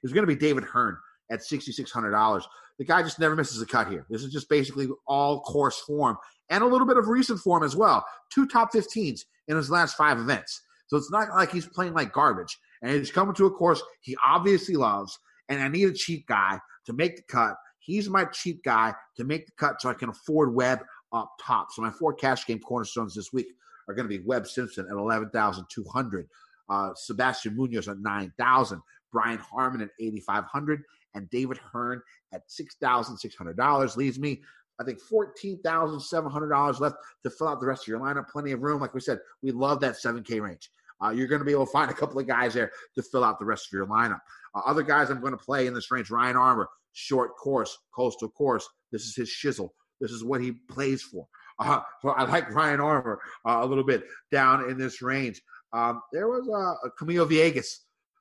is 0.04 0.14
going 0.14 0.24
to 0.24 0.28
be 0.28 0.36
David 0.36 0.66
Hearn 0.66 0.98
at 1.32 1.40
$6,600. 1.40 2.44
The 2.78 2.86
guy 2.86 3.02
just 3.02 3.20
never 3.20 3.36
misses 3.36 3.62
a 3.62 3.66
cut 3.66 3.88
here. 3.90 4.06
This 4.10 4.24
is 4.24 4.32
just 4.32 4.50
basically 4.50 4.88
all 5.08 5.42
course 5.42 5.80
form 5.80 6.18
and 6.50 6.64
a 6.64 6.68
little 6.68 6.86
bit 6.86 6.98
of 6.98 7.08
recent 7.08 7.40
form 7.40 7.64
as 7.64 7.76
well. 7.76 8.06
Two 8.32 8.46
top 8.46 8.72
15s 8.72 9.22
in 9.48 9.56
his 9.56 9.72
last 9.72 9.96
five 9.96 10.20
events. 10.20 10.62
So 10.88 10.98
it's 10.98 11.12
not 11.12 11.30
like 11.30 11.52
he's 11.52 11.66
playing 11.66 11.94
like 11.94 12.14
garbage. 12.14 12.58
And 12.82 12.92
he's 12.92 13.12
coming 13.12 13.36
to 13.36 13.46
a 13.46 13.52
course 13.52 13.82
he 14.02 14.16
obviously 14.24 14.76
loves. 14.76 15.18
And 15.50 15.62
I 15.62 15.68
need 15.68 15.88
a 15.88 15.94
cheap 15.94 16.28
guy 16.28 16.60
to 16.86 16.94
make 16.94 17.16
the 17.16 17.24
cut. 17.24 17.56
He's 17.80 18.10
my 18.10 18.26
cheap 18.26 18.64
guy 18.64 18.94
to 19.16 19.24
make 19.24 19.46
the 19.46 19.54
cut 19.58 19.82
so 19.82 19.90
I 19.90 19.94
can 19.94 20.10
afford 20.10 20.54
Webb 20.54 20.80
up 21.14 21.32
top. 21.42 21.68
So 21.72 21.82
my 21.82 21.92
four 21.92 22.14
cash 22.14 22.46
game 22.46 22.60
cornerstones 22.60 23.16
this 23.16 23.32
week 23.32 23.48
are 23.88 23.94
going 23.94 24.08
to 24.08 24.18
be 24.18 24.24
Webb 24.26 24.48
Simpson 24.48 24.86
at 24.86 24.98
11,200, 24.98 26.28
uh, 26.70 26.90
Sebastian 26.96 27.56
Munoz 27.56 27.88
at 27.88 28.00
9,000, 28.00 28.82
Brian 29.12 29.38
Harman 29.38 29.82
at 29.82 29.90
8,500, 30.00 30.84
and 31.16 31.30
David 31.30 31.58
Hearn 31.58 32.02
at 32.34 32.44
$6,600. 32.50 33.96
Leaves 33.96 34.20
me, 34.20 34.42
I 34.80 34.84
think, 34.84 35.00
$14,700 35.02 36.80
left 36.80 36.96
to 37.24 37.30
fill 37.30 37.48
out 37.48 37.60
the 37.60 37.68
rest 37.68 37.84
of 37.84 37.88
your 37.88 38.00
lineup. 38.00 38.28
Plenty 38.30 38.52
of 38.52 38.62
room. 38.62 38.82
Like 38.82 38.94
we 38.94 39.00
said, 39.00 39.20
we 39.42 39.52
love 39.52 39.80
that 39.82 39.96
7K 39.96 40.42
range. 40.42 40.70
Uh, 41.04 41.10
you're 41.10 41.28
going 41.28 41.40
to 41.40 41.46
be 41.46 41.52
able 41.52 41.66
to 41.66 41.72
find 41.72 41.92
a 41.92 41.94
couple 41.94 42.20
of 42.20 42.28
guys 42.28 42.54
there 42.54 42.72
to 42.96 43.04
fill 43.04 43.24
out 43.24 43.40
the 43.40 43.46
rest 43.46 43.68
of 43.68 43.72
your 43.72 43.86
lineup. 43.86 44.20
Uh, 44.56 44.62
other 44.66 44.84
guys 44.84 45.10
I'm 45.10 45.22
going 45.22 45.32
to 45.32 45.38
play 45.38 45.68
in 45.68 45.74
this 45.74 45.92
range 45.92 46.10
Ryan 46.10 46.36
Armour, 46.36 46.70
short 46.94 47.38
course, 47.38 47.78
coastal 47.94 48.30
course. 48.30 48.68
This 48.92 49.04
is 49.04 49.16
his 49.16 49.30
shizzle. 49.30 49.70
This 50.00 50.12
is 50.12 50.24
what 50.24 50.42
he 50.42 50.52
plays 50.52 51.02
for. 51.02 51.28
Uh, 51.60 51.82
I 52.06 52.24
like 52.26 52.54
Ryan 52.54 52.80
Armour 52.80 53.20
uh, 53.46 53.60
a 53.62 53.66
little 53.66 53.84
bit 53.84 54.04
down 54.32 54.70
in 54.70 54.78
this 54.78 55.02
range. 55.02 55.42
Um, 55.74 56.02
there 56.14 56.28
was 56.28 56.48
uh, 56.48 56.90
Camilo 57.00 57.28
Villegas, 57.28 57.80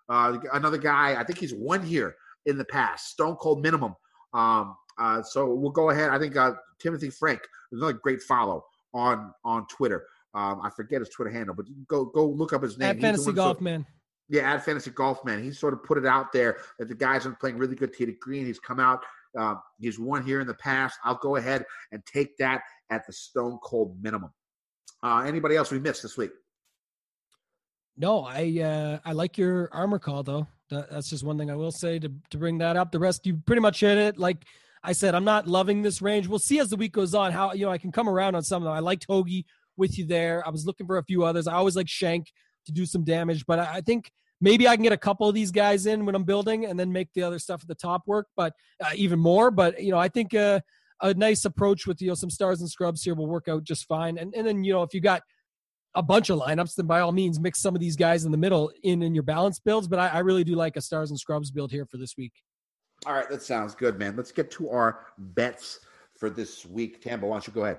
uh, 0.08 0.38
another 0.52 0.78
guy. 0.78 1.20
I 1.20 1.24
think 1.24 1.38
he's 1.38 1.54
won 1.54 1.82
here 1.82 2.16
in 2.46 2.58
the 2.58 2.64
past. 2.64 3.08
Stone 3.08 3.36
Cold 3.36 3.62
Minimum. 3.62 3.94
Um, 4.32 4.76
uh, 4.98 5.22
so 5.22 5.54
we'll 5.54 5.70
go 5.70 5.90
ahead. 5.90 6.10
I 6.10 6.18
think 6.18 6.34
Timothy 6.78 7.10
Frank 7.10 7.40
another 7.72 7.92
great 7.92 8.22
follow 8.22 8.64
on 8.94 9.32
on 9.44 9.66
Twitter. 9.66 10.06
Um, 10.36 10.60
I 10.62 10.68
forget 10.68 11.00
his 11.00 11.08
Twitter 11.08 11.30
handle, 11.30 11.54
but 11.54 11.64
go 11.88 12.04
go 12.04 12.26
look 12.26 12.52
up 12.52 12.62
his 12.62 12.76
name. 12.76 12.90
At 12.90 13.00
Fantasy 13.00 13.32
Golf 13.32 13.60
Man. 13.60 13.86
Yeah, 14.28 14.52
at 14.52 14.64
Fantasy 14.64 14.90
Golf 14.90 15.24
Man. 15.24 15.42
He 15.42 15.50
sort 15.50 15.72
of 15.72 15.82
put 15.82 15.96
it 15.96 16.04
out 16.04 16.30
there 16.30 16.58
that 16.78 16.88
the 16.88 16.94
guys 16.94 17.24
are 17.24 17.32
playing 17.32 17.56
really 17.56 17.74
good 17.74 17.94
tee 17.94 18.04
to 18.04 18.12
green. 18.12 18.44
He's 18.44 18.58
come 18.58 18.78
out. 18.78 19.02
Uh, 19.38 19.54
he's 19.80 19.98
won 19.98 20.24
here 20.26 20.40
in 20.42 20.46
the 20.46 20.54
past. 20.54 20.98
I'll 21.04 21.16
go 21.16 21.36
ahead 21.36 21.64
and 21.90 22.04
take 22.04 22.36
that 22.36 22.60
at 22.90 23.06
the 23.06 23.14
stone 23.14 23.58
cold 23.62 23.96
minimum. 24.02 24.30
Uh, 25.02 25.24
anybody 25.26 25.56
else 25.56 25.70
we 25.70 25.78
missed 25.78 26.02
this 26.02 26.18
week? 26.18 26.32
No, 27.96 28.24
I 28.24 28.60
uh, 28.62 28.98
I 29.08 29.12
like 29.12 29.38
your 29.38 29.70
Armour 29.72 29.98
call 29.98 30.22
though. 30.22 30.46
That, 30.68 30.90
that's 30.90 31.08
just 31.08 31.24
one 31.24 31.38
thing 31.38 31.50
I 31.50 31.56
will 31.56 31.72
say 31.72 31.98
to 31.98 32.12
to 32.28 32.36
bring 32.36 32.58
that 32.58 32.76
up. 32.76 32.92
The 32.92 32.98
rest 32.98 33.26
you 33.26 33.40
pretty 33.46 33.62
much 33.62 33.80
hit 33.80 33.96
it. 33.96 34.18
Like 34.18 34.44
I 34.82 34.92
said, 34.92 35.14
I'm 35.14 35.24
not 35.24 35.46
loving 35.46 35.80
this 35.80 36.02
range. 36.02 36.26
We'll 36.26 36.38
see 36.38 36.58
as 36.58 36.68
the 36.68 36.76
week 36.76 36.92
goes 36.92 37.14
on 37.14 37.32
how 37.32 37.54
you 37.54 37.64
know 37.64 37.72
I 37.72 37.78
can 37.78 37.90
come 37.90 38.06
around 38.06 38.34
on 38.34 38.42
some 38.42 38.62
of 38.62 38.66
them. 38.66 38.74
I 38.74 38.80
liked 38.80 39.06
Hoge 39.08 39.44
with 39.76 39.98
you 39.98 40.06
there. 40.06 40.46
I 40.46 40.50
was 40.50 40.66
looking 40.66 40.86
for 40.86 40.98
a 40.98 41.04
few 41.04 41.24
others. 41.24 41.46
I 41.46 41.54
always 41.54 41.76
like 41.76 41.88
Schenk 41.88 42.32
to 42.66 42.72
do 42.72 42.86
some 42.86 43.04
damage, 43.04 43.46
but 43.46 43.58
I, 43.58 43.80
think 43.80 44.10
maybe 44.40 44.68
I 44.68 44.76
can 44.76 44.82
get 44.82 44.92
a 44.92 44.98
couple 44.98 45.28
of 45.28 45.34
these 45.34 45.50
guys 45.50 45.86
in 45.86 46.04
when 46.04 46.14
I'm 46.14 46.24
building 46.24 46.66
and 46.66 46.78
then 46.78 46.92
make 46.92 47.08
the 47.14 47.22
other 47.22 47.38
stuff 47.38 47.62
at 47.62 47.68
the 47.68 47.74
top 47.74 48.02
work, 48.06 48.26
but 48.36 48.52
uh, 48.84 48.90
even 48.94 49.18
more. 49.18 49.50
But 49.50 49.82
you 49.82 49.90
know, 49.90 49.98
I 49.98 50.08
think 50.08 50.34
uh, 50.34 50.60
a 51.00 51.14
nice 51.14 51.44
approach 51.44 51.86
with 51.86 52.00
you 52.00 52.08
know 52.08 52.14
some 52.14 52.30
stars 52.30 52.60
and 52.60 52.70
scrubs 52.70 53.02
here 53.02 53.14
will 53.14 53.28
work 53.28 53.48
out 53.48 53.64
just 53.64 53.86
fine. 53.86 54.18
And 54.18 54.34
and 54.34 54.46
then 54.46 54.64
you 54.64 54.72
know 54.72 54.82
if 54.82 54.94
you 54.94 55.00
got 55.00 55.22
a 55.94 56.02
bunch 56.02 56.28
of 56.30 56.38
lineups, 56.38 56.74
then 56.74 56.86
by 56.86 57.00
all 57.00 57.12
means 57.12 57.40
mix 57.40 57.60
some 57.60 57.74
of 57.74 57.80
these 57.80 57.96
guys 57.96 58.24
in 58.24 58.32
the 58.32 58.38
middle 58.38 58.70
in 58.82 59.02
in 59.02 59.14
your 59.14 59.22
balance 59.22 59.58
builds. 59.58 59.88
But 59.88 59.98
I, 59.98 60.08
I 60.08 60.18
really 60.20 60.44
do 60.44 60.54
like 60.54 60.76
a 60.76 60.80
stars 60.80 61.10
and 61.10 61.18
scrubs 61.18 61.50
build 61.50 61.70
here 61.70 61.86
for 61.86 61.96
this 61.96 62.16
week. 62.16 62.32
All 63.04 63.12
right, 63.12 63.28
that 63.28 63.42
sounds 63.42 63.74
good, 63.74 63.98
man. 63.98 64.16
Let's 64.16 64.32
get 64.32 64.50
to 64.52 64.70
our 64.70 65.06
bets 65.18 65.80
for 66.18 66.30
this 66.30 66.64
week. 66.64 67.02
Tambo, 67.02 67.26
why 67.26 67.34
don't 67.34 67.46
you 67.46 67.52
go 67.52 67.64
ahead? 67.64 67.78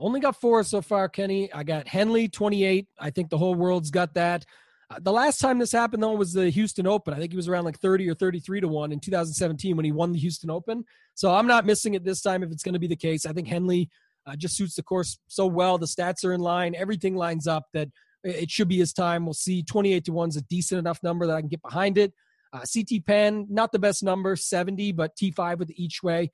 Only 0.00 0.20
got 0.20 0.40
four 0.40 0.62
so 0.62 0.80
far, 0.80 1.08
Kenny. 1.08 1.52
I 1.52 1.64
got 1.64 1.88
Henley 1.88 2.28
28. 2.28 2.86
I 3.00 3.10
think 3.10 3.30
the 3.30 3.38
whole 3.38 3.54
world's 3.54 3.90
got 3.90 4.14
that. 4.14 4.44
Uh, 4.90 4.98
the 5.02 5.12
last 5.12 5.38
time 5.38 5.58
this 5.58 5.72
happened, 5.72 6.02
though, 6.02 6.12
was 6.12 6.32
the 6.32 6.48
Houston 6.50 6.86
Open. 6.86 7.12
I 7.12 7.18
think 7.18 7.32
he 7.32 7.36
was 7.36 7.48
around 7.48 7.64
like 7.64 7.78
30 7.78 8.08
or 8.08 8.14
33 8.14 8.60
to 8.60 8.68
1 8.68 8.92
in 8.92 9.00
2017 9.00 9.76
when 9.76 9.84
he 9.84 9.92
won 9.92 10.12
the 10.12 10.18
Houston 10.18 10.50
Open. 10.50 10.84
So 11.14 11.34
I'm 11.34 11.46
not 11.46 11.66
missing 11.66 11.94
it 11.94 12.04
this 12.04 12.22
time 12.22 12.42
if 12.42 12.50
it's 12.50 12.62
going 12.62 12.74
to 12.74 12.78
be 12.78 12.86
the 12.86 12.96
case. 12.96 13.26
I 13.26 13.32
think 13.32 13.48
Henley 13.48 13.90
uh, 14.26 14.36
just 14.36 14.56
suits 14.56 14.76
the 14.76 14.82
course 14.82 15.18
so 15.26 15.46
well. 15.46 15.78
The 15.78 15.86
stats 15.86 16.24
are 16.24 16.32
in 16.32 16.40
line, 16.40 16.74
everything 16.74 17.16
lines 17.16 17.46
up 17.46 17.66
that 17.74 17.88
it 18.24 18.50
should 18.50 18.68
be 18.68 18.78
his 18.78 18.92
time. 18.92 19.24
We'll 19.24 19.34
see 19.34 19.62
28 19.62 20.04
to 20.06 20.12
1 20.12 20.28
is 20.30 20.36
a 20.36 20.42
decent 20.42 20.78
enough 20.78 21.02
number 21.02 21.26
that 21.26 21.36
I 21.36 21.40
can 21.40 21.48
get 21.48 21.62
behind 21.62 21.98
it. 21.98 22.12
Uh, 22.52 22.60
CT 22.60 23.04
Pan, 23.04 23.46
not 23.50 23.72
the 23.72 23.78
best 23.78 24.02
number, 24.02 24.36
70, 24.36 24.92
but 24.92 25.14
T5 25.16 25.58
with 25.58 25.70
each 25.74 26.02
way. 26.02 26.30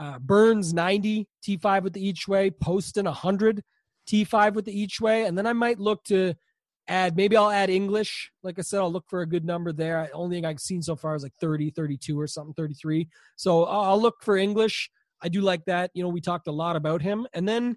Uh, 0.00 0.18
Burns 0.18 0.72
90, 0.72 1.28
T5 1.46 1.82
with 1.82 1.92
the 1.92 2.04
each 2.04 2.26
way. 2.26 2.50
Poston 2.50 3.04
100, 3.04 3.62
T5 4.08 4.54
with 4.54 4.64
the 4.64 4.80
each 4.80 4.98
way. 4.98 5.26
And 5.26 5.36
then 5.36 5.46
I 5.46 5.52
might 5.52 5.78
look 5.78 6.02
to 6.04 6.32
add, 6.88 7.16
maybe 7.16 7.36
I'll 7.36 7.50
add 7.50 7.68
English. 7.68 8.30
Like 8.42 8.58
I 8.58 8.62
said, 8.62 8.80
I'll 8.80 8.90
look 8.90 9.04
for 9.08 9.20
a 9.20 9.26
good 9.26 9.44
number 9.44 9.72
there. 9.72 10.08
The 10.10 10.12
only 10.12 10.36
thing 10.36 10.46
I've 10.46 10.58
seen 10.58 10.80
so 10.80 10.96
far 10.96 11.14
is 11.14 11.22
like 11.22 11.34
30, 11.38 11.70
32 11.70 12.18
or 12.18 12.26
something, 12.26 12.54
33. 12.54 13.08
So 13.36 13.64
I'll 13.64 14.00
look 14.00 14.22
for 14.22 14.38
English. 14.38 14.90
I 15.22 15.28
do 15.28 15.42
like 15.42 15.66
that. 15.66 15.90
You 15.92 16.02
know, 16.02 16.08
we 16.08 16.22
talked 16.22 16.48
a 16.48 16.52
lot 16.52 16.76
about 16.76 17.02
him. 17.02 17.26
And 17.34 17.46
then 17.46 17.76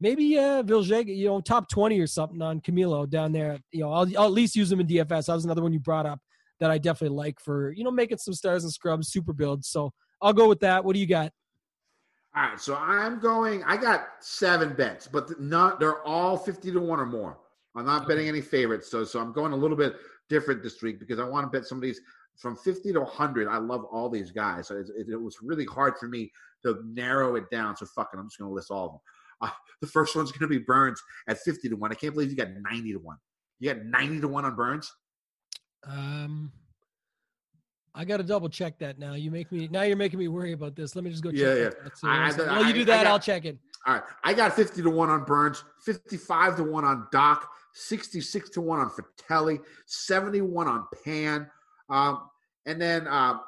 maybe 0.00 0.38
uh 0.38 0.62
Villega, 0.62 1.14
you 1.14 1.26
know, 1.26 1.40
top 1.40 1.68
20 1.68 1.98
or 1.98 2.06
something 2.06 2.40
on 2.40 2.60
Camilo 2.60 3.10
down 3.10 3.32
there. 3.32 3.58
You 3.72 3.80
know, 3.80 3.92
I'll, 3.92 4.06
I'll 4.16 4.26
at 4.26 4.32
least 4.32 4.54
use 4.54 4.70
him 4.70 4.78
in 4.78 4.86
DFS. 4.86 5.26
That 5.26 5.34
was 5.34 5.44
another 5.44 5.62
one 5.62 5.72
you 5.72 5.80
brought 5.80 6.06
up 6.06 6.20
that 6.60 6.70
I 6.70 6.78
definitely 6.78 7.16
like 7.16 7.40
for, 7.40 7.72
you 7.72 7.82
know, 7.82 7.90
making 7.90 8.18
some 8.18 8.34
stars 8.34 8.62
and 8.62 8.72
scrubs, 8.72 9.08
super 9.08 9.32
builds. 9.32 9.68
So 9.68 9.92
I'll 10.22 10.32
go 10.32 10.48
with 10.48 10.60
that. 10.60 10.84
What 10.84 10.94
do 10.94 11.00
you 11.00 11.06
got? 11.08 11.32
All 12.36 12.42
right, 12.42 12.60
so 12.60 12.74
I'm 12.74 13.20
going. 13.20 13.62
I 13.64 13.76
got 13.76 14.06
seven 14.20 14.74
bets, 14.74 15.06
but 15.06 15.40
not. 15.40 15.78
They're 15.78 16.02
all 16.02 16.36
fifty 16.36 16.72
to 16.72 16.80
one 16.80 16.98
or 16.98 17.06
more. 17.06 17.38
I'm 17.76 17.86
not 17.86 18.08
betting 18.08 18.28
any 18.28 18.40
favorites, 18.40 18.90
so 18.90 19.04
so 19.04 19.20
I'm 19.20 19.32
going 19.32 19.52
a 19.52 19.56
little 19.56 19.76
bit 19.76 19.94
different 20.28 20.62
this 20.62 20.82
week 20.82 20.98
because 20.98 21.18
I 21.18 21.24
want 21.24 21.50
to 21.50 21.58
bet 21.58 21.66
some 21.66 21.78
of 21.78 21.82
these 21.82 22.00
from 22.36 22.56
50 22.56 22.92
to 22.92 23.00
100. 23.00 23.48
I 23.48 23.58
love 23.58 23.84
all 23.84 24.08
these 24.08 24.30
guys. 24.30 24.68
So 24.68 24.76
it, 24.76 24.90
it, 24.96 25.08
it 25.10 25.16
was 25.16 25.38
really 25.42 25.64
hard 25.64 25.94
for 25.98 26.08
me 26.08 26.32
to 26.64 26.80
narrow 26.84 27.36
it 27.36 27.50
down. 27.50 27.76
So 27.76 27.86
fucking, 27.86 28.18
I'm 28.18 28.26
just 28.26 28.38
going 28.38 28.50
to 28.50 28.54
list 28.54 28.70
all 28.70 28.86
of 28.86 28.92
them. 28.92 29.00
Uh, 29.40 29.50
the 29.80 29.86
first 29.86 30.16
one's 30.16 30.32
going 30.32 30.50
to 30.50 30.58
be 30.58 30.64
Burns 30.64 31.00
at 31.28 31.38
50 31.38 31.68
to 31.68 31.76
1. 31.76 31.92
I 31.92 31.94
can't 31.94 32.14
believe 32.14 32.30
you 32.30 32.36
got 32.36 32.50
90 32.70 32.92
to 32.92 32.98
1. 32.98 33.16
You 33.60 33.74
got 33.74 33.84
90 33.84 34.20
to 34.20 34.28
1 34.28 34.44
on 34.44 34.56
Burns? 34.56 34.92
Um, 35.86 36.52
I 37.94 38.04
got 38.04 38.16
to 38.16 38.24
double 38.24 38.48
check 38.48 38.78
that 38.80 38.98
now. 38.98 39.14
You 39.14 39.30
make 39.30 39.52
me 39.52 39.68
now. 39.70 39.82
You're 39.82 39.96
making 39.96 40.18
me 40.18 40.28
worry 40.28 40.52
about 40.52 40.74
this. 40.74 40.96
Let 40.96 41.04
me 41.04 41.10
just 41.10 41.22
go 41.22 41.30
check. 41.30 41.38
Yeah, 41.40 41.54
yeah. 41.54 41.70
that. 41.70 41.92
I- 42.02 42.26
I- 42.26 42.30
so 42.30 42.46
while 42.46 42.64
you 42.66 42.72
do 42.72 42.84
that, 42.86 43.04
got- 43.04 43.06
I'll 43.10 43.20
check 43.20 43.44
it. 43.44 43.56
All 43.86 43.94
right. 43.94 44.02
I 44.24 44.32
got 44.34 44.54
50 44.56 44.82
to 44.82 44.90
1 44.90 45.10
on 45.10 45.24
Burns, 45.24 45.62
55 45.84 46.56
to 46.56 46.64
1 46.64 46.84
on 46.84 47.06
Doc, 47.12 47.48
66 47.74 48.50
to 48.50 48.60
1 48.60 48.78
on 48.80 48.90
Frittelli, 48.90 49.60
71 49.86 50.66
on 50.66 50.86
Pan. 51.04 51.48
Um, 51.90 52.28
and 52.66 52.80
then, 52.80 53.06
uh, 53.06 53.38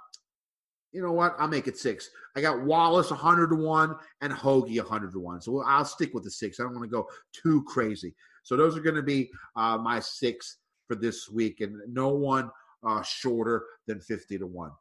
you 0.92 1.02
know 1.02 1.12
what? 1.12 1.34
I'll 1.38 1.48
make 1.48 1.66
it 1.68 1.76
six. 1.78 2.08
I 2.36 2.40
got 2.40 2.62
Wallace 2.62 3.10
100 3.10 3.48
to 3.48 3.56
1 3.56 3.96
and 4.20 4.32
Hoge 4.32 4.78
100 4.78 5.12
to 5.12 5.18
1. 5.20 5.40
So 5.40 5.62
I'll 5.62 5.84
stick 5.84 6.12
with 6.14 6.24
the 6.24 6.30
six. 6.30 6.60
I 6.60 6.64
don't 6.64 6.74
want 6.74 6.84
to 6.84 6.90
go 6.90 7.08
too 7.32 7.64
crazy. 7.64 8.14
So 8.42 8.56
those 8.56 8.76
are 8.76 8.80
going 8.80 8.94
to 8.96 9.02
be 9.02 9.30
uh, 9.56 9.76
my 9.78 10.00
six 10.00 10.58
for 10.86 10.94
this 10.94 11.28
week, 11.28 11.60
and 11.62 11.76
no 11.92 12.10
one 12.10 12.50
uh, 12.84 13.02
shorter 13.02 13.64
than 13.86 14.00
50 14.00 14.38
to 14.38 14.46
1. 14.46 14.70
All 14.70 14.76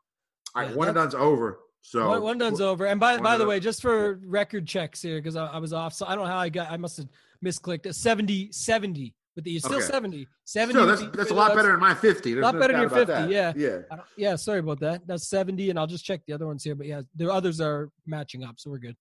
right. 0.55 0.69
Yeah, 0.69 0.75
one 0.75 0.87
and 0.87 0.95
done's 0.95 1.15
over. 1.15 1.59
So 1.81 2.09
one, 2.09 2.23
one 2.23 2.37
done's 2.37 2.61
over. 2.61 2.87
And 2.87 2.99
by 2.99 3.17
by 3.19 3.37
the 3.37 3.45
way, 3.45 3.59
just 3.59 3.81
for 3.81 4.19
record 4.25 4.67
checks 4.67 5.01
here, 5.01 5.17
because 5.19 5.35
I, 5.35 5.45
I 5.45 5.57
was 5.59 5.71
off, 5.71 5.93
so 5.93 6.05
I 6.07 6.15
don't 6.15 6.25
know 6.25 6.31
how 6.31 6.39
I 6.39 6.49
got. 6.49 6.71
I 6.71 6.77
must 6.77 6.97
have 6.97 7.07
misclicked. 7.43 7.85
A 7.85 7.93
70, 7.93 8.51
70 8.51 9.13
with 9.35 9.45
the 9.45 9.59
still 9.59 9.75
Okay. 9.75 9.85
70. 9.85 10.27
70. 10.45 10.73
Still, 10.73 10.87
with 10.87 10.99
that's, 10.99 11.17
that's 11.17 11.31
a 11.31 11.33
lot 11.33 11.53
better 11.53 11.71
than 11.71 11.79
my 11.79 11.93
50. 11.93 12.33
There's 12.33 12.43
lot 12.43 12.55
no 12.55 12.59
better 12.61 12.73
than 12.73 12.81
your 12.81 12.89
50, 12.89 13.05
that. 13.05 13.29
yeah. 13.29 13.53
Yeah. 13.55 13.81
Yeah, 14.17 14.35
sorry 14.35 14.59
about 14.59 14.79
that. 14.79 15.05
That's 15.05 15.27
70, 15.27 15.69
and 15.69 15.77
I'll 15.77 15.87
just 15.87 16.05
check 16.05 16.21
the 16.25 16.33
other 16.33 16.47
ones 16.47 16.63
here. 16.63 16.73
But 16.73 16.87
yeah, 16.87 17.01
the 17.15 17.31
others 17.31 17.61
are 17.61 17.89
matching 18.07 18.43
up, 18.43 18.55
so 18.57 18.71
we're 18.71 18.79
good. 18.79 18.95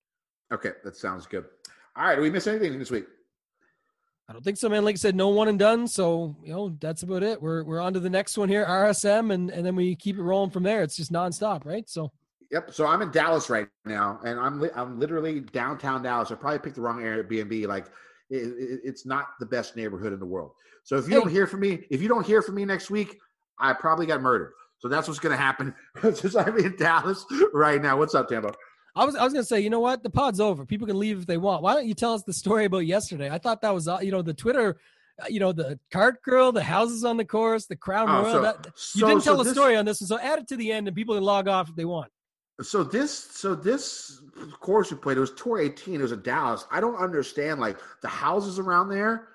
Okay, 0.52 0.72
that 0.84 0.96
sounds 0.96 1.26
good. 1.26 1.44
All 1.96 2.04
right, 2.04 2.16
did 2.16 2.22
we 2.22 2.30
miss 2.30 2.46
anything 2.46 2.78
this 2.78 2.90
week? 2.90 3.06
I 4.28 4.32
don't 4.32 4.42
think 4.42 4.56
so, 4.56 4.68
man. 4.68 4.84
Like 4.84 4.94
I 4.94 4.96
said, 4.96 5.14
no 5.14 5.28
one 5.28 5.48
and 5.48 5.58
done. 5.58 5.86
So 5.86 6.34
you 6.42 6.52
know 6.52 6.76
that's 6.80 7.02
about 7.02 7.22
it. 7.22 7.42
We're 7.42 7.62
we're 7.64 7.80
on 7.80 7.92
to 7.94 8.00
the 8.00 8.10
next 8.10 8.38
one 8.38 8.48
here, 8.48 8.64
RSM, 8.64 9.32
and 9.32 9.50
and 9.50 9.64
then 9.64 9.76
we 9.76 9.94
keep 9.94 10.16
it 10.16 10.22
rolling 10.22 10.50
from 10.50 10.62
there. 10.62 10.82
It's 10.82 10.96
just 10.96 11.12
nonstop, 11.12 11.66
right? 11.66 11.88
So 11.88 12.10
Yep. 12.54 12.72
So 12.72 12.86
I'm 12.86 13.02
in 13.02 13.10
Dallas 13.10 13.50
right 13.50 13.66
now, 13.84 14.20
and 14.24 14.38
I'm 14.38 14.60
li- 14.60 14.70
I'm 14.76 15.00
literally 15.00 15.40
downtown 15.40 16.02
Dallas. 16.02 16.30
I 16.30 16.36
probably 16.36 16.60
picked 16.60 16.76
the 16.76 16.82
wrong 16.82 17.00
Airbnb. 17.00 17.66
Like, 17.66 17.86
it, 18.30 18.36
it, 18.36 18.80
it's 18.84 19.04
not 19.04 19.30
the 19.40 19.46
best 19.46 19.74
neighborhood 19.74 20.12
in 20.12 20.20
the 20.20 20.26
world. 20.26 20.52
So 20.84 20.96
if 20.96 21.08
you 21.08 21.14
don't 21.14 21.30
hear 21.30 21.48
from 21.48 21.60
me, 21.60 21.84
if 21.90 22.00
you 22.00 22.06
don't 22.06 22.24
hear 22.24 22.42
from 22.42 22.54
me 22.54 22.64
next 22.64 22.90
week, 22.90 23.18
I 23.58 23.72
probably 23.72 24.06
got 24.06 24.20
murdered. 24.20 24.52
So 24.78 24.88
that's 24.88 25.08
what's 25.08 25.18
going 25.18 25.36
to 25.36 25.42
happen. 25.42 25.74
Since 26.02 26.36
I'm 26.36 26.56
in 26.58 26.76
Dallas 26.76 27.24
right 27.52 27.82
now. 27.82 27.96
What's 27.96 28.14
up, 28.14 28.28
Tambo? 28.28 28.52
I 28.96 29.04
was 29.04 29.16
I 29.16 29.24
was 29.24 29.32
gonna 29.32 29.44
say, 29.44 29.60
you 29.60 29.70
know 29.70 29.80
what? 29.80 30.02
The 30.02 30.10
pod's 30.10 30.40
over. 30.40 30.64
People 30.64 30.86
can 30.86 30.98
leave 30.98 31.18
if 31.18 31.26
they 31.26 31.36
want. 31.36 31.62
Why 31.62 31.74
don't 31.74 31.86
you 31.86 31.94
tell 31.94 32.14
us 32.14 32.22
the 32.22 32.32
story 32.32 32.64
about 32.66 32.86
yesterday? 32.86 33.28
I 33.30 33.38
thought 33.38 33.60
that 33.62 33.74
was 33.74 33.88
uh, 33.88 33.98
you 34.00 34.12
know 34.12 34.22
the 34.22 34.34
Twitter. 34.34 34.76
uh, 35.22 35.26
You 35.28 35.40
know 35.40 35.52
the 35.52 35.78
cart 35.90 36.22
girl, 36.22 36.52
the 36.52 36.62
houses 36.62 37.04
on 37.04 37.16
the 37.16 37.24
course, 37.24 37.66
the 37.66 37.76
crown 37.76 38.08
Oh, 38.08 38.22
royal. 38.22 38.32
so- 38.32 38.42
that, 38.42 38.66
you 38.66 38.72
so- 38.76 39.06
didn't 39.08 39.24
tell 39.24 39.36
so 39.38 39.42
this- 39.44 39.52
story 39.52 39.76
on 39.76 39.84
this 39.84 40.00
one, 40.00 40.08
so 40.08 40.18
add 40.18 40.38
it 40.38 40.48
to 40.48 40.56
the 40.56 40.70
end, 40.72 40.86
and 40.88 40.96
people 40.96 41.14
can 41.14 41.24
log 41.24 41.48
off 41.48 41.68
if 41.70 41.76
they 41.76 41.84
want. 41.84 42.10
So 42.62 42.84
this, 42.84 43.12
so 43.12 43.56
this 43.56 44.20
course 44.60 44.92
we 44.92 44.96
played, 44.96 45.16
it 45.16 45.20
was 45.20 45.32
tour 45.34 45.58
18. 45.58 45.96
It 45.96 46.02
was 46.02 46.12
in 46.12 46.22
Dallas. 46.22 46.64
I 46.70 46.80
don't 46.80 46.94
understand 46.94 47.58
like 47.60 47.78
the 48.00 48.06
houses 48.08 48.60
around 48.60 48.90
there. 48.90 49.26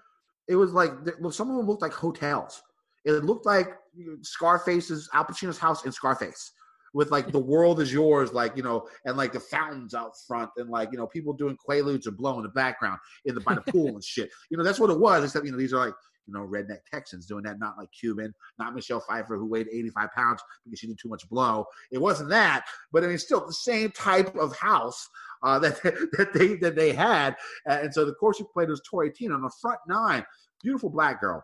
It 0.47 0.55
was 0.55 0.71
like 0.71 0.93
well, 1.19 1.31
some 1.31 1.49
of 1.51 1.57
them 1.57 1.67
looked 1.67 1.81
like 1.81 1.91
hotels. 1.91 2.61
It 3.03 3.11
looked 3.25 3.45
like 3.45 3.75
Scarface's 4.21 5.09
Al 5.13 5.25
Pacino's 5.25 5.57
house 5.57 5.85
in 5.85 5.91
Scarface, 5.91 6.51
with 6.93 7.11
like 7.11 7.31
the 7.31 7.39
world 7.39 7.79
is 7.79 7.91
yours, 7.91 8.33
like 8.33 8.55
you 8.55 8.63
know, 8.63 8.87
and 9.05 9.17
like 9.17 9.33
the 9.33 9.39
fountains 9.39 9.93
out 9.93 10.13
front, 10.27 10.49
and 10.57 10.69
like 10.69 10.91
you 10.91 10.97
know, 10.97 11.07
people 11.07 11.33
doing 11.33 11.57
quaaludes 11.57 12.07
and 12.07 12.17
blow 12.17 12.37
in 12.37 12.43
the 12.43 12.49
background 12.49 12.99
in 13.25 13.35
the 13.35 13.41
by 13.41 13.55
the 13.55 13.71
pool 13.71 13.87
and 13.87 14.03
shit. 14.03 14.29
You 14.49 14.57
know, 14.57 14.63
that's 14.63 14.79
what 14.79 14.89
it 14.89 14.99
was. 14.99 15.23
Except 15.23 15.45
you 15.45 15.51
know, 15.51 15.57
these 15.57 15.73
are 15.73 15.85
like 15.85 15.95
you 16.29 16.33
know, 16.33 16.47
redneck 16.47 16.79
Texans 16.91 17.25
doing 17.25 17.43
that, 17.43 17.59
not 17.59 17.77
like 17.77 17.89
Cuban, 17.91 18.33
not 18.59 18.75
Michelle 18.75 18.99
Pfeiffer 18.99 19.37
who 19.37 19.47
weighed 19.47 19.67
85 19.71 20.11
pounds 20.11 20.41
because 20.63 20.79
she 20.79 20.87
did 20.87 20.99
too 20.99 21.09
much 21.09 21.27
blow. 21.27 21.65
It 21.91 21.97
wasn't 21.97 22.29
that, 22.29 22.65
but 22.91 23.03
I 23.03 23.07
mean, 23.07 23.17
still 23.17 23.45
the 23.45 23.53
same 23.53 23.91
type 23.91 24.35
of 24.35 24.55
house 24.55 25.07
uh, 25.43 25.59
that 25.59 25.81
that 25.83 26.33
they 26.33 26.55
that 26.55 26.75
they 26.75 26.93
had. 26.93 27.35
And 27.65 27.93
so 27.93 28.05
the 28.05 28.13
course 28.13 28.39
we 28.39 28.45
played 28.53 28.69
was 28.69 28.81
tour 28.81 29.03
18 29.03 29.31
on 29.31 29.41
the 29.41 29.51
front 29.61 29.79
nine. 29.87 30.25
Beautiful 30.61 30.89
black 30.89 31.21
girl, 31.21 31.43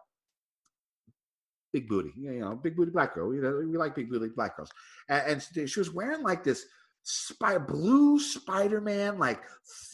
big 1.76 1.90
booty, 1.90 2.14
you 2.18 2.40
know, 2.40 2.56
big 2.56 2.78
booty 2.78 2.92
black 2.92 3.14
girl. 3.14 3.36
You 3.36 3.42
know, 3.42 3.62
we 3.70 3.78
like 3.78 3.96
big 3.96 4.10
booty 4.10 4.30
black 4.34 4.56
girls. 4.56 4.72
And, 5.10 5.42
and 5.54 5.70
she 5.70 5.80
was 5.80 5.92
wearing 5.92 6.24
like 6.24 6.42
this 6.42 6.66
spy, 7.04 7.58
blue 7.58 8.18
Spider 8.18 8.80
Man, 8.80 9.20
like 9.20 9.42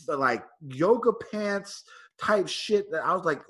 like 0.08 0.44
yoga 0.62 1.12
pants 1.32 1.84
type 2.20 2.48
shit. 2.48 2.92
That 2.92 3.04
I 3.04 3.16
was 3.16 3.26
like, 3.26 3.42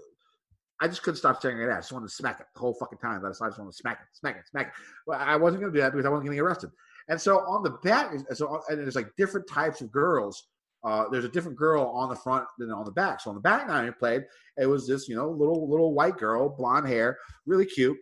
I 0.79 0.87
just 0.87 1.03
couldn't 1.03 1.17
stop 1.17 1.39
staring 1.39 1.61
at 1.61 1.67
it. 1.67 1.73
I 1.73 1.79
just 1.79 1.91
wanted 1.91 2.07
to 2.07 2.13
smack 2.13 2.39
it 2.39 2.45
the 2.53 2.61
whole 2.61 2.73
fucking 2.73 2.99
time. 2.99 3.21
I 3.25 3.29
just 3.29 3.41
wanted 3.41 3.57
to 3.57 3.73
smack 3.73 3.99
it, 3.99 4.07
smack 4.13 4.37
it, 4.37 4.47
smack 4.47 4.67
it. 4.67 4.73
Well, 5.05 5.19
I 5.19 5.35
wasn't 5.35 5.61
going 5.61 5.73
to 5.73 5.77
do 5.77 5.81
that 5.83 5.91
because 5.91 6.05
I 6.05 6.09
wasn't 6.09 6.27
going 6.27 6.37
to 6.37 6.41
get 6.41 6.47
arrested. 6.47 6.69
And 7.09 7.19
so 7.19 7.39
on 7.39 7.63
the 7.63 7.71
back, 7.83 8.13
so 8.33 8.61
and 8.69 8.79
there's 8.79 8.95
like 8.95 9.09
different 9.17 9.45
types 9.47 9.81
of 9.81 9.91
girls. 9.91 10.47
Uh, 10.85 11.09
there's 11.09 11.25
a 11.25 11.29
different 11.29 11.57
girl 11.57 11.83
on 11.93 12.09
the 12.09 12.15
front 12.15 12.45
than 12.57 12.71
on 12.71 12.85
the 12.85 12.91
back. 12.91 13.19
So 13.19 13.29
on 13.29 13.35
the 13.35 13.41
back 13.41 13.67
nine 13.67 13.87
I 13.87 13.91
played, 13.91 14.23
it 14.57 14.65
was 14.65 14.87
this 14.87 15.09
you 15.09 15.15
know 15.15 15.29
little 15.29 15.69
little 15.69 15.93
white 15.93 16.17
girl, 16.17 16.49
blonde 16.49 16.87
hair, 16.87 17.17
really 17.45 17.65
cute, 17.65 17.97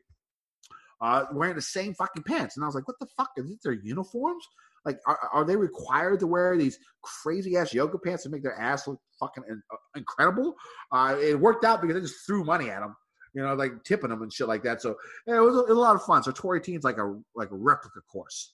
uh, 1.01 1.25
wearing 1.31 1.55
the 1.55 1.61
same 1.61 1.93
fucking 1.93 2.23
pants. 2.23 2.57
And 2.57 2.63
I 2.63 2.67
was 2.67 2.75
like, 2.75 2.87
what 2.87 2.99
the 2.99 3.07
fuck? 3.17 3.29
Is 3.37 3.49
it 3.49 3.59
their 3.63 3.73
uniforms? 3.73 4.45
Like, 4.85 4.99
are, 5.05 5.19
are 5.33 5.45
they 5.45 5.55
required 5.55 6.19
to 6.21 6.27
wear 6.27 6.57
these 6.57 6.77
crazy 7.01 7.57
ass 7.57 7.73
yoga 7.73 7.97
pants 7.97 8.23
to 8.23 8.29
make 8.29 8.43
their 8.43 8.59
ass 8.59 8.87
look 8.87 8.99
fucking 9.19 9.43
in- 9.49 9.61
uh, 9.71 9.77
incredible? 9.95 10.55
Uh, 10.91 11.15
it 11.19 11.39
worked 11.39 11.65
out 11.65 11.81
because 11.81 11.97
I 11.97 11.99
just 11.99 12.25
threw 12.25 12.43
money 12.43 12.69
at 12.69 12.79
them, 12.79 12.95
you 13.33 13.43
know, 13.43 13.53
like 13.55 13.83
tipping 13.83 14.09
them 14.09 14.21
and 14.21 14.31
shit 14.31 14.47
like 14.47 14.63
that. 14.63 14.81
So 14.81 14.95
yeah, 15.27 15.37
it, 15.37 15.41
was 15.41 15.55
a, 15.55 15.59
it 15.59 15.69
was 15.69 15.77
a 15.77 15.81
lot 15.81 15.95
of 15.95 16.03
fun. 16.03 16.23
So 16.23 16.33
18 16.53 16.77
is 16.77 16.83
like 16.83 16.97
a 16.97 17.19
like 17.35 17.51
a 17.51 17.55
replica 17.55 17.99
course. 18.11 18.53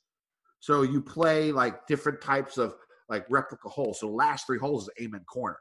So 0.60 0.82
you 0.82 1.02
play 1.02 1.52
like 1.52 1.86
different 1.88 2.22
types 2.22 2.58
of 2.58 2.76
like 3.08 3.26
replica 3.30 3.70
holes. 3.70 4.00
So 4.00 4.08
the 4.08 4.14
last 4.14 4.48
three 4.48 4.58
holes 4.58 4.84
is 4.84 5.06
Amen 5.06 5.24
Corner. 5.32 5.60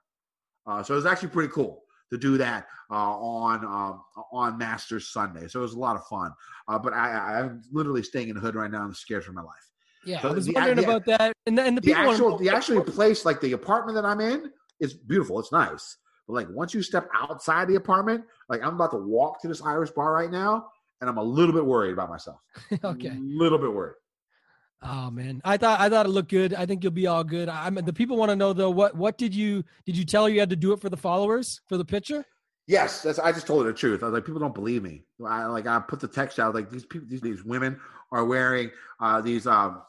Uh, 0.67 0.83
so 0.83 0.95
it 0.95 0.97
was 0.97 1.07
actually 1.07 1.29
pretty 1.29 1.53
cool 1.53 1.84
to 2.15 2.19
do 2.19 2.39
that 2.39 2.67
uh, 2.91 2.95
on 2.95 3.65
um, 3.65 4.03
on 4.33 4.57
Masters 4.59 5.09
Sunday. 5.13 5.49
So 5.49 5.59
it 5.61 5.63
was 5.63 5.75
a 5.75 5.79
lot 5.79 5.97
of 5.97 6.07
fun. 6.07 6.33
Uh, 6.69 6.79
but 6.79 6.93
I, 6.93 7.11
I, 7.11 7.41
I'm 7.41 7.63
literally 7.73 8.03
staying 8.03 8.29
in 8.29 8.35
the 8.37 8.41
hood 8.41 8.55
right 8.55 8.71
now. 8.71 8.83
I'm 8.83 8.95
scared 8.95 9.25
for 9.25 9.33
my 9.33 9.43
life. 9.43 9.67
Yeah, 10.07 10.21
So 10.21 10.29
I 10.29 10.33
was 10.33 10.47
the- 10.47 10.53
wondering 10.55 10.77
the- 10.77 10.85
about 10.85 11.05
that. 11.07 11.33
And 11.47 11.59
the, 11.59 11.63
and 11.63 11.77
the, 11.77 11.81
the 11.83 11.93
actual 11.95 12.39
the 12.39 12.49
actual 12.51 12.83
place 12.83 13.25
like 13.25 13.41
the 13.43 13.53
apartment 13.53 13.97
that 13.97 14.05
i'm 14.07 14.21
in 14.21 14.51
is 14.81 14.95
beautiful 14.95 15.39
it's 15.41 15.53
nice 15.53 15.99
but 16.27 16.33
like 16.33 16.49
once 16.51 16.73
you 16.73 16.83
step 16.83 17.07
outside 17.15 17.69
the 17.69 17.75
apartment 17.75 18.25
like 18.49 18.63
i'm 18.63 18.75
about 18.77 18.93
to 18.93 18.97
walk 18.97 19.43
to 19.43 19.49
this 19.49 19.61
irish 19.61 19.91
bar 19.91 20.11
right 20.15 20.31
now 20.31 20.67
and 21.03 21.11
i'm 21.11 21.19
a 21.19 21.23
little 21.23 21.53
bit 21.55 21.67
worried 21.67 21.93
about 21.93 22.09
myself 22.09 22.39
okay. 22.85 23.09
a 23.09 23.19
little 23.21 23.59
bit 23.59 23.71
worried 23.73 23.97
Oh 24.83 25.11
man, 25.11 25.41
I 25.45 25.57
thought 25.57 25.81
I 25.81 25.89
thought 25.89 26.07
it 26.07 26.11
looked 26.11 26.31
good. 26.31 26.53
I 26.55 26.67
think 26.67 26.83
you'll 26.83 26.93
be 26.93 27.07
all 27.07 27.25
good. 27.25 27.49
I'm 27.49 27.75
the 27.75 27.93
people 27.93 28.17
want 28.17 28.31
to 28.31 28.37
know 28.37 28.53
though. 28.53 28.71
What 28.71 28.95
what 28.97 29.17
did 29.17 29.35
you 29.35 29.65
did 29.87 29.97
you 29.97 30.05
tell 30.05 30.29
you 30.29 30.41
had 30.41 30.51
to 30.51 30.57
do 30.57 30.73
it 30.73 30.81
for 30.81 30.91
the 30.91 30.97
followers 30.97 31.61
for 31.69 31.77
the 31.77 31.85
picture? 31.85 32.25
yes 32.67 33.03
that's 33.03 33.19
i 33.19 33.31
just 33.31 33.47
told 33.47 33.65
her 33.65 33.73
the 33.73 33.77
truth 33.77 34.03
i 34.03 34.07
was 34.07 34.15
like 34.15 34.25
people 34.25 34.41
don't 34.41 34.55
believe 34.55 34.83
me 34.83 35.03
i 35.27 35.45
like 35.45 35.67
i 35.67 35.79
put 35.79 36.01
the 36.01 36.09
text 36.09 36.39
out 36.39 36.55
like 36.55 36.71
these 36.71 36.85
people 36.87 37.07
these, 37.09 37.21
these 37.21 37.45
women 37.45 37.79
are 38.11 38.25
wearing 38.25 38.71
uh 39.01 39.21
these 39.21 39.47
um 39.47 39.83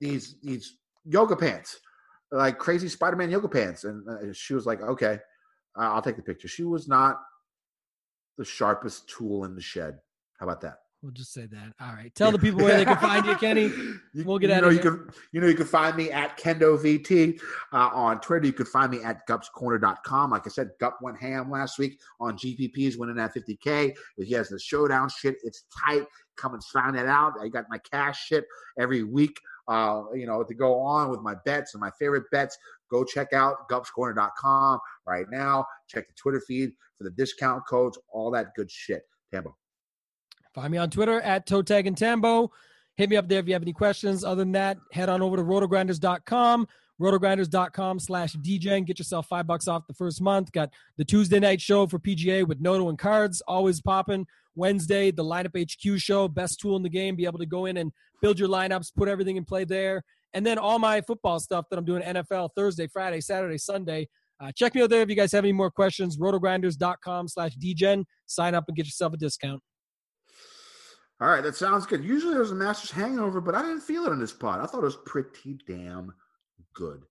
these 0.00 0.36
these 0.42 0.78
yoga 1.04 1.36
pants 1.36 1.80
like 2.32 2.58
crazy 2.58 2.88
spider-man 2.88 3.30
yoga 3.30 3.48
pants 3.48 3.84
and 3.84 4.08
uh, 4.08 4.32
she 4.32 4.54
was 4.54 4.64
like 4.64 4.80
okay 4.80 5.18
i'll 5.76 6.02
take 6.02 6.16
the 6.16 6.22
picture 6.22 6.48
she 6.48 6.64
was 6.64 6.88
not 6.88 7.20
the 8.38 8.44
sharpest 8.44 9.08
tool 9.08 9.44
in 9.44 9.54
the 9.54 9.60
shed 9.60 9.98
how 10.38 10.46
about 10.46 10.60
that 10.60 10.78
We'll 11.02 11.12
just 11.12 11.32
say 11.32 11.46
that. 11.46 11.72
All 11.80 11.94
right. 11.94 12.12
Tell 12.16 12.32
the 12.32 12.40
people 12.40 12.60
where 12.60 12.76
they 12.76 12.84
can 12.84 12.96
find 12.96 13.24
you, 13.24 13.34
Kenny. 13.36 13.72
We'll 14.24 14.38
get 14.38 14.50
you 14.50 14.56
out 14.56 14.62
know, 14.62 14.68
of 14.68 14.74
you 14.74 14.80
here. 14.80 14.96
can 14.96 15.10
you 15.32 15.40
know 15.40 15.46
you 15.46 15.54
can 15.54 15.66
find 15.66 15.96
me 15.96 16.10
at 16.10 16.36
Kendo 16.36 16.76
VT 16.76 17.40
uh, 17.72 17.90
on 17.94 18.20
Twitter. 18.20 18.46
You 18.46 18.52
can 18.52 18.66
find 18.66 18.90
me 18.90 19.02
at 19.04 19.26
gupscorner.com. 19.28 20.30
Like 20.30 20.42
I 20.46 20.48
said, 20.50 20.70
Gup 20.80 20.98
went 21.00 21.20
ham 21.20 21.52
last 21.52 21.78
week 21.78 22.00
on 22.18 22.36
GPPs 22.36 22.98
winning 22.98 23.14
that 23.16 23.32
50k. 23.32 23.94
He 24.16 24.32
has 24.32 24.48
the 24.48 24.58
showdown 24.58 25.08
shit. 25.08 25.36
It's 25.44 25.64
tight. 25.86 26.04
Come 26.36 26.54
and 26.54 26.64
find 26.64 26.96
that 26.96 27.06
out. 27.06 27.34
I 27.40 27.46
got 27.46 27.66
my 27.68 27.78
cash 27.78 28.26
shit 28.26 28.44
every 28.80 29.04
week. 29.04 29.38
Uh, 29.68 30.02
you 30.14 30.26
know, 30.26 30.42
to 30.42 30.54
go 30.54 30.80
on 30.80 31.10
with 31.10 31.20
my 31.20 31.34
bets 31.44 31.74
and 31.74 31.80
my 31.80 31.90
favorite 31.98 32.24
bets. 32.32 32.58
Go 32.90 33.04
check 33.04 33.32
out 33.32 33.68
gupscorner.com 33.70 34.78
right 35.06 35.26
now. 35.30 35.64
Check 35.86 36.08
the 36.08 36.14
Twitter 36.14 36.40
feed 36.40 36.70
for 36.96 37.04
the 37.04 37.10
discount 37.10 37.62
codes, 37.68 37.98
all 38.10 38.32
that 38.32 38.54
good 38.56 38.70
shit. 38.70 39.02
Tambo. 39.32 39.54
Find 40.58 40.72
me 40.72 40.78
on 40.78 40.90
Twitter 40.90 41.20
at 41.20 41.46
ToeTagginTambo. 41.46 42.48
Hit 42.96 43.08
me 43.08 43.16
up 43.16 43.28
there 43.28 43.38
if 43.38 43.46
you 43.46 43.52
have 43.52 43.62
any 43.62 43.72
questions. 43.72 44.24
Other 44.24 44.42
than 44.42 44.50
that, 44.52 44.76
head 44.90 45.08
on 45.08 45.22
over 45.22 45.36
to 45.36 45.44
rotogrinders.com, 45.44 46.66
rotogrinders.com 47.00 48.00
slash 48.00 48.32
Degen 48.32 48.72
and 48.72 48.84
get 48.84 48.98
yourself 48.98 49.28
five 49.28 49.46
bucks 49.46 49.68
off 49.68 49.86
the 49.86 49.94
first 49.94 50.20
month. 50.20 50.50
Got 50.50 50.70
the 50.96 51.04
Tuesday 51.04 51.38
night 51.38 51.60
show 51.60 51.86
for 51.86 52.00
PGA 52.00 52.44
with 52.44 52.60
Noto 52.60 52.88
and 52.88 52.98
cards, 52.98 53.40
always 53.46 53.80
popping. 53.80 54.26
Wednesday, 54.56 55.12
the 55.12 55.22
lineup 55.22 55.54
HQ 55.56 56.00
show, 56.00 56.26
best 56.26 56.58
tool 56.58 56.74
in 56.74 56.82
the 56.82 56.88
game. 56.88 57.14
Be 57.14 57.24
able 57.24 57.38
to 57.38 57.46
go 57.46 57.66
in 57.66 57.76
and 57.76 57.92
build 58.20 58.40
your 58.40 58.48
lineups, 58.48 58.92
put 58.96 59.08
everything 59.08 59.36
in 59.36 59.44
play 59.44 59.62
there. 59.62 60.02
And 60.34 60.44
then 60.44 60.58
all 60.58 60.80
my 60.80 61.02
football 61.02 61.38
stuff 61.38 61.66
that 61.70 61.78
I'm 61.78 61.84
doing 61.84 62.02
NFL 62.02 62.50
Thursday, 62.56 62.88
Friday, 62.88 63.20
Saturday, 63.20 63.58
Sunday. 63.58 64.08
Uh, 64.40 64.50
check 64.50 64.74
me 64.74 64.82
out 64.82 64.90
there 64.90 65.02
if 65.02 65.08
you 65.08 65.14
guys 65.14 65.30
have 65.30 65.44
any 65.44 65.52
more 65.52 65.70
questions. 65.70 66.18
Rotogrinders.com 66.18 67.28
slash 67.28 67.54
Degen. 67.54 68.06
Sign 68.26 68.56
up 68.56 68.64
and 68.66 68.76
get 68.76 68.86
yourself 68.86 69.12
a 69.12 69.16
discount. 69.16 69.62
All 71.20 71.28
right, 71.28 71.42
that 71.42 71.56
sounds 71.56 71.84
good. 71.84 72.04
Usually 72.04 72.34
there's 72.34 72.52
a 72.52 72.54
Masters 72.54 72.92
hangover, 72.92 73.40
but 73.40 73.54
I 73.54 73.62
didn't 73.62 73.80
feel 73.80 74.06
it 74.06 74.12
in 74.12 74.20
this 74.20 74.32
pod. 74.32 74.60
I 74.60 74.66
thought 74.66 74.82
it 74.82 74.84
was 74.84 74.98
pretty 75.04 75.58
damn 75.66 76.14
good. 76.74 77.02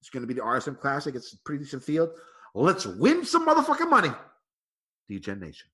It's 0.00 0.10
going 0.10 0.22
to 0.22 0.26
be 0.26 0.34
the 0.34 0.40
RSM 0.40 0.80
Classic. 0.80 1.14
It's 1.14 1.32
a 1.32 1.38
pretty 1.44 1.62
decent 1.62 1.84
field. 1.84 2.10
Let's 2.54 2.86
win 2.86 3.24
some 3.24 3.46
motherfucking 3.46 3.88
money. 3.88 4.10
Degen 5.08 5.38
Nation. 5.38 5.68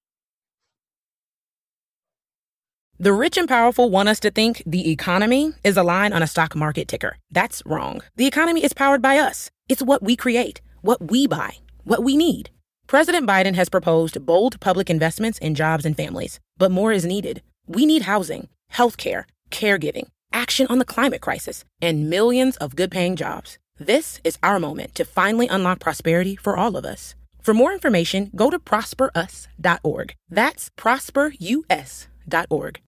The 3.01 3.12
rich 3.12 3.39
and 3.39 3.48
powerful 3.48 3.90
want 3.90 4.09
us 4.09 4.20
to 4.20 4.31
think 4.31 4.62
the 4.66 4.90
economy 4.90 5.55
is 5.65 5.77
a 5.77 5.82
line 5.82 6.12
on 6.12 6.23
a 6.23 6.27
stock 6.27 6.56
market 6.56 6.89
ticker. 6.89 7.16
That's 7.31 7.62
wrong. 7.65 8.02
The 8.16 8.27
economy 8.27 8.62
is 8.65 8.73
powered 8.73 9.01
by 9.01 9.19
us. 9.19 9.51
It's 9.69 9.82
what 9.82 10.02
we 10.02 10.16
create, 10.16 10.60
what 10.82 11.10
we 11.10 11.27
buy, 11.27 11.59
what 11.85 12.02
we 12.02 12.16
need. 12.16 12.51
President 12.89 13.27
Biden 13.27 13.55
has 13.55 13.69
proposed 13.69 14.27
bold 14.27 14.59
public 14.60 14.90
investments 14.90 15.39
in 15.39 15.55
jobs 15.55 15.86
and 15.86 15.97
families, 15.97 16.40
but 16.56 16.70
more 16.70 16.90
is 16.90 17.06
needed. 17.06 17.40
We 17.69 17.85
need 17.85 18.03
housing, 18.03 18.49
healthcare, 18.73 19.24
caregiving, 19.51 20.09
action 20.32 20.66
on 20.69 20.78
the 20.78 20.86
climate 20.86 21.20
crisis, 21.20 21.65
and 21.82 22.09
millions 22.09 22.57
of 22.57 22.74
good 22.74 22.90
paying 22.90 23.15
jobs. 23.15 23.59
This 23.78 24.20
is 24.24 24.39
our 24.43 24.59
moment 24.59 24.95
to 24.95 25.05
finally 25.05 25.49
unlock 25.49 25.78
prosperity 25.78 26.35
for 26.35 26.57
all 26.57 26.78
of 26.78 26.86
us. 26.86 27.15
For 27.43 27.53
more 27.53 27.74
information, 27.74 28.31
go 28.35 28.51
to 28.51 28.59
prosperus.org. 28.59 30.15
That's 30.31 30.70
prosperus.org. 30.70 32.81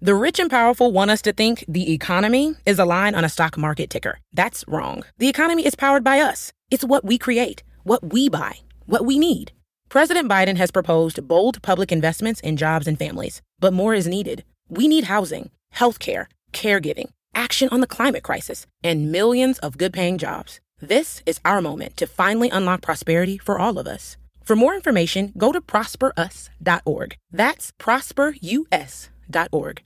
The 0.00 0.14
rich 0.14 0.38
and 0.38 0.50
powerful 0.50 0.92
want 0.92 1.10
us 1.10 1.22
to 1.22 1.32
think 1.32 1.64
the 1.66 1.94
economy 1.94 2.56
is 2.66 2.78
a 2.78 2.84
line 2.84 3.14
on 3.14 3.24
a 3.24 3.30
stock 3.30 3.56
market 3.56 3.88
ticker. 3.88 4.18
That's 4.34 4.62
wrong. 4.68 5.04
The 5.16 5.28
economy 5.28 5.64
is 5.64 5.74
powered 5.74 6.04
by 6.04 6.20
us. 6.20 6.52
It's 6.70 6.84
what 6.84 7.04
we 7.04 7.16
create, 7.16 7.62
what 7.84 8.12
we 8.12 8.28
buy, 8.28 8.58
what 8.84 9.06
we 9.06 9.18
need. 9.18 9.52
President 9.94 10.28
Biden 10.28 10.56
has 10.56 10.72
proposed 10.72 11.28
bold 11.28 11.62
public 11.62 11.92
investments 11.92 12.40
in 12.40 12.56
jobs 12.56 12.88
and 12.88 12.98
families, 12.98 13.40
but 13.60 13.72
more 13.72 13.94
is 13.94 14.08
needed. 14.08 14.42
We 14.68 14.88
need 14.88 15.04
housing, 15.04 15.50
healthcare, 15.72 16.26
caregiving, 16.52 17.10
action 17.32 17.68
on 17.70 17.80
the 17.80 17.86
climate 17.86 18.24
crisis, 18.24 18.66
and 18.82 19.12
millions 19.12 19.60
of 19.60 19.78
good 19.78 19.92
paying 19.92 20.18
jobs. 20.18 20.58
This 20.80 21.22
is 21.26 21.38
our 21.44 21.62
moment 21.62 21.96
to 21.98 22.08
finally 22.08 22.50
unlock 22.50 22.82
prosperity 22.82 23.38
for 23.38 23.56
all 23.56 23.78
of 23.78 23.86
us. 23.86 24.16
For 24.42 24.56
more 24.56 24.74
information, 24.74 25.32
go 25.38 25.52
to 25.52 25.60
prosperus.org. 25.60 27.16
That's 27.30 27.70
prosperus.org. 27.78 29.82